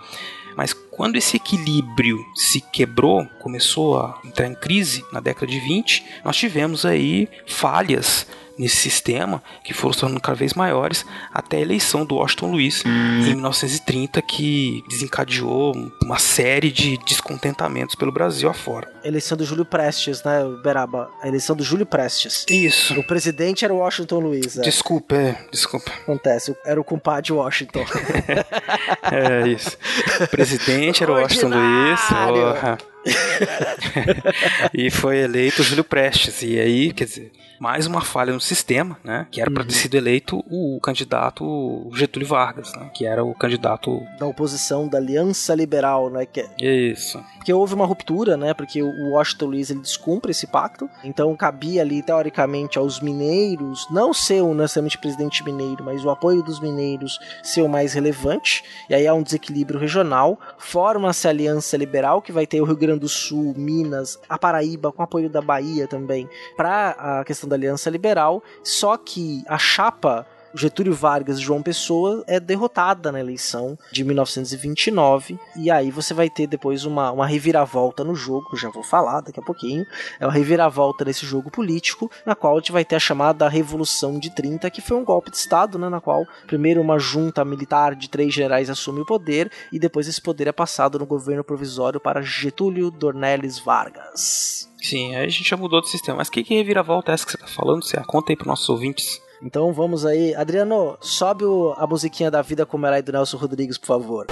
Mas 0.56 0.72
quando 0.72 1.16
esse 1.16 1.36
equilíbrio 1.36 2.24
se 2.34 2.60
quebrou, 2.60 3.26
começou 3.38 4.00
a 4.00 4.18
entrar 4.24 4.46
em 4.46 4.54
crise 4.54 5.04
na 5.12 5.20
década 5.20 5.46
de 5.46 5.60
20, 5.60 6.04
nós 6.24 6.36
tivemos 6.36 6.86
aí 6.86 7.28
falhas 7.46 8.26
nesse 8.58 8.76
sistema, 8.76 9.42
que 9.64 9.74
foram 9.74 9.92
se 9.92 10.00
tornando 10.00 10.20
cada 10.20 10.36
vez 10.36 10.54
maiores, 10.54 11.04
até 11.32 11.58
a 11.58 11.60
eleição 11.60 12.04
do 12.04 12.16
Washington 12.16 12.50
Luiz 12.50 12.84
em 12.84 13.34
1930, 13.34 14.22
que 14.22 14.82
desencadeou 14.88 15.74
uma 16.02 16.18
série 16.18 16.70
de 16.70 16.96
descontentamentos 17.04 17.94
pelo 17.94 18.12
Brasil 18.12 18.48
afora. 18.48 18.90
Eleição 19.04 19.36
do 19.36 19.44
Júlio 19.44 19.64
Prestes, 19.64 20.22
né, 20.22 20.42
Beraba? 20.62 21.10
A 21.22 21.28
eleição 21.28 21.54
do 21.54 21.62
Júlio 21.62 21.86
Prestes. 21.86 22.44
Isso. 22.48 22.98
O 22.98 23.04
presidente 23.04 23.64
era 23.64 23.72
o 23.72 23.78
Washington 23.78 24.20
Luiz. 24.20 24.58
É. 24.58 24.62
Desculpa, 24.62 25.14
é, 25.14 25.38
desculpa. 25.50 25.90
Acontece, 25.90 26.56
era 26.64 26.80
o 26.80 26.84
compadre 26.84 27.32
Washington. 27.32 27.84
é 29.12 29.48
isso. 29.48 29.76
O 30.20 30.28
presidente 30.28 31.02
era 31.02 31.12
o 31.12 31.16
Washington 31.16 31.48
Luiz. 31.48 32.00
Oh. 32.10 32.95
e 34.74 34.90
foi 34.90 35.18
eleito 35.18 35.62
Júlio 35.62 35.84
Prestes. 35.84 36.42
E 36.42 36.58
aí, 36.58 36.92
quer 36.92 37.04
dizer, 37.04 37.32
mais 37.58 37.86
uma 37.86 38.00
falha 38.00 38.32
no 38.32 38.40
sistema, 38.40 38.98
né? 39.02 39.26
Que 39.30 39.40
era 39.40 39.50
para 39.50 39.64
ter 39.64 39.72
uhum. 39.72 39.80
sido 39.80 39.94
eleito 39.96 40.44
o 40.50 40.78
candidato 40.80 41.90
Getúlio 41.94 42.28
Vargas, 42.28 42.72
né? 42.74 42.90
Que 42.94 43.06
era 43.06 43.24
o 43.24 43.34
candidato 43.34 44.02
da 44.18 44.26
oposição 44.26 44.88
da 44.88 44.98
Aliança 44.98 45.54
Liberal, 45.54 46.10
né? 46.10 46.26
Que... 46.26 46.46
É 46.60 46.74
Isso. 46.74 47.22
Porque 47.36 47.52
houve 47.52 47.74
uma 47.74 47.86
ruptura, 47.86 48.36
né? 48.36 48.52
Porque 48.52 48.82
o 48.82 49.10
Washington 49.12 49.46
Luiz 49.46 49.70
ele 49.70 49.80
descumpre 49.80 50.30
esse 50.30 50.46
pacto, 50.46 50.88
então 51.04 51.34
cabia 51.36 51.82
ali 51.82 52.02
teoricamente 52.02 52.78
aos 52.78 53.00
mineiros 53.00 53.86
não 53.90 54.12
ser 54.12 54.42
o 54.42 54.54
necessariamente 54.54 54.98
presidente 54.98 55.44
mineiro, 55.44 55.84
mas 55.84 56.04
o 56.04 56.10
apoio 56.10 56.42
dos 56.42 56.60
mineiros 56.60 57.18
ser 57.42 57.62
o 57.62 57.68
mais 57.68 57.94
relevante. 57.94 58.64
E 58.90 58.94
aí 58.94 59.06
há 59.06 59.14
um 59.14 59.22
desequilíbrio 59.22 59.78
regional. 59.78 60.38
Forma-se 60.58 61.26
a 61.26 61.30
Aliança 61.30 61.76
Liberal 61.76 62.20
que 62.20 62.32
vai 62.32 62.46
ter 62.46 62.60
o 62.60 62.64
Rio 62.64 62.76
Grande 62.76 62.95
do 62.98 63.08
Sul, 63.08 63.54
Minas, 63.56 64.18
a 64.28 64.38
Paraíba 64.38 64.92
com 64.92 65.02
apoio 65.02 65.28
da 65.28 65.40
Bahia 65.40 65.86
também 65.86 66.28
para 66.56 66.90
a 67.20 67.24
questão 67.24 67.48
da 67.48 67.56
Aliança 67.56 67.90
Liberal, 67.90 68.42
só 68.62 68.96
que 68.96 69.42
a 69.46 69.58
chapa 69.58 70.26
Getúlio 70.54 70.94
Vargas 70.94 71.40
João 71.40 71.62
Pessoa 71.62 72.24
é 72.26 72.40
derrotada 72.40 73.12
na 73.12 73.20
eleição 73.20 73.78
de 73.92 74.04
1929 74.04 75.38
e 75.56 75.70
aí 75.70 75.90
você 75.90 76.14
vai 76.14 76.30
ter 76.30 76.46
depois 76.46 76.84
uma, 76.84 77.10
uma 77.10 77.26
reviravolta 77.26 78.04
no 78.04 78.14
jogo, 78.14 78.48
que 78.48 78.54
eu 78.54 78.60
já 78.60 78.70
vou 78.70 78.82
falar 78.82 79.20
daqui 79.20 79.40
a 79.40 79.42
pouquinho, 79.42 79.84
é 80.18 80.26
uma 80.26 80.32
reviravolta 80.32 81.04
nesse 81.04 81.26
jogo 81.26 81.50
político, 81.50 82.10
na 82.24 82.34
qual 82.34 82.56
a 82.56 82.60
gente 82.60 82.72
vai 82.72 82.84
ter 82.84 82.96
a 82.96 83.00
chamada 83.00 83.48
Revolução 83.48 84.18
de 84.18 84.30
30, 84.34 84.70
que 84.70 84.80
foi 84.80 84.96
um 84.96 85.04
golpe 85.04 85.30
de 85.30 85.36
Estado, 85.36 85.78
né, 85.78 85.88
na 85.88 86.00
qual 86.00 86.26
primeiro 86.46 86.80
uma 86.80 86.98
junta 86.98 87.44
militar 87.44 87.94
de 87.94 88.08
três 88.08 88.32
generais 88.32 88.70
assume 88.70 89.00
o 89.00 89.06
poder 89.06 89.50
e 89.72 89.78
depois 89.78 90.08
esse 90.08 90.20
poder 90.20 90.48
é 90.48 90.52
passado 90.52 90.98
no 90.98 91.06
governo 91.06 91.44
provisório 91.44 92.00
para 92.00 92.22
Getúlio 92.22 92.90
Dornelles 92.90 93.58
Vargas. 93.58 94.70
Sim, 94.82 95.16
aí 95.16 95.26
a 95.26 95.28
gente 95.28 95.48
já 95.48 95.56
mudou 95.56 95.80
de 95.80 95.88
sistema. 95.88 96.18
Mas 96.18 96.30
que, 96.30 96.44
que 96.44 96.54
reviravolta 96.54 97.10
é 97.10 97.14
essa 97.14 97.26
que 97.26 97.32
você 97.32 97.38
tá 97.38 97.46
falando? 97.46 97.84
Você 97.84 98.00
conta 98.04 98.32
aí 98.32 98.36
para 98.36 98.46
nossos 98.46 98.68
ouvintes. 98.68 99.20
Então 99.42 99.72
vamos 99.72 100.04
aí. 100.06 100.34
Adriano, 100.34 100.96
sobe 101.00 101.44
o, 101.44 101.74
a 101.76 101.86
musiquinha 101.86 102.30
da 102.30 102.42
vida 102.42 102.64
como 102.64 102.86
ela 102.86 102.98
é 102.98 103.02
do 103.02 103.12
Nelson 103.12 103.36
Rodrigues, 103.36 103.78
por 103.78 103.86
favor. 103.86 104.26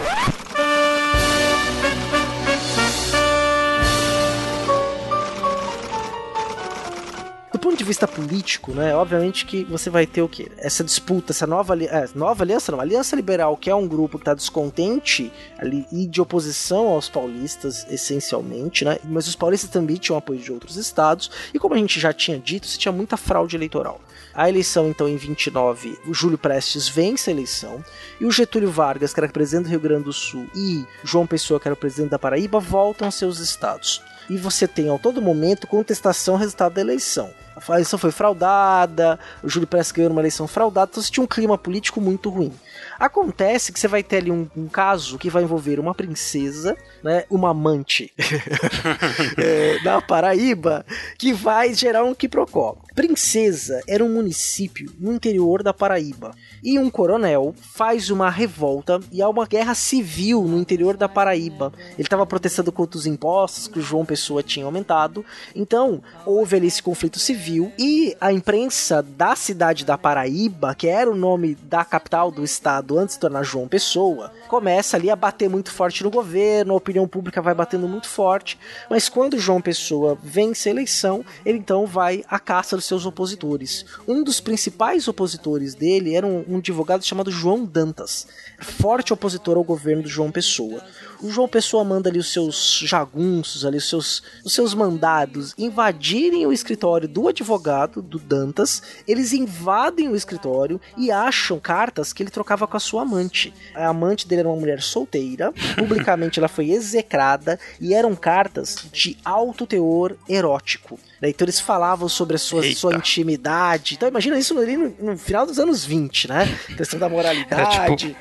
Ponto 7.64 7.78
de 7.78 7.84
vista 7.84 8.06
político, 8.06 8.72
né, 8.72 8.94
obviamente 8.94 9.46
que 9.46 9.64
você 9.64 9.88
vai 9.88 10.06
ter 10.06 10.20
o 10.20 10.28
quê? 10.28 10.52
Essa 10.58 10.84
disputa, 10.84 11.32
essa 11.32 11.46
nova, 11.46 11.74
é, 11.82 12.06
nova 12.14 12.44
aliança, 12.44 12.70
não, 12.70 12.78
aliança 12.78 13.16
liberal, 13.16 13.56
que 13.56 13.70
é 13.70 13.74
um 13.74 13.88
grupo 13.88 14.18
que 14.18 14.22
está 14.22 14.34
descontente 14.34 15.32
ali 15.58 15.86
e 15.90 16.06
de 16.06 16.20
oposição 16.20 16.88
aos 16.88 17.08
paulistas, 17.08 17.86
essencialmente, 17.88 18.84
né, 18.84 18.98
mas 19.04 19.26
os 19.26 19.34
paulistas 19.34 19.70
também 19.70 19.96
tinham 19.96 20.18
apoio 20.18 20.40
de 20.40 20.52
outros 20.52 20.76
estados, 20.76 21.30
e 21.54 21.58
como 21.58 21.74
a 21.74 21.78
gente 21.78 21.98
já 21.98 22.12
tinha 22.12 22.38
dito, 22.38 22.66
você 22.66 22.76
tinha 22.76 22.92
muita 22.92 23.16
fraude 23.16 23.56
eleitoral. 23.56 23.98
A 24.34 24.46
eleição, 24.46 24.90
então, 24.90 25.08
em 25.08 25.16
29, 25.16 25.98
o 26.06 26.12
Júlio 26.12 26.36
Prestes 26.36 26.86
vence 26.86 27.30
a 27.30 27.32
eleição, 27.32 27.82
e 28.20 28.26
o 28.26 28.30
Getúlio 28.30 28.70
Vargas, 28.70 29.14
que 29.14 29.20
era 29.20 29.28
presidente 29.30 29.64
do 29.64 29.70
Rio 29.70 29.80
Grande 29.80 30.04
do 30.04 30.12
Sul, 30.12 30.46
e 30.54 30.84
João 31.02 31.26
Pessoa, 31.26 31.58
que 31.58 31.66
era 31.66 31.74
presidente 31.74 32.10
da 32.10 32.18
Paraíba, 32.18 32.60
voltam 32.60 33.08
aos 33.08 33.14
seus 33.14 33.38
estados 33.38 34.02
e 34.28 34.36
você 34.36 34.66
tem 34.66 34.94
a 34.94 34.98
todo 34.98 35.22
momento 35.22 35.66
contestação 35.66 36.36
resultado 36.36 36.74
da 36.74 36.80
eleição. 36.80 37.30
A 37.68 37.72
eleição 37.74 37.98
foi 37.98 38.10
fraudada, 38.10 39.18
o 39.42 39.48
Júlio 39.48 39.66
Prestes 39.66 39.92
ganhou 39.92 40.10
uma 40.10 40.20
eleição 40.20 40.46
fraudada, 40.46 40.90
então 40.90 41.02
você 41.02 41.10
tinha 41.10 41.22
um 41.22 41.28
clima 41.28 41.56
político 41.56 42.00
muito 42.00 42.28
ruim. 42.28 42.52
Acontece 42.98 43.72
que 43.72 43.78
você 43.78 43.88
vai 43.88 44.02
ter 44.02 44.18
ali 44.18 44.30
um, 44.30 44.48
um 44.56 44.66
caso 44.66 45.18
que 45.18 45.30
vai 45.30 45.42
envolver 45.42 45.78
uma 45.78 45.94
princesa, 45.94 46.76
né, 47.02 47.24
uma 47.30 47.50
amante 47.50 48.12
é, 49.38 49.78
da 49.82 50.00
Paraíba, 50.00 50.84
que 51.18 51.32
vai 51.32 51.74
gerar 51.74 52.04
um 52.04 52.14
quiprocó. 52.14 52.76
Princesa 52.94 53.80
era 53.88 54.04
um 54.04 54.14
município 54.14 54.92
no 54.98 55.12
interior 55.12 55.62
da 55.62 55.74
Paraíba. 55.74 56.34
E 56.62 56.78
um 56.78 56.88
coronel 56.88 57.54
faz 57.60 58.08
uma 58.10 58.30
revolta 58.30 59.00
e 59.12 59.20
há 59.20 59.28
uma 59.28 59.46
guerra 59.46 59.74
civil 59.74 60.42
no 60.44 60.58
interior 60.58 60.96
da 60.96 61.08
Paraíba. 61.08 61.72
Ele 61.92 62.02
estava 62.02 62.24
protestando 62.24 62.72
contra 62.72 62.98
os 62.98 63.06
impostos 63.06 63.68
que 63.68 63.78
o 63.78 63.82
João 63.82 64.04
Pessoa 64.04 64.42
tinha 64.42 64.64
aumentado. 64.64 65.24
Então, 65.54 66.02
houve 66.24 66.56
ali 66.56 66.68
esse 66.68 66.82
conflito 66.82 67.18
civil 67.18 67.34
civil 67.34 67.72
e 67.78 68.16
a 68.20 68.32
imprensa 68.32 69.02
da 69.02 69.36
cidade 69.36 69.84
da 69.84 69.98
Paraíba, 69.98 70.74
que 70.74 70.86
era 70.86 71.10
o 71.10 71.16
nome 71.16 71.54
da 71.54 71.84
capital 71.84 72.30
do 72.30 72.44
estado 72.44 72.83
antes 72.92 73.14
de 73.14 73.20
tornar 73.20 73.42
João 73.42 73.68
Pessoa, 73.68 74.32
começa 74.48 74.96
ali 74.96 75.10
a 75.10 75.16
bater 75.16 75.48
muito 75.48 75.70
forte 75.70 76.02
no 76.02 76.10
governo, 76.10 76.74
a 76.74 76.76
opinião 76.76 77.06
pública 77.06 77.40
vai 77.40 77.54
batendo 77.54 77.88
muito 77.88 78.08
forte, 78.08 78.58
mas 78.90 79.08
quando 79.08 79.38
João 79.38 79.60
Pessoa 79.60 80.18
vence 80.22 80.68
a 80.68 80.72
eleição, 80.72 81.24
ele 81.44 81.58
então 81.58 81.86
vai 81.86 82.24
à 82.28 82.38
caça 82.38 82.76
dos 82.76 82.84
seus 82.84 83.06
opositores. 83.06 83.84
Um 84.06 84.22
dos 84.22 84.40
principais 84.40 85.08
opositores 85.08 85.74
dele 85.74 86.14
era 86.14 86.26
um, 86.26 86.44
um 86.48 86.56
advogado 86.58 87.04
chamado 87.04 87.30
João 87.30 87.64
Dantas, 87.64 88.26
forte 88.60 89.12
opositor 89.12 89.56
ao 89.56 89.64
governo 89.64 90.02
do 90.02 90.08
João 90.08 90.30
Pessoa. 90.30 90.82
O 91.24 91.30
João 91.30 91.48
Pessoa 91.48 91.82
manda 91.84 92.10
ali 92.10 92.18
os 92.18 92.30
seus 92.30 92.80
jagunços, 92.84 93.64
ali 93.64 93.78
os 93.78 93.88
seus, 93.88 94.22
os 94.44 94.52
seus 94.52 94.74
mandados 94.74 95.54
invadirem 95.56 96.46
o 96.46 96.52
escritório 96.52 97.08
do 97.08 97.28
advogado, 97.28 98.02
do 98.02 98.18
Dantas. 98.18 98.82
Eles 99.08 99.32
invadem 99.32 100.08
o 100.08 100.16
escritório 100.16 100.80
e 100.98 101.10
acham 101.10 101.58
cartas 101.58 102.12
que 102.12 102.22
ele 102.22 102.30
trocava 102.30 102.66
com 102.66 102.73
a 102.76 102.80
sua 102.80 103.02
amante. 103.02 103.52
A 103.74 103.88
amante 103.88 104.26
dele 104.26 104.40
era 104.40 104.48
uma 104.48 104.56
mulher 104.60 104.82
solteira, 104.82 105.52
publicamente 105.76 106.38
ela 106.38 106.48
foi 106.48 106.70
execrada 106.70 107.58
e 107.80 107.94
eram 107.94 108.14
cartas 108.14 108.86
de 108.92 109.16
alto 109.24 109.66
teor 109.66 110.16
erótico. 110.28 110.98
Então 111.28 111.44
eles 111.44 111.60
falavam 111.60 112.08
sobre 112.08 112.36
a 112.36 112.38
sua, 112.38 112.62
sua 112.74 112.94
intimidade. 112.94 113.94
Então 113.94 114.08
imagina 114.08 114.38
isso 114.38 114.58
ali 114.58 114.76
no, 114.76 114.94
no, 115.00 115.18
final 115.18 115.46
dos 115.46 115.58
anos 115.58 115.84
20, 115.84 116.28
né? 116.28 116.58
Questão 116.76 116.98
da 116.98 117.08
moralidade. 117.08 117.76
Era 117.84 117.96
tipo, 117.96 118.16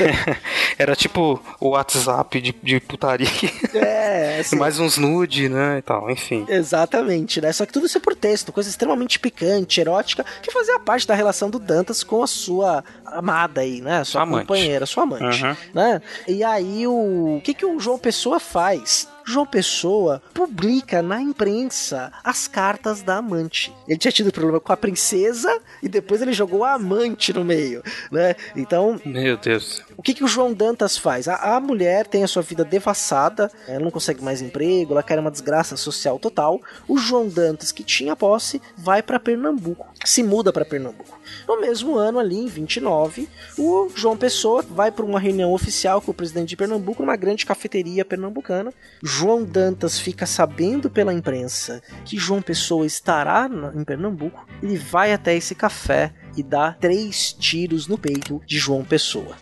Era 0.78 0.96
tipo 0.96 1.42
o 1.60 1.68
WhatsApp 1.70 2.40
de, 2.40 2.54
de 2.62 2.80
putaria. 2.80 3.28
É, 3.74 4.38
assim, 4.40 4.56
Mais 4.56 4.78
uns 4.78 4.96
nude, 4.96 5.48
né? 5.48 5.78
E 5.78 5.82
tal, 5.82 6.10
enfim. 6.10 6.44
Exatamente, 6.48 7.40
né? 7.40 7.52
Só 7.52 7.66
que 7.66 7.72
tudo 7.72 7.86
isso 7.86 7.98
é 7.98 8.00
por 8.00 8.14
texto, 8.14 8.52
coisa 8.52 8.68
extremamente 8.68 9.18
picante, 9.18 9.80
erótica, 9.80 10.24
que 10.42 10.50
fazia 10.50 10.78
parte 10.78 11.06
da 11.06 11.14
relação 11.14 11.50
do 11.50 11.58
Dantas 11.58 12.02
com 12.02 12.22
a 12.22 12.26
sua 12.26 12.84
amada 13.04 13.60
aí, 13.60 13.80
né? 13.80 14.04
Sua 14.04 14.22
Amante. 14.22 14.46
companheira, 14.46 14.86
sua 14.86 15.02
amante, 15.02 15.44
Uhum. 15.44 15.56
né? 15.74 16.02
E 16.26 16.42
aí 16.44 16.86
o, 16.86 17.36
o 17.36 17.40
que 17.42 17.54
que 17.54 17.66
o 17.66 17.78
João 17.78 17.98
Pessoa 17.98 18.38
faz? 18.40 19.08
João 19.30 19.46
Pessoa 19.46 20.20
publica 20.34 21.00
na 21.00 21.20
imprensa 21.20 22.12
as 22.24 22.48
cartas 22.48 23.02
da 23.02 23.16
amante. 23.16 23.72
Ele 23.86 23.98
tinha 23.98 24.12
tido 24.12 24.32
problema 24.32 24.60
com 24.60 24.72
a 24.72 24.76
princesa 24.76 25.60
e 25.82 25.88
depois 25.88 26.20
ele 26.20 26.32
jogou 26.32 26.64
a 26.64 26.74
amante 26.74 27.32
no 27.32 27.44
meio, 27.44 27.82
né? 28.10 28.34
Então, 28.56 29.00
Meu 29.04 29.36
Deus. 29.36 29.82
O 30.00 30.02
que, 30.02 30.14
que 30.14 30.24
o 30.24 30.26
João 30.26 30.54
Dantas 30.54 30.96
faz? 30.96 31.28
A, 31.28 31.56
a 31.56 31.60
mulher 31.60 32.06
tem 32.06 32.24
a 32.24 32.26
sua 32.26 32.40
vida 32.40 32.64
devassada, 32.64 33.52
ela 33.68 33.84
não 33.84 33.90
consegue 33.90 34.24
mais 34.24 34.40
emprego, 34.40 34.94
ela 34.94 35.02
quer 35.02 35.18
uma 35.18 35.30
desgraça 35.30 35.76
social 35.76 36.18
total. 36.18 36.58
O 36.88 36.96
João 36.96 37.28
Dantas, 37.28 37.70
que 37.70 37.84
tinha 37.84 38.16
posse, 38.16 38.62
vai 38.78 39.02
para 39.02 39.20
Pernambuco, 39.20 39.86
se 40.02 40.22
muda 40.22 40.54
para 40.54 40.64
Pernambuco. 40.64 41.20
No 41.46 41.60
mesmo 41.60 41.96
ano, 41.96 42.18
ali 42.18 42.38
em 42.38 42.46
29, 42.46 43.28
o 43.58 43.90
João 43.94 44.16
Pessoa 44.16 44.62
vai 44.62 44.90
para 44.90 45.04
uma 45.04 45.20
reunião 45.20 45.52
oficial 45.52 46.00
com 46.00 46.12
o 46.12 46.14
presidente 46.14 46.48
de 46.48 46.56
Pernambuco 46.56 47.02
numa 47.02 47.14
grande 47.14 47.44
cafeteria 47.44 48.02
pernambucana. 48.02 48.72
João 49.02 49.44
Dantas 49.44 50.00
fica 50.00 50.24
sabendo 50.24 50.88
pela 50.88 51.12
imprensa 51.12 51.82
que 52.06 52.16
João 52.16 52.40
Pessoa 52.40 52.86
estará 52.86 53.50
em 53.74 53.84
Pernambuco. 53.84 54.46
Ele 54.62 54.78
vai 54.78 55.12
até 55.12 55.36
esse 55.36 55.54
café 55.54 56.14
e 56.34 56.42
dá 56.42 56.72
três 56.72 57.34
tiros 57.34 57.86
no 57.86 57.98
peito 57.98 58.40
de 58.46 58.56
João 58.56 58.82
Pessoa. 58.82 59.36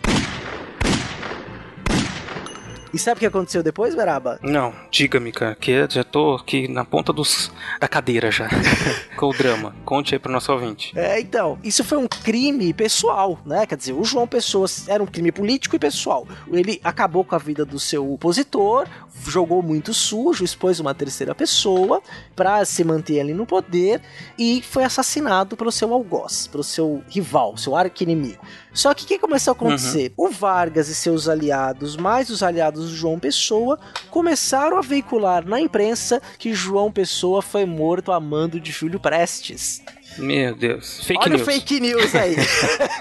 E 2.92 2.98
sabe 2.98 3.18
o 3.18 3.20
que 3.20 3.26
aconteceu 3.26 3.62
depois, 3.62 3.94
Beraba? 3.94 4.38
Não, 4.42 4.74
diga-me, 4.90 5.32
cara, 5.32 5.54
que 5.54 5.86
já 5.88 6.04
tô 6.04 6.34
aqui 6.34 6.68
na 6.68 6.84
ponta 6.84 7.12
dos, 7.12 7.50
da 7.80 7.88
cadeira 7.88 8.30
já. 8.30 8.48
com 9.16 9.26
o 9.26 9.32
drama. 9.32 9.74
Conte 9.84 10.14
aí 10.14 10.18
pro 10.18 10.32
nosso 10.32 10.52
ouvinte. 10.52 10.92
É, 10.96 11.20
então, 11.20 11.58
isso 11.62 11.82
foi 11.82 11.98
um 11.98 12.06
crime 12.06 12.72
pessoal, 12.72 13.38
né? 13.44 13.66
Quer 13.66 13.76
dizer, 13.76 13.92
o 13.92 14.04
João 14.04 14.26
Pessoa 14.26 14.66
era 14.86 15.02
um 15.02 15.06
crime 15.06 15.32
político 15.32 15.76
e 15.76 15.78
pessoal. 15.78 16.26
Ele 16.50 16.80
acabou 16.84 17.24
com 17.24 17.34
a 17.34 17.38
vida 17.38 17.64
do 17.64 17.78
seu 17.78 18.12
opositor, 18.12 18.86
jogou 19.26 19.62
muito 19.62 19.92
sujo, 19.92 20.44
expôs 20.44 20.78
uma 20.78 20.94
terceira 20.94 21.34
pessoa 21.34 22.00
pra 22.36 22.64
se 22.64 22.84
manter 22.84 23.20
ali 23.20 23.34
no 23.34 23.44
poder 23.44 24.00
e 24.38 24.62
foi 24.62 24.84
assassinado 24.84 25.56
pelo 25.56 25.72
seu 25.72 25.92
algoz, 25.92 26.46
pelo 26.46 26.62
seu 26.62 27.02
rival, 27.08 27.56
seu 27.56 27.74
arqui-inimigo. 27.74 28.42
Só 28.72 28.94
que 28.94 29.04
o 29.04 29.06
que 29.06 29.18
começou 29.18 29.52
a 29.52 29.56
acontecer? 29.56 30.12
O 30.16 30.28
Vargas 30.30 30.88
e 30.88 30.94
seus 30.94 31.28
aliados, 31.28 31.96
mais 31.96 32.30
os 32.30 32.42
aliados 32.42 32.90
do 32.90 32.96
João 32.96 33.18
Pessoa, 33.18 33.78
começaram 34.10 34.78
a 34.78 34.82
veicular 34.82 35.46
na 35.46 35.60
imprensa 35.60 36.20
que 36.38 36.54
João 36.54 36.90
Pessoa 36.92 37.42
foi 37.42 37.64
morto 37.64 38.12
a 38.12 38.20
mando 38.20 38.60
de 38.60 38.70
Júlio 38.70 39.00
Prestes. 39.00 39.82
Meu 40.18 40.54
Deus. 40.54 41.04
Fake 41.04 41.20
Olha 41.20 41.36
news. 41.36 41.42
o 41.42 41.44
fake 41.44 41.80
news 41.80 42.14
aí. 42.14 42.36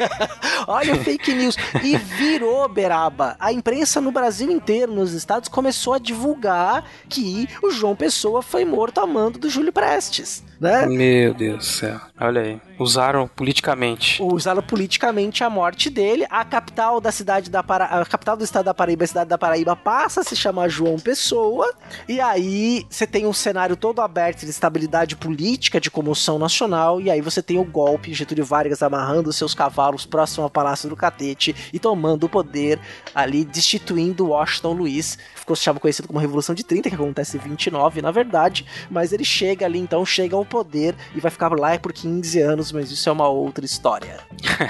Olha 0.67 0.93
o 0.95 1.03
fake 1.03 1.33
news. 1.33 1.55
E 1.83 1.97
virou, 1.97 2.67
Beraba. 2.67 3.35
A 3.39 3.51
imprensa 3.51 3.99
no 3.99 4.11
Brasil 4.11 4.51
inteiro, 4.51 4.93
nos 4.93 5.13
estados, 5.13 5.49
começou 5.49 5.93
a 5.93 5.99
divulgar 5.99 6.83
que 7.09 7.47
o 7.63 7.71
João 7.71 7.95
Pessoa 7.95 8.41
foi 8.41 8.65
morto 8.65 8.99
a 8.99 9.07
mando 9.07 9.39
do 9.39 9.49
Júlio 9.49 9.71
Prestes. 9.71 10.43
Né? 10.59 10.87
Meu 10.87 11.33
Deus 11.33 11.57
do 11.57 11.63
céu. 11.63 12.01
Olha 12.19 12.41
aí. 12.41 12.61
Usaram 12.79 13.27
politicamente. 13.27 14.21
Usaram 14.21 14.61
politicamente 14.61 15.43
a 15.43 15.49
morte 15.49 15.89
dele. 15.89 16.25
A 16.29 16.43
capital 16.43 16.99
da 16.99 17.11
cidade 17.11 17.49
da 17.49 17.61
Para... 17.61 17.85
a 17.85 18.05
capital 18.05 18.35
do 18.35 18.43
estado 18.43 18.65
da 18.65 18.73
Paraíba, 18.73 19.03
a 19.03 19.07
cidade 19.07 19.29
da 19.29 19.37
Paraíba, 19.37 19.75
passa 19.75 20.21
a 20.21 20.23
se 20.23 20.35
chamar 20.35 20.67
João 20.69 20.97
Pessoa. 20.97 21.71
E 22.07 22.19
aí 22.19 22.85
você 22.89 23.05
tem 23.05 23.25
um 23.25 23.33
cenário 23.33 23.75
todo 23.75 24.01
aberto 24.01 24.41
de 24.41 24.49
estabilidade 24.49 25.15
política, 25.15 25.79
de 25.79 25.91
comoção 25.91 26.39
nacional. 26.39 26.99
E 27.07 27.09
aí 27.09 27.21
você 27.21 27.41
tem 27.41 27.57
o 27.57 27.63
golpe, 27.63 28.13
Getúlio 28.13 28.43
Vargas 28.43 28.83
amarrando 28.83 29.31
seus 29.31 29.53
cavalos 29.53 30.05
próximo 30.05 30.43
ao 30.43 30.49
Palácio 30.49 30.89
do 30.89 30.95
Catete 30.97 31.55
e 31.71 31.79
tomando 31.79 32.25
o 32.25 32.29
poder 32.29 32.81
ali, 33.15 33.45
destituindo 33.45 34.27
Washington 34.27 34.73
Luiz. 34.73 35.17
Ficou 35.33 35.55
se 35.55 35.63
chama 35.63 35.79
conhecido 35.79 36.05
como 36.05 36.19
Revolução 36.19 36.53
de 36.53 36.65
30, 36.65 36.89
que 36.89 36.95
acontece 36.95 37.37
em 37.37 37.39
29, 37.39 38.01
na 38.01 38.11
verdade. 38.11 38.65
Mas 38.91 39.13
ele 39.13 39.23
chega 39.23 39.65
ali, 39.65 39.79
então, 39.79 40.05
chega 40.05 40.35
ao 40.35 40.43
poder 40.43 40.95
e 41.15 41.21
vai 41.21 41.31
ficar 41.31 41.49
lá 41.57 41.79
por 41.79 41.93
15 41.93 42.41
anos, 42.41 42.73
mas 42.73 42.91
isso 42.91 43.07
é 43.07 43.11
uma 43.13 43.29
outra 43.29 43.63
história. 43.63 44.19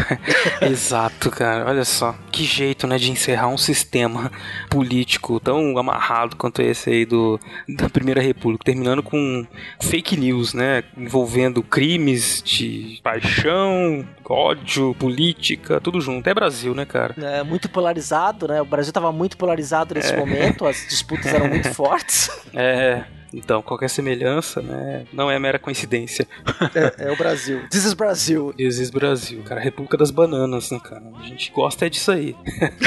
Exato, 0.62 1.32
cara. 1.32 1.66
Olha 1.68 1.86
só. 1.86 2.14
Que 2.32 2.44
jeito, 2.44 2.86
né, 2.86 3.00
de 3.00 3.10
encerrar 3.10 3.48
um 3.48 3.58
sistema 3.58 4.32
político 4.70 5.40
tão 5.40 5.76
amarrado 5.76 6.36
quanto 6.36 6.62
esse 6.62 6.92
aí 6.92 7.04
do, 7.04 7.40
da 7.68 7.90
Primeira 7.90 8.22
República, 8.22 8.64
terminando 8.64 9.02
com 9.02 9.44
fake 9.82 10.16
news, 10.16 10.54
né, 10.54 10.84
envolvendo 10.96 11.64
crimes 11.64 12.27
de 12.42 13.00
paixão, 13.04 14.08
ódio, 14.26 14.96
política, 14.96 15.80
tudo 15.82 16.00
junto. 16.02 16.28
É 16.28 16.34
Brasil, 16.34 16.74
né, 16.74 16.86
cara? 16.86 17.16
É, 17.18 17.44
muito 17.44 17.70
polarizado, 17.70 18.48
né? 18.48 18.62
O 18.62 18.66
Brasil 18.66 18.90
estava 18.92 19.12
muito 19.12 19.38
polarizado 19.38 19.96
nesse 19.96 20.16
momento, 20.16 20.66
as 20.66 20.86
disputas 20.88 21.34
eram 21.34 21.48
muito 21.48 21.72
fortes. 21.74 22.30
É. 22.54 23.04
Então, 23.34 23.62
qualquer 23.62 23.90
semelhança, 23.90 24.62
né, 24.62 25.06
não 25.12 25.30
é 25.30 25.38
mera 25.38 25.60
coincidência. 25.60 26.26
É, 26.74 27.08
é 27.08 27.12
o 27.12 27.18
Brasil. 27.18 27.68
This 27.70 27.84
is 27.84 27.94
Brasil. 27.94 28.54
Existe 28.58 28.94
Brasil, 28.94 29.44
cara. 29.44 29.60
República 29.60 29.98
das 29.98 30.12
Bananas, 30.12 30.72
né, 30.72 30.80
cara? 30.80 31.04
A 31.20 31.24
gente 31.24 31.52
gosta 31.52 31.86
é 31.86 31.90
disso 31.90 32.12
aí. 32.12 32.36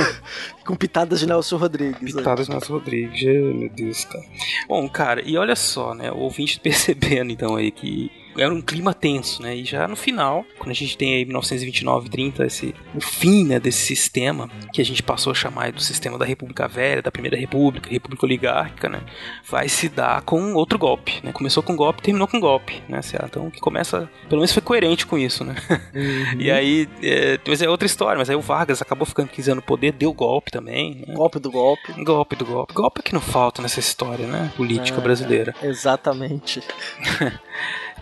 Com 0.65 0.75
pitadas 0.75 1.21
de 1.21 1.27
Nelson 1.27 1.57
Rodrigues. 1.57 2.15
né? 2.15 2.21
Pitadas 2.21 2.49
Nelson 2.49 2.73
Rodrigues, 2.73 3.23
Ai, 3.27 3.53
meu 3.53 3.69
Deus, 3.71 4.05
cara. 4.05 4.25
Bom, 4.67 4.89
cara, 4.89 5.23
e 5.23 5.37
olha 5.37 5.55
só, 5.55 5.95
né? 5.95 6.11
O 6.11 6.19
ouvinte 6.19 6.59
percebendo 6.61 7.31
então 7.31 7.57
aí 7.57 7.71
que 7.71 8.11
era 8.37 8.53
um 8.53 8.61
clima 8.61 8.95
tenso, 8.95 9.43
né? 9.43 9.57
E 9.57 9.65
já 9.65 9.87
no 9.89 9.97
final, 9.97 10.45
quando 10.59 10.71
a 10.71 10.75
gente 10.75 10.97
tem 10.97 11.15
aí 11.15 11.25
1929, 11.25 12.09
30, 12.09 12.47
esse, 12.47 12.75
o 12.95 13.01
fim, 13.01 13.45
né, 13.45 13.59
desse 13.61 13.85
sistema 13.85 14.49
que 14.73 14.81
a 14.81 14.85
gente 14.85 15.03
passou 15.03 15.31
a 15.33 15.35
chamar 15.35 15.73
do 15.73 15.83
sistema 15.83 16.19
da 16.19 16.25
República 16.25 16.67
Velha, 16.69 17.03
da 17.03 17.11
Primeira 17.11 17.37
República, 17.37 17.91
República 17.91 18.25
Oligárquica, 18.27 18.89
né? 18.89 19.01
Vai 19.49 19.69
se 19.69 19.89
dar 19.89 20.23
com 20.23 20.55
outro 20.55 20.79
golpe, 20.79 21.21
né? 21.23 21.33
Começou 21.33 21.63
com 21.63 21.77
golpe, 21.77 22.03
terminou 22.03 22.29
com 22.29 22.41
golpe, 22.41 22.83
né? 22.89 23.01
Então, 23.25 23.51
que 23.51 23.61
começa, 23.61 24.09
pelo 24.29 24.41
menos 24.41 24.53
foi 24.53 24.63
coerente 24.63 25.07
com 25.07 25.19
isso, 25.19 25.45
né? 25.45 25.55
E 26.39 26.51
aí, 26.51 26.89
é, 27.03 27.39
mas 27.47 27.61
é 27.63 27.69
outra 27.69 27.87
história, 27.87 28.19
mas 28.19 28.31
aí 28.31 28.37
o 28.37 28.41
Vargas 28.41 28.81
acabou 28.81 29.07
ficando 29.07 29.29
15 29.29 29.51
anos 29.51 29.63
no 29.63 29.67
poder, 29.67 29.93
deu 29.93 30.13
golpe 30.13 30.51
também, 30.51 31.05
né? 31.07 31.15
Golpe 31.15 31.39
do 31.39 31.51
golpe. 31.51 31.93
Golpe 32.05 32.37
do 32.37 32.45
golpe. 32.45 32.75
Golpe 32.75 33.01
é 33.01 33.03
que 33.03 33.13
não 33.15 33.21
falta 33.21 33.61
nessa 33.63 33.81
história, 33.81 34.27
né? 34.27 34.53
Política 34.57 34.99
É, 34.99 35.03
brasileira. 35.03 35.55
Exatamente. 35.63 36.63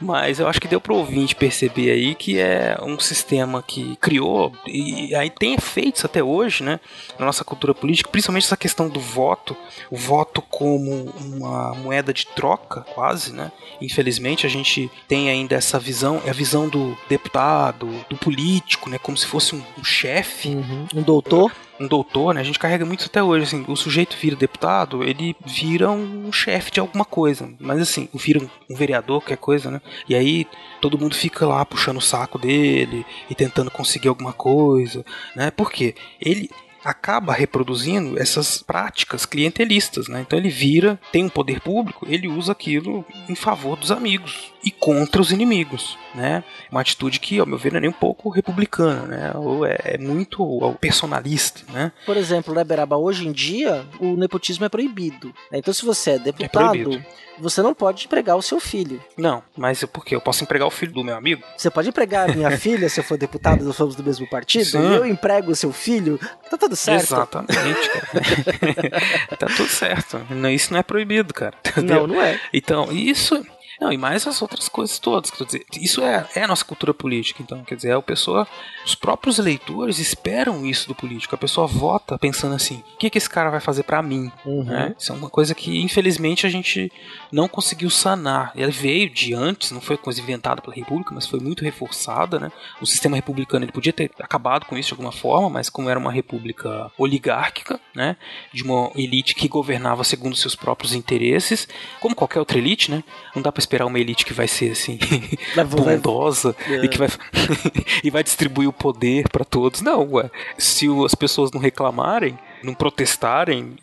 Mas 0.01 0.38
eu 0.38 0.46
acho 0.46 0.61
que 0.61 0.68
deu 0.68 0.80
pro 0.80 0.96
ouvinte 0.96 1.34
perceber 1.34 1.90
aí 1.90 2.14
que 2.14 2.38
é 2.38 2.78
um 2.82 2.99
sistema 2.99 3.62
que 3.62 3.96
criou 3.96 4.53
e 4.66 5.14
aí 5.14 5.30
tem 5.30 5.55
efeitos 5.55 6.05
até 6.05 6.22
hoje, 6.22 6.62
né? 6.62 6.80
Na 7.18 7.26
nossa 7.26 7.44
cultura 7.44 7.74
política, 7.74 8.11
principalmente 8.11 8.44
essa 8.44 8.57
questão 8.57 8.88
do 8.88 9.01
voto, 9.01 9.57
o 9.90 9.96
voto 9.96 10.42
como 10.42 11.12
uma 11.20 11.74
moeda 11.74 12.12
de 12.12 12.26
troca, 12.26 12.82
quase, 12.94 13.32
né? 13.32 13.51
Infelizmente 13.80 14.46
a 14.46 14.51
gente 14.51 14.90
tem 15.07 15.30
ainda 15.30 15.55
essa 15.55 15.78
visão, 15.78 16.22
é 16.24 16.30
a 16.30 16.34
visão 16.34 16.68
do 16.68 16.96
deputado, 17.09 17.88
do 18.09 18.16
político, 18.16 18.88
né? 18.88 18.99
Como 18.99 19.16
se 19.16 19.26
fosse 19.26 19.55
um, 19.55 19.62
um 19.78 19.84
chefe. 19.84 20.49
Uhum. 20.49 20.86
Um 20.94 21.03
doutor. 21.03 21.53
Um 21.81 21.87
doutor, 21.87 22.35
né? 22.35 22.41
A 22.41 22.45
gente 22.45 22.59
carrega 22.59 22.85
muito 22.85 23.07
até 23.07 23.22
hoje, 23.22 23.45
assim, 23.45 23.64
o 23.68 23.76
sujeito 23.76 24.16
vira 24.16 24.37
deputado, 24.37 25.05
ele 25.05 25.37
vira 25.45 25.91
um 25.91 26.33
chefe 26.33 26.70
de 26.70 26.81
alguma 26.81 27.05
coisa. 27.05 27.49
Mas 27.61 27.81
assim, 27.81 28.09
vira 28.14 28.41
um 28.68 28.74
vereador, 28.74 29.20
qualquer 29.20 29.37
coisa, 29.37 29.70
né? 29.70 29.81
E 30.09 30.14
aí 30.14 30.47
todo 30.81 30.99
mundo 30.99 31.14
fica 31.14 31.47
lá 31.47 31.64
puxando 31.64 31.99
o 31.99 32.03
saco 32.03 32.39
dele 32.39 33.05
e 33.31 33.35
tentando 33.35 33.70
conseguir 33.70 34.09
alguma 34.09 34.33
coisa, 34.33 35.05
né? 35.35 35.51
Por 35.51 35.70
quê? 35.70 35.95
Ele 36.20 36.51
acaba 36.85 37.33
reproduzindo 37.33 38.18
essas 38.18 38.62
práticas 38.62 39.26
clientelistas, 39.26 40.09
né? 40.09 40.20
Então 40.20 40.39
ele 40.39 40.49
vira, 40.49 40.99
tem 41.12 41.24
um 41.24 41.29
poder 41.29 41.61
público, 41.61 42.07
ele 42.09 42.29
usa 42.29 42.53
aquilo 42.53 43.05
em 43.29 43.35
favor 43.35 43.76
dos 43.76 43.91
amigos 43.91 44.53
e 44.65 44.71
contra 44.71 45.21
os 45.21 45.31
inimigos, 45.31 45.97
né? 46.15 46.43
Uma 46.71 46.81
atitude 46.81 47.21
que, 47.21 47.39
ao 47.39 47.47
meu 47.47 47.57
ver, 47.59 47.71
não 47.73 47.79
é 47.79 47.81
nem 47.83 47.91
um 47.91 47.93
pouco 47.93 48.29
republicana, 48.29 49.03
né? 49.07 49.33
Ou 49.35 49.65
é, 49.65 49.79
é 49.85 49.99
muito 49.99 50.77
personalista, 50.81 51.61
né? 51.73 51.93
Por 52.05 52.17
exemplo, 52.17 52.53
né, 52.55 52.65
Beraba, 52.65 52.97
hoje 52.97 53.27
em 53.27 53.33
dia 53.33 53.87
o 54.01 54.17
nepotismo 54.17 54.65
é 54.65 54.69
proibido. 54.69 55.29
né? 55.51 55.59
Então 55.59 55.72
se 55.72 55.85
você 55.85 56.13
é 56.13 56.18
deputado, 56.18 56.71
proibido. 56.71 57.05
você 57.39 57.63
não 57.63 57.72
pode 57.72 58.07
empregar 58.07 58.37
o 58.37 58.43
seu 58.43 58.59
filho. 58.59 59.01
Não, 59.17 59.43
mas 59.57 59.85
por 59.85 60.05
quê? 60.05 60.14
Eu 60.14 60.21
posso 60.21 60.43
empregar 60.43 60.67
o 60.67 60.71
filho 60.71 60.93
do 60.93 61.05
meu 61.05 61.17
amigo? 61.17 61.43
Você 61.57 61.71
pode 61.71 61.89
empregar 61.89 62.29
a 62.30 62.35
minha 62.35 62.51
filha 62.59 62.89
se 62.89 62.99
eu 63.01 63.05
for 63.05 63.17
deputado, 63.17 63.64
nós 63.64 63.76
somos 63.76 63.95
do 63.95 64.03
mesmo 64.03 64.29
partido, 64.29 64.64
Sim. 64.64 64.91
e 64.91 64.95
eu 64.97 65.07
emprego 65.07 65.53
o 65.53 65.57
seu 65.57 65.72
filho, 65.72 66.18
tá 66.51 66.59
tudo 66.59 66.75
certo. 66.75 67.05
Exatamente, 67.05 67.91
cara. 67.91 69.37
tá 69.39 69.47
tudo 69.47 69.68
certo. 69.68 70.21
Não, 70.30 70.51
Isso 70.51 70.72
não 70.72 70.80
é 70.80 70.83
proibido, 70.83 71.33
cara. 71.33 71.55
Não, 71.76 72.07
não 72.07 72.21
é. 72.21 72.41
Então, 72.53 72.91
isso. 72.91 73.47
Não, 73.80 73.92
e 73.92 73.96
mais 73.96 74.26
as 74.26 74.42
outras 74.42 74.68
coisas 74.68 74.99
todas. 74.99 75.30
Quer 75.30 75.45
dizer, 75.45 75.67
isso 75.80 76.03
é, 76.03 76.26
é 76.34 76.42
a 76.42 76.49
nossa 76.49 76.64
cultura 76.64 76.92
política, 76.92 77.42
então. 77.42 77.63
Quer 77.64 77.76
dizer, 77.76 77.92
a 77.92 78.03
pessoa. 78.03 78.46
Os 78.84 78.95
próprios 78.95 79.38
eleitores 79.38 79.99
esperam 79.99 80.64
isso 80.64 80.88
do 80.88 80.95
político. 80.95 81.34
A 81.34 81.38
pessoa 81.38 81.67
vota 81.67 82.18
pensando 82.18 82.55
assim: 82.55 82.83
o 82.95 82.99
que, 82.99 83.11
que 83.11 83.18
esse 83.18 83.29
cara 83.29 83.50
vai 83.50 83.61
fazer 83.61 83.83
pra 83.83 84.03
mim? 84.03 84.30
né? 84.64 84.95
Isso 84.99 85.13
é 85.13 85.14
uma 85.14 85.30
coisa 85.30 85.55
que, 85.55 85.80
infelizmente, 85.83 86.46
a 86.46 86.50
gente 86.50 86.91
não 87.30 87.49
conseguiu 87.49 87.91
sanar. 87.91 88.53
Ela 88.57 88.71
veio 88.71 89.11
de 89.11 89.34
antes, 89.34 89.71
não 89.71 89.80
foi 89.80 89.96
coisa 89.96 90.21
inventada 90.21 90.61
pela 90.63 90.75
República, 90.75 91.14
mas 91.14 91.26
foi 91.26 91.41
muito 91.41 91.64
reforçada, 91.64 92.38
né? 92.38 92.53
O 92.80 92.87
sistema 92.87 93.17
republicano 93.17 93.64
ele 93.64 93.72
podia 93.72 93.92
ter 93.92 94.11
acabado 94.18 94.67
com 94.67 94.76
isso 94.76 94.88
de 94.88 94.95
alguma 94.95 95.13
forma, 95.13 95.50
mas 95.50 95.68
como 95.68 95.88
era 95.88 95.99
uma 95.99 96.13
república 96.13 96.91
oligárquica, 96.99 97.80
né? 97.95 98.17
De 98.53 98.63
uma 98.63 98.91
elite 98.95 99.34
que 99.34 99.49
governava 99.49 100.05
segundo 100.05 100.37
seus 100.37 100.55
próprios 100.55 100.95
interesses, 100.95 101.68
como 102.00 102.14
qualquer 102.14 102.38
outra 102.38 102.59
elite, 102.59 102.91
né? 102.91 103.05
Não 103.34 103.42
dá 103.42 103.53
pra 103.53 103.61
esperar 103.68 103.86
uma 103.86 103.99
elite 104.00 104.24
que 104.24 104.32
vai 104.32 104.49
ser 104.49 104.72
assim 104.72 104.99
bondosa 105.68 106.57
É. 106.68 106.84
e 106.84 106.88
que 106.88 106.96
vai 106.96 107.08
e 108.03 108.11
vai 108.11 108.22
distribuir 108.24 108.68
o 108.68 108.72
poder 108.72 109.28
pra 109.28 109.45
todos. 109.45 109.82
Não, 109.82 110.03
ué. 110.12 110.30
Se 110.57 110.86
as 111.04 111.14
pessoas 111.14 111.50
não 111.53 111.61
reclamarem, 111.61 112.38
não 112.62 112.74
protestarem, 112.74 113.74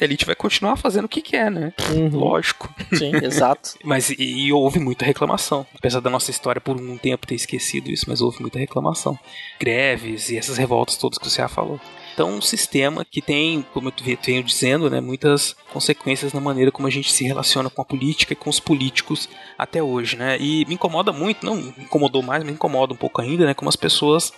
a 0.00 0.04
elite 0.04 0.24
vai 0.24 0.34
continuar 0.34 0.76
fazendo 0.76 1.04
o 1.04 1.08
que 1.08 1.20
quer, 1.20 1.50
né? 1.50 1.72
Lógico. 2.12 2.72
Sim, 2.94 3.12
exato. 3.22 3.74
Mas 3.84 4.10
e, 4.10 4.16
e 4.18 4.52
houve 4.52 4.78
muita 4.78 5.04
reclamação. 5.04 5.66
Apesar 5.76 6.00
da 6.00 6.10
nossa 6.10 6.30
história 6.30 6.60
por 6.60 6.76
um 6.80 6.96
tempo 6.96 7.26
ter 7.26 7.34
esquecido 7.34 7.90
isso, 7.90 8.06
mas 8.08 8.20
houve 8.20 8.40
muita 8.40 8.58
reclamação. 8.58 9.18
Greves 9.60 10.30
e 10.30 10.36
essas 10.38 10.56
revoltas 10.56 10.96
todas 10.96 11.18
que 11.18 11.28
você 11.28 11.36
já 11.42 11.48
falou. 11.48 11.78
Então, 12.20 12.34
um 12.34 12.42
sistema 12.42 13.02
que 13.02 13.22
tem, 13.22 13.64
como 13.72 13.88
eu 13.88 13.92
ve- 14.04 14.18
venho 14.22 14.42
dizendo, 14.42 14.90
né, 14.90 15.00
muitas 15.00 15.56
consequências 15.72 16.34
na 16.34 16.40
maneira 16.40 16.70
como 16.70 16.86
a 16.86 16.90
gente 16.90 17.10
se 17.10 17.24
relaciona 17.24 17.70
com 17.70 17.80
a 17.80 17.84
política 17.84 18.34
e 18.34 18.36
com 18.36 18.50
os 18.50 18.60
políticos 18.60 19.26
até 19.56 19.82
hoje, 19.82 20.16
né? 20.18 20.36
E 20.38 20.66
me 20.66 20.74
incomoda 20.74 21.12
muito, 21.14 21.46
não 21.46 21.56
me 21.56 21.72
incomodou 21.78 22.22
mais, 22.22 22.44
me 22.44 22.52
incomoda 22.52 22.92
um 22.92 22.96
pouco 22.96 23.22
ainda, 23.22 23.46
né, 23.46 23.54
como 23.54 23.70
as 23.70 23.76
pessoas 23.76 24.34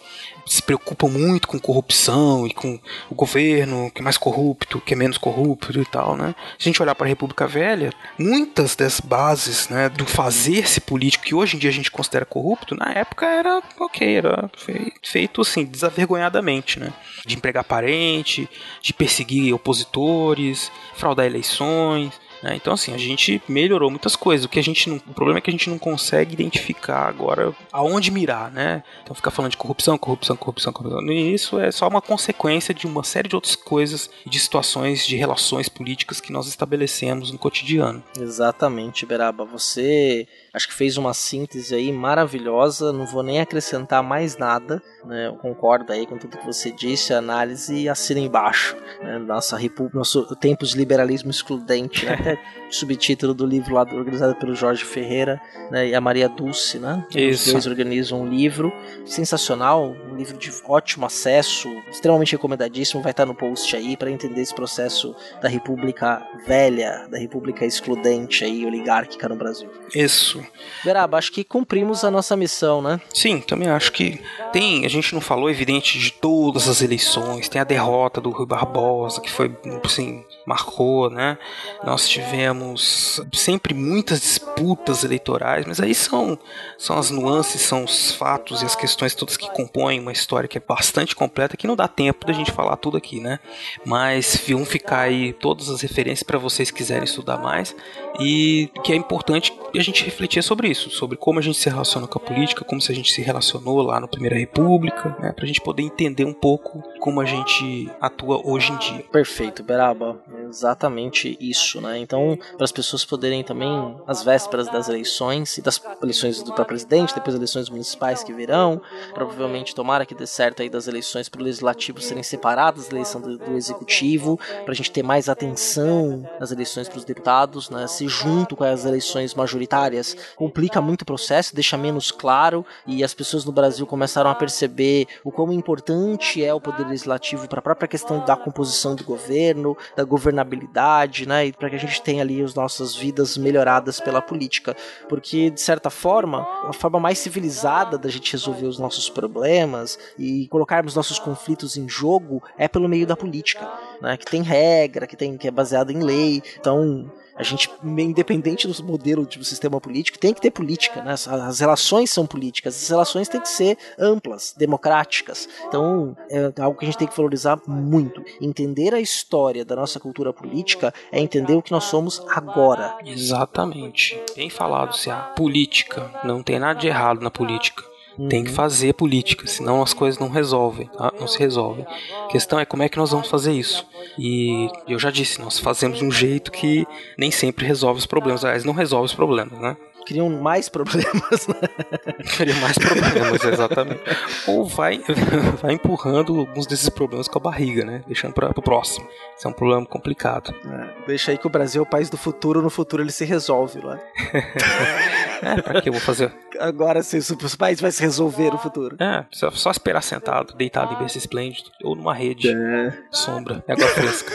se 0.47 0.63
preocupam 0.63 1.09
muito 1.09 1.49
com 1.49 1.59
corrupção 1.59 2.47
e 2.47 2.55
com 2.55 2.79
o 3.11 3.15
governo, 3.17 3.91
que 3.93 4.01
é 4.01 4.05
mais 4.05 4.17
corrupto, 4.17 4.81
que 4.81 4.95
é 4.95 4.97
menos 4.97 5.19
corrupto 5.19 5.81
e 5.81 5.85
tal, 5.85 6.17
né? 6.17 6.37
Se 6.61 6.69
a 6.69 6.71
gente 6.71 6.81
olhar 6.83 6.95
para 6.95 7.07
a 7.07 7.09
República 7.09 7.49
Velha, 7.49 7.93
muitas 8.17 8.77
das 8.77 9.01
bases, 9.01 9.69
né, 9.69 9.89
do 9.89 10.07
fazer-se 10.07 10.81
político 10.81 11.25
que 11.25 11.35
hoje 11.35 11.57
em 11.57 11.59
dia 11.59 11.71
a 11.71 11.73
gente 11.73 11.91
considera 11.91 12.25
corrupto, 12.25 12.77
na 12.77 12.93
época 12.93 13.27
era 13.27 13.61
ok, 13.81 14.17
era 14.19 14.49
fei- 14.57 14.93
feito 15.03 15.41
assim, 15.41 15.65
desavergonhadamente, 15.65 16.79
né? 16.79 16.93
De 17.27 17.35
empregar 17.37 17.65
parente, 17.73 18.47
de 18.83 18.93
perseguir 18.93 19.55
opositores, 19.55 20.71
fraudar 20.95 21.25
eleições, 21.25 22.13
né? 22.43 22.55
Então, 22.55 22.75
assim, 22.75 22.93
a 22.93 22.99
gente 22.99 23.41
melhorou 23.49 23.89
muitas 23.89 24.15
coisas. 24.15 24.45
O 24.45 24.49
que 24.49 24.59
a 24.59 24.63
gente 24.63 24.91
não, 24.91 24.97
o 24.97 25.15
problema 25.15 25.39
é 25.39 25.41
que 25.41 25.49
a 25.49 25.53
gente 25.53 25.71
não 25.71 25.79
consegue 25.79 26.35
identificar 26.35 27.09
agora 27.09 27.55
aonde 27.73 28.11
mirar, 28.11 28.51
né? 28.51 28.83
Então, 29.03 29.15
ficar 29.15 29.31
falando 29.31 29.53
de 29.53 29.57
corrupção, 29.57 29.97
corrupção, 29.97 30.37
corrupção, 30.37 30.71
corrupção. 30.71 31.11
Isso 31.11 31.59
é 31.59 31.71
só 31.71 31.89
uma 31.89 32.03
consequência 32.03 32.75
de 32.75 32.87
uma 32.87 33.05
série 33.05 33.29
de 33.29 33.37
outras 33.37 33.57
coisas, 33.57 34.11
de 34.27 34.39
situações, 34.39 35.07
de 35.07 35.17
relações 35.17 35.69
políticas 35.69 36.21
que 36.21 36.33
nós 36.33 36.47
estabelecemos 36.47 37.31
no 37.31 37.39
cotidiano. 37.39 38.03
Exatamente, 38.19 39.07
Beraba. 39.07 39.47
Você 39.47 40.29
acho 40.55 40.69
que 40.69 40.75
fez 40.75 40.97
uma 40.97 41.15
síntese 41.15 41.75
aí 41.75 41.91
maravilhosa. 41.93 42.93
Não 42.93 43.07
vou 43.07 43.23
nem 43.23 43.41
acrescentar 43.41 44.03
mais 44.03 44.37
nada. 44.37 44.83
Né? 45.05 45.27
Eu 45.29 45.35
concordo 45.37 45.93
aí 45.93 46.07
com 46.07 46.19
tudo 46.19 46.37
que 46.39 46.47
você 46.47 46.71
disse, 46.71 47.13
a 47.15 47.19
análise 47.19 47.89
assina 47.89 48.21
embaixo. 48.21 48.77
Né? 49.03 49.19
Nossa 49.19 49.57
república, 49.57 49.99
nosso 49.99 50.37
tempos 50.37 50.71
de 50.71 50.79
liberalismo 50.79 51.31
excludente, 51.31 52.05
né? 52.05 52.13
até 52.15 52.39
subtítulo 52.71 53.35
do 53.35 53.45
livro 53.47 53.75
lá 53.75 53.85
do- 53.85 53.97
organizado 53.97 54.35
pelo 54.37 54.55
Jorge 54.55 54.85
Ferreira 54.85 55.41
né? 55.71 55.89
e 55.89 55.95
a 55.95 56.01
Maria 56.01 56.29
Dulce, 56.29 56.79
né? 56.79 57.05
Os 57.09 57.15
Isso. 57.17 57.53
dois 57.53 57.67
organizam 57.67 58.21
um 58.23 58.29
livro 58.29 58.73
sensacional, 59.05 59.95
um 60.11 60.17
livro 60.17 60.37
de 60.39 60.51
ótimo 60.67 61.07
acesso, 61.07 61.69
extremamente 61.91 62.33
recomendadíssimo. 62.33 63.03
Vai 63.03 63.13
estar 63.13 63.27
no 63.27 63.35
post 63.35 63.75
aí 63.75 63.97
para 63.97 64.11
entender 64.11 64.41
esse 64.41 64.55
processo 64.55 65.15
da 65.41 65.49
República 65.49 66.23
Velha, 66.47 67.07
da 67.11 67.19
República 67.19 67.65
excludente 67.67 68.45
aí, 68.45 68.65
oligárquica 68.65 69.29
no 69.29 69.37
Brasil. 69.37 69.71
Isso. 69.95 70.42
Beraba, 70.85 71.19
acho 71.19 71.33
que 71.33 71.45
cumprimos 71.45 72.05
a 72.05 72.11
nossa 72.11 72.37
missão, 72.37 72.81
né? 72.83 73.01
Sim, 73.13 73.41
também 73.41 73.69
acho 73.69 73.93
que 73.93 74.21
tem. 74.53 74.85
A 74.85 74.89
gente 74.89 75.15
não 75.15 75.21
falou, 75.21 75.51
evidente, 75.51 75.99
de 75.99 76.13
todas 76.13 76.69
as 76.69 76.83
eleições. 76.83 77.49
Tem 77.49 77.61
a 77.61 77.65
derrota 77.65 78.21
do 78.21 78.31
Rui 78.31 78.47
Barbosa, 78.47 79.21
que 79.21 79.31
foi, 79.31 79.55
assim, 79.85 80.25
marcou, 80.47 81.11
né? 81.11 81.39
Nós 81.85 82.09
tivemos 82.09 83.21
sempre 83.33 83.75
muitas 83.75 84.21
disputas 84.21 85.05
eleitorais, 85.05 85.67
mas 85.67 85.81
aí 85.81 85.95
são, 85.95 86.39
são 86.79 86.99
as 86.99 87.11
nuances, 87.11 87.61
são 87.61 87.85
os 87.85 88.13
fatos 88.13 88.63
e 88.63 88.65
as 88.65 88.75
questões 88.75 89.15
todas 89.15 89.37
que 89.37 89.51
compõem 89.53 90.01
uma 90.01 90.13
história 90.13 90.49
que 90.49 90.59
é 90.59 90.63
bastante 90.67 91.15
completa, 91.15 91.57
que 91.57 91.67
não 91.67 91.77
dá 91.77 91.89
tempo 91.89 92.27
da 92.27 92.33
gente 92.33 92.53
falar 92.53 92.77
tudo 92.77 92.97
aqui, 92.97 93.21
né? 93.21 93.39
Mas 93.85 94.43
vão 94.49 94.65
ficar 94.65 95.01
aí 95.01 95.33
todas 95.33 95.69
as 95.69 95.81
referências 95.81 96.23
para 96.23 96.39
vocês 96.39 96.71
quiserem 96.71 97.05
estudar 97.05 97.39
mais 97.39 97.75
e 98.21 98.71
que 98.85 98.93
é 98.93 98.97
importante 98.97 99.53
a 99.75 99.83
gente 99.83 100.05
refletir 100.05 100.43
sobre 100.43 100.69
isso, 100.69 100.91
sobre 100.91 101.17
como 101.17 101.39
a 101.39 101.43
gente 101.43 101.59
se 101.59 101.69
relaciona 101.69 102.07
com 102.07 102.19
a 102.19 102.23
política, 102.23 102.65
como 102.65 102.81
se 102.81 102.93
a 102.93 102.95
gente 102.95 103.13
se 103.13 103.23
relacionou 103.23 103.81
lá 103.83 104.01
na 104.01 104.09
Primeira 104.09 104.37
República, 104.37 105.17
né, 105.19 105.33
para 105.33 105.45
a 105.45 105.47
gente 105.47 105.61
poder 105.61 105.83
entender 105.83 106.25
um 106.25 106.33
pouco 106.33 106.83
como 107.01 107.21
a 107.21 107.25
gente 107.25 107.91
atua 108.01 108.41
hoje 108.45 108.73
em 108.73 108.79
dia. 108.79 109.05
Perfeito, 109.11 109.63
Beraba. 109.63 110.21
Exatamente 110.49 111.37
isso, 111.41 111.81
né? 111.81 111.99
Então, 111.99 112.39
para 112.57 112.65
as 112.65 112.73
pessoas 112.73 113.05
poderem 113.05 113.43
também, 113.43 113.97
às 114.07 114.23
vésperas 114.23 114.69
das 114.69 114.89
eleições, 114.89 115.57
e 115.59 115.63
das 115.63 115.81
eleições 116.03 116.43
para 116.43 116.65
presidente, 116.65 117.15
depois 117.15 117.35
eleições 117.35 117.69
municipais 117.69 118.23
que 118.23 118.33
virão, 118.33 118.81
provavelmente 119.15 119.75
tomara 119.75 120.05
que 120.07 120.15
dê 120.15 120.27
certo 120.27 120.63
aí 120.63 120.69
das 120.69 120.89
eleições 120.89 121.29
para 121.29 121.41
o 121.41 121.45
legislativo 121.45 122.01
serem 122.01 122.23
separadas 122.23 122.89
da 122.89 122.97
eleição 122.97 123.21
do, 123.21 123.39
do 123.39 123.57
executivo, 123.57 124.39
para 124.65 124.73
a 124.73 124.75
gente 124.75 124.91
ter 124.91 125.03
mais 125.03 125.29
atenção 125.29 126.29
nas 126.39 126.51
eleições 126.51 126.89
para 126.89 126.99
os 126.99 127.05
deputados, 127.05 127.71
né? 127.71 127.87
Se 127.87 128.09
junto 128.09 128.57
com 128.57 128.65
as 128.65 128.85
eleições 128.85 129.35
majoritárias 129.35 130.17
complica 130.37 130.81
muito 130.81 131.03
o 131.03 131.07
processo, 131.07 131.55
deixa 131.55 131.77
menos 131.77 132.11
claro 132.11 132.65
e 132.87 133.03
as 133.03 133.15
pessoas 133.15 133.45
no 133.45 133.53
Brasil 133.53 133.87
começaram 133.87 134.31
a 134.31 134.35
perceber 134.35 135.07
o 135.25 135.31
quão 135.31 135.53
importante 135.53 136.45
é 136.45 136.53
o 136.53 136.61
poder 136.61 136.87
legislativo 136.87 137.49
para 137.49 137.59
a 137.59 137.63
própria 137.63 137.89
questão 137.89 138.25
da 138.25 138.37
composição 138.37 138.95
do 138.95 139.05
governo, 139.05 139.77
da 139.97 140.05
governabilidade, 140.23 141.27
né, 141.27 141.47
e 141.47 141.53
para 141.53 141.69
que 141.69 141.77
a 141.77 141.79
gente 141.79 142.01
tenha 142.01 142.23
ali 142.23 142.43
as 142.43 142.55
nossas 142.55 142.95
vidas 142.95 143.37
melhoradas 143.37 144.01
pela 144.01 144.23
política, 144.23 144.77
porque 145.09 145.51
de 145.51 145.61
certa 145.61 145.91
forma, 145.91 146.47
a 146.69 146.73
forma 146.73 147.01
mais 147.01 147.19
civilizada 147.19 147.99
da 147.99 148.09
gente 148.09 148.31
resolver 148.31 148.67
os 148.67 148.79
nossos 148.79 149.11
problemas 149.11 149.99
e 150.17 150.47
colocarmos 150.49 150.95
nossos 150.95 151.19
conflitos 151.19 151.77
em 151.77 151.89
jogo 151.89 152.43
é 152.57 152.69
pelo 152.69 152.89
meio 152.89 153.07
da 153.07 153.17
política, 153.17 153.69
né, 154.01 154.17
que 154.17 154.25
tem 154.25 154.43
regra, 154.43 155.07
que 155.07 155.17
tem 155.17 155.37
que 155.37 155.49
é 155.49 155.51
baseado 155.51 155.91
em 155.91 156.03
lei. 156.03 156.43
Então, 156.59 157.11
a 157.37 157.43
gente, 157.43 157.71
independente 157.83 158.67
do 158.67 158.85
modelo 158.85 159.27
de 159.27 159.43
sistema 159.45 159.81
político, 159.81 160.19
tem 160.19 160.35
que 160.35 160.41
ter 160.41 160.51
política, 160.51 161.03
né? 161.03 161.13
As 161.13 161.61
relações 161.61 162.11
são 162.11 162.27
políticas, 162.27 162.77
as 162.77 162.89
relações 162.89 163.29
têm 163.29 163.41
que 163.41 163.49
ser 163.49 163.77
amplas, 163.99 164.55
democráticas. 164.57 165.49
Então, 165.67 166.17
é 166.31 166.53
algo 166.61 166.79
que 166.79 166.85
a 166.85 166.89
gente 166.89 166.99
tem 166.99 167.09
que 167.09 167.17
valorizar 167.17 167.61
muito. 167.67 168.23
Entender 168.41 168.95
a 168.95 169.01
história 169.01 169.65
da 169.65 169.77
nossa 169.77 169.99
cultura 169.99 170.33
política 170.33 170.93
é 171.11 171.21
entender 171.21 171.55
o 171.55 171.63
que 171.63 171.73
nós 171.73 171.85
somos 171.85 172.23
agora. 172.29 172.97
Exatamente. 173.05 174.21
Bem 174.35 174.51
falado, 174.51 174.97
se 174.97 175.11
a 175.11 175.17
política 175.17 176.11
não 176.25 176.43
tem 176.43 176.59
nada 176.59 176.79
de 176.79 176.87
errado 176.87 177.21
na 177.21 177.31
política. 177.31 177.92
Tem 178.29 178.45
que 178.45 178.51
fazer 178.51 178.95
política, 178.95 179.47
senão 179.47 179.83
as 179.83 179.95
coisas 179.95 180.21
não 180.21 180.29
resolvem, 180.29 180.87
tá? 180.87 181.13
não 181.19 181.27
se 181.27 181.39
resolvem. 181.39 181.87
A 182.25 182.29
questão 182.29 182.59
é 182.59 182.65
como 182.65 182.83
é 182.83 182.89
que 182.89 182.99
nós 182.99 183.11
vamos 183.11 183.29
fazer 183.29 183.53
isso. 183.53 183.87
E 184.19 184.69
eu 184.87 184.99
já 184.99 185.11
disse, 185.11 185.41
nós 185.41 185.59
fazemos 185.59 185.99
de 185.99 186.05
um 186.05 186.11
jeito 186.11 186.53
que 186.53 186.87
nem 187.17 187.31
sempre 187.31 187.67
resolve 187.67 187.99
os 187.99 188.07
problemas. 188.07 188.45
Aliás, 188.45 188.65
não 188.65 188.75
resolve 188.75 189.07
os 189.07 189.15
problemas, 189.15 189.59
né? 189.59 189.77
Criam 190.07 190.29
mais 190.31 190.69
problemas, 190.69 191.47
né? 191.47 191.61
Cria 192.37 192.55
mais 192.57 192.77
problemas, 192.79 193.45
exatamente. 193.45 194.01
Ou 194.47 194.67
vai, 194.67 195.01
vai 195.63 195.73
empurrando 195.75 196.41
alguns 196.41 196.67
desses 196.67 196.89
problemas 196.89 197.29
com 197.29 197.39
a 197.39 197.43
barriga, 197.43 197.85
né? 197.85 198.03
Deixando 198.07 198.33
para 198.33 198.51
o 198.51 198.63
próximo. 198.63 199.09
Isso 199.37 199.47
é 199.47 199.51
um 199.51 199.55
problema 199.55 199.85
complicado. 199.87 200.55
É, 200.67 201.07
deixa 201.07 201.31
aí 201.31 201.39
que 201.39 201.47
o 201.47 201.51
Brasil 201.51 201.83
é 201.83 201.87
o 201.87 201.89
país 201.89 202.11
do 202.11 202.17
futuro, 202.17 202.61
no 202.63 202.71
futuro 202.71 203.03
ele 203.03 203.13
se 203.13 203.25
resolve 203.25 203.81
lá. 203.81 203.99
É, 205.45 205.61
pra 205.61 205.83
que 205.83 205.89
eu 205.89 205.93
vou 205.93 206.01
fazer? 206.01 206.33
Agora 206.61 207.03
sim, 207.03 207.19
o 207.19 207.59
país 207.59 207.81
vai 207.81 207.91
se 207.91 208.01
resolver 208.01 208.53
no 208.53 208.59
futuro. 208.59 208.97
É, 209.01 209.25
só, 209.33 209.51
só 209.51 209.73
esperar 209.73 210.01
sentado, 210.01 210.55
deitado 210.55 210.95
em 210.95 210.99
berço 210.99 211.19
esplêndido, 211.19 211.69
ou 211.83 211.97
numa 211.97 212.15
rede, 212.15 212.49
É. 212.49 212.97
sombra, 213.11 213.65
e 213.67 213.73
água 213.73 213.89
fresca. 213.89 214.33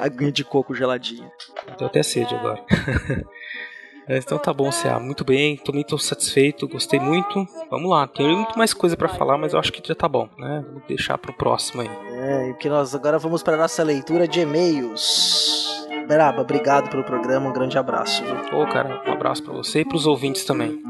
Aguinha 0.00 0.32
de 0.32 0.42
coco 0.42 0.74
geladinha. 0.74 1.30
Deu 1.76 1.86
até 1.86 2.02
sede 2.02 2.34
agora. 2.34 2.64
Então 4.08 4.38
tá 4.38 4.52
bom, 4.52 4.70
CA. 4.70 4.98
Muito 4.98 5.24
bem, 5.24 5.56
tô 5.56 5.72
muito 5.72 5.98
satisfeito, 5.98 6.66
gostei 6.66 6.98
muito. 6.98 7.46
Vamos 7.70 7.90
lá, 7.90 8.06
tem 8.06 8.34
muito 8.34 8.58
mais 8.58 8.72
coisa 8.72 8.96
pra 8.96 9.08
falar, 9.08 9.36
mas 9.36 9.52
eu 9.52 9.58
acho 9.58 9.72
que 9.72 9.86
já 9.86 9.94
tá 9.94 10.08
bom, 10.08 10.28
né? 10.38 10.64
Vou 10.72 10.82
deixar 10.88 11.18
pro 11.18 11.32
próximo 11.32 11.82
aí. 11.82 11.90
É, 12.10 12.50
e 12.50 12.54
que 12.54 12.68
nós 12.68 12.94
agora 12.94 13.18
vamos 13.18 13.42
para 13.42 13.56
nossa 13.56 13.82
leitura 13.82 14.26
de 14.26 14.40
e-mails. 14.40 15.86
Beraba, 16.08 16.40
obrigado 16.40 16.88
pelo 16.88 17.04
programa, 17.04 17.50
um 17.50 17.52
grande 17.52 17.76
abraço. 17.76 18.24
Viu? 18.24 18.60
Ô, 18.60 18.66
cara, 18.66 19.02
um 19.06 19.12
abraço 19.12 19.42
pra 19.42 19.52
você 19.52 19.80
e 19.80 19.84
pros 19.84 20.06
ouvintes 20.06 20.44
também. 20.44 20.80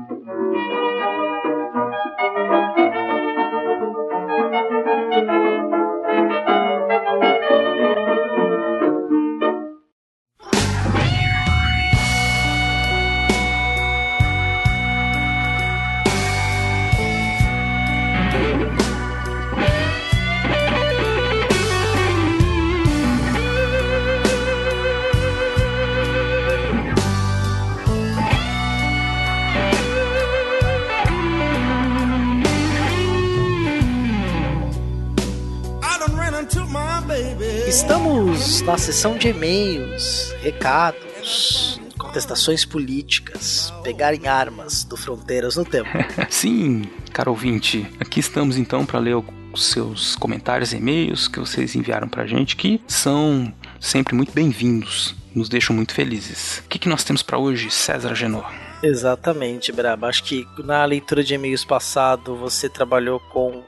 Estamos 38.38 38.62
na 38.62 38.78
sessão 38.78 39.18
de 39.18 39.28
e-mails, 39.28 40.32
recados, 40.40 41.80
contestações 41.98 42.64
políticas, 42.64 43.74
pegarem 43.82 44.28
armas 44.28 44.84
do 44.84 44.96
Fronteiras 44.96 45.56
no 45.56 45.64
Tempo. 45.64 45.88
Sim, 46.30 46.84
caro 47.12 47.32
ouvinte, 47.32 47.90
aqui 47.98 48.20
estamos 48.20 48.56
então 48.56 48.86
para 48.86 49.00
ler 49.00 49.16
os 49.52 49.64
seus 49.64 50.14
comentários 50.14 50.72
e 50.72 50.76
e-mails 50.76 51.26
que 51.26 51.40
vocês 51.40 51.74
enviaram 51.74 52.08
pra 52.08 52.28
gente, 52.28 52.54
que 52.54 52.80
são 52.86 53.52
sempre 53.80 54.14
muito 54.14 54.32
bem-vindos, 54.32 55.16
nos 55.34 55.48
deixam 55.48 55.74
muito 55.74 55.92
felizes. 55.92 56.62
O 56.64 56.68
que, 56.68 56.78
que 56.78 56.88
nós 56.88 57.02
temos 57.02 57.24
pra 57.24 57.38
hoje, 57.38 57.72
César 57.72 58.14
Genor? 58.14 58.48
Exatamente, 58.84 59.72
Braba. 59.72 60.06
Acho 60.06 60.22
que 60.22 60.46
na 60.58 60.84
leitura 60.84 61.24
de 61.24 61.34
e-mails 61.34 61.64
passado 61.64 62.36
você 62.36 62.68
trabalhou 62.68 63.18
com 63.18 63.64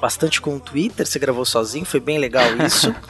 bastante 0.00 0.40
com 0.40 0.56
o 0.56 0.60
Twitter, 0.60 1.06
você 1.06 1.18
gravou 1.18 1.44
sozinho, 1.44 1.84
foi 1.84 2.00
bem 2.00 2.18
legal 2.18 2.44
isso. 2.64 2.94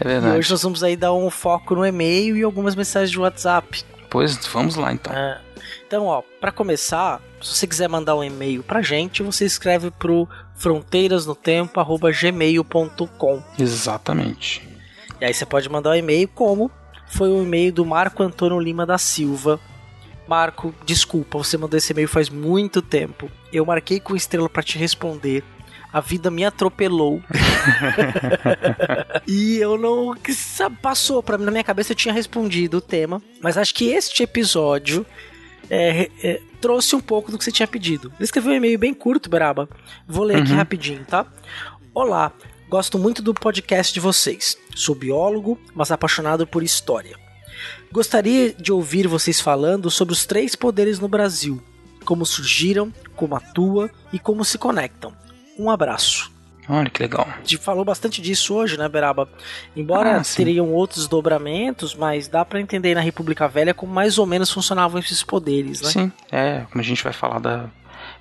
É 0.00 0.04
e 0.04 0.08
verdade. 0.08 0.38
hoje 0.38 0.50
nós 0.50 0.62
vamos 0.62 0.82
aí 0.82 0.96
dar 0.96 1.12
um 1.12 1.30
foco 1.30 1.74
no 1.74 1.86
e-mail 1.86 2.36
e 2.36 2.42
algumas 2.42 2.74
mensagens 2.74 3.10
de 3.10 3.20
WhatsApp. 3.20 3.84
Pois 4.10 4.36
vamos 4.46 4.76
lá 4.76 4.92
então. 4.92 5.12
É. 5.12 5.40
Então, 5.86 6.06
ó, 6.06 6.22
para 6.40 6.50
começar, 6.50 7.20
se 7.40 7.54
você 7.54 7.66
quiser 7.66 7.88
mandar 7.88 8.16
um 8.16 8.24
e-mail 8.24 8.62
pra 8.62 8.82
gente, 8.82 9.22
você 9.22 9.44
escreve 9.44 9.90
pro 9.90 10.28
fronteirasnotempo@gmail.com. 10.56 13.42
Exatamente. 13.58 14.68
E 15.20 15.24
aí 15.24 15.34
você 15.34 15.46
pode 15.46 15.68
mandar 15.68 15.90
um 15.90 15.94
e-mail 15.94 16.28
como 16.28 16.70
foi 17.06 17.28
o 17.28 17.42
e-mail 17.42 17.72
do 17.72 17.84
Marco 17.84 18.22
Antônio 18.22 18.58
Lima 18.58 18.86
da 18.86 18.98
Silva. 18.98 19.60
Marco, 20.26 20.74
desculpa, 20.84 21.38
você 21.38 21.56
mandou 21.58 21.76
esse 21.76 21.92
e-mail 21.92 22.08
faz 22.08 22.28
muito 22.30 22.80
tempo. 22.80 23.30
Eu 23.52 23.66
marquei 23.66 24.00
com 24.00 24.16
estrela 24.16 24.48
pra 24.48 24.62
te 24.62 24.78
responder. 24.78 25.44
A 25.92 26.00
vida 26.00 26.30
me 26.30 26.44
atropelou. 26.44 27.22
e 29.26 29.56
eu 29.58 29.78
não. 29.78 30.14
que 30.14 30.32
sa- 30.34 30.70
Passou 30.70 31.22
pra 31.22 31.38
mim, 31.38 31.44
na 31.44 31.50
minha 31.50 31.64
cabeça 31.64 31.92
eu 31.92 31.96
tinha 31.96 32.14
respondido 32.14 32.78
o 32.78 32.80
tema. 32.80 33.22
Mas 33.40 33.56
acho 33.58 33.74
que 33.74 33.86
este 33.90 34.22
episódio 34.22 35.04
é, 35.68 36.10
é, 36.22 36.40
trouxe 36.60 36.94
um 36.96 37.00
pouco 37.00 37.30
do 37.30 37.38
que 37.38 37.44
você 37.44 37.52
tinha 37.52 37.66
pedido. 37.66 38.08
Ele 38.16 38.24
escreveu 38.24 38.52
um 38.52 38.56
e-mail 38.56 38.78
bem 38.78 38.94
curto, 38.94 39.28
Beraba. 39.28 39.68
Vou 40.06 40.24
ler 40.24 40.42
aqui 40.42 40.52
rapidinho, 40.52 41.04
tá? 41.04 41.26
Olá, 41.94 42.32
gosto 42.68 42.98
muito 42.98 43.20
do 43.22 43.34
podcast 43.34 43.92
de 43.92 44.00
vocês. 44.00 44.56
Sou 44.74 44.94
biólogo, 44.94 45.58
mas 45.74 45.90
apaixonado 45.90 46.46
por 46.46 46.62
história. 46.62 47.16
Gostaria 47.92 48.52
de 48.54 48.72
ouvir 48.72 49.06
vocês 49.06 49.40
falando 49.40 49.90
sobre 49.90 50.14
os 50.14 50.24
três 50.24 50.54
poderes 50.56 50.98
no 50.98 51.08
Brasil, 51.08 51.62
como 52.04 52.24
surgiram, 52.24 52.92
como 53.14 53.36
atuam 53.36 53.90
e 54.12 54.18
como 54.18 54.44
se 54.44 54.56
conectam. 54.56 55.12
Um 55.58 55.70
abraço. 55.70 56.30
Olha 56.68 56.88
que 56.88 57.02
legal. 57.02 57.26
A 57.28 57.40
gente 57.40 57.58
falou 57.58 57.84
bastante 57.84 58.22
disso 58.22 58.54
hoje, 58.54 58.78
né, 58.78 58.88
Beraba? 58.88 59.28
Embora 59.76 60.18
Ah, 60.18 60.22
teriam 60.22 60.72
outros 60.72 61.08
dobramentos, 61.08 61.94
mas 61.94 62.28
dá 62.28 62.44
pra 62.44 62.60
entender 62.60 62.94
na 62.94 63.00
República 63.00 63.48
Velha 63.48 63.74
como 63.74 63.92
mais 63.92 64.16
ou 64.16 64.26
menos 64.26 64.50
funcionavam 64.50 65.00
esses 65.00 65.22
poderes, 65.22 65.82
né? 65.82 65.90
Sim, 65.90 66.12
é, 66.30 66.60
como 66.70 66.80
a 66.80 66.84
gente 66.84 67.02
vai 67.02 67.12
falar 67.12 67.40
da 67.40 67.68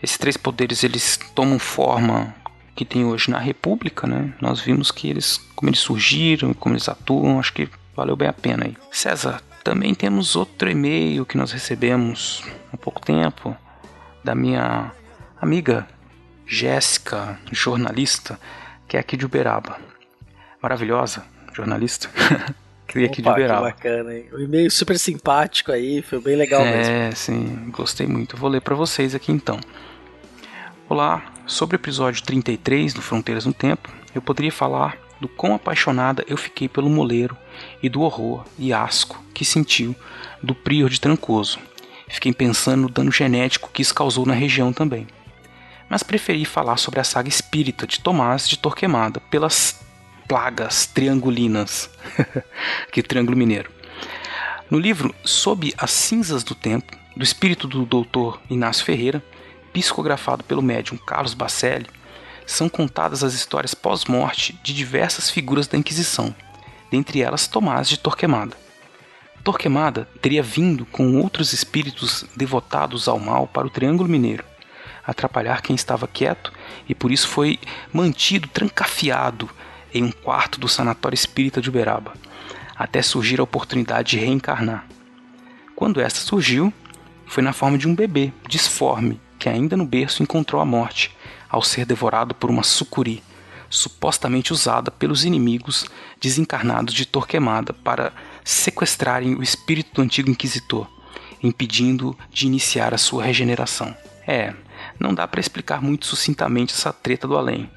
esses 0.01 0.17
três 0.17 0.37
poderes, 0.37 0.83
eles 0.83 1.19
tomam 1.35 1.59
forma 1.59 2.33
que 2.75 2.83
tem 2.83 3.05
hoje 3.05 3.29
na 3.29 3.37
República, 3.37 4.07
né? 4.07 4.33
Nós 4.41 4.59
vimos 4.59 4.91
que 4.91 5.07
eles 5.09 5.37
como 5.55 5.69
eles 5.69 5.79
surgiram, 5.79 6.53
como 6.53 6.73
eles 6.73 6.89
atuam, 6.89 7.39
acho 7.39 7.53
que 7.53 7.69
valeu 7.95 8.15
bem 8.15 8.27
a 8.27 8.33
pena 8.33 8.65
aí. 8.65 8.75
César, 8.91 9.41
também 9.63 9.93
temos 9.93 10.35
outro 10.35 10.69
e-mail 10.69 11.25
que 11.25 11.37
nós 11.37 11.51
recebemos 11.51 12.43
há 12.73 12.77
pouco 12.77 12.99
tempo 13.01 13.55
da 14.23 14.33
minha 14.33 14.91
amiga 15.39 15.87
Jéssica, 16.51 17.39
jornalista, 17.49 18.37
que 18.85 18.97
é 18.97 18.99
aqui 18.99 19.15
de 19.15 19.25
Uberaba. 19.25 19.79
Maravilhosa, 20.61 21.23
jornalista. 21.53 22.09
que 22.85 22.99
é 22.99 23.05
aqui 23.05 23.21
de 23.21 23.29
Opa, 23.29 23.37
que 23.37 23.39
Uberaba. 23.39 23.61
bacana, 23.67 24.13
hein? 24.13 24.25
Um 24.33 24.39
e-mail 24.39 24.69
super 24.69 24.99
simpático 24.99 25.71
aí, 25.71 26.01
foi 26.01 26.19
bem 26.19 26.35
legal 26.35 26.61
mesmo. 26.65 26.93
É, 26.93 27.11
sim, 27.11 27.69
gostei 27.71 28.05
muito. 28.05 28.35
Vou 28.35 28.49
ler 28.49 28.59
para 28.59 28.75
vocês 28.75 29.15
aqui 29.15 29.31
então. 29.31 29.61
Olá, 30.89 31.23
sobre 31.47 31.77
o 31.77 31.79
episódio 31.79 32.21
33 32.21 32.93
do 32.93 33.01
Fronteiras 33.01 33.45
no 33.45 33.53
Tempo, 33.53 33.89
eu 34.13 34.21
poderia 34.21 34.51
falar 34.51 34.97
do 35.21 35.29
quão 35.29 35.55
apaixonada 35.55 36.25
eu 36.27 36.35
fiquei 36.35 36.67
pelo 36.67 36.89
moleiro 36.89 37.37
e 37.81 37.87
do 37.87 38.01
horror 38.01 38.43
e 38.59 38.73
asco 38.73 39.23
que 39.33 39.45
sentiu 39.45 39.95
do 40.43 40.53
prior 40.53 40.89
de 40.89 40.99
Trancoso. 40.99 41.59
Fiquei 42.09 42.33
pensando 42.33 42.81
no 42.81 42.89
dano 42.89 43.09
genético 43.09 43.69
que 43.71 43.81
isso 43.81 43.95
causou 43.95 44.25
na 44.25 44.33
região 44.33 44.73
também. 44.73 45.07
Mas 45.91 46.03
preferi 46.03 46.45
falar 46.45 46.77
sobre 46.77 47.01
a 47.01 47.03
saga 47.03 47.27
espírita 47.27 47.85
de 47.85 47.99
Tomás 47.99 48.47
de 48.47 48.57
Torquemada 48.57 49.19
pelas 49.29 49.81
plagas 50.25 50.85
triangulinas. 50.85 51.89
que 52.93 53.03
triângulo 53.03 53.35
mineiro. 53.35 53.69
No 54.69 54.79
livro 54.79 55.13
Sob 55.25 55.73
as 55.77 55.91
Cinzas 55.91 56.45
do 56.45 56.55
Tempo, 56.55 56.95
do 57.13 57.21
espírito 57.21 57.67
do 57.67 57.85
Dr. 57.85 58.39
Inácio 58.49 58.85
Ferreira, 58.85 59.21
psicografado 59.73 60.45
pelo 60.45 60.61
médium 60.61 60.97
Carlos 60.97 61.33
Bacelli, 61.33 61.87
são 62.47 62.69
contadas 62.69 63.21
as 63.21 63.33
histórias 63.33 63.73
pós-morte 63.73 64.57
de 64.63 64.73
diversas 64.73 65.29
figuras 65.29 65.67
da 65.67 65.77
Inquisição, 65.77 66.33
dentre 66.89 67.21
elas 67.21 67.47
Tomás 67.47 67.89
de 67.89 67.99
Torquemada. 67.99 68.55
Torquemada 69.43 70.07
teria 70.21 70.41
vindo 70.41 70.85
com 70.85 71.17
outros 71.19 71.51
espíritos 71.51 72.23
devotados 72.33 73.09
ao 73.09 73.19
mal 73.19 73.45
para 73.45 73.67
o 73.67 73.69
Triângulo 73.69 74.07
Mineiro, 74.07 74.45
atrapalhar 75.05 75.61
quem 75.61 75.75
estava 75.75 76.07
quieto 76.07 76.51
e 76.87 76.95
por 76.95 77.11
isso 77.11 77.27
foi 77.27 77.59
mantido 77.91 78.47
trancafiado 78.47 79.49
em 79.93 80.03
um 80.03 80.11
quarto 80.11 80.59
do 80.59 80.67
sanatório 80.67 81.15
espírita 81.15 81.61
de 81.61 81.69
Uberaba, 81.69 82.13
até 82.75 83.01
surgir 83.01 83.39
a 83.39 83.43
oportunidade 83.43 84.11
de 84.11 84.19
reencarnar. 84.19 84.85
Quando 85.75 85.99
esta 85.99 86.19
surgiu, 86.19 86.73
foi 87.25 87.43
na 87.43 87.53
forma 87.53 87.77
de 87.77 87.87
um 87.87 87.95
bebê 87.95 88.31
disforme 88.47 89.19
que 89.39 89.49
ainda 89.49 89.75
no 89.75 89.85
berço 89.85 90.21
encontrou 90.21 90.61
a 90.61 90.65
morte 90.65 91.15
ao 91.49 91.61
ser 91.61 91.85
devorado 91.85 92.35
por 92.35 92.49
uma 92.49 92.63
sucuri, 92.63 93.23
supostamente 93.69 94.53
usada 94.53 94.91
pelos 94.91 95.25
inimigos 95.25 95.85
desencarnados 96.21 96.93
de 96.93 97.05
Torquemada 97.05 97.73
para 97.73 98.13
sequestrarem 98.43 99.33
o 99.33 99.41
espírito 99.41 99.95
do 99.95 100.01
antigo 100.01 100.29
inquisitor, 100.29 100.87
impedindo 101.41 102.17
de 102.29 102.45
iniciar 102.45 102.93
a 102.93 102.97
sua 102.97 103.23
regeneração. 103.23 103.95
É, 104.27 104.53
Não 104.99 105.13
dá 105.13 105.27
para 105.27 105.39
explicar 105.39 105.81
muito 105.81 106.05
sucintamente 106.05 106.73
essa 106.73 106.91
treta 106.93 107.27
do 107.27 107.37
além. 107.37 107.69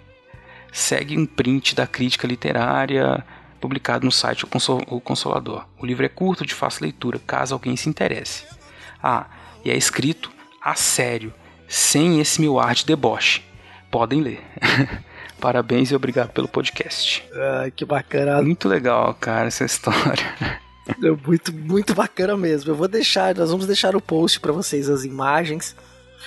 Segue 0.72 1.16
um 1.16 1.26
print 1.26 1.74
da 1.74 1.86
crítica 1.86 2.26
literária 2.26 3.24
publicado 3.60 4.04
no 4.04 4.12
site 4.12 4.44
O 4.44 5.00
Consolador. 5.00 5.64
O 5.78 5.86
livro 5.86 6.04
é 6.04 6.08
curto, 6.08 6.44
de 6.44 6.54
fácil 6.54 6.82
leitura, 6.82 7.18
caso 7.26 7.54
alguém 7.54 7.76
se 7.76 7.88
interesse. 7.88 8.44
Ah, 9.02 9.26
e 9.64 9.70
é 9.70 9.76
escrito 9.76 10.30
a 10.60 10.74
sério, 10.74 11.32
sem 11.66 12.20
esse 12.20 12.40
meu 12.40 12.58
ar 12.58 12.74
de 12.74 12.84
deboche. 12.84 13.42
Podem 13.90 14.20
ler. 14.20 14.42
Parabéns 15.40 15.90
e 15.90 15.94
obrigado 15.96 16.30
pelo 16.30 16.48
podcast. 16.48 17.24
Ah, 17.32 17.70
que 17.70 17.84
bacana. 17.84 18.42
Muito 18.42 18.68
legal, 18.68 19.14
cara, 19.14 19.48
essa 19.48 19.64
história. 19.64 20.24
É 21.02 21.10
muito, 21.26 21.50
muito 21.50 21.94
bacana 21.94 22.36
mesmo. 22.36 22.70
Eu 22.70 22.74
vou 22.74 22.86
deixar, 22.86 23.34
nós 23.34 23.50
vamos 23.50 23.66
deixar 23.66 23.94
no 23.94 24.02
post 24.02 24.38
para 24.38 24.52
vocês 24.52 24.90
as 24.90 25.02
imagens, 25.02 25.74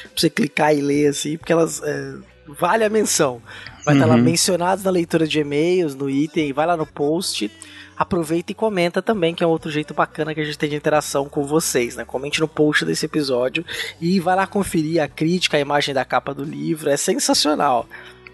pra 0.03 0.11
você 0.15 0.29
clicar 0.29 0.75
e 0.75 0.81
ler 0.81 1.07
assim, 1.07 1.37
porque 1.37 1.51
elas 1.51 1.81
é, 1.83 2.13
vale 2.47 2.83
a 2.83 2.89
menção. 2.89 3.41
Vai 3.85 3.95
estar 3.95 4.05
uhum. 4.05 4.11
tá 4.11 4.15
lá 4.15 4.17
mencionados 4.17 4.83
na 4.83 4.91
leitura 4.91 5.27
de 5.27 5.39
e-mails, 5.39 5.95
no 5.95 6.09
item, 6.09 6.53
vai 6.53 6.65
lá 6.65 6.75
no 6.75 6.85
post. 6.85 7.51
Aproveita 7.95 8.51
e 8.51 8.55
comenta 8.55 9.01
também, 9.01 9.33
que 9.33 9.43
é 9.43 9.47
outro 9.47 9.71
jeito 9.71 9.93
bacana 9.93 10.33
que 10.33 10.39
a 10.39 10.43
gente 10.43 10.57
tem 10.57 10.69
de 10.69 10.75
interação 10.75 11.27
com 11.27 11.43
vocês, 11.43 11.95
né? 11.95 12.05
Comente 12.05 12.39
no 12.39 12.47
post 12.47 12.85
desse 12.85 13.05
episódio 13.07 13.65
e 13.99 14.19
vai 14.19 14.35
lá 14.35 14.45
conferir 14.45 15.01
a 15.01 15.07
crítica, 15.07 15.57
a 15.57 15.59
imagem 15.59 15.95
da 15.95 16.05
capa 16.05 16.31
do 16.31 16.43
livro, 16.43 16.89
é 16.91 16.97
sensacional. 16.97 17.87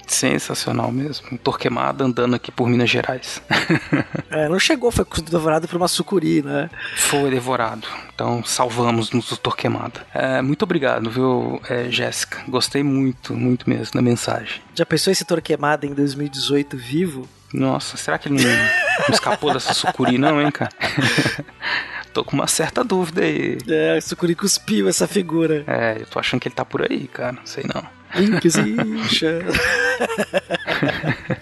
Sensacional 0.07 0.91
mesmo. 0.91 1.27
Um 1.31 1.37
Torquemada 1.37 2.03
andando 2.03 2.35
aqui 2.35 2.51
por 2.51 2.67
Minas 2.67 2.89
Gerais. 2.89 3.41
é, 4.29 4.47
não 4.49 4.59
chegou, 4.59 4.91
foi 4.91 5.05
devorado 5.29 5.67
por 5.67 5.77
uma 5.77 5.87
sucuri, 5.87 6.41
né? 6.41 6.69
Foi 6.95 7.29
devorado. 7.29 7.87
Então 8.13 8.43
salvamos 8.43 9.11
no 9.11 9.21
Torquemada. 9.21 10.05
É, 10.13 10.41
muito 10.41 10.63
obrigado, 10.63 11.09
viu, 11.09 11.61
é, 11.69 11.89
Jéssica? 11.89 12.39
Gostei 12.47 12.83
muito, 12.83 13.33
muito 13.33 13.69
mesmo 13.69 13.93
da 13.93 14.01
mensagem. 14.01 14.61
Já 14.75 14.85
pensou 14.85 15.11
esse 15.11 15.25
Torquemada 15.25 15.85
em 15.85 15.93
2018 15.93 16.77
vivo? 16.77 17.27
Nossa, 17.53 17.97
será 17.97 18.17
que 18.17 18.27
ele 18.27 18.43
não, 18.43 18.51
não 18.51 19.09
escapou 19.13 19.53
dessa 19.53 19.73
sucuri, 19.73 20.17
não, 20.17 20.41
hein, 20.41 20.51
cara? 20.51 20.71
tô 22.13 22.23
com 22.23 22.35
uma 22.35 22.47
certa 22.47 22.83
dúvida 22.83 23.23
aí. 23.23 23.57
É, 23.67 23.97
o 23.97 24.01
Sucuri 24.01 24.35
cuspiu 24.35 24.87
essa 24.87 25.07
figura. 25.07 25.63
É, 25.67 25.97
eu 25.99 26.05
tô 26.05 26.19
achando 26.19 26.39
que 26.39 26.47
ele 26.47 26.55
tá 26.55 26.63
por 26.63 26.83
aí, 26.83 27.07
cara. 27.07 27.37
Sei 27.43 27.65
não. 27.73 27.83
Inquisition. 28.15 29.41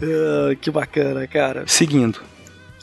Ah, 0.03 0.55
que 0.59 0.69
bacana, 0.69 1.25
cara. 1.27 1.63
Seguindo. 1.67 2.21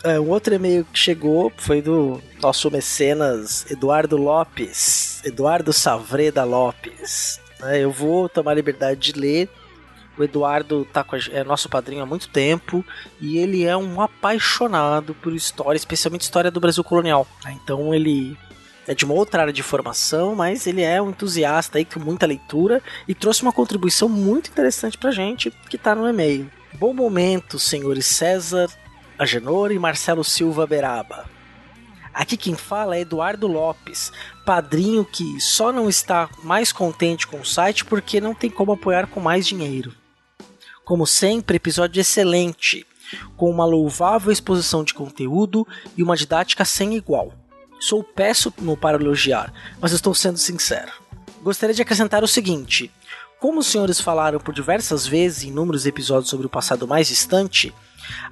É, 0.04 0.18
um 0.18 0.28
outro 0.28 0.54
e-mail 0.54 0.84
que 0.84 0.98
chegou 0.98 1.52
foi 1.56 1.82
do 1.82 2.20
nosso 2.40 2.70
mecenas 2.70 3.68
Eduardo 3.70 4.16
Lopes. 4.16 5.20
Eduardo 5.24 5.72
Savreda 5.72 6.44
Lopes. 6.44 7.40
É, 7.62 7.80
eu 7.80 7.90
vou 7.90 8.28
tomar 8.28 8.52
a 8.52 8.54
liberdade 8.54 9.12
de 9.12 9.18
ler. 9.18 9.48
O 10.16 10.22
Eduardo 10.22 10.84
tá 10.92 11.02
com 11.02 11.16
a, 11.16 11.18
é 11.32 11.42
nosso 11.44 11.68
padrinho 11.68 12.02
há 12.02 12.06
muito 12.06 12.28
tempo 12.28 12.84
e 13.20 13.38
ele 13.38 13.64
é 13.64 13.76
um 13.76 14.00
apaixonado 14.00 15.14
por 15.14 15.32
história, 15.34 15.76
especialmente 15.76 16.22
história 16.22 16.50
do 16.50 16.60
Brasil 16.60 16.82
colonial. 16.82 17.26
Então 17.48 17.92
ele 17.94 18.36
é 18.88 18.94
de 18.94 19.04
uma 19.04 19.12
outra 19.12 19.42
área 19.42 19.52
de 19.52 19.62
formação, 19.62 20.34
mas 20.34 20.66
ele 20.66 20.80
é 20.80 21.00
um 21.00 21.10
entusiasta 21.10 21.76
aí 21.76 21.84
com 21.84 22.00
muita 22.00 22.26
leitura 22.26 22.82
e 23.06 23.14
trouxe 23.14 23.42
uma 23.42 23.52
contribuição 23.52 24.08
muito 24.08 24.48
interessante 24.48 24.96
pra 24.96 25.10
gente 25.10 25.50
que 25.68 25.76
tá 25.76 25.94
no 25.94 26.08
e-mail. 26.08 26.50
Bom 26.72 26.94
momento, 26.94 27.58
senhores 27.58 28.06
César 28.06 28.70
Agenor 29.18 29.72
e 29.72 29.78
Marcelo 29.78 30.24
Silva 30.24 30.66
Beraba. 30.66 31.28
Aqui 32.14 32.34
quem 32.34 32.56
fala 32.56 32.96
é 32.96 33.00
Eduardo 33.00 33.46
Lopes, 33.46 34.10
padrinho 34.46 35.04
que 35.04 35.38
só 35.38 35.70
não 35.70 35.86
está 35.86 36.30
mais 36.42 36.72
contente 36.72 37.26
com 37.26 37.40
o 37.40 37.44
site 37.44 37.84
porque 37.84 38.22
não 38.22 38.34
tem 38.34 38.48
como 38.48 38.72
apoiar 38.72 39.06
com 39.06 39.20
mais 39.20 39.46
dinheiro. 39.46 39.94
Como 40.82 41.06
sempre, 41.06 41.56
episódio 41.56 42.00
excelente, 42.00 42.86
com 43.36 43.50
uma 43.50 43.66
louvável 43.66 44.32
exposição 44.32 44.82
de 44.82 44.94
conteúdo 44.94 45.68
e 45.94 46.02
uma 46.02 46.16
didática 46.16 46.64
sem 46.64 46.96
igual. 46.96 47.34
Sou 47.80 48.02
péssimo 48.02 48.76
para 48.76 48.96
elogiar, 48.96 49.52
mas 49.80 49.92
estou 49.92 50.14
sendo 50.14 50.38
sincero. 50.38 50.92
Gostaria 51.42 51.74
de 51.74 51.82
acrescentar 51.82 52.24
o 52.24 52.28
seguinte: 52.28 52.90
como 53.38 53.60
os 53.60 53.68
senhores 53.68 54.00
falaram 54.00 54.40
por 54.40 54.52
diversas 54.52 55.06
vezes 55.06 55.44
em 55.44 55.48
inúmeros 55.48 55.86
episódios 55.86 56.28
sobre 56.28 56.46
o 56.46 56.50
passado 56.50 56.88
mais 56.88 57.06
distante, 57.06 57.72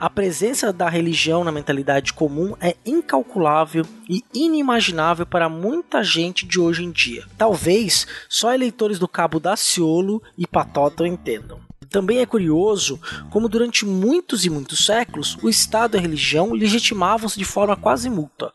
a 0.00 0.10
presença 0.10 0.72
da 0.72 0.88
religião 0.88 1.44
na 1.44 1.52
mentalidade 1.52 2.12
comum 2.12 2.56
é 2.60 2.74
incalculável 2.84 3.84
e 4.08 4.24
inimaginável 4.34 5.24
para 5.24 5.48
muita 5.48 6.02
gente 6.02 6.44
de 6.44 6.58
hoje 6.58 6.82
em 6.82 6.90
dia. 6.90 7.24
Talvez 7.38 8.06
só 8.28 8.52
eleitores 8.52 8.98
do 8.98 9.06
Cabo 9.06 9.38
Daciolo 9.38 10.22
e 10.36 10.46
Patota 10.46 11.06
entendam. 11.06 11.60
Também 11.88 12.18
é 12.18 12.26
curioso 12.26 13.00
como 13.30 13.48
durante 13.48 13.86
muitos 13.86 14.44
e 14.44 14.50
muitos 14.50 14.84
séculos 14.84 15.38
o 15.40 15.48
Estado 15.48 15.96
e 15.96 15.98
a 15.98 16.00
religião 16.00 16.52
legitimavam-se 16.52 17.38
de 17.38 17.44
forma 17.44 17.76
quase 17.76 18.10
mútua, 18.10 18.52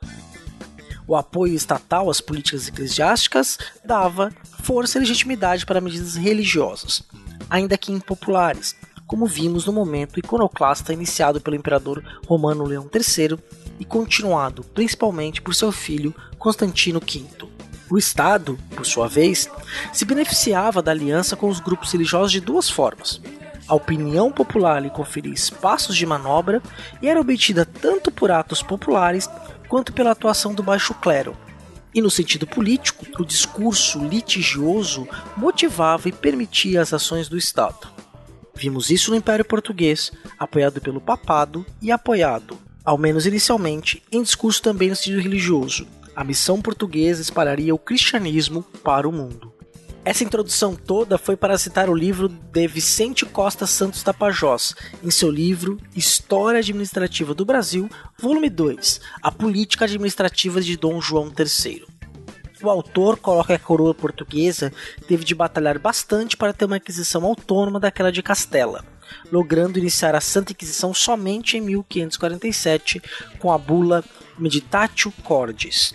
o 1.11 1.15
apoio 1.17 1.53
estatal 1.53 2.09
às 2.09 2.21
políticas 2.21 2.69
eclesiásticas 2.69 3.57
dava 3.83 4.31
força 4.63 4.97
e 4.97 5.01
legitimidade 5.01 5.65
para 5.65 5.81
medidas 5.81 6.15
religiosas, 6.15 7.03
ainda 7.49 7.77
que 7.77 7.91
impopulares, 7.91 8.77
como 9.05 9.25
vimos 9.25 9.65
no 9.65 9.73
momento 9.73 10.19
iconoclasta 10.19 10.93
iniciado 10.93 11.41
pelo 11.41 11.57
imperador 11.57 12.01
romano 12.25 12.63
Leão 12.63 12.89
III 12.89 13.37
e 13.77 13.83
continuado 13.83 14.63
principalmente 14.63 15.41
por 15.41 15.53
seu 15.53 15.69
filho 15.69 16.15
Constantino 16.39 17.01
V. 17.01 17.25
O 17.89 17.97
Estado, 17.97 18.57
por 18.73 18.85
sua 18.85 19.09
vez, 19.09 19.49
se 19.91 20.05
beneficiava 20.05 20.81
da 20.81 20.91
aliança 20.91 21.35
com 21.35 21.49
os 21.49 21.59
grupos 21.59 21.91
religiosos 21.91 22.31
de 22.31 22.39
duas 22.39 22.69
formas. 22.69 23.19
A 23.67 23.75
opinião 23.75 24.31
popular 24.31 24.81
lhe 24.81 24.89
conferia 24.89 25.33
espaços 25.33 25.97
de 25.97 26.05
manobra 26.05 26.61
e 27.01 27.09
era 27.09 27.19
obtida 27.19 27.65
tanto 27.65 28.11
por 28.11 28.31
atos 28.31 28.63
populares 28.63 29.29
quanto 29.71 29.93
pela 29.93 30.11
atuação 30.11 30.53
do 30.53 30.61
baixo 30.61 30.93
clero. 30.93 31.33
E 31.95 32.01
no 32.01 32.11
sentido 32.11 32.45
político, 32.45 33.05
o 33.17 33.25
discurso 33.25 33.99
litigioso 33.99 35.07
motivava 35.37 36.09
e 36.09 36.11
permitia 36.11 36.81
as 36.81 36.93
ações 36.93 37.29
do 37.29 37.37
Estado. 37.37 37.87
Vimos 38.53 38.89
isso 38.89 39.11
no 39.11 39.15
Império 39.15 39.45
Português, 39.45 40.11
apoiado 40.37 40.81
pelo 40.81 40.99
papado 40.99 41.65
e 41.81 41.89
apoiado, 41.89 42.57
ao 42.83 42.97
menos 42.97 43.25
inicialmente, 43.25 44.03
em 44.11 44.21
discurso 44.21 44.61
também 44.61 44.89
no 44.89 44.95
sentido 44.95 45.21
religioso. 45.21 45.87
A 46.13 46.21
missão 46.21 46.61
portuguesa 46.61 47.21
espalharia 47.21 47.73
o 47.73 47.79
cristianismo 47.79 48.63
para 48.83 49.07
o 49.07 49.11
mundo. 49.13 49.53
Essa 50.03 50.23
introdução 50.23 50.75
toda 50.75 51.15
foi 51.15 51.37
para 51.37 51.57
citar 51.59 51.87
o 51.87 51.93
livro 51.93 52.27
de 52.27 52.67
Vicente 52.67 53.23
Costa 53.23 53.67
Santos 53.67 54.01
Tapajós, 54.01 54.73
em 55.03 55.11
seu 55.11 55.29
livro 55.29 55.77
História 55.95 56.59
Administrativa 56.59 57.35
do 57.35 57.45
Brasil, 57.45 57.87
volume 58.19 58.49
2, 58.49 58.99
A 59.21 59.31
Política 59.31 59.85
Administrativa 59.85 60.59
de 60.59 60.75
Dom 60.75 60.99
João 60.99 61.27
III. 61.27 61.85
O 62.63 62.69
autor 62.69 63.17
coloca 63.17 63.47
que 63.47 63.53
a 63.53 63.59
coroa 63.59 63.93
portuguesa 63.93 64.73
teve 65.07 65.23
de 65.23 65.35
batalhar 65.35 65.77
bastante 65.77 66.35
para 66.35 66.51
ter 66.51 66.65
uma 66.65 66.77
aquisição 66.77 67.23
autônoma 67.23 67.79
daquela 67.79 68.11
de 68.11 68.23
Castela, 68.23 68.83
logrando 69.31 69.77
iniciar 69.77 70.15
a 70.15 70.21
Santa 70.21 70.51
Inquisição 70.51 70.95
somente 70.95 71.57
em 71.57 71.61
1547 71.61 72.99
com 73.37 73.51
a 73.51 73.57
bula 73.57 74.03
Meditatio 74.35 75.11
Cordis. 75.23 75.93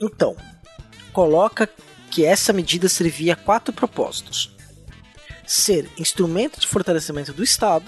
Então, 0.00 0.36
coloca 1.12 1.68
que 2.14 2.24
essa 2.24 2.52
medida 2.52 2.88
servia 2.88 3.32
a 3.32 3.36
quatro 3.36 3.74
propósitos: 3.74 4.54
ser 5.44 5.90
instrumento 5.98 6.60
de 6.60 6.66
fortalecimento 6.68 7.32
do 7.32 7.42
Estado, 7.42 7.86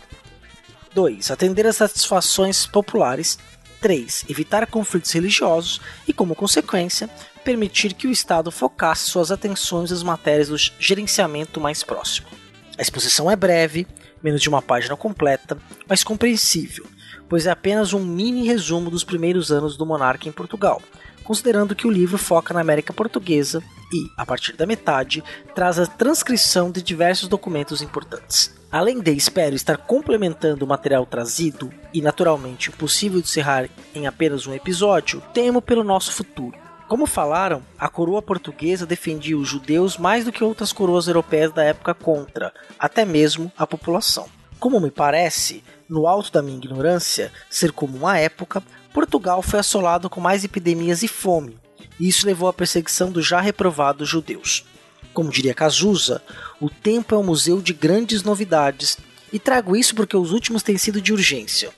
2. 0.92 1.30
Atender 1.30 1.64
às 1.64 1.76
satisfações 1.76 2.66
populares, 2.66 3.38
3. 3.80 4.24
Evitar 4.28 4.66
conflitos 4.66 5.12
religiosos 5.12 5.80
e, 6.08 6.12
como 6.12 6.34
consequência, 6.34 7.08
permitir 7.44 7.94
que 7.94 8.08
o 8.08 8.10
Estado 8.10 8.50
focasse 8.50 9.08
suas 9.08 9.30
atenções 9.30 9.92
nas 9.92 10.02
matérias 10.02 10.48
do 10.48 10.56
gerenciamento 10.56 11.60
mais 11.60 11.84
próximo. 11.84 12.26
A 12.76 12.82
exposição 12.82 13.30
é 13.30 13.36
breve, 13.36 13.86
menos 14.20 14.42
de 14.42 14.48
uma 14.48 14.60
página 14.60 14.96
completa, 14.96 15.56
mas 15.88 16.02
compreensível, 16.02 16.84
pois 17.28 17.46
é 17.46 17.50
apenas 17.50 17.92
um 17.92 18.04
mini 18.04 18.44
resumo 18.44 18.90
dos 18.90 19.04
primeiros 19.04 19.52
anos 19.52 19.76
do 19.76 19.86
monarca 19.86 20.28
em 20.28 20.32
Portugal, 20.32 20.82
considerando 21.26 21.74
que 21.74 21.86
o 21.86 21.90
livro 21.90 22.16
foca 22.16 22.54
na 22.54 22.60
América 22.60 22.92
Portuguesa 22.92 23.60
e, 23.92 24.06
a 24.16 24.24
partir 24.24 24.54
da 24.56 24.64
metade, 24.64 25.24
traz 25.54 25.78
a 25.78 25.86
transcrição 25.86 26.70
de 26.70 26.80
diversos 26.80 27.28
documentos 27.28 27.82
importantes. 27.82 28.54
Além 28.70 29.00
de, 29.00 29.12
espero, 29.12 29.56
estar 29.56 29.76
complementando 29.76 30.64
o 30.64 30.68
material 30.68 31.04
trazido 31.04 31.70
e, 31.92 32.00
naturalmente, 32.00 32.70
impossível 32.70 33.20
de 33.20 33.26
encerrar 33.26 33.68
em 33.94 34.06
apenas 34.06 34.46
um 34.46 34.54
episódio, 34.54 35.20
temo 35.34 35.60
pelo 35.60 35.82
nosso 35.82 36.12
futuro. 36.12 36.56
Como 36.88 37.06
falaram, 37.06 37.62
a 37.76 37.88
coroa 37.88 38.22
portuguesa 38.22 38.86
defendia 38.86 39.36
os 39.36 39.48
judeus 39.48 39.98
mais 39.98 40.24
do 40.24 40.30
que 40.30 40.44
outras 40.44 40.72
coroas 40.72 41.08
europeias 41.08 41.52
da 41.52 41.64
época 41.64 41.92
contra, 41.92 42.52
até 42.78 43.04
mesmo, 43.04 43.50
a 43.58 43.66
população. 43.66 44.28
Como 44.60 44.80
me 44.80 44.90
parece, 44.90 45.64
no 45.88 46.06
alto 46.06 46.30
da 46.32 46.42
minha 46.42 46.56
ignorância, 46.56 47.32
ser 47.50 47.72
comum 47.72 48.06
à 48.06 48.18
época, 48.18 48.62
Portugal 48.96 49.42
foi 49.42 49.60
assolado 49.60 50.08
com 50.08 50.22
mais 50.22 50.42
epidemias 50.42 51.02
e 51.02 51.08
fome, 51.08 51.58
e 52.00 52.08
isso 52.08 52.24
levou 52.24 52.48
à 52.48 52.52
perseguição 52.54 53.12
dos 53.12 53.26
já 53.26 53.42
reprovados 53.42 54.08
judeus. 54.08 54.64
Como 55.12 55.30
diria 55.30 55.52
Cazuza, 55.52 56.22
o 56.58 56.70
tempo 56.70 57.14
é 57.14 57.18
um 57.18 57.22
museu 57.22 57.60
de 57.60 57.74
grandes 57.74 58.22
novidades, 58.22 58.96
e 59.30 59.38
trago 59.38 59.76
isso 59.76 59.94
porque 59.94 60.16
os 60.16 60.32
últimos 60.32 60.62
têm 60.62 60.78
sido 60.78 60.98
de 60.98 61.12
urgência. 61.12 61.68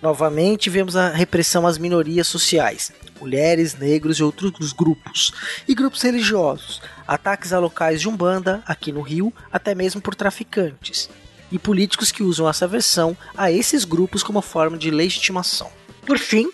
Novamente 0.00 0.70
vemos 0.70 0.94
a 0.94 1.08
repressão 1.08 1.66
às 1.66 1.78
minorias 1.78 2.28
sociais, 2.28 2.92
mulheres, 3.20 3.74
negros 3.74 4.18
e 4.18 4.22
outros 4.22 4.72
grupos, 4.72 5.32
e 5.66 5.74
grupos 5.74 6.00
religiosos, 6.00 6.80
ataques 7.08 7.52
a 7.52 7.58
locais 7.58 8.00
de 8.00 8.08
Umbanda, 8.08 8.62
aqui 8.64 8.92
no 8.92 9.00
Rio, 9.00 9.34
até 9.52 9.74
mesmo 9.74 10.00
por 10.00 10.14
traficantes, 10.14 11.10
e 11.50 11.58
políticos 11.58 12.12
que 12.12 12.22
usam 12.22 12.48
essa 12.48 12.68
versão 12.68 13.16
a 13.36 13.50
esses 13.50 13.84
grupos 13.84 14.22
como 14.22 14.40
forma 14.40 14.78
de 14.78 14.92
legitimação. 14.92 15.81
Por 16.04 16.18
fim, 16.18 16.50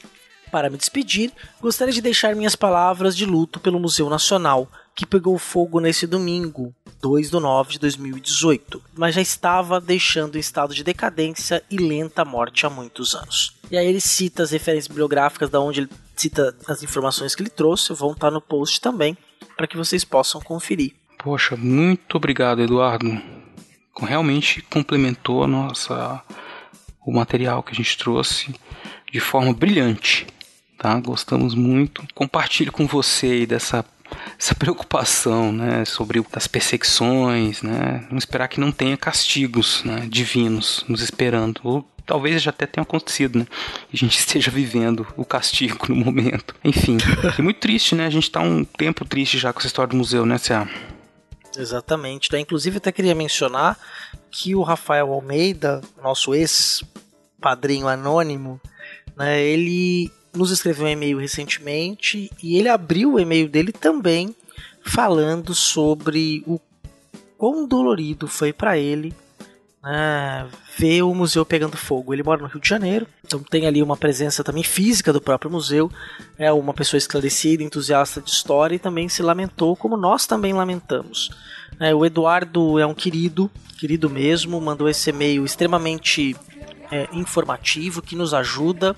para 0.51 0.71
me 0.71 0.77
despedir, 0.77 1.33
gostaria 1.61 1.93
de 1.93 2.01
deixar 2.01 2.35
minhas 2.35 2.57
palavras 2.57 3.17
de 3.17 3.25
luto 3.25 3.61
pelo 3.61 3.79
Museu 3.79 4.09
Nacional, 4.09 4.69
que 4.95 5.07
pegou 5.07 5.39
fogo 5.39 5.81
nesse 5.81 6.07
domingo, 6.07 6.75
2 7.01 7.31
de 7.31 7.39
9 7.39 7.73
de 7.73 7.79
2018, 7.79 8.83
mas 8.97 9.15
já 9.15 9.21
estava 9.21 9.81
deixando 9.81 10.37
em 10.37 10.41
estado 10.41 10.75
de 10.75 10.83
decadência 10.83 11.63
e 11.71 11.77
lenta 11.77 12.25
morte 12.25 12.67
há 12.67 12.71
muitos 12.71 13.15
anos. 13.15 13.55
E 13.71 13.77
aí 13.77 13.87
ele 13.87 14.01
cita 14.01 14.43
as 14.43 14.51
referências 14.51 14.89
bibliográficas 14.89 15.51
da 15.51 15.61
onde 15.61 15.81
ele 15.81 15.91
cita 16.17 16.57
as 16.67 16.83
informações 16.83 17.35
que 17.35 17.43
ele 17.43 17.51
trouxe, 17.51 17.93
vão 17.93 18.13
estar 18.13 18.31
no 18.31 18.41
post 18.41 18.81
também, 18.81 19.17
para 19.57 19.67
que 19.67 19.77
vocês 19.77 20.05
possam 20.05 20.41
conferir. 20.41 20.95
Poxa, 21.19 21.57
muito 21.57 22.17
obrigado, 22.17 22.61
Eduardo. 22.61 23.21
Realmente 24.01 24.63
complementou 24.63 25.45
a 25.45 25.47
nossa 25.47 26.23
o 27.05 27.13
material 27.13 27.63
que 27.63 27.73
a 27.73 27.75
gente 27.75 27.97
trouxe 27.97 28.55
de 29.13 29.21
forma 29.21 29.53
brilhante, 29.53 30.27
tá? 30.79 30.99
Gostamos 31.01 31.55
muito. 31.55 32.07
Compartilho 32.15 32.73
com 32.73 32.87
você 32.87 33.47
dessa 33.47 33.85
essa 34.39 34.55
preocupação, 34.55 35.53
né, 35.53 35.85
sobre 35.85 36.25
as 36.33 36.47
perseguições, 36.47 37.63
né, 37.63 38.07
não 38.11 38.17
esperar 38.17 38.49
que 38.49 38.59
não 38.59 38.73
tenha 38.73 38.97
castigos, 38.97 39.83
né, 39.85 40.07
divinos 40.09 40.83
nos 40.89 41.03
esperando, 41.03 41.61
ou 41.63 41.87
talvez 42.07 42.41
já 42.41 42.49
até 42.51 42.65
tenha 42.65 42.83
acontecido, 42.83 43.41
né, 43.41 43.47
a 43.93 43.97
gente 43.97 44.17
esteja 44.19 44.51
vivendo 44.51 45.07
o 45.17 45.27
castigo 45.27 45.87
no 45.91 45.97
momento. 45.97 46.55
Enfim, 46.65 46.97
é 47.39 47.43
muito 47.43 47.61
triste, 47.61 47.95
né, 47.95 48.07
a 48.07 48.11
gente 48.11 48.31
tá 48.31 48.41
um 48.41 48.65
tempo 48.65 49.05
triste 49.05 49.39
já 49.39 49.53
com 49.53 49.59
essa 49.59 49.67
história 49.67 49.91
do 49.91 49.97
museu, 49.97 50.25
né, 50.25 50.39
Cia? 50.39 50.67
Exatamente, 51.57 52.33
né? 52.33 52.39
inclusive 52.39 52.77
até 52.77 52.93
queria 52.93 53.17
mencionar 53.17 53.77
que 54.31 54.55
o 54.55 54.63
Rafael 54.63 55.13
Almeida, 55.13 55.81
nosso 56.01 56.33
ex-padrinho 56.33 57.89
anônimo, 57.89 58.61
né, 59.19 59.43
ele 59.43 60.11
nos 60.33 60.53
escreveu 60.53 60.87
um 60.87 60.89
e-mail 60.89 61.19
recentemente 61.19 62.31
e 62.41 62.57
ele 62.57 62.69
abriu 62.69 63.15
o 63.15 63.21
e-mail 63.21 63.49
dele 63.49 63.73
também 63.73 64.35
falando 64.85 65.55
sobre 65.55 66.45
o 66.47 66.61
quão 67.37 67.67
dolorido 67.67 68.29
foi 68.29 68.53
para 68.53 68.79
ele 68.79 69.13
né, 69.83 70.47
ver 70.77 71.03
o 71.03 71.15
museu 71.15 71.45
pegando 71.45 71.77
fogo. 71.77 72.13
Ele 72.13 72.23
mora 72.23 72.43
no 72.43 72.49
Rio 72.49 72.61
de 72.61 72.69
Janeiro, 72.69 73.07
então 73.25 73.41
tem 73.41 73.67
ali 73.67 73.83
uma 73.83 73.97
presença 73.97 74.45
também 74.45 74.63
física 74.63 75.13
do 75.13 75.21
próprio 75.21 75.51
museu. 75.51 75.91
É 76.39 76.53
uma 76.53 76.75
pessoa 76.75 76.99
esclarecida, 76.99 77.63
entusiasta 77.63 78.21
de 78.21 78.31
história 78.31 78.77
e 78.77 78.79
também 78.79 79.09
se 79.09 79.23
lamentou, 79.23 79.75
como 79.75 79.97
nós 79.97 80.27
também 80.27 80.53
lamentamos. 80.53 81.31
É, 81.81 81.95
o 81.95 82.05
Eduardo 82.05 82.79
é 82.79 82.87
um 82.87 82.95
querido, 82.95 83.51
querido 83.79 84.09
mesmo, 84.09 84.61
mandou 84.61 84.89
esse 84.89 85.11
e-mail 85.11 85.45
extremamente 85.45 86.37
é, 86.91 87.09
informativo 87.13 88.03
que 88.03 88.17
nos 88.17 88.35
ajuda 88.35 88.95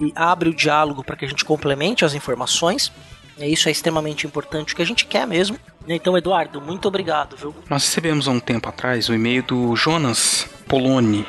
e 0.00 0.12
abre 0.14 0.48
o 0.48 0.54
diálogo 0.54 1.04
para 1.04 1.16
que 1.16 1.24
a 1.24 1.28
gente 1.28 1.44
complemente 1.44 2.04
as 2.04 2.14
informações. 2.14 2.92
E 3.38 3.52
isso 3.52 3.68
é 3.68 3.72
extremamente 3.72 4.26
importante, 4.26 4.72
o 4.72 4.76
que 4.76 4.82
a 4.82 4.86
gente 4.86 5.06
quer 5.06 5.26
mesmo. 5.26 5.58
Então, 5.86 6.16
Eduardo, 6.16 6.60
muito 6.60 6.88
obrigado, 6.88 7.36
viu? 7.36 7.54
Nós 7.68 7.84
recebemos 7.84 8.26
há 8.28 8.30
um 8.30 8.40
tempo 8.40 8.68
atrás 8.68 9.08
o 9.08 9.14
e-mail 9.14 9.42
do 9.42 9.76
Jonas 9.76 10.48
Poloni. 10.66 11.26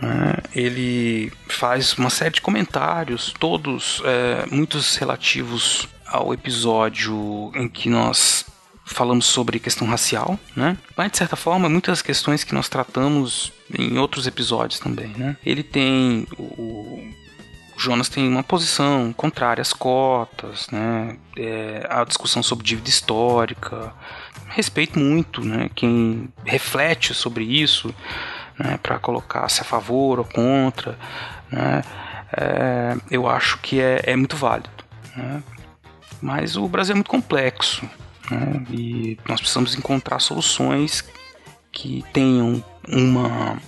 Né? 0.00 0.34
Ele 0.54 1.32
faz 1.48 1.94
uma 1.94 2.10
série 2.10 2.34
de 2.34 2.40
comentários, 2.40 3.34
todos 3.38 4.00
é, 4.04 4.46
muitos 4.50 4.96
relativos 4.96 5.88
ao 6.06 6.32
episódio 6.32 7.50
em 7.54 7.68
que 7.68 7.90
nós 7.90 8.46
falamos 8.84 9.26
sobre 9.26 9.58
questão 9.58 9.86
racial, 9.86 10.38
né? 10.56 10.78
Mas 10.96 11.12
de 11.12 11.18
certa 11.18 11.36
forma, 11.36 11.68
muitas 11.68 12.00
questões 12.00 12.42
que 12.42 12.54
nós 12.54 12.70
tratamos 12.70 13.52
em 13.76 13.98
outros 13.98 14.26
episódios 14.26 14.80
também, 14.80 15.08
né? 15.08 15.36
Ele 15.44 15.62
tem 15.62 16.26
o, 16.38 17.02
Jonas 17.78 18.08
tem 18.08 18.26
uma 18.26 18.42
posição 18.42 19.12
contrária 19.12 19.62
às 19.62 19.72
cotas, 19.72 20.66
né? 20.72 21.16
É, 21.36 21.86
a 21.88 22.02
discussão 22.02 22.42
sobre 22.42 22.64
dívida 22.64 22.88
histórica. 22.88 23.92
Respeito 24.48 24.98
muito 24.98 25.44
né, 25.44 25.70
quem 25.74 26.28
reflete 26.44 27.14
sobre 27.14 27.44
isso 27.44 27.94
né, 28.58 28.78
para 28.82 28.98
colocar 28.98 29.48
se 29.48 29.60
a 29.60 29.64
favor 29.64 30.18
ou 30.18 30.24
contra. 30.24 30.98
Né? 31.50 31.82
É, 32.36 32.96
eu 33.10 33.28
acho 33.28 33.58
que 33.58 33.80
é, 33.80 34.00
é 34.04 34.16
muito 34.16 34.36
válido. 34.36 34.70
Né? 35.16 35.42
Mas 36.20 36.56
o 36.56 36.66
Brasil 36.66 36.94
é 36.94 36.96
muito 36.96 37.10
complexo 37.10 37.88
né? 38.28 38.64
e 38.70 39.16
nós 39.28 39.38
precisamos 39.38 39.76
encontrar 39.76 40.18
soluções 40.18 41.04
que 41.70 42.04
tenham 42.12 42.64
uma, 42.90 43.60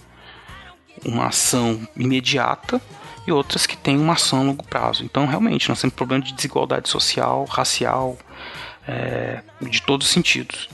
uma 1.04 1.26
ação 1.26 1.86
imediata 1.96 2.80
e 3.26 3.32
outras 3.32 3.66
que 3.66 3.76
têm 3.76 3.98
uma 3.98 4.14
ação 4.14 4.40
a 4.40 4.42
longo 4.42 4.64
prazo. 4.64 5.04
Então, 5.04 5.26
realmente, 5.26 5.68
nós 5.68 5.80
temos 5.80 5.94
problema 5.94 6.24
de 6.24 6.32
desigualdade 6.32 6.88
social, 6.88 7.44
racial, 7.44 8.16
é, 8.86 9.42
de 9.60 9.82
todos 9.82 10.06
os 10.06 10.12
sentidos. 10.12 10.68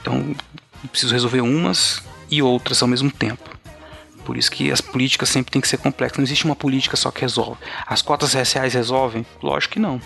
Então, 0.00 0.34
preciso 0.90 1.12
resolver 1.12 1.40
umas 1.40 2.02
e 2.30 2.42
outras 2.42 2.82
ao 2.82 2.88
mesmo 2.88 3.10
tempo. 3.10 3.50
Por 4.24 4.36
isso 4.36 4.50
que 4.50 4.70
as 4.70 4.80
políticas 4.80 5.28
sempre 5.28 5.52
têm 5.52 5.60
que 5.60 5.68
ser 5.68 5.78
complexas. 5.78 6.18
Não 6.18 6.24
existe 6.24 6.44
uma 6.44 6.56
política 6.56 6.96
só 6.96 7.10
que 7.10 7.20
resolve. 7.20 7.58
As 7.86 8.02
cotas 8.02 8.32
raciais 8.34 8.74
resolvem? 8.74 9.26
Lógico 9.42 9.74
que 9.74 9.80
não. 9.80 10.00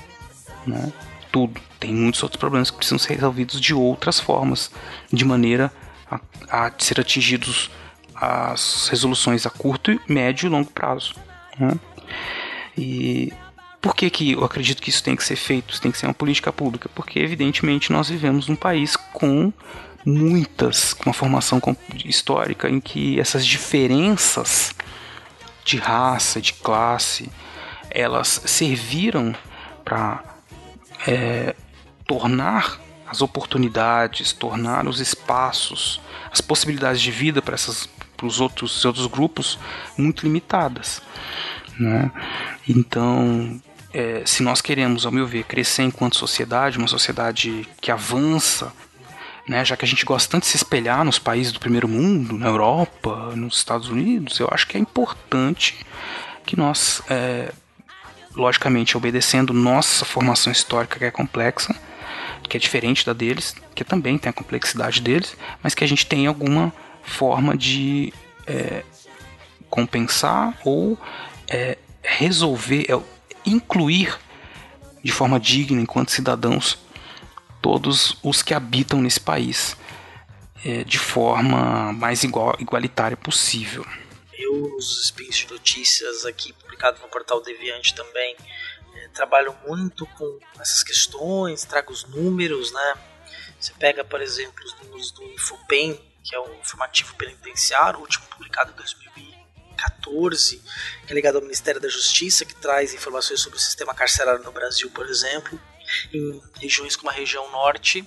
Né? 0.66 0.92
Tudo. 1.30 1.60
Tem 1.78 1.92
muitos 1.94 2.22
outros 2.22 2.40
problemas 2.40 2.70
que 2.70 2.76
precisam 2.78 2.98
ser 2.98 3.14
resolvidos 3.14 3.60
de 3.60 3.74
outras 3.74 4.18
formas, 4.18 4.70
de 5.12 5.24
maneira 5.24 5.70
a, 6.10 6.20
a 6.50 6.72
ser 6.78 7.00
atingidos 7.00 7.70
as 8.14 8.88
resoluções 8.88 9.46
a 9.46 9.50
curto, 9.50 10.00
médio 10.08 10.46
e 10.46 10.50
longo 10.50 10.70
prazo. 10.70 11.14
Né? 11.58 11.74
E 12.76 13.32
por 13.80 13.94
que, 13.94 14.10
que 14.10 14.32
eu 14.32 14.44
acredito 14.44 14.82
que 14.82 14.90
isso 14.90 15.02
tem 15.02 15.14
que 15.14 15.24
ser 15.24 15.36
feito? 15.36 15.72
Isso 15.72 15.80
tem 15.80 15.92
que 15.92 15.98
ser 15.98 16.06
uma 16.06 16.14
política 16.14 16.52
pública? 16.52 16.88
Porque, 16.94 17.18
evidentemente, 17.18 17.92
nós 17.92 18.08
vivemos 18.08 18.48
num 18.48 18.56
país 18.56 18.96
com 18.96 19.52
muitas, 20.04 20.94
com 20.94 21.10
uma 21.10 21.12
formação 21.12 21.60
histórica 22.04 22.68
em 22.68 22.80
que 22.80 23.20
essas 23.20 23.44
diferenças 23.46 24.74
de 25.64 25.78
raça, 25.78 26.40
de 26.40 26.52
classe, 26.52 27.30
elas 27.90 28.40
serviram 28.46 29.34
para 29.84 30.22
é, 31.06 31.54
tornar 32.06 32.80
as 33.06 33.22
oportunidades, 33.22 34.32
tornar 34.32 34.86
os 34.86 35.00
espaços, 35.00 36.00
as 36.30 36.40
possibilidades 36.40 37.00
de 37.00 37.10
vida 37.10 37.40
para 37.40 37.54
essas 37.54 37.88
para 38.16 38.26
os 38.26 38.40
outros, 38.40 38.84
outros 38.84 39.06
grupos 39.06 39.58
muito 39.96 40.22
limitadas. 40.24 41.02
Né? 41.78 42.10
Então, 42.66 43.60
é, 43.92 44.22
se 44.24 44.42
nós 44.42 44.60
queremos, 44.60 45.04
ao 45.04 45.12
meu 45.12 45.26
ver, 45.26 45.44
crescer 45.44 45.82
enquanto 45.82 46.16
sociedade, 46.16 46.78
uma 46.78 46.88
sociedade 46.88 47.68
que 47.80 47.90
avança, 47.90 48.72
né, 49.46 49.64
já 49.64 49.76
que 49.76 49.84
a 49.84 49.88
gente 49.88 50.04
gosta 50.04 50.30
tanto 50.30 50.42
de 50.42 50.48
se 50.48 50.56
espelhar 50.56 51.04
nos 51.04 51.18
países 51.18 51.52
do 51.52 51.60
primeiro 51.60 51.86
mundo, 51.86 52.36
na 52.36 52.46
Europa, 52.46 53.32
nos 53.36 53.58
Estados 53.58 53.88
Unidos, 53.88 54.40
eu 54.40 54.48
acho 54.50 54.66
que 54.66 54.76
é 54.76 54.80
importante 54.80 55.86
que 56.44 56.56
nós, 56.56 57.00
é, 57.08 57.52
logicamente, 58.34 58.96
obedecendo 58.96 59.52
nossa 59.52 60.04
formação 60.04 60.52
histórica 60.52 60.98
que 60.98 61.04
é 61.04 61.10
complexa, 61.10 61.74
que 62.46 62.56
é 62.56 62.60
diferente 62.60 63.04
da 63.04 63.12
deles, 63.12 63.54
que 63.74 63.84
também 63.84 64.18
tem 64.18 64.30
a 64.30 64.32
complexidade 64.32 65.00
deles, 65.00 65.36
mas 65.62 65.74
que 65.74 65.84
a 65.84 65.86
gente 65.86 66.06
tenha 66.06 66.28
alguma 66.28 66.72
forma 67.02 67.56
de 67.56 68.12
é, 68.46 68.82
compensar 69.68 70.58
ou 70.64 70.98
é, 71.48 71.78
resolver, 72.02 72.86
é, 72.88 73.00
incluir 73.44 74.18
de 75.02 75.12
forma 75.12 75.38
digna, 75.38 75.80
enquanto 75.80 76.10
cidadãos, 76.10 76.78
todos 77.62 78.16
os 78.22 78.42
que 78.42 78.54
habitam 78.54 79.00
nesse 79.00 79.20
país 79.20 79.76
é, 80.64 80.82
de 80.82 80.98
forma 80.98 81.92
mais 81.92 82.24
igual, 82.24 82.56
igualitária 82.58 83.16
possível. 83.16 83.86
Eu, 84.38 84.76
os 84.76 85.06
spins 85.06 85.36
de 85.36 85.50
notícias 85.50 86.26
aqui 86.26 86.52
publicados 86.52 87.00
no 87.00 87.08
portal 87.08 87.40
Deviante 87.40 87.94
também, 87.94 88.36
trabalham 89.16 89.56
muito 89.66 90.06
com 90.06 90.38
essas 90.60 90.82
questões, 90.82 91.64
trago 91.64 91.92
os 91.92 92.04
números, 92.04 92.70
né? 92.72 92.94
Você 93.58 93.72
pega, 93.72 94.04
por 94.04 94.20
exemplo, 94.20 94.62
os 94.64 94.76
números 94.80 95.10
do 95.10 95.24
Infopem, 95.24 95.98
que 96.22 96.34
é 96.34 96.38
o 96.38 96.54
informativo 96.54 97.14
penitenciário, 97.14 98.00
último 98.00 98.26
publicado 98.26 98.72
em 98.72 98.76
2014, 98.76 100.62
que 101.06 101.12
é 101.12 101.14
ligado 101.14 101.36
ao 101.36 101.42
Ministério 101.42 101.80
da 101.80 101.88
Justiça, 101.88 102.44
que 102.44 102.54
traz 102.54 102.92
informações 102.92 103.40
sobre 103.40 103.58
o 103.58 103.60
sistema 103.60 103.94
carcerário 103.94 104.44
no 104.44 104.52
Brasil, 104.52 104.90
por 104.90 105.08
exemplo, 105.08 105.58
em 106.12 106.42
regiões 106.60 106.94
como 106.94 107.10
a 107.10 107.12
região 107.12 107.50
norte. 107.50 108.06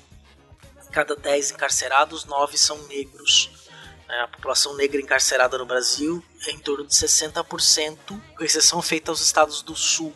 cada 0.91 1.15
10 1.15 1.51
encarcerados, 1.51 2.25
9 2.25 2.57
são 2.57 2.77
negros. 2.87 3.67
É, 4.09 4.21
a 4.21 4.27
população 4.27 4.75
negra 4.75 4.99
encarcerada 4.99 5.55
no 5.57 5.65
Brasil 5.65 6.23
é 6.47 6.51
em 6.51 6.57
torno 6.57 6.85
de 6.85 6.93
60%, 6.93 7.97
com 8.35 8.43
exceção 8.43 8.81
feita 8.81 9.11
aos 9.11 9.21
estados 9.21 9.61
do 9.61 9.75
sul. 9.75 10.15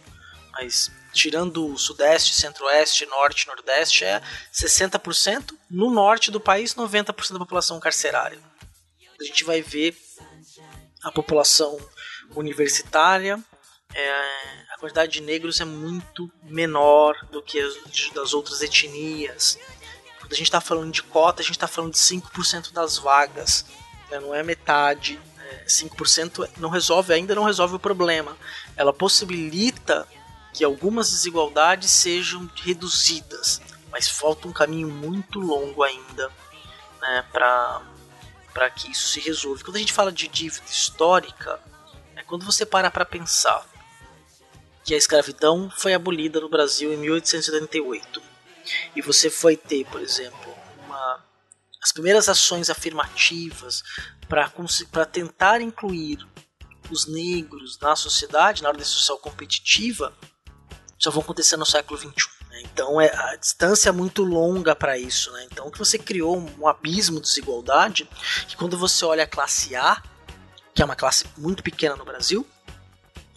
Mas 0.53 0.91
tirando 1.11 1.73
o 1.73 1.77
sudeste, 1.77 2.35
centro-oeste, 2.35 3.05
norte, 3.07 3.47
nordeste, 3.47 4.05
é 4.05 4.21
60%. 4.53 5.53
No 5.69 5.91
norte 5.91 6.31
do 6.31 6.39
país, 6.39 6.75
90% 6.75 7.34
da 7.34 7.39
população 7.39 7.80
carcerária. 7.80 8.39
A 9.19 9.23
gente 9.23 9.43
vai 9.43 9.61
ver 9.61 9.97
a 11.03 11.11
população 11.11 11.77
universitária, 12.35 13.43
é, 13.93 14.11
a 14.73 14.77
quantidade 14.80 15.11
de 15.11 15.21
negros 15.21 15.61
é 15.61 15.65
muito 15.65 16.31
menor 16.43 17.15
do 17.31 17.41
que 17.41 17.59
as 17.59 18.09
das 18.13 18.34
outras 18.34 18.61
etnias. 18.61 19.57
Quando 20.19 20.34
a 20.34 20.35
gente 20.35 20.47
está 20.47 20.61
falando 20.61 20.91
de 20.91 21.03
cota, 21.03 21.41
a 21.41 21.45
gente 21.45 21.55
está 21.55 21.67
falando 21.67 21.91
de 21.91 21.99
5% 21.99 22.71
das 22.71 22.97
vagas, 22.97 23.65
né? 24.09 24.19
não 24.19 24.34
é 24.34 24.41
metade. 24.41 25.19
É, 25.38 25.65
5% 25.65 26.49
não 26.57 26.69
resolve, 26.69 27.13
ainda 27.13 27.35
não 27.35 27.43
resolve 27.43 27.75
o 27.75 27.80
problema. 27.80 28.35
Ela 28.75 28.93
possibilita 28.93 30.07
que 30.53 30.63
algumas 30.63 31.09
desigualdades 31.09 31.89
sejam 31.89 32.49
reduzidas, 32.55 33.59
mas 33.91 34.07
falta 34.07 34.47
um 34.47 34.53
caminho 34.53 34.88
muito 34.88 35.39
longo 35.39 35.84
ainda 35.84 36.31
né, 37.01 37.25
para 37.31 38.69
que 38.69 38.91
isso 38.91 39.09
se 39.09 39.19
resolva. 39.19 39.63
Quando 39.63 39.75
a 39.75 39.80
gente 39.80 39.93
fala 39.93 40.11
de 40.11 40.27
dívida 40.27 40.65
histórica, 40.69 41.59
é 42.15 42.23
quando 42.23 42.45
você 42.45 42.65
para 42.65 42.89
para 42.89 43.03
pensar 43.03 43.67
que 44.84 44.93
a 44.93 44.97
escravidão 44.97 45.71
foi 45.75 45.93
abolida 45.93 46.39
no 46.39 46.49
Brasil 46.49 46.93
em 46.93 46.97
1888 46.97 48.21
e 48.95 49.01
você 49.01 49.30
foi 49.30 49.57
ter, 49.57 49.85
por 49.85 50.01
exemplo, 50.01 50.53
uma, 50.85 51.23
as 51.81 51.91
primeiras 51.91 52.30
ações 52.30 52.69
afirmativas 52.69 53.84
para 54.27 55.05
tentar 55.05 55.61
incluir 55.61 56.25
os 56.89 57.07
negros 57.07 57.77
na 57.80 57.95
sociedade, 57.95 58.61
na 58.61 58.69
ordem 58.69 58.85
social 58.85 59.17
competitiva, 59.17 60.13
só 61.03 61.11
vão 61.11 61.21
acontecer 61.21 61.57
no 61.57 61.65
século 61.65 61.99
XXI. 61.99 62.30
Né? 62.49 62.61
Então 62.61 62.99
é, 63.01 63.13
a 63.13 63.35
distância 63.35 63.89
é 63.89 63.91
muito 63.91 64.23
longa 64.23 64.73
para 64.73 64.97
isso. 64.97 65.31
Né? 65.34 65.47
Então 65.51 65.69
que 65.69 65.77
você 65.77 65.97
criou 65.97 66.38
um, 66.38 66.67
abismo 66.67 67.19
de 67.19 67.27
desigualdade 67.27 68.07
que 68.47 68.55
quando 68.55 68.77
você 68.77 69.03
olha 69.03 69.25
a 69.25 69.27
classe 69.27 69.75
A, 69.75 70.01
que 70.73 70.81
é 70.81 70.85
uma 70.85 70.95
classe 70.95 71.25
muito 71.38 71.61
pequena 71.61 71.95
no 71.95 72.05
Brasil, 72.05 72.47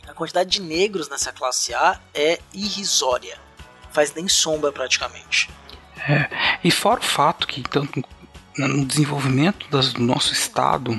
a 0.06 0.14
quantidade 0.14 0.48
de 0.48 0.62
negros 0.62 1.08
nessa 1.08 1.32
classe 1.32 1.74
A 1.74 2.00
é 2.14 2.38
irrisória. 2.54 3.36
Faz 3.90 4.14
nem 4.14 4.28
sombra 4.28 4.70
praticamente. 4.70 5.50
É, 6.08 6.58
e 6.62 6.70
fora 6.70 7.00
o 7.00 7.02
fato 7.02 7.46
que 7.48 7.62
tanto 7.62 8.04
no 8.56 8.86
desenvolvimento 8.86 9.66
do 9.68 10.00
nosso 10.00 10.32
estado, 10.32 10.98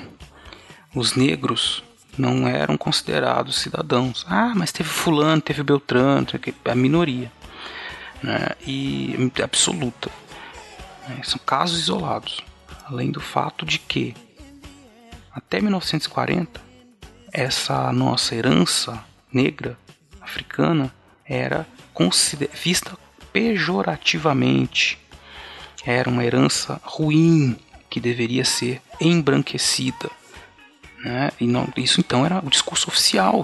os 0.93 1.13
negros 1.13 1.81
não 2.17 2.47
eram 2.47 2.77
considerados 2.77 3.57
cidadãos. 3.57 4.25
Ah, 4.27 4.53
mas 4.55 4.71
teve 4.71 4.89
fulano, 4.89 5.41
teve 5.41 5.63
Beltrano, 5.63 6.25
a 6.65 6.75
minoria. 6.75 7.31
Né? 8.21 8.49
E 8.65 9.15
absoluta. 9.43 10.09
Né? 11.07 11.21
São 11.23 11.39
casos 11.39 11.79
isolados. 11.79 12.43
Além 12.85 13.11
do 13.11 13.19
fato 13.19 13.65
de 13.65 13.79
que 13.79 14.15
até 15.31 15.61
1940 15.61 16.61
essa 17.31 17.91
nossa 17.91 18.33
herança 18.33 19.03
negra 19.31 19.77
africana 20.21 20.91
era 21.25 21.67
vista 22.53 22.97
pejorativamente. 23.31 24.97
Era 25.85 26.09
uma 26.09 26.23
herança 26.25 26.81
ruim 26.83 27.57
que 27.89 27.99
deveria 27.99 28.43
ser 28.43 28.81
embranquecida. 28.99 30.09
Né? 31.03 31.31
E 31.39 31.47
não, 31.47 31.67
isso 31.77 31.99
então 31.99 32.25
era 32.25 32.39
o 32.39 32.49
discurso 32.49 32.89
oficial, 32.89 33.41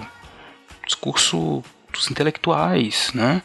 o 0.82 0.86
discurso 0.86 1.64
dos 1.92 2.10
intelectuais, 2.10 3.12
né? 3.14 3.42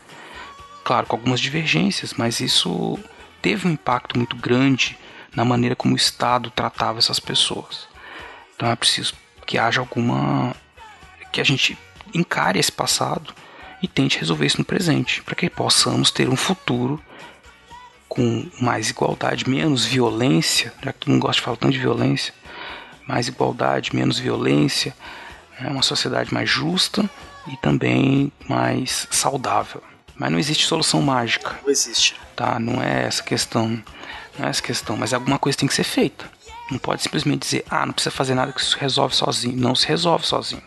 Claro, 0.85 1.07
com 1.07 1.17
algumas 1.17 1.41
divergências, 1.41 2.15
mas 2.15 2.41
isso 2.41 2.99
teve 3.43 3.69
um 3.69 3.73
impacto 3.73 4.17
muito 4.17 4.37
grande 4.37 4.99
na 5.35 5.45
maneira 5.45 5.77
como 5.77 5.95
o 5.95 5.97
Estado 5.97 6.51
tratava 6.51 6.99
essas 6.99 7.21
pessoas. 7.21 7.87
Então 8.57 8.71
é 8.71 8.77
preciso 8.77 9.15
que 9.47 9.59
haja 9.59 9.81
alguma. 9.81 10.55
que 11.31 11.41
a 11.41 11.45
gente 11.45 11.79
encare 12.15 12.59
esse 12.59 12.73
passado 12.73 13.35
e 13.83 13.87
tente 13.87 14.19
resolver 14.19 14.47
isso 14.47 14.59
no 14.59 14.65
presente, 14.65 15.23
para 15.23 15.35
que 15.35 15.49
possamos 15.49 16.11
ter 16.11 16.29
um 16.29 16.37
futuro 16.37 17.01
com 18.09 18.51
mais 18.61 18.91
igualdade, 18.91 19.49
menos 19.49 19.85
violência, 19.85 20.73
já 20.83 20.93
que 20.93 21.11
não 21.11 21.19
gosto 21.19 21.39
de 21.39 21.45
falar 21.45 21.57
tanto 21.59 21.73
de 21.73 21.79
violência, 21.79 22.35
mais 23.09 23.27
igualdade, 23.27 23.97
menos 23.97 24.19
violência, 24.19 24.95
né? 25.59 25.71
uma 25.71 25.83
sociedade 25.83 26.33
mais 26.33 26.49
justa 26.49 27.09
e 27.47 27.57
também 27.57 28.31
mais 28.47 29.09
saudável. 29.11 29.83
Mas 30.15 30.31
não 30.31 30.39
existe 30.39 30.67
solução 30.67 31.01
mágica. 31.01 31.59
Não 31.63 31.71
existe. 31.71 32.15
Tá? 32.37 32.59
Não 32.59 32.83
é 32.83 33.07
essa 33.07 33.23
questão. 33.23 33.83
Não 34.39 34.47
é 34.47 34.51
essa 34.51 34.63
questão, 34.63 34.97
mas 34.97 35.15
alguma 35.15 35.39
coisa 35.39 35.57
tem 35.57 35.67
que 35.67 35.75
ser 35.75 35.85
feita. 35.85 36.31
Não 36.71 36.79
pode 36.79 37.03
simplesmente 37.03 37.41
dizer, 37.41 37.65
ah, 37.71 37.87
não 37.87 37.95
precisa 37.95 38.15
fazer 38.15 38.35
nada 38.35 38.53
que 38.53 38.61
isso 38.61 38.77
resolve 38.79 39.17
sozinho. 39.17 39.57
Não 39.57 39.75
se 39.75 39.87
resolve 39.87 40.27
sozinho. 40.27 40.63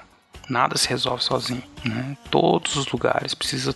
Nada 0.49 0.77
se 0.77 0.89
resolve 0.89 1.23
sozinho. 1.23 1.63
Né? 1.85 2.18
Todos 2.31 2.76
os 2.76 2.88
lugares 2.88 3.35
precisam 3.35 3.76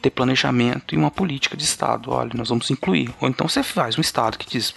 ter 0.00 0.10
planejamento 0.10 0.94
e 0.94 0.98
uma 0.98 1.10
política 1.10 1.56
de 1.56 1.64
Estado. 1.64 2.12
Olha, 2.12 2.30
nós 2.34 2.48
vamos 2.48 2.70
incluir. 2.70 3.12
Ou 3.20 3.28
então 3.28 3.48
você 3.48 3.62
faz 3.62 3.98
um 3.98 4.00
Estado 4.00 4.38
que 4.38 4.48
diz, 4.48 4.72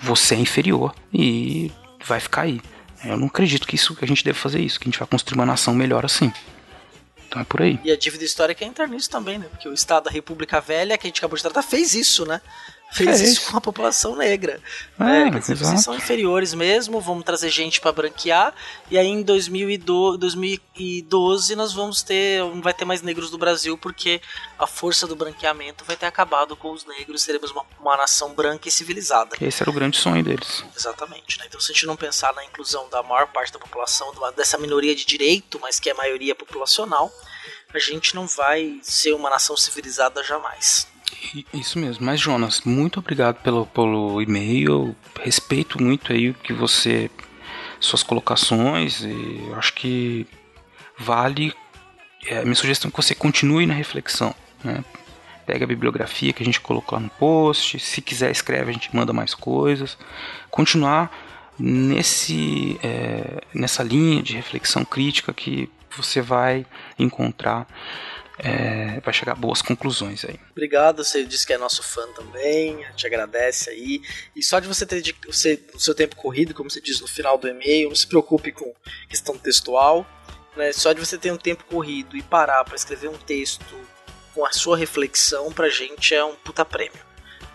você 0.00 0.34
é 0.34 0.38
inferior 0.38 0.92
e 1.12 1.70
vai 2.06 2.20
ficar 2.20 2.42
aí. 2.42 2.60
Eu 3.04 3.16
não 3.16 3.26
acredito 3.26 3.66
que 3.66 3.74
isso 3.74 3.94
que 3.94 4.04
a 4.04 4.08
gente 4.08 4.24
deve 4.24 4.38
fazer 4.38 4.60
isso, 4.60 4.78
que 4.78 4.84
a 4.84 4.90
gente 4.90 4.98
vai 4.98 5.08
construir 5.08 5.38
uma 5.38 5.46
nação 5.46 5.74
melhor 5.74 6.04
assim. 6.04 6.32
Então 7.28 7.42
é 7.42 7.44
por 7.44 7.62
aí. 7.62 7.78
E 7.84 7.90
a 7.90 7.96
dívida 7.96 8.24
histórica 8.24 8.64
entra 8.64 8.86
nisso 8.86 9.10
também, 9.10 9.38
né? 9.38 9.46
Porque 9.50 9.68
o 9.68 9.74
Estado 9.74 10.04
da 10.04 10.10
República 10.10 10.60
Velha, 10.60 10.96
que 10.96 11.06
a 11.06 11.08
gente 11.08 11.18
acabou 11.18 11.36
de 11.36 11.42
tratar, 11.42 11.62
fez 11.62 11.94
isso, 11.94 12.24
né? 12.24 12.40
Fez 12.94 13.20
é 13.20 13.24
isso 13.24 13.50
com 13.50 13.56
a 13.56 13.60
população 13.60 14.14
negra. 14.16 14.60
É, 14.98 15.30
quer 15.30 15.38
dizer, 15.40 15.56
vocês 15.56 15.82
são 15.82 15.94
inferiores 15.94 16.54
mesmo, 16.54 17.00
vamos 17.00 17.24
trazer 17.24 17.50
gente 17.50 17.80
para 17.80 17.92
branquear, 17.92 18.54
e 18.90 18.96
aí 18.96 19.06
em 19.06 19.22
2012, 19.22 20.18
2012 20.18 21.56
nós 21.56 21.72
vamos 21.72 22.02
ter, 22.02 22.40
não 22.40 22.62
vai 22.62 22.72
ter 22.72 22.84
mais 22.84 23.02
negros 23.02 23.30
do 23.30 23.38
Brasil, 23.38 23.76
porque 23.76 24.20
a 24.58 24.66
força 24.66 25.06
do 25.06 25.16
branqueamento 25.16 25.84
vai 25.84 25.96
ter 25.96 26.06
acabado 26.06 26.56
com 26.56 26.72
os 26.72 26.84
negros, 26.84 27.22
seremos 27.22 27.50
uma, 27.50 27.64
uma 27.80 27.96
nação 27.96 28.32
branca 28.32 28.68
e 28.68 28.70
civilizada. 28.70 29.36
Esse 29.40 29.62
era 29.62 29.70
o 29.70 29.72
grande 29.72 29.96
sonho 29.96 30.22
deles. 30.22 30.64
Exatamente, 30.76 31.38
né? 31.38 31.46
Então 31.48 31.60
se 31.60 31.72
a 31.72 31.74
gente 31.74 31.86
não 31.86 31.96
pensar 31.96 32.32
na 32.34 32.44
inclusão 32.44 32.88
da 32.88 33.02
maior 33.02 33.26
parte 33.28 33.52
da 33.52 33.58
população, 33.58 34.12
dessa 34.36 34.56
minoria 34.58 34.94
de 34.94 35.04
direito, 35.04 35.58
mas 35.60 35.80
que 35.80 35.88
é 35.88 35.92
a 35.92 35.96
maioria 35.96 36.34
populacional, 36.34 37.12
a 37.72 37.78
gente 37.78 38.14
não 38.14 38.26
vai 38.26 38.78
ser 38.82 39.14
uma 39.14 39.28
nação 39.28 39.56
civilizada 39.56 40.22
jamais. 40.22 40.86
Isso 41.52 41.78
mesmo. 41.78 42.04
Mas 42.04 42.20
Jonas, 42.20 42.62
muito 42.64 42.98
obrigado 42.98 43.42
pelo, 43.42 43.66
pelo 43.66 44.20
e-mail. 44.20 44.94
Respeito 45.20 45.82
muito 45.82 46.12
aí 46.12 46.30
o 46.30 46.34
que 46.34 46.52
você 46.52 47.10
suas 47.80 48.02
colocações 48.02 49.02
e 49.02 49.52
acho 49.56 49.74
que 49.74 50.26
vale 50.96 51.52
é, 52.26 52.42
minha 52.42 52.54
sugestão 52.54 52.88
é 52.88 52.90
que 52.90 52.96
você 52.96 53.14
continue 53.14 53.66
na 53.66 53.74
reflexão, 53.74 54.34
né? 54.62 54.84
Pega 55.46 55.64
a 55.64 55.68
bibliografia 55.68 56.32
que 56.32 56.42
a 56.42 56.46
gente 56.46 56.60
colocou 56.60 56.96
lá 56.96 57.04
no 57.04 57.10
post, 57.10 57.78
se 57.78 58.00
quiser 58.00 58.30
escreve, 58.30 58.70
a 58.70 58.72
gente 58.72 58.94
manda 58.96 59.12
mais 59.12 59.34
coisas. 59.34 59.98
Continuar 60.50 61.14
nesse 61.58 62.78
é, 62.82 63.42
nessa 63.54 63.82
linha 63.82 64.22
de 64.22 64.34
reflexão 64.34 64.84
crítica 64.84 65.34
que 65.34 65.68
você 65.94 66.22
vai 66.22 66.64
encontrar 66.98 67.66
é, 68.38 69.00
vai 69.00 69.14
chegar 69.14 69.32
a 69.32 69.36
boas 69.36 69.62
conclusões 69.62 70.24
aí. 70.24 70.38
Obrigado, 70.50 71.04
você 71.04 71.24
disse 71.24 71.46
que 71.46 71.52
é 71.52 71.58
nosso 71.58 71.82
fã 71.82 72.06
também, 72.14 72.84
te 72.96 73.06
agradece 73.06 73.70
aí. 73.70 74.02
E 74.34 74.42
só 74.42 74.58
de 74.58 74.66
você 74.66 74.84
ter 74.84 75.02
você, 75.26 75.60
o 75.72 75.80
seu 75.80 75.94
tempo 75.94 76.16
corrido, 76.16 76.54
como 76.54 76.70
você 76.70 76.80
diz 76.80 77.00
no 77.00 77.06
final 77.06 77.38
do 77.38 77.48
e-mail, 77.48 77.88
não 77.88 77.96
se 77.96 78.06
preocupe 78.06 78.50
com 78.50 78.72
questão 79.08 79.38
textual. 79.38 80.06
Né? 80.56 80.72
Só 80.72 80.92
de 80.92 81.00
você 81.00 81.16
ter 81.16 81.32
um 81.32 81.36
tempo 81.36 81.64
corrido 81.64 82.16
e 82.16 82.22
parar 82.22 82.64
para 82.64 82.74
escrever 82.74 83.08
um 83.08 83.18
texto 83.18 83.76
com 84.34 84.44
a 84.44 84.50
sua 84.50 84.76
reflexão, 84.76 85.52
pra 85.52 85.68
gente 85.68 86.12
é 86.14 86.24
um 86.24 86.34
puta 86.34 86.64
prêmio. 86.64 86.98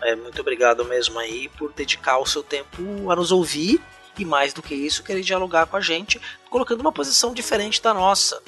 É, 0.01 0.15
muito 0.15 0.39
obrigado 0.39 0.85
mesmo 0.85 1.19
aí 1.19 1.49
por 1.57 1.73
dedicar 1.73 2.19
o 2.19 2.25
seu 2.25 2.41
tempo 2.41 3.11
a 3.11 3.15
nos 3.17 3.33
ouvir 3.33 3.81
e 4.17 4.23
mais 4.23 4.53
do 4.53 4.61
que 4.61 4.75
isso, 4.75 5.03
querer 5.03 5.21
dialogar 5.21 5.65
com 5.65 5.75
a 5.75 5.81
gente, 5.81 6.21
colocando 6.49 6.81
uma 6.81 6.91
posição 6.91 7.33
diferente 7.33 7.81
da 7.81 7.93
nossa. 7.93 8.41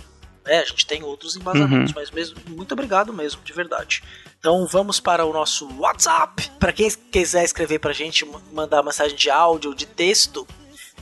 É, 0.45 0.59
a 0.59 0.65
gente 0.65 0.85
tem 0.85 1.03
outros 1.03 1.35
embasamentos, 1.35 1.91
uhum. 1.91 1.95
mas 1.95 2.09
mesmo, 2.09 2.37
muito 2.47 2.71
obrigado 2.71 3.11
mesmo, 3.13 3.41
de 3.43 3.53
verdade. 3.53 4.01
Então 4.39 4.65
vamos 4.65 4.99
para 4.99 5.23
o 5.23 5.31
nosso 5.31 5.67
WhatsApp. 5.77 6.49
Para 6.59 6.73
quem 6.73 6.89
quiser 6.89 7.43
escrever 7.43 7.77
para 7.79 7.91
a 7.91 7.93
gente, 7.93 8.25
mandar 8.51 8.81
mensagem 8.81 9.15
de 9.15 9.29
áudio 9.29 9.69
ou 9.69 9.75
de 9.75 9.85
texto, 9.85 10.47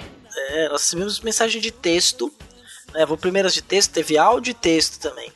É, 0.51 0.69
nós 0.69 0.83
recebemos 0.83 1.21
mensagem 1.21 1.59
de 1.61 1.73
texto. 1.73 2.33
Né? 2.93 3.05
Vou 3.07 3.17
primeiro 3.17 3.49
as 3.49 3.55
de 3.55 3.63
texto, 3.63 3.93
teve 3.93 4.19
áudio 4.19 4.51
e 4.51 4.55
texto 4.55 4.99
também. 5.01 5.33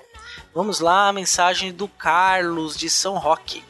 Vamos 0.54 0.80
lá, 0.80 1.08
a 1.08 1.12
mensagem 1.12 1.72
do 1.72 1.88
Carlos 1.88 2.76
de 2.76 2.90
São 2.90 3.16
Roque. 3.16 3.64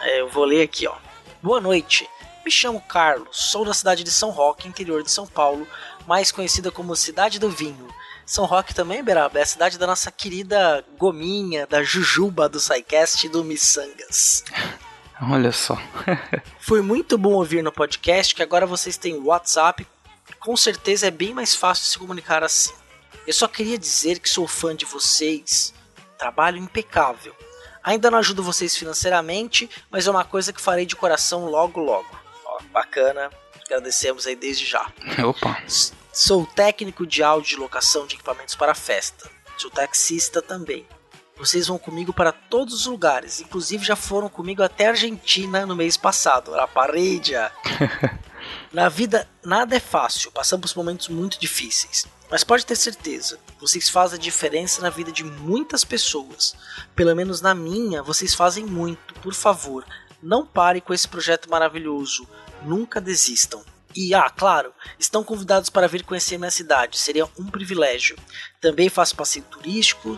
É, 0.00 0.20
eu 0.20 0.28
vou 0.28 0.44
ler 0.44 0.62
aqui, 0.62 0.86
ó. 0.86 0.94
Boa 1.42 1.60
noite. 1.60 2.08
Me 2.44 2.50
chamo 2.50 2.80
Carlos, 2.80 3.28
sou 3.50 3.64
da 3.64 3.74
cidade 3.74 4.02
de 4.02 4.10
São 4.10 4.30
Roque, 4.30 4.66
interior 4.66 5.02
de 5.02 5.10
São 5.10 5.26
Paulo, 5.26 5.66
mais 6.06 6.32
conhecida 6.32 6.70
como 6.70 6.96
Cidade 6.96 7.38
do 7.38 7.50
Vinho. 7.50 7.88
São 8.24 8.44
Roque 8.44 8.74
também, 8.74 9.02
Beraba, 9.02 9.38
é 9.38 9.42
a 9.42 9.46
cidade 9.46 9.78
da 9.78 9.86
nossa 9.86 10.10
querida 10.10 10.84
Gominha, 10.96 11.66
da 11.66 11.82
Jujuba 11.82 12.48
do 12.48 12.60
SciCast 12.60 13.26
e 13.26 13.28
do 13.28 13.44
Missangas. 13.44 14.44
Olha 15.22 15.52
só. 15.52 15.76
Foi 16.58 16.80
muito 16.80 17.18
bom 17.18 17.34
ouvir 17.34 17.62
no 17.62 17.70
podcast 17.70 18.34
que 18.34 18.42
agora 18.42 18.66
vocês 18.66 18.96
têm 18.96 19.18
WhatsApp. 19.18 19.86
Com 20.38 20.56
certeza 20.56 21.08
é 21.08 21.10
bem 21.10 21.34
mais 21.34 21.54
fácil 21.54 21.84
se 21.84 21.98
comunicar 21.98 22.42
assim. 22.42 22.72
Eu 23.30 23.34
só 23.34 23.46
queria 23.46 23.78
dizer 23.78 24.18
que 24.18 24.28
sou 24.28 24.48
fã 24.48 24.74
de 24.74 24.84
vocês. 24.84 25.72
Trabalho 26.18 26.58
impecável. 26.58 27.32
Ainda 27.80 28.10
não 28.10 28.18
ajudo 28.18 28.42
vocês 28.42 28.76
financeiramente, 28.76 29.70
mas 29.88 30.08
é 30.08 30.10
uma 30.10 30.24
coisa 30.24 30.52
que 30.52 30.60
farei 30.60 30.84
de 30.84 30.96
coração 30.96 31.44
logo 31.44 31.78
logo. 31.78 32.08
Ó, 32.44 32.60
bacana. 32.72 33.30
Agradecemos 33.64 34.26
aí 34.26 34.34
desde 34.34 34.66
já. 34.66 34.84
Opa. 35.24 35.62
Sou 36.12 36.44
técnico 36.44 37.06
de 37.06 37.22
áudio 37.22 37.50
de 37.50 37.56
locação 37.58 38.04
de 38.04 38.16
equipamentos 38.16 38.56
para 38.56 38.74
festa. 38.74 39.30
Sou 39.56 39.70
taxista 39.70 40.42
também. 40.42 40.84
Vocês 41.36 41.68
vão 41.68 41.78
comigo 41.78 42.12
para 42.12 42.32
todos 42.32 42.74
os 42.74 42.86
lugares, 42.86 43.40
inclusive 43.40 43.84
já 43.84 43.94
foram 43.94 44.28
comigo 44.28 44.60
até 44.60 44.86
a 44.86 44.90
Argentina 44.90 45.64
no 45.64 45.76
mês 45.76 45.96
passado. 45.96 46.52
A 46.56 46.66
pareja. 46.66 47.52
Na 48.74 48.88
vida 48.88 49.28
nada 49.44 49.76
é 49.76 49.80
fácil, 49.80 50.32
passamos 50.32 50.72
por 50.72 50.80
momentos 50.80 51.06
muito 51.06 51.38
difíceis. 51.38 52.08
Mas 52.30 52.44
pode 52.44 52.64
ter 52.64 52.76
certeza, 52.76 53.38
vocês 53.58 53.88
fazem 53.88 54.18
a 54.18 54.22
diferença 54.22 54.80
na 54.80 54.88
vida 54.88 55.10
de 55.10 55.24
muitas 55.24 55.84
pessoas. 55.84 56.54
Pelo 56.94 57.14
menos 57.16 57.40
na 57.40 57.54
minha, 57.54 58.02
vocês 58.02 58.34
fazem 58.34 58.64
muito. 58.64 59.14
Por 59.14 59.34
favor, 59.34 59.84
não 60.22 60.46
pare 60.46 60.80
com 60.80 60.94
esse 60.94 61.08
projeto 61.08 61.50
maravilhoso. 61.50 62.28
Nunca 62.62 63.00
desistam. 63.00 63.64
E, 63.94 64.14
ah, 64.14 64.30
claro, 64.30 64.72
estão 64.98 65.24
convidados 65.24 65.68
para 65.68 65.88
vir 65.88 66.04
conhecer 66.04 66.38
minha 66.38 66.50
cidade, 66.50 66.96
seria 66.96 67.28
um 67.36 67.50
privilégio. 67.50 68.16
Também 68.60 68.88
faço 68.88 69.16
passeio 69.16 69.44
turístico, 69.46 70.16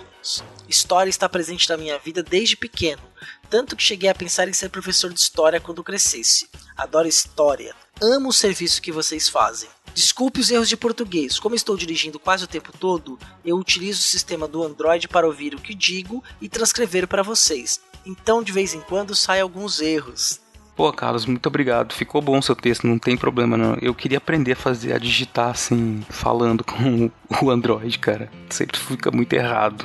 história 0.68 1.08
está 1.08 1.26
presente 1.26 1.68
na 1.70 1.78
minha 1.78 1.98
vida 1.98 2.22
desde 2.22 2.54
pequeno, 2.54 3.02
tanto 3.48 3.74
que 3.74 3.82
cheguei 3.82 4.10
a 4.10 4.14
pensar 4.14 4.46
em 4.46 4.52
ser 4.52 4.68
professor 4.68 5.10
de 5.10 5.18
história 5.18 5.58
quando 5.58 5.82
crescesse. 5.82 6.50
Adoro 6.76 7.08
história, 7.08 7.74
amo 7.98 8.28
o 8.28 8.32
serviço 8.32 8.82
que 8.82 8.92
vocês 8.92 9.30
fazem. 9.30 9.70
Desculpe 9.94 10.40
os 10.40 10.50
erros 10.50 10.68
de 10.68 10.76
português, 10.76 11.38
como 11.38 11.54
estou 11.54 11.76
dirigindo 11.76 12.18
quase 12.18 12.44
o 12.44 12.48
tempo 12.48 12.72
todo, 12.78 13.18
eu 13.44 13.56
utilizo 13.56 14.00
o 14.00 14.04
sistema 14.04 14.48
do 14.48 14.62
Android 14.62 15.08
para 15.08 15.26
ouvir 15.26 15.54
o 15.54 15.60
que 15.60 15.74
digo 15.74 16.22
e 16.40 16.48
transcrever 16.48 17.06
para 17.06 17.22
vocês. 17.22 17.80
Então, 18.04 18.42
de 18.42 18.52
vez 18.52 18.74
em 18.74 18.80
quando, 18.80 19.14
saem 19.14 19.42
alguns 19.42 19.80
erros. 19.80 20.40
Pô, 20.74 20.90
Carlos, 20.92 21.26
muito 21.26 21.46
obrigado. 21.46 21.92
Ficou 21.92 22.22
bom 22.22 22.40
seu 22.40 22.56
texto, 22.56 22.86
não 22.86 22.98
tem 22.98 23.16
problema 23.16 23.56
não. 23.56 23.76
Eu 23.80 23.94
queria 23.94 24.18
aprender 24.18 24.52
a 24.52 24.56
fazer, 24.56 24.94
a 24.94 24.98
digitar 24.98 25.50
assim, 25.50 26.02
falando 26.08 26.64
com 26.64 27.10
o 27.42 27.50
Android, 27.50 27.98
cara. 27.98 28.30
Sempre 28.48 28.78
fica 28.78 29.10
muito 29.10 29.32
errado. 29.34 29.84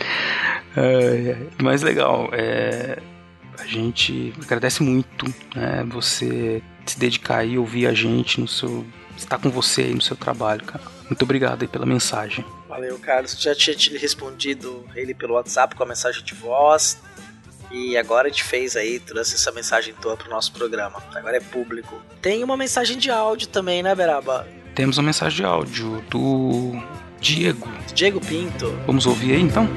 é, 0.76 1.36
mas 1.62 1.82
legal, 1.82 2.28
é, 2.32 2.98
a 3.58 3.66
gente 3.66 4.32
agradece 4.42 4.82
muito 4.82 5.26
né, 5.54 5.84
você 5.88 6.62
se 6.84 6.98
dedicar 6.98 7.44
e 7.44 7.58
ouvir 7.58 7.86
a 7.86 7.94
gente 7.94 8.40
no 8.40 8.48
seu. 8.48 8.84
Estar 9.24 9.38
com 9.38 9.50
você 9.50 9.82
aí 9.82 9.94
no 9.94 10.02
seu 10.02 10.16
trabalho, 10.16 10.64
cara. 10.64 10.82
Muito 11.08 11.22
obrigado 11.22 11.62
aí 11.62 11.68
pela 11.68 11.86
mensagem. 11.86 12.44
Valeu, 12.68 12.98
Carlos. 12.98 13.36
Já 13.40 13.54
tinha 13.54 13.74
te 13.74 13.96
respondido 13.96 14.84
ele 14.94 15.14
pelo 15.14 15.34
WhatsApp 15.34 15.74
com 15.74 15.82
a 15.82 15.86
mensagem 15.86 16.22
de 16.24 16.34
voz. 16.34 16.98
E 17.70 17.96
agora 17.96 18.26
a 18.26 18.30
gente 18.30 18.44
fez 18.44 18.76
aí, 18.76 18.98
trouxe 18.98 19.36
essa 19.36 19.52
mensagem 19.52 19.94
toda 20.00 20.16
pro 20.16 20.30
nosso 20.30 20.52
programa. 20.52 21.02
Agora 21.14 21.36
é 21.36 21.40
público. 21.40 22.00
Tem 22.20 22.42
uma 22.42 22.56
mensagem 22.56 22.98
de 22.98 23.10
áudio 23.10 23.48
também, 23.48 23.82
né, 23.82 23.94
Beraba? 23.94 24.46
Temos 24.74 24.98
uma 24.98 25.06
mensagem 25.06 25.36
de 25.36 25.44
áudio 25.44 26.02
do 26.10 26.72
Diego. 27.20 27.68
Diego 27.94 28.20
Pinto. 28.20 28.70
Vamos 28.86 29.06
ouvir 29.06 29.34
aí 29.34 29.40
então? 29.40 29.68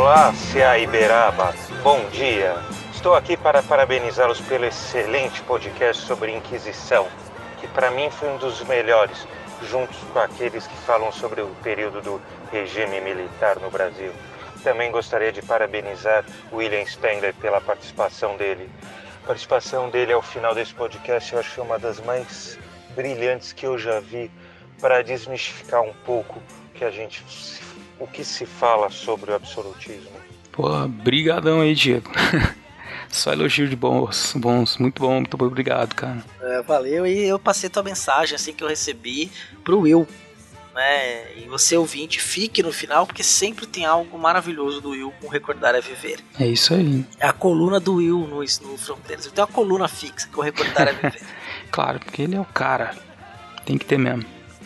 Olá, 0.00 0.32
Cia 0.32 0.78
Iberaba. 0.78 1.52
Bom 1.82 2.08
dia. 2.08 2.56
Estou 2.90 3.14
aqui 3.14 3.36
para 3.36 3.62
parabenizá-los 3.62 4.40
pelo 4.40 4.64
excelente 4.64 5.42
podcast 5.42 6.06
sobre 6.06 6.34
Inquisição 6.34 7.06
que 7.60 7.68
para 7.68 7.90
mim 7.90 8.08
foi 8.10 8.30
um 8.30 8.38
dos 8.38 8.62
melhores, 8.62 9.28
juntos 9.68 9.98
com 10.10 10.18
aqueles 10.18 10.66
que 10.66 10.74
falam 10.86 11.12
sobre 11.12 11.42
o 11.42 11.48
período 11.62 12.00
do 12.00 12.18
regime 12.50 12.98
militar 13.02 13.58
no 13.60 13.70
Brasil. 13.70 14.10
Também 14.64 14.90
gostaria 14.90 15.30
de 15.30 15.42
parabenizar 15.42 16.24
William 16.50 16.86
Spengler 16.86 17.34
pela 17.34 17.60
participação 17.60 18.38
dele. 18.38 18.70
A 19.22 19.26
participação 19.26 19.90
dele 19.90 20.14
ao 20.14 20.22
final 20.22 20.54
desse 20.54 20.72
podcast 20.72 21.30
eu 21.30 21.40
acho 21.40 21.60
uma 21.60 21.78
das 21.78 22.00
mais 22.00 22.58
brilhantes 22.94 23.52
que 23.52 23.66
eu 23.66 23.76
já 23.76 24.00
vi 24.00 24.30
para 24.80 25.02
desmistificar 25.02 25.82
um 25.82 25.92
pouco 26.06 26.40
que 26.72 26.86
a 26.86 26.90
gente 26.90 27.22
o 28.00 28.06
que 28.06 28.24
se 28.24 28.46
fala 28.46 28.90
sobre 28.90 29.30
o 29.30 29.34
absolutismo. 29.34 30.10
Pô, 30.50 30.68
brigadão 30.88 31.60
aí, 31.60 31.74
Diego. 31.74 32.10
Só 33.08 33.32
elogio 33.32 33.68
de 33.68 33.76
bons, 33.76 34.32
bons. 34.36 34.78
Muito 34.78 35.02
bom, 35.02 35.14
muito 35.14 35.34
obrigado, 35.34 35.94
cara. 35.94 36.24
É, 36.40 36.62
valeu. 36.62 37.06
E 37.06 37.26
eu 37.26 37.38
passei 37.38 37.68
tua 37.68 37.82
mensagem 37.82 38.34
assim 38.34 38.52
que 38.52 38.62
eu 38.64 38.68
recebi 38.68 39.30
pro 39.64 39.80
Will. 39.80 40.06
Né? 40.74 41.38
E 41.38 41.48
você 41.48 41.76
ouvinte, 41.76 42.20
fique 42.20 42.62
no 42.62 42.72
final, 42.72 43.04
porque 43.04 43.24
sempre 43.24 43.66
tem 43.66 43.84
algo 43.84 44.16
maravilhoso 44.16 44.80
do 44.80 44.90
Will 44.90 45.12
com 45.20 45.28
Recordar 45.28 45.74
é 45.74 45.80
Viver. 45.80 46.20
É 46.38 46.46
isso 46.46 46.72
aí. 46.72 47.04
É 47.18 47.26
a 47.26 47.32
coluna 47.32 47.80
do 47.80 47.96
Will 47.96 48.20
no, 48.20 48.38
no 48.38 48.78
Fronteiras. 48.78 49.26
Ele 49.26 49.34
tem 49.34 49.42
uma 49.42 49.50
coluna 49.50 49.88
fixa 49.88 50.28
com 50.32 50.40
Recordar 50.40 50.88
é 50.88 50.92
Viver. 50.94 51.22
claro, 51.70 51.98
porque 51.98 52.22
ele 52.22 52.36
é 52.36 52.40
o 52.40 52.44
cara. 52.44 52.94
Tem 53.66 53.76
que 53.76 53.84
ter 53.84 53.98
mesmo. 53.98 54.24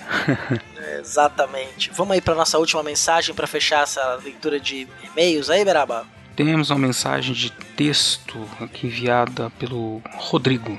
exatamente. 1.01 1.91
Vamos 1.95 2.15
aí 2.15 2.21
para 2.21 2.35
nossa 2.35 2.59
última 2.59 2.83
mensagem 2.83 3.35
para 3.35 3.47
fechar 3.47 3.83
essa 3.83 4.17
leitura 4.17 4.61
de 4.61 4.87
e-mails 5.03 5.51
aí, 5.51 5.65
Beraba? 5.65 6.07
Temos 6.37 6.71
uma 6.71 6.79
mensagem 6.81 7.33
de 7.33 7.51
texto 7.77 8.49
aqui 8.61 8.89
enviada 8.89 9.51
pelo 9.51 10.03
Rodrigo. 10.17 10.77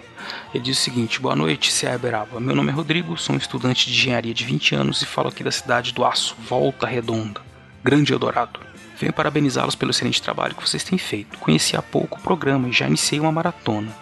Ele 0.53 0.63
diz 0.63 0.77
o 0.77 0.81
seguinte: 0.81 1.19
Boa 1.19 1.35
noite, 1.35 1.71
Cia 1.71 1.97
Beraba. 1.97 2.41
Meu 2.41 2.53
nome 2.53 2.71
é 2.71 2.73
Rodrigo, 2.73 3.17
sou 3.17 3.35
um 3.35 3.37
estudante 3.37 3.85
de 3.85 3.93
engenharia 3.93 4.33
de 4.33 4.43
20 4.43 4.75
anos 4.75 5.01
e 5.01 5.05
falo 5.05 5.29
aqui 5.29 5.43
da 5.43 5.51
cidade 5.51 5.93
do 5.93 6.03
Aço, 6.03 6.35
Volta 6.39 6.85
Redonda, 6.85 7.41
Grande 7.81 8.11
Eldorado. 8.11 8.59
Venho 8.99 9.13
parabenizá-los 9.13 9.75
pelo 9.75 9.91
excelente 9.91 10.21
trabalho 10.21 10.55
que 10.55 10.67
vocês 10.67 10.83
têm 10.83 10.97
feito. 10.97 11.37
Conheci 11.37 11.77
há 11.77 11.81
pouco 11.81 12.17
o 12.17 12.21
programa 12.21 12.67
e 12.67 12.73
já 12.73 12.87
iniciei 12.87 13.19
uma 13.19 13.31
maratona. 13.31 13.95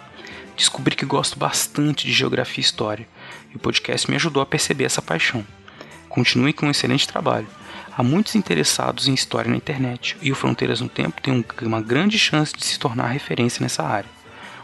Descobri 0.56 0.94
que 0.94 1.04
gosto 1.04 1.38
bastante 1.38 2.06
de 2.06 2.12
geografia 2.12 2.62
e 2.62 2.64
história, 2.64 3.08
e 3.54 3.56
o 3.56 3.60
podcast 3.60 4.10
me 4.10 4.16
ajudou 4.16 4.42
a 4.42 4.46
perceber 4.46 4.84
essa 4.84 5.00
paixão. 5.00 5.46
Continuem 6.08 6.52
com 6.52 6.66
um 6.66 6.70
excelente 6.70 7.06
trabalho. 7.08 7.46
Há 7.96 8.02
muitos 8.02 8.34
interessados 8.34 9.06
em 9.06 9.14
história 9.14 9.48
na 9.48 9.56
internet 9.56 10.16
e 10.20 10.32
o 10.32 10.34
Fronteiras 10.34 10.80
no 10.80 10.88
Tempo 10.88 11.22
tem 11.22 11.32
um, 11.32 11.44
uma 11.62 11.80
grande 11.80 12.18
chance 12.18 12.52
de 12.52 12.64
se 12.64 12.78
tornar 12.78 13.06
referência 13.06 13.62
nessa 13.62 13.84
área. 13.84 14.10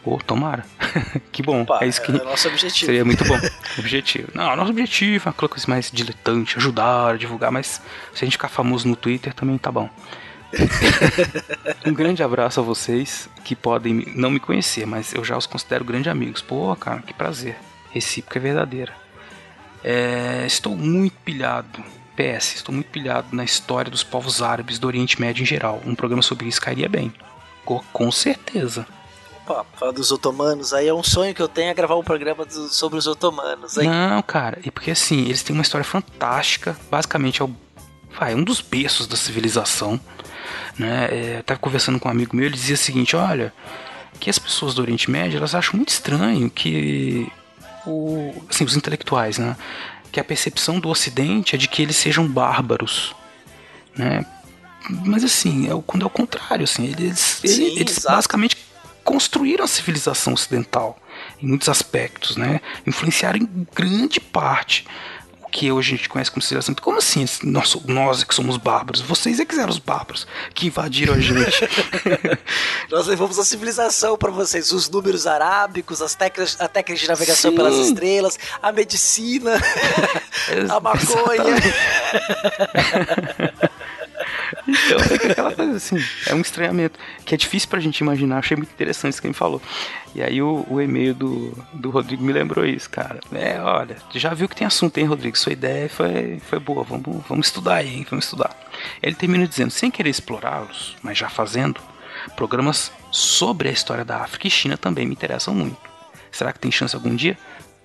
Ou 0.04 0.14
oh, 0.14 0.18
tomara. 0.18 0.64
que 1.30 1.42
bom. 1.42 1.62
Opa, 1.62 1.80
é 1.82 1.86
isso 1.86 2.02
que 2.02 2.10
é 2.10 2.14
nosso 2.14 2.48
objetivo. 2.48 2.86
Seria 2.86 3.04
muito 3.04 3.24
bom. 3.24 3.38
objetivo. 3.78 4.28
Não, 4.34 4.56
nosso 4.56 4.70
objetivo 4.70 5.28
é 5.28 5.30
aquela 5.30 5.48
coisa 5.48 5.66
mais 5.68 5.90
diletante, 5.92 6.56
ajudar, 6.56 7.18
divulgar, 7.18 7.52
mas 7.52 7.82
se 8.12 8.24
a 8.24 8.24
gente 8.24 8.32
ficar 8.32 8.48
famoso 8.48 8.88
no 8.88 8.96
Twitter 8.96 9.32
também 9.34 9.58
tá 9.58 9.70
bom. 9.70 9.88
um 11.86 11.92
grande 11.92 12.22
abraço 12.22 12.58
a 12.58 12.62
vocês 12.62 13.28
que 13.44 13.54
podem 13.54 14.12
não 14.16 14.30
me 14.30 14.40
conhecer, 14.40 14.86
mas 14.86 15.14
eu 15.14 15.24
já 15.24 15.36
os 15.36 15.46
considero 15.46 15.84
grandes 15.84 16.10
amigos. 16.10 16.42
Pô, 16.42 16.74
cara, 16.74 17.02
que 17.02 17.14
prazer. 17.14 17.56
Recíproca 17.90 18.38
é 18.38 18.42
verdadeira. 18.42 18.92
É, 19.82 20.44
estou 20.46 20.76
muito 20.76 21.16
pilhado 21.24 21.82
PS, 22.16 22.56
estou 22.56 22.74
muito 22.74 22.90
pilhado 22.90 23.28
na 23.32 23.44
história 23.44 23.90
dos 23.90 24.02
povos 24.02 24.42
árabes 24.42 24.78
do 24.78 24.86
Oriente 24.86 25.20
Médio 25.20 25.42
em 25.42 25.46
geral. 25.46 25.80
Um 25.86 25.94
programa 25.94 26.22
sobre 26.22 26.48
isso 26.48 26.60
cairia 26.60 26.88
bem. 26.88 27.12
Com, 27.92 28.10
certeza. 28.10 28.86
Opa, 29.46 29.64
falar 29.74 29.92
dos 29.92 30.10
otomanos, 30.10 30.72
aí 30.74 30.88
é 30.88 30.94
um 30.94 31.02
sonho 31.02 31.34
que 31.34 31.40
eu 31.40 31.48
tenho 31.48 31.70
é 31.70 31.74
gravar 31.74 31.96
um 31.96 32.02
programa 32.02 32.44
do, 32.44 32.68
sobre 32.68 32.98
os 32.98 33.06
otomanos. 33.06 33.78
Aí. 33.78 33.86
Não, 33.86 34.20
cara, 34.22 34.58
e 34.64 34.70
porque 34.70 34.90
assim, 34.90 35.24
eles 35.24 35.42
têm 35.42 35.54
uma 35.54 35.62
história 35.62 35.84
fantástica. 35.84 36.76
Basicamente 36.90 37.40
é 37.40 37.44
o, 37.44 37.54
vai, 38.18 38.34
um 38.34 38.42
dos 38.42 38.60
berços 38.60 39.06
da 39.06 39.16
civilização. 39.16 40.00
Né? 40.78 41.08
É, 41.10 41.38
eu 41.38 41.42
tava 41.44 41.60
conversando 41.60 41.98
com 41.98 42.08
um 42.08 42.12
amigo 42.12 42.34
meu, 42.34 42.46
ele 42.46 42.56
dizia 42.56 42.74
o 42.74 42.78
seguinte: 42.78 43.14
olha, 43.16 43.52
que 44.18 44.28
as 44.28 44.38
pessoas 44.38 44.74
do 44.74 44.82
Oriente 44.82 45.10
Médio 45.10 45.38
elas 45.38 45.54
acham 45.54 45.76
muito 45.76 45.90
estranho 45.90 46.50
que 46.50 47.30
o, 47.86 48.34
assim, 48.48 48.64
os 48.64 48.76
intelectuais, 48.76 49.38
né? 49.38 49.56
que 50.10 50.20
a 50.20 50.24
percepção 50.24 50.80
do 50.80 50.88
Ocidente 50.88 51.54
é 51.54 51.58
de 51.58 51.68
que 51.68 51.82
eles 51.82 51.96
sejam 51.96 52.26
bárbaros. 52.26 53.14
né? 53.96 54.24
Mas 54.88 55.24
assim, 55.24 55.68
é 55.68 55.74
o, 55.74 55.82
quando 55.82 56.02
é 56.02 56.06
o 56.06 56.10
contrário, 56.10 56.64
assim, 56.64 56.86
eles, 56.86 57.40
Sim, 57.44 57.78
eles 57.78 57.98
basicamente 57.98 58.56
construíram 59.04 59.64
a 59.64 59.68
civilização 59.68 60.32
ocidental 60.32 60.98
em 61.42 61.46
muitos 61.46 61.68
aspectos, 61.68 62.36
né? 62.36 62.60
Influenciaram 62.86 63.38
em 63.38 63.66
grande 63.74 64.20
parte 64.20 64.86
que 65.50 65.72
hoje 65.72 65.94
a 65.94 65.96
gente 65.96 66.08
conhece 66.08 66.30
como 66.30 66.42
civilização. 66.42 66.74
Como 66.74 66.98
assim? 66.98 67.26
Nós, 67.44 67.76
nós 67.86 68.22
é 68.22 68.24
que 68.24 68.34
somos 68.34 68.56
bárbaros. 68.56 69.00
Vocês 69.00 69.40
é 69.40 69.44
que 69.44 69.54
eram 69.54 69.70
os 69.70 69.78
bárbaros 69.78 70.26
que 70.54 70.68
invadiram 70.68 71.14
a 71.14 71.20
gente. 71.20 71.68
Nós 72.90 73.06
levamos 73.06 73.38
a 73.38 73.44
civilização 73.44 74.16
pra 74.16 74.30
vocês, 74.30 74.72
os 74.72 74.88
números 74.88 75.26
arábicos, 75.26 76.00
as 76.00 76.14
técnicas, 76.14 76.56
a 76.60 76.68
técnica 76.68 77.02
de 77.02 77.08
navegação 77.08 77.50
Sim. 77.50 77.56
pelas 77.56 77.74
estrelas, 77.74 78.38
a 78.62 78.72
medicina, 78.72 79.52
a 80.70 80.80
maconha. 80.80 81.60
Então, 84.66 84.98
é 84.98 85.30
aquela 85.30 85.52
coisa 85.54 85.76
assim, 85.76 85.96
é 86.26 86.34
um 86.34 86.40
estranhamento 86.40 86.98
que 87.24 87.34
é 87.34 87.38
difícil 87.38 87.68
pra 87.68 87.80
gente 87.80 87.98
imaginar. 87.98 88.38
Achei 88.38 88.56
muito 88.56 88.70
interessante 88.70 89.12
isso 89.12 89.20
que 89.20 89.26
ele 89.26 89.34
falou. 89.34 89.60
E 90.14 90.22
aí 90.22 90.42
o, 90.42 90.66
o 90.68 90.80
e-mail 90.80 91.14
do, 91.14 91.56
do 91.72 91.90
Rodrigo 91.90 92.22
me 92.22 92.32
lembrou 92.32 92.64
isso, 92.64 92.90
cara. 92.90 93.20
É, 93.32 93.60
olha, 93.60 93.96
já 94.14 94.34
viu 94.34 94.48
que 94.48 94.56
tem 94.56 94.66
assunto, 94.66 94.98
hein, 94.98 95.06
Rodrigo? 95.06 95.38
Sua 95.38 95.52
ideia 95.52 95.88
foi, 95.88 96.40
foi 96.48 96.58
boa, 96.58 96.82
vamos, 96.82 97.24
vamos 97.28 97.46
estudar 97.46 97.76
aí, 97.76 97.96
hein? 97.96 98.06
Vamos 98.08 98.24
estudar. 98.24 98.54
Ele 99.02 99.14
termina 99.14 99.46
dizendo, 99.46 99.70
sem 99.70 99.90
querer 99.90 100.10
explorá-los, 100.10 100.96
mas 101.02 101.16
já 101.16 101.28
fazendo, 101.28 101.80
programas 102.36 102.92
sobre 103.10 103.68
a 103.68 103.72
história 103.72 104.04
da 104.04 104.18
África 104.18 104.46
e 104.46 104.50
China 104.50 104.76
também 104.76 105.06
me 105.06 105.12
interessam 105.12 105.54
muito. 105.54 105.78
Será 106.30 106.52
que 106.52 106.58
tem 106.58 106.70
chance 106.70 106.94
algum 106.94 107.14
dia? 107.14 107.36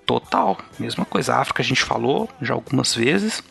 Total, 0.06 0.58
mesma 0.80 1.04
coisa. 1.06 1.36
A 1.36 1.42
África 1.42 1.64
a 1.64 1.66
gente 1.66 1.84
falou 1.84 2.30
já 2.42 2.54
algumas 2.54 2.94
vezes. 2.94 3.44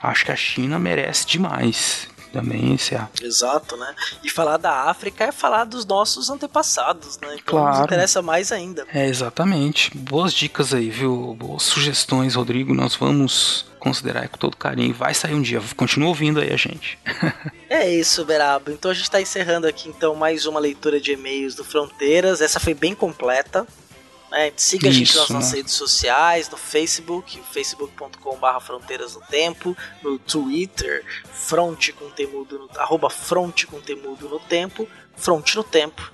Acho 0.00 0.24
que 0.24 0.32
a 0.32 0.36
China 0.36 0.78
merece 0.78 1.26
demais. 1.26 2.07
Também 2.32 2.76
é. 2.92 3.24
Exato, 3.24 3.76
né? 3.76 3.94
E 4.22 4.28
falar 4.30 4.56
da 4.56 4.82
África 4.84 5.24
é 5.24 5.32
falar 5.32 5.64
dos 5.64 5.84
nossos 5.86 6.28
antepassados, 6.30 7.18
né? 7.18 7.36
Então 7.42 7.58
nos 7.58 7.68
Claro. 7.70 7.84
interessa 7.84 8.20
mais 8.22 8.52
ainda. 8.52 8.86
É, 8.92 9.06
exatamente. 9.06 9.96
Boas 9.96 10.32
dicas 10.32 10.72
aí, 10.74 10.90
viu? 10.90 11.34
Boas 11.38 11.62
sugestões, 11.62 12.34
Rodrigo. 12.34 12.74
Nós 12.74 12.94
vamos 12.94 13.66
considerar 13.78 14.28
com 14.28 14.36
todo 14.38 14.56
carinho. 14.56 14.92
Vai 14.94 15.14
sair 15.14 15.34
um 15.34 15.42
dia. 15.42 15.60
Continua 15.76 16.08
ouvindo 16.08 16.40
aí 16.40 16.52
a 16.52 16.56
gente. 16.56 16.98
É 17.70 17.86
isso, 17.94 18.24
Beraba. 18.24 18.72
Então 18.72 18.90
a 18.90 18.94
gente 18.94 19.10
tá 19.10 19.20
encerrando 19.20 19.66
aqui 19.66 19.90
então 19.90 20.14
mais 20.14 20.46
uma 20.46 20.58
leitura 20.58 20.98
de 20.98 21.12
e-mails 21.12 21.54
do 21.54 21.62
Fronteiras. 21.62 22.40
Essa 22.40 22.58
foi 22.58 22.72
bem 22.72 22.94
completa. 22.94 23.66
Né? 24.30 24.52
Siga 24.56 24.88
a 24.88 24.92
gente 24.92 25.08
Isso, 25.08 25.18
nas 25.20 25.30
nossas 25.30 25.52
né? 25.52 25.58
redes 25.58 25.74
sociais, 25.74 26.48
no 26.48 26.56
Facebook, 26.56 27.40
facebook.com.br 27.52 28.60
Fronteiras 28.60 29.14
no 29.14 29.20
Tempo, 29.22 29.76
no 30.02 30.18
Twitter, 30.18 31.04
fronte 31.32 31.92
com 31.92 32.10
temudo 32.10 32.58
no, 32.58 32.80
arroba 32.80 33.08
fronte 33.08 33.66
com 33.66 33.80
temudo 33.80 34.28
no 34.28 34.38
tempo, 34.40 34.86
fronte 35.16 35.56
no 35.56 35.64
tempo. 35.64 36.10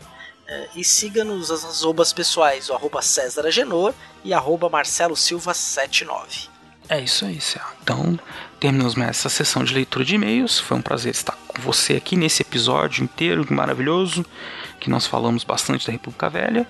É, 0.46 0.68
e 0.76 0.84
siga-nos 0.84 1.50
as 1.50 1.82
arrobas 1.82 2.12
pessoais, 2.12 2.68
o 2.68 2.74
arroba 2.74 3.00
César 3.00 3.46
Agenor 3.46 3.94
e 4.22 4.34
arroba 4.34 4.68
Marcelo 4.68 5.16
Silva 5.16 5.54
79. 5.54 6.48
É 6.88 7.00
isso 7.00 7.24
aí, 7.24 7.40
Céu. 7.40 7.64
Então, 7.82 8.18
terminamos 8.60 8.94
mais 8.94 9.10
essa 9.10 9.30
sessão 9.30 9.64
de 9.64 9.72
leitura 9.72 10.04
de 10.04 10.16
e-mails. 10.16 10.58
Foi 10.58 10.76
um 10.76 10.82
prazer 10.82 11.12
estar 11.12 11.36
com 11.48 11.62
você 11.62 11.94
aqui 11.94 12.14
nesse 12.14 12.42
episódio 12.42 13.02
inteiro 13.02 13.46
maravilhoso, 13.50 14.24
que 14.78 14.90
nós 14.90 15.06
falamos 15.06 15.44
bastante 15.44 15.86
da 15.86 15.92
República 15.92 16.28
Velha. 16.28 16.68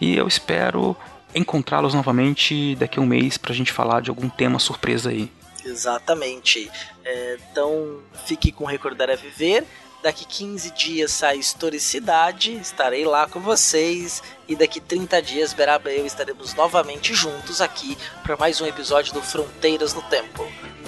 E 0.00 0.16
eu 0.16 0.26
espero 0.26 0.96
encontrá-los 1.34 1.94
novamente 1.94 2.74
daqui 2.76 2.98
a 2.98 3.02
um 3.02 3.06
mês 3.06 3.36
pra 3.36 3.54
gente 3.54 3.72
falar 3.72 4.00
de 4.00 4.10
algum 4.10 4.28
tema 4.28 4.58
surpresa 4.58 5.10
aí. 5.10 5.30
Exatamente. 5.64 6.70
É, 7.04 7.38
então, 7.50 7.98
fique 8.24 8.52
com 8.52 8.64
Recordar 8.64 9.10
é 9.10 9.16
Viver. 9.16 9.64
Daqui 10.02 10.24
15 10.24 10.70
dias 10.70 11.10
sai 11.10 11.38
Historicidade, 11.38 12.52
estarei 12.52 13.04
lá 13.04 13.26
com 13.26 13.40
vocês. 13.40 14.22
E 14.46 14.54
daqui 14.54 14.80
30 14.80 15.20
dias, 15.20 15.52
Beraba 15.52 15.90
e 15.90 15.98
eu 15.98 16.06
estaremos 16.06 16.54
novamente 16.54 17.12
juntos 17.12 17.60
aqui 17.60 17.98
para 18.22 18.36
mais 18.36 18.60
um 18.60 18.66
episódio 18.66 19.12
do 19.12 19.20
Fronteiras 19.20 19.94
no 19.94 20.02
Tempo 20.02 20.46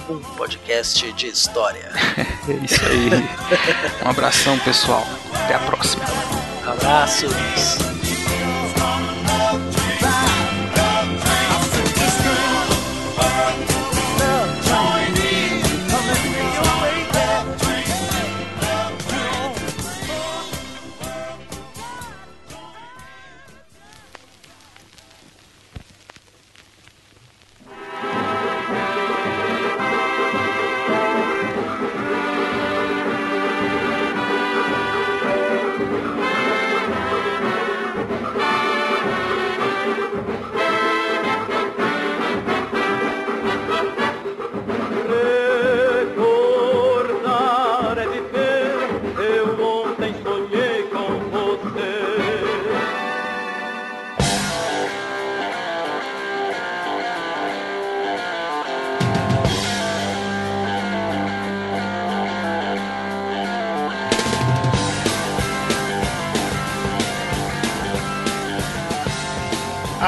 um 0.09 0.19
podcast 0.35 1.11
de 1.13 1.27
história. 1.27 1.91
É 2.49 2.65
isso 2.65 2.83
aí. 2.83 3.09
Um 4.03 4.09
abração, 4.09 4.57
pessoal. 4.59 5.05
Até 5.33 5.53
a 5.53 5.59
próxima. 5.59 6.03
Abraços. 6.65 7.29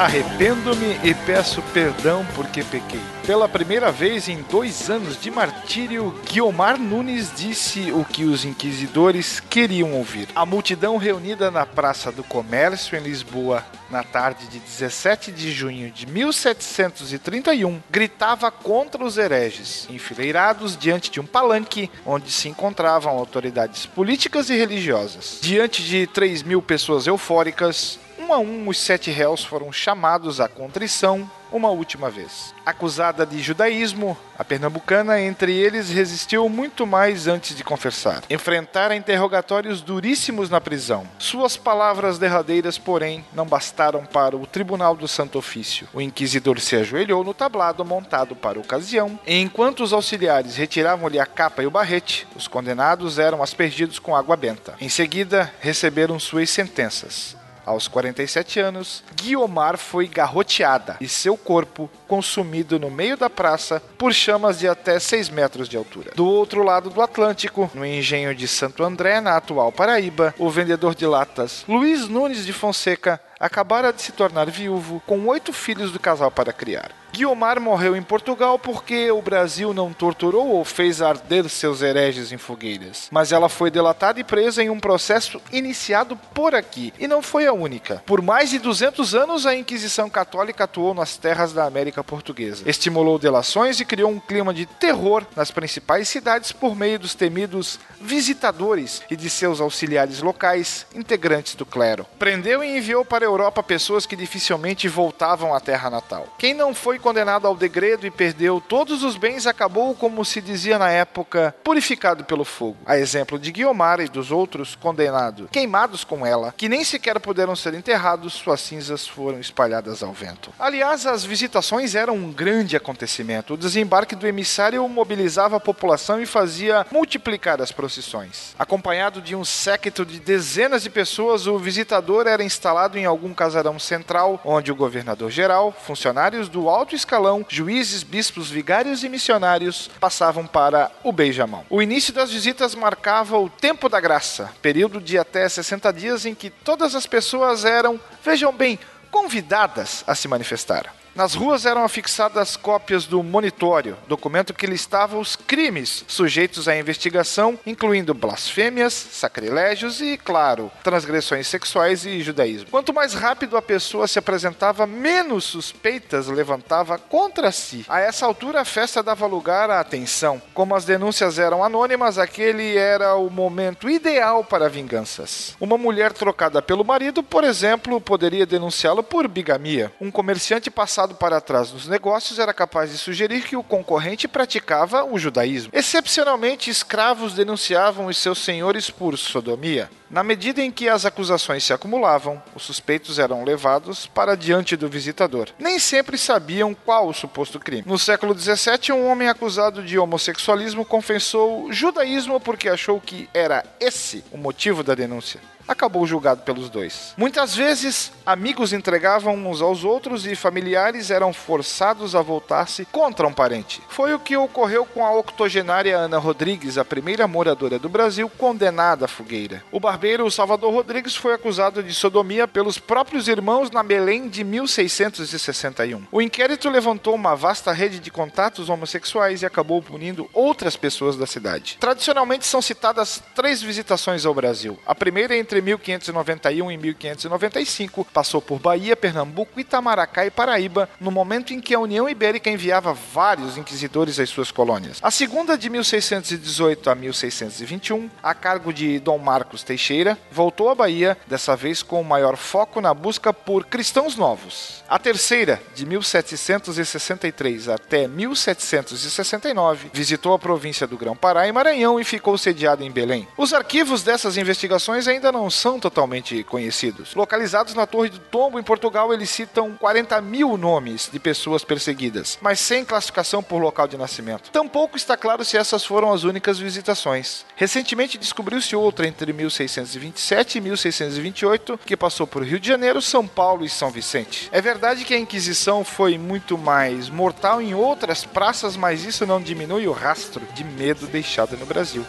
Arrependo-me 0.02 0.98
e 1.04 1.14
peço 1.14 1.62
perdão 1.72 2.26
porque 2.34 2.64
pequei. 2.64 2.98
Pela 3.24 3.48
primeira 3.48 3.92
vez 3.92 4.28
em 4.28 4.42
dois 4.50 4.90
anos 4.90 5.20
de 5.20 5.30
martírio, 5.30 6.12
Guiomar 6.28 6.76
Nunes 6.76 7.30
disse 7.36 7.92
o 7.92 8.04
que 8.04 8.24
os 8.24 8.44
inquisidores 8.44 9.38
queriam 9.38 9.92
ouvir. 9.92 10.26
A 10.34 10.44
multidão 10.44 10.96
reunida 10.96 11.52
na 11.52 11.64
Praça 11.64 12.10
do 12.10 12.24
Comércio, 12.24 12.98
em 12.98 13.00
Lisboa, 13.00 13.64
na 13.92 14.02
tarde 14.02 14.48
de 14.48 14.58
17 14.58 15.30
de 15.30 15.52
junho 15.52 15.88
de 15.92 16.04
1731, 16.04 17.80
gritava 17.88 18.50
contra 18.50 19.04
os 19.04 19.16
hereges, 19.16 19.86
enfileirados 19.88 20.76
diante 20.76 21.12
de 21.12 21.20
um 21.20 21.26
palanque 21.26 21.88
onde 22.04 22.32
se 22.32 22.48
encontravam 22.48 23.12
autoridades 23.12 23.86
políticas 23.86 24.50
e 24.50 24.56
religiosas. 24.56 25.38
Diante 25.40 25.84
de 25.84 26.08
3 26.08 26.42
mil 26.42 26.60
pessoas 26.60 27.06
eufóricas, 27.06 28.00
um 28.22 28.32
a 28.32 28.38
um, 28.38 28.68
os 28.68 28.78
sete 28.78 29.10
réus 29.10 29.44
foram 29.44 29.72
chamados 29.72 30.40
à 30.40 30.48
contrição 30.48 31.28
uma 31.50 31.68
última 31.68 32.08
vez. 32.08 32.54
Acusada 32.64 33.26
de 33.26 33.42
judaísmo, 33.42 34.16
a 34.38 34.44
pernambucana 34.44 35.20
entre 35.20 35.52
eles 35.52 35.90
resistiu 35.90 36.48
muito 36.48 36.86
mais 36.86 37.26
antes 37.26 37.54
de 37.54 37.62
confessar. 37.62 38.22
Enfrentara 38.30 38.96
interrogatórios 38.96 39.82
duríssimos 39.82 40.48
na 40.48 40.60
prisão. 40.60 41.06
Suas 41.18 41.56
palavras 41.56 42.18
derradeiras, 42.18 42.78
porém, 42.78 43.24
não 43.34 43.44
bastaram 43.44 44.06
para 44.06 44.36
o 44.36 44.46
Tribunal 44.46 44.96
do 44.96 45.06
Santo 45.06 45.38
Ofício. 45.38 45.86
O 45.92 46.00
inquisidor 46.00 46.58
se 46.58 46.76
ajoelhou 46.76 47.22
no 47.22 47.34
tablado 47.34 47.84
montado 47.84 48.34
para 48.34 48.58
a 48.58 48.62
ocasião, 48.62 49.18
e 49.26 49.36
enquanto 49.36 49.82
os 49.82 49.92
auxiliares 49.92 50.56
retiravam-lhe 50.56 51.18
a 51.18 51.26
capa 51.26 51.62
e 51.62 51.66
o 51.66 51.70
barrete, 51.70 52.26
os 52.34 52.48
condenados 52.48 53.18
eram 53.18 53.42
aspergidos 53.42 53.98
com 53.98 54.16
água 54.16 54.36
benta. 54.36 54.74
Em 54.80 54.88
seguida, 54.88 55.52
receberam 55.60 56.18
suas 56.18 56.48
sentenças. 56.48 57.41
Aos 57.64 57.86
47 57.86 58.58
anos, 58.58 59.04
Guiomar 59.14 59.78
foi 59.78 60.08
garroteada 60.08 60.96
e 61.00 61.08
seu 61.08 61.36
corpo 61.36 61.88
consumido 62.12 62.78
no 62.78 62.90
meio 62.90 63.16
da 63.16 63.30
praça 63.30 63.82
por 63.96 64.12
chamas 64.12 64.58
de 64.58 64.68
até 64.68 64.98
6 64.98 65.30
metros 65.30 65.66
de 65.66 65.78
altura. 65.78 66.12
Do 66.14 66.26
outro 66.26 66.62
lado 66.62 66.90
do 66.90 67.00
Atlântico, 67.00 67.70
no 67.72 67.86
engenho 67.86 68.34
de 68.34 68.46
Santo 68.46 68.84
André, 68.84 69.18
na 69.18 69.34
atual 69.34 69.72
Paraíba, 69.72 70.34
o 70.38 70.50
vendedor 70.50 70.94
de 70.94 71.06
latas 71.06 71.64
Luiz 71.66 72.08
Nunes 72.08 72.44
de 72.44 72.52
Fonseca 72.52 73.18
acabara 73.40 73.94
de 73.94 74.02
se 74.02 74.12
tornar 74.12 74.50
viúvo 74.50 75.02
com 75.06 75.26
oito 75.26 75.54
filhos 75.54 75.90
do 75.90 75.98
casal 75.98 76.30
para 76.30 76.52
criar. 76.52 76.92
Guiomar 77.12 77.60
morreu 77.60 77.94
em 77.94 78.02
Portugal 78.02 78.58
porque 78.58 79.10
o 79.10 79.20
Brasil 79.20 79.74
não 79.74 79.92
torturou 79.92 80.48
ou 80.48 80.64
fez 80.64 81.02
arder 81.02 81.46
seus 81.46 81.82
hereges 81.82 82.32
em 82.32 82.38
fogueiras. 82.38 83.08
Mas 83.10 83.32
ela 83.32 83.50
foi 83.50 83.70
delatada 83.70 84.18
e 84.18 84.24
presa 84.24 84.62
em 84.62 84.70
um 84.70 84.80
processo 84.80 85.38
iniciado 85.52 86.16
por 86.32 86.54
aqui. 86.54 86.90
E 86.98 87.06
não 87.06 87.20
foi 87.20 87.46
a 87.46 87.52
única. 87.52 88.02
Por 88.06 88.22
mais 88.22 88.48
de 88.48 88.58
200 88.58 89.14
anos, 89.14 89.44
a 89.44 89.54
Inquisição 89.54 90.08
Católica 90.08 90.64
atuou 90.64 90.94
nas 90.94 91.18
terras 91.18 91.52
da 91.52 91.66
América 91.66 92.01
Portuguesa. 92.04 92.68
Estimulou 92.68 93.18
delações 93.18 93.80
e 93.80 93.84
criou 93.84 94.10
um 94.10 94.20
clima 94.20 94.52
de 94.52 94.66
terror 94.66 95.24
nas 95.36 95.50
principais 95.50 96.08
cidades 96.08 96.52
por 96.52 96.74
meio 96.74 96.98
dos 96.98 97.14
temidos 97.14 97.78
visitadores 98.00 99.02
e 99.10 99.16
de 99.16 99.30
seus 99.30 99.60
auxiliares 99.60 100.20
locais, 100.20 100.86
integrantes 100.94 101.54
do 101.54 101.64
clero. 101.64 102.06
Prendeu 102.18 102.62
e 102.62 102.76
enviou 102.76 103.04
para 103.04 103.24
a 103.24 103.28
Europa 103.28 103.62
pessoas 103.62 104.06
que 104.06 104.16
dificilmente 104.16 104.88
voltavam 104.88 105.54
à 105.54 105.60
terra 105.60 105.88
natal. 105.88 106.26
Quem 106.38 106.54
não 106.54 106.74
foi 106.74 106.98
condenado 106.98 107.46
ao 107.46 107.56
degredo 107.56 108.06
e 108.06 108.10
perdeu 108.10 108.60
todos 108.60 109.02
os 109.02 109.16
bens 109.16 109.46
acabou, 109.46 109.94
como 109.94 110.24
se 110.24 110.40
dizia 110.40 110.78
na 110.78 110.90
época, 110.90 111.54
purificado 111.62 112.24
pelo 112.24 112.44
fogo. 112.44 112.76
A 112.84 112.98
exemplo 112.98 113.38
de 113.38 113.52
Guiomar 113.52 114.00
e 114.00 114.08
dos 114.08 114.30
outros 114.30 114.74
condenados, 114.74 115.48
queimados 115.50 116.04
com 116.04 116.26
ela, 116.26 116.54
que 116.56 116.68
nem 116.68 116.84
sequer 116.84 117.18
puderam 117.20 117.54
ser 117.54 117.74
enterrados, 117.74 118.34
suas 118.34 118.60
cinzas 118.60 119.06
foram 119.06 119.38
espalhadas 119.38 120.02
ao 120.02 120.12
vento. 120.12 120.52
Aliás, 120.58 121.06
as 121.06 121.24
visitações 121.24 121.91
eram 121.94 122.14
um 122.14 122.32
grande 122.32 122.76
acontecimento. 122.76 123.54
O 123.54 123.56
desembarque 123.56 124.14
do 124.14 124.26
emissário 124.26 124.86
mobilizava 124.88 125.56
a 125.56 125.60
população 125.60 126.20
e 126.20 126.26
fazia 126.26 126.86
multiplicar 126.90 127.60
as 127.60 127.72
procissões. 127.72 128.54
Acompanhado 128.58 129.20
de 129.20 129.34
um 129.34 129.44
séquito 129.44 130.04
de 130.04 130.18
dezenas 130.18 130.82
de 130.82 130.90
pessoas, 130.90 131.46
o 131.46 131.58
visitador 131.58 132.26
era 132.26 132.44
instalado 132.44 132.98
em 132.98 133.04
algum 133.04 133.34
casarão 133.34 133.78
central, 133.78 134.40
onde 134.44 134.70
o 134.70 134.76
governador-geral, 134.76 135.72
funcionários 135.72 136.48
do 136.48 136.68
alto 136.68 136.94
escalão, 136.94 137.44
juízes, 137.48 138.02
bispos, 138.02 138.50
vigários 138.50 139.04
e 139.04 139.08
missionários 139.08 139.90
passavam 140.00 140.46
para 140.46 140.90
o 141.02 141.12
beijamão. 141.12 141.64
O 141.68 141.82
início 141.82 142.12
das 142.12 142.30
visitas 142.30 142.74
marcava 142.74 143.38
o 143.38 143.48
tempo 143.48 143.88
da 143.88 144.00
graça, 144.00 144.50
período 144.60 145.00
de 145.00 145.18
até 145.18 145.48
60 145.48 145.92
dias 145.92 146.26
em 146.26 146.34
que 146.34 146.50
todas 146.50 146.94
as 146.94 147.06
pessoas 147.06 147.64
eram, 147.64 148.00
vejam 148.24 148.52
bem, 148.52 148.78
convidadas 149.10 150.02
a 150.06 150.14
se 150.14 150.26
manifestar. 150.26 151.01
Nas 151.14 151.34
ruas 151.34 151.66
eram 151.66 151.84
afixadas 151.84 152.56
cópias 152.56 153.04
do 153.04 153.22
monitório, 153.22 153.98
documento 154.08 154.54
que 154.54 154.66
listava 154.66 155.18
os 155.18 155.36
crimes 155.36 156.04
sujeitos 156.08 156.68
à 156.68 156.76
investigação, 156.76 157.58
incluindo 157.66 158.14
blasfêmias, 158.14 158.94
sacrilégios 158.94 160.00
e, 160.00 160.16
claro, 160.16 160.72
transgressões 160.82 161.46
sexuais 161.46 162.06
e 162.06 162.22
judaísmo. 162.22 162.70
Quanto 162.70 162.94
mais 162.94 163.12
rápido 163.12 163.58
a 163.58 163.62
pessoa 163.62 164.08
se 164.08 164.18
apresentava, 164.18 164.86
menos 164.86 165.44
suspeitas 165.44 166.28
levantava 166.28 166.96
contra 166.96 167.52
si. 167.52 167.84
A 167.90 168.00
essa 168.00 168.24
altura, 168.24 168.62
a 168.62 168.64
festa 168.64 169.02
dava 169.02 169.26
lugar 169.26 169.68
à 169.68 169.80
atenção. 169.80 170.40
Como 170.54 170.74
as 170.74 170.86
denúncias 170.86 171.38
eram 171.38 171.62
anônimas, 171.62 172.16
aquele 172.16 172.78
era 172.78 173.16
o 173.16 173.28
momento 173.28 173.90
ideal 173.90 174.42
para 174.44 174.70
vinganças. 174.70 175.56
Uma 175.60 175.76
mulher 175.76 176.14
trocada 176.14 176.62
pelo 176.62 176.86
marido, 176.86 177.22
por 177.22 177.44
exemplo, 177.44 178.00
poderia 178.00 178.46
denunciá-lo 178.46 179.02
por 179.02 179.28
bigamia. 179.28 179.92
Um 180.00 180.10
comerciante 180.10 180.70
passava 180.70 181.01
passado 181.02 181.14
para 181.14 181.40
trás 181.40 181.72
nos 181.72 181.88
negócios 181.88 182.38
era 182.38 182.54
capaz 182.54 182.90
de 182.90 182.98
sugerir 182.98 183.42
que 183.42 183.56
o 183.56 183.62
concorrente 183.62 184.28
praticava 184.28 185.04
o 185.04 185.18
judaísmo. 185.18 185.72
Excepcionalmente, 185.72 186.70
escravos 186.70 187.34
denunciavam 187.34 188.06
os 188.06 188.16
seus 188.16 188.38
senhores 188.38 188.88
por 188.88 189.18
sodomia. 189.18 189.90
Na 190.08 190.22
medida 190.22 190.60
em 190.60 190.70
que 190.70 190.88
as 190.88 191.04
acusações 191.04 191.64
se 191.64 191.72
acumulavam, 191.72 192.40
os 192.54 192.62
suspeitos 192.62 193.18
eram 193.18 193.44
levados 193.44 194.06
para 194.06 194.36
diante 194.36 194.76
do 194.76 194.88
visitador. 194.88 195.48
Nem 195.58 195.78
sempre 195.78 196.18
sabiam 196.18 196.74
qual 196.74 197.08
o 197.08 197.14
suposto 197.14 197.58
crime. 197.58 197.84
No 197.86 197.98
século 197.98 198.38
XVII, 198.38 198.92
um 198.92 199.08
homem 199.08 199.28
acusado 199.28 199.82
de 199.82 199.98
homossexualismo 199.98 200.84
confessou 200.84 201.72
judaísmo 201.72 202.38
porque 202.38 202.68
achou 202.68 203.00
que 203.00 203.28
era 203.32 203.64
esse 203.80 204.22
o 204.30 204.36
motivo 204.36 204.82
da 204.82 204.94
denúncia 204.94 205.40
acabou 205.72 206.06
julgado 206.06 206.42
pelos 206.42 206.70
dois. 206.70 207.14
Muitas 207.16 207.54
vezes, 207.54 208.12
amigos 208.24 208.72
entregavam 208.72 209.34
uns 209.34 209.60
aos 209.60 209.84
outros 209.84 210.26
e 210.26 210.36
familiares 210.36 211.10
eram 211.10 211.32
forçados 211.32 212.14
a 212.14 212.22
voltar-se 212.22 212.84
contra 212.86 213.26
um 213.26 213.32
parente. 213.32 213.82
Foi 213.88 214.14
o 214.14 214.18
que 214.18 214.36
ocorreu 214.36 214.84
com 214.84 215.04
a 215.04 215.10
octogenária 215.16 215.96
Ana 215.96 216.18
Rodrigues, 216.18 216.78
a 216.78 216.84
primeira 216.84 217.26
moradora 217.26 217.78
do 217.78 217.88
Brasil 217.88 218.28
condenada 218.28 219.06
à 219.06 219.08
fogueira. 219.08 219.62
O 219.72 219.80
barbeiro 219.80 220.30
Salvador 220.30 220.72
Rodrigues 220.72 221.16
foi 221.16 221.34
acusado 221.34 221.82
de 221.82 221.94
sodomia 221.94 222.46
pelos 222.46 222.78
próprios 222.78 223.28
irmãos 223.28 223.70
na 223.70 223.82
Belém 223.82 224.28
de 224.28 224.44
1661. 224.44 226.06
O 226.12 226.20
inquérito 226.20 226.68
levantou 226.68 227.14
uma 227.14 227.34
vasta 227.34 227.72
rede 227.72 227.98
de 227.98 228.10
contatos 228.10 228.68
homossexuais 228.68 229.42
e 229.42 229.46
acabou 229.46 229.80
punindo 229.80 230.28
outras 230.32 230.76
pessoas 230.76 231.16
da 231.16 231.26
cidade. 231.26 231.78
Tradicionalmente 231.80 232.44
são 232.44 232.60
citadas 232.60 233.22
três 233.34 233.62
visitações 233.62 234.26
ao 234.26 234.34
Brasil. 234.34 234.78
A 234.86 234.94
primeira 234.94 235.36
entre 235.36 235.61
1591 235.62 236.70
e 236.70 236.76
1595 236.76 238.04
passou 238.12 238.42
por 238.42 238.58
Bahia, 238.58 238.96
Pernambuco, 238.96 239.58
Itamaracá 239.58 240.26
e 240.26 240.30
Paraíba, 240.30 240.88
no 241.00 241.10
momento 241.10 241.54
em 241.54 241.60
que 241.60 241.74
a 241.74 241.80
União 241.80 242.08
Ibérica 242.08 242.50
enviava 242.50 242.92
vários 242.92 243.56
inquisidores 243.56 244.18
às 244.18 244.28
suas 244.28 244.50
colônias. 244.50 244.98
A 245.02 245.10
segunda, 245.10 245.56
de 245.56 245.70
1618 245.70 246.90
a 246.90 246.94
1621, 246.94 248.10
a 248.22 248.34
cargo 248.34 248.72
de 248.72 248.98
Dom 248.98 249.18
Marcos 249.18 249.62
Teixeira, 249.62 250.18
voltou 250.30 250.68
à 250.68 250.74
Bahia, 250.74 251.16
dessa 251.26 251.56
vez 251.56 251.82
com 251.82 252.00
o 252.00 252.04
maior 252.04 252.36
foco 252.36 252.80
na 252.80 252.92
busca 252.92 253.32
por 253.32 253.64
cristãos 253.66 254.16
novos. 254.16 254.82
A 254.88 254.98
terceira, 254.98 255.62
de 255.74 255.86
1763 255.86 257.68
até 257.68 258.06
1769, 258.06 259.90
visitou 259.92 260.34
a 260.34 260.38
província 260.38 260.86
do 260.86 260.98
Grão-Pará 260.98 261.46
e 261.46 261.52
Maranhão 261.52 261.98
e 261.98 262.04
ficou 262.04 262.36
sediado 262.36 262.84
em 262.84 262.90
Belém. 262.90 263.26
Os 263.36 263.54
arquivos 263.54 264.02
dessas 264.02 264.36
investigações 264.36 265.08
ainda 265.08 265.32
não 265.32 265.41
são 265.50 265.78
totalmente 265.78 266.42
conhecidos. 266.44 267.14
Localizados 267.14 267.74
na 267.74 267.86
Torre 267.86 268.08
do 268.08 268.18
Tombo, 268.18 268.58
em 268.58 268.62
Portugal, 268.62 269.12
eles 269.12 269.30
citam 269.30 269.76
40 269.78 270.20
mil 270.20 270.56
nomes 270.56 271.08
de 271.12 271.18
pessoas 271.18 271.64
perseguidas, 271.64 272.38
mas 272.40 272.60
sem 272.60 272.84
classificação 272.84 273.42
por 273.42 273.60
local 273.60 273.86
de 273.86 273.96
nascimento. 273.96 274.50
Tampouco 274.50 274.96
está 274.96 275.16
claro 275.16 275.44
se 275.44 275.56
essas 275.56 275.84
foram 275.84 276.12
as 276.12 276.24
únicas 276.24 276.58
visitações. 276.58 277.44
Recentemente 277.56 278.18
descobriu-se 278.18 278.74
outra 278.76 279.06
entre 279.06 279.32
1627 279.32 280.58
e 280.58 280.60
1628, 280.60 281.80
que 281.84 281.96
passou 281.96 282.26
por 282.26 282.44
Rio 282.44 282.60
de 282.60 282.68
Janeiro, 282.68 283.02
São 283.02 283.26
Paulo 283.26 283.64
e 283.64 283.68
São 283.68 283.90
Vicente. 283.90 284.48
É 284.52 284.60
verdade 284.60 285.04
que 285.04 285.14
a 285.14 285.18
Inquisição 285.18 285.84
foi 285.84 286.18
muito 286.18 286.56
mais 286.58 287.08
mortal 287.08 287.60
em 287.60 287.74
outras 287.74 288.24
praças, 288.24 288.76
mas 288.76 289.04
isso 289.04 289.26
não 289.26 289.40
diminui 289.40 289.86
o 289.86 289.92
rastro 289.92 290.42
de 290.54 290.64
medo 290.64 291.06
deixado 291.06 291.56
no 291.56 291.66
Brasil 291.66 292.04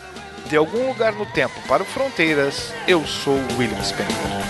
de 0.45 0.55
algum 0.55 0.87
lugar 0.87 1.13
no 1.13 1.25
tempo 1.25 1.59
para 1.67 1.83
o 1.83 1.85
Fronteiras, 1.85 2.73
eu 2.87 3.05
sou 3.05 3.39
William 3.57 3.83
Spengler. 3.83 4.43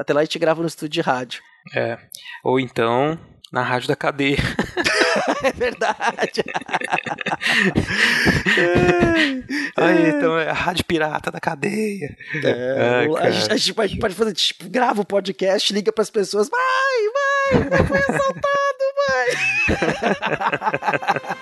Até 0.00 0.12
lá 0.14 0.20
a 0.20 0.24
gente 0.24 0.38
grava 0.38 0.62
no 0.62 0.66
estúdio 0.66 1.02
de 1.02 1.02
rádio. 1.02 1.42
É. 1.76 1.98
Ou 2.42 2.58
então 2.58 3.18
na 3.52 3.62
rádio 3.62 3.88
da 3.88 3.96
cadeia. 3.96 4.38
é 5.44 5.52
verdade. 5.52 6.40
Aí, 9.76 10.08
então 10.08 10.38
é 10.38 10.48
a 10.48 10.54
rádio 10.54 10.86
pirata 10.86 11.30
da 11.30 11.38
cadeia. 11.40 12.16
É, 12.42 13.06
Ai, 13.18 13.26
a, 13.26 13.30
gente, 13.30 13.52
a, 13.52 13.56
gente, 13.56 13.74
pode, 13.74 13.98
pode 13.98 14.14
fazer, 14.14 14.32
tipo, 14.32 14.70
grava 14.70 15.00
o 15.00 15.02
um 15.02 15.04
podcast, 15.04 15.70
liga 15.72 15.92
pras 15.92 16.10
pessoas, 16.10 16.48
vai, 16.48 17.60
vai, 17.68 17.84
foi 17.86 17.98
assaltado, 17.98 18.40
vai. 19.08 19.28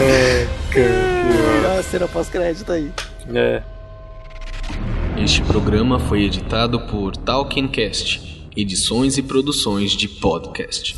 É, 0.00 0.46
Ah, 1.76 1.82
cena 1.82 2.06
pós-crédito 2.06 2.70
aí. 2.70 2.92
É. 3.34 3.60
Este 5.22 5.42
programa 5.42 5.98
foi 5.98 6.24
editado 6.24 6.78
por 6.86 7.16
Talkencast, 7.16 8.46
edições 8.56 9.18
e 9.18 9.22
produções 9.22 9.90
de 9.90 10.08
podcast. 10.08 10.94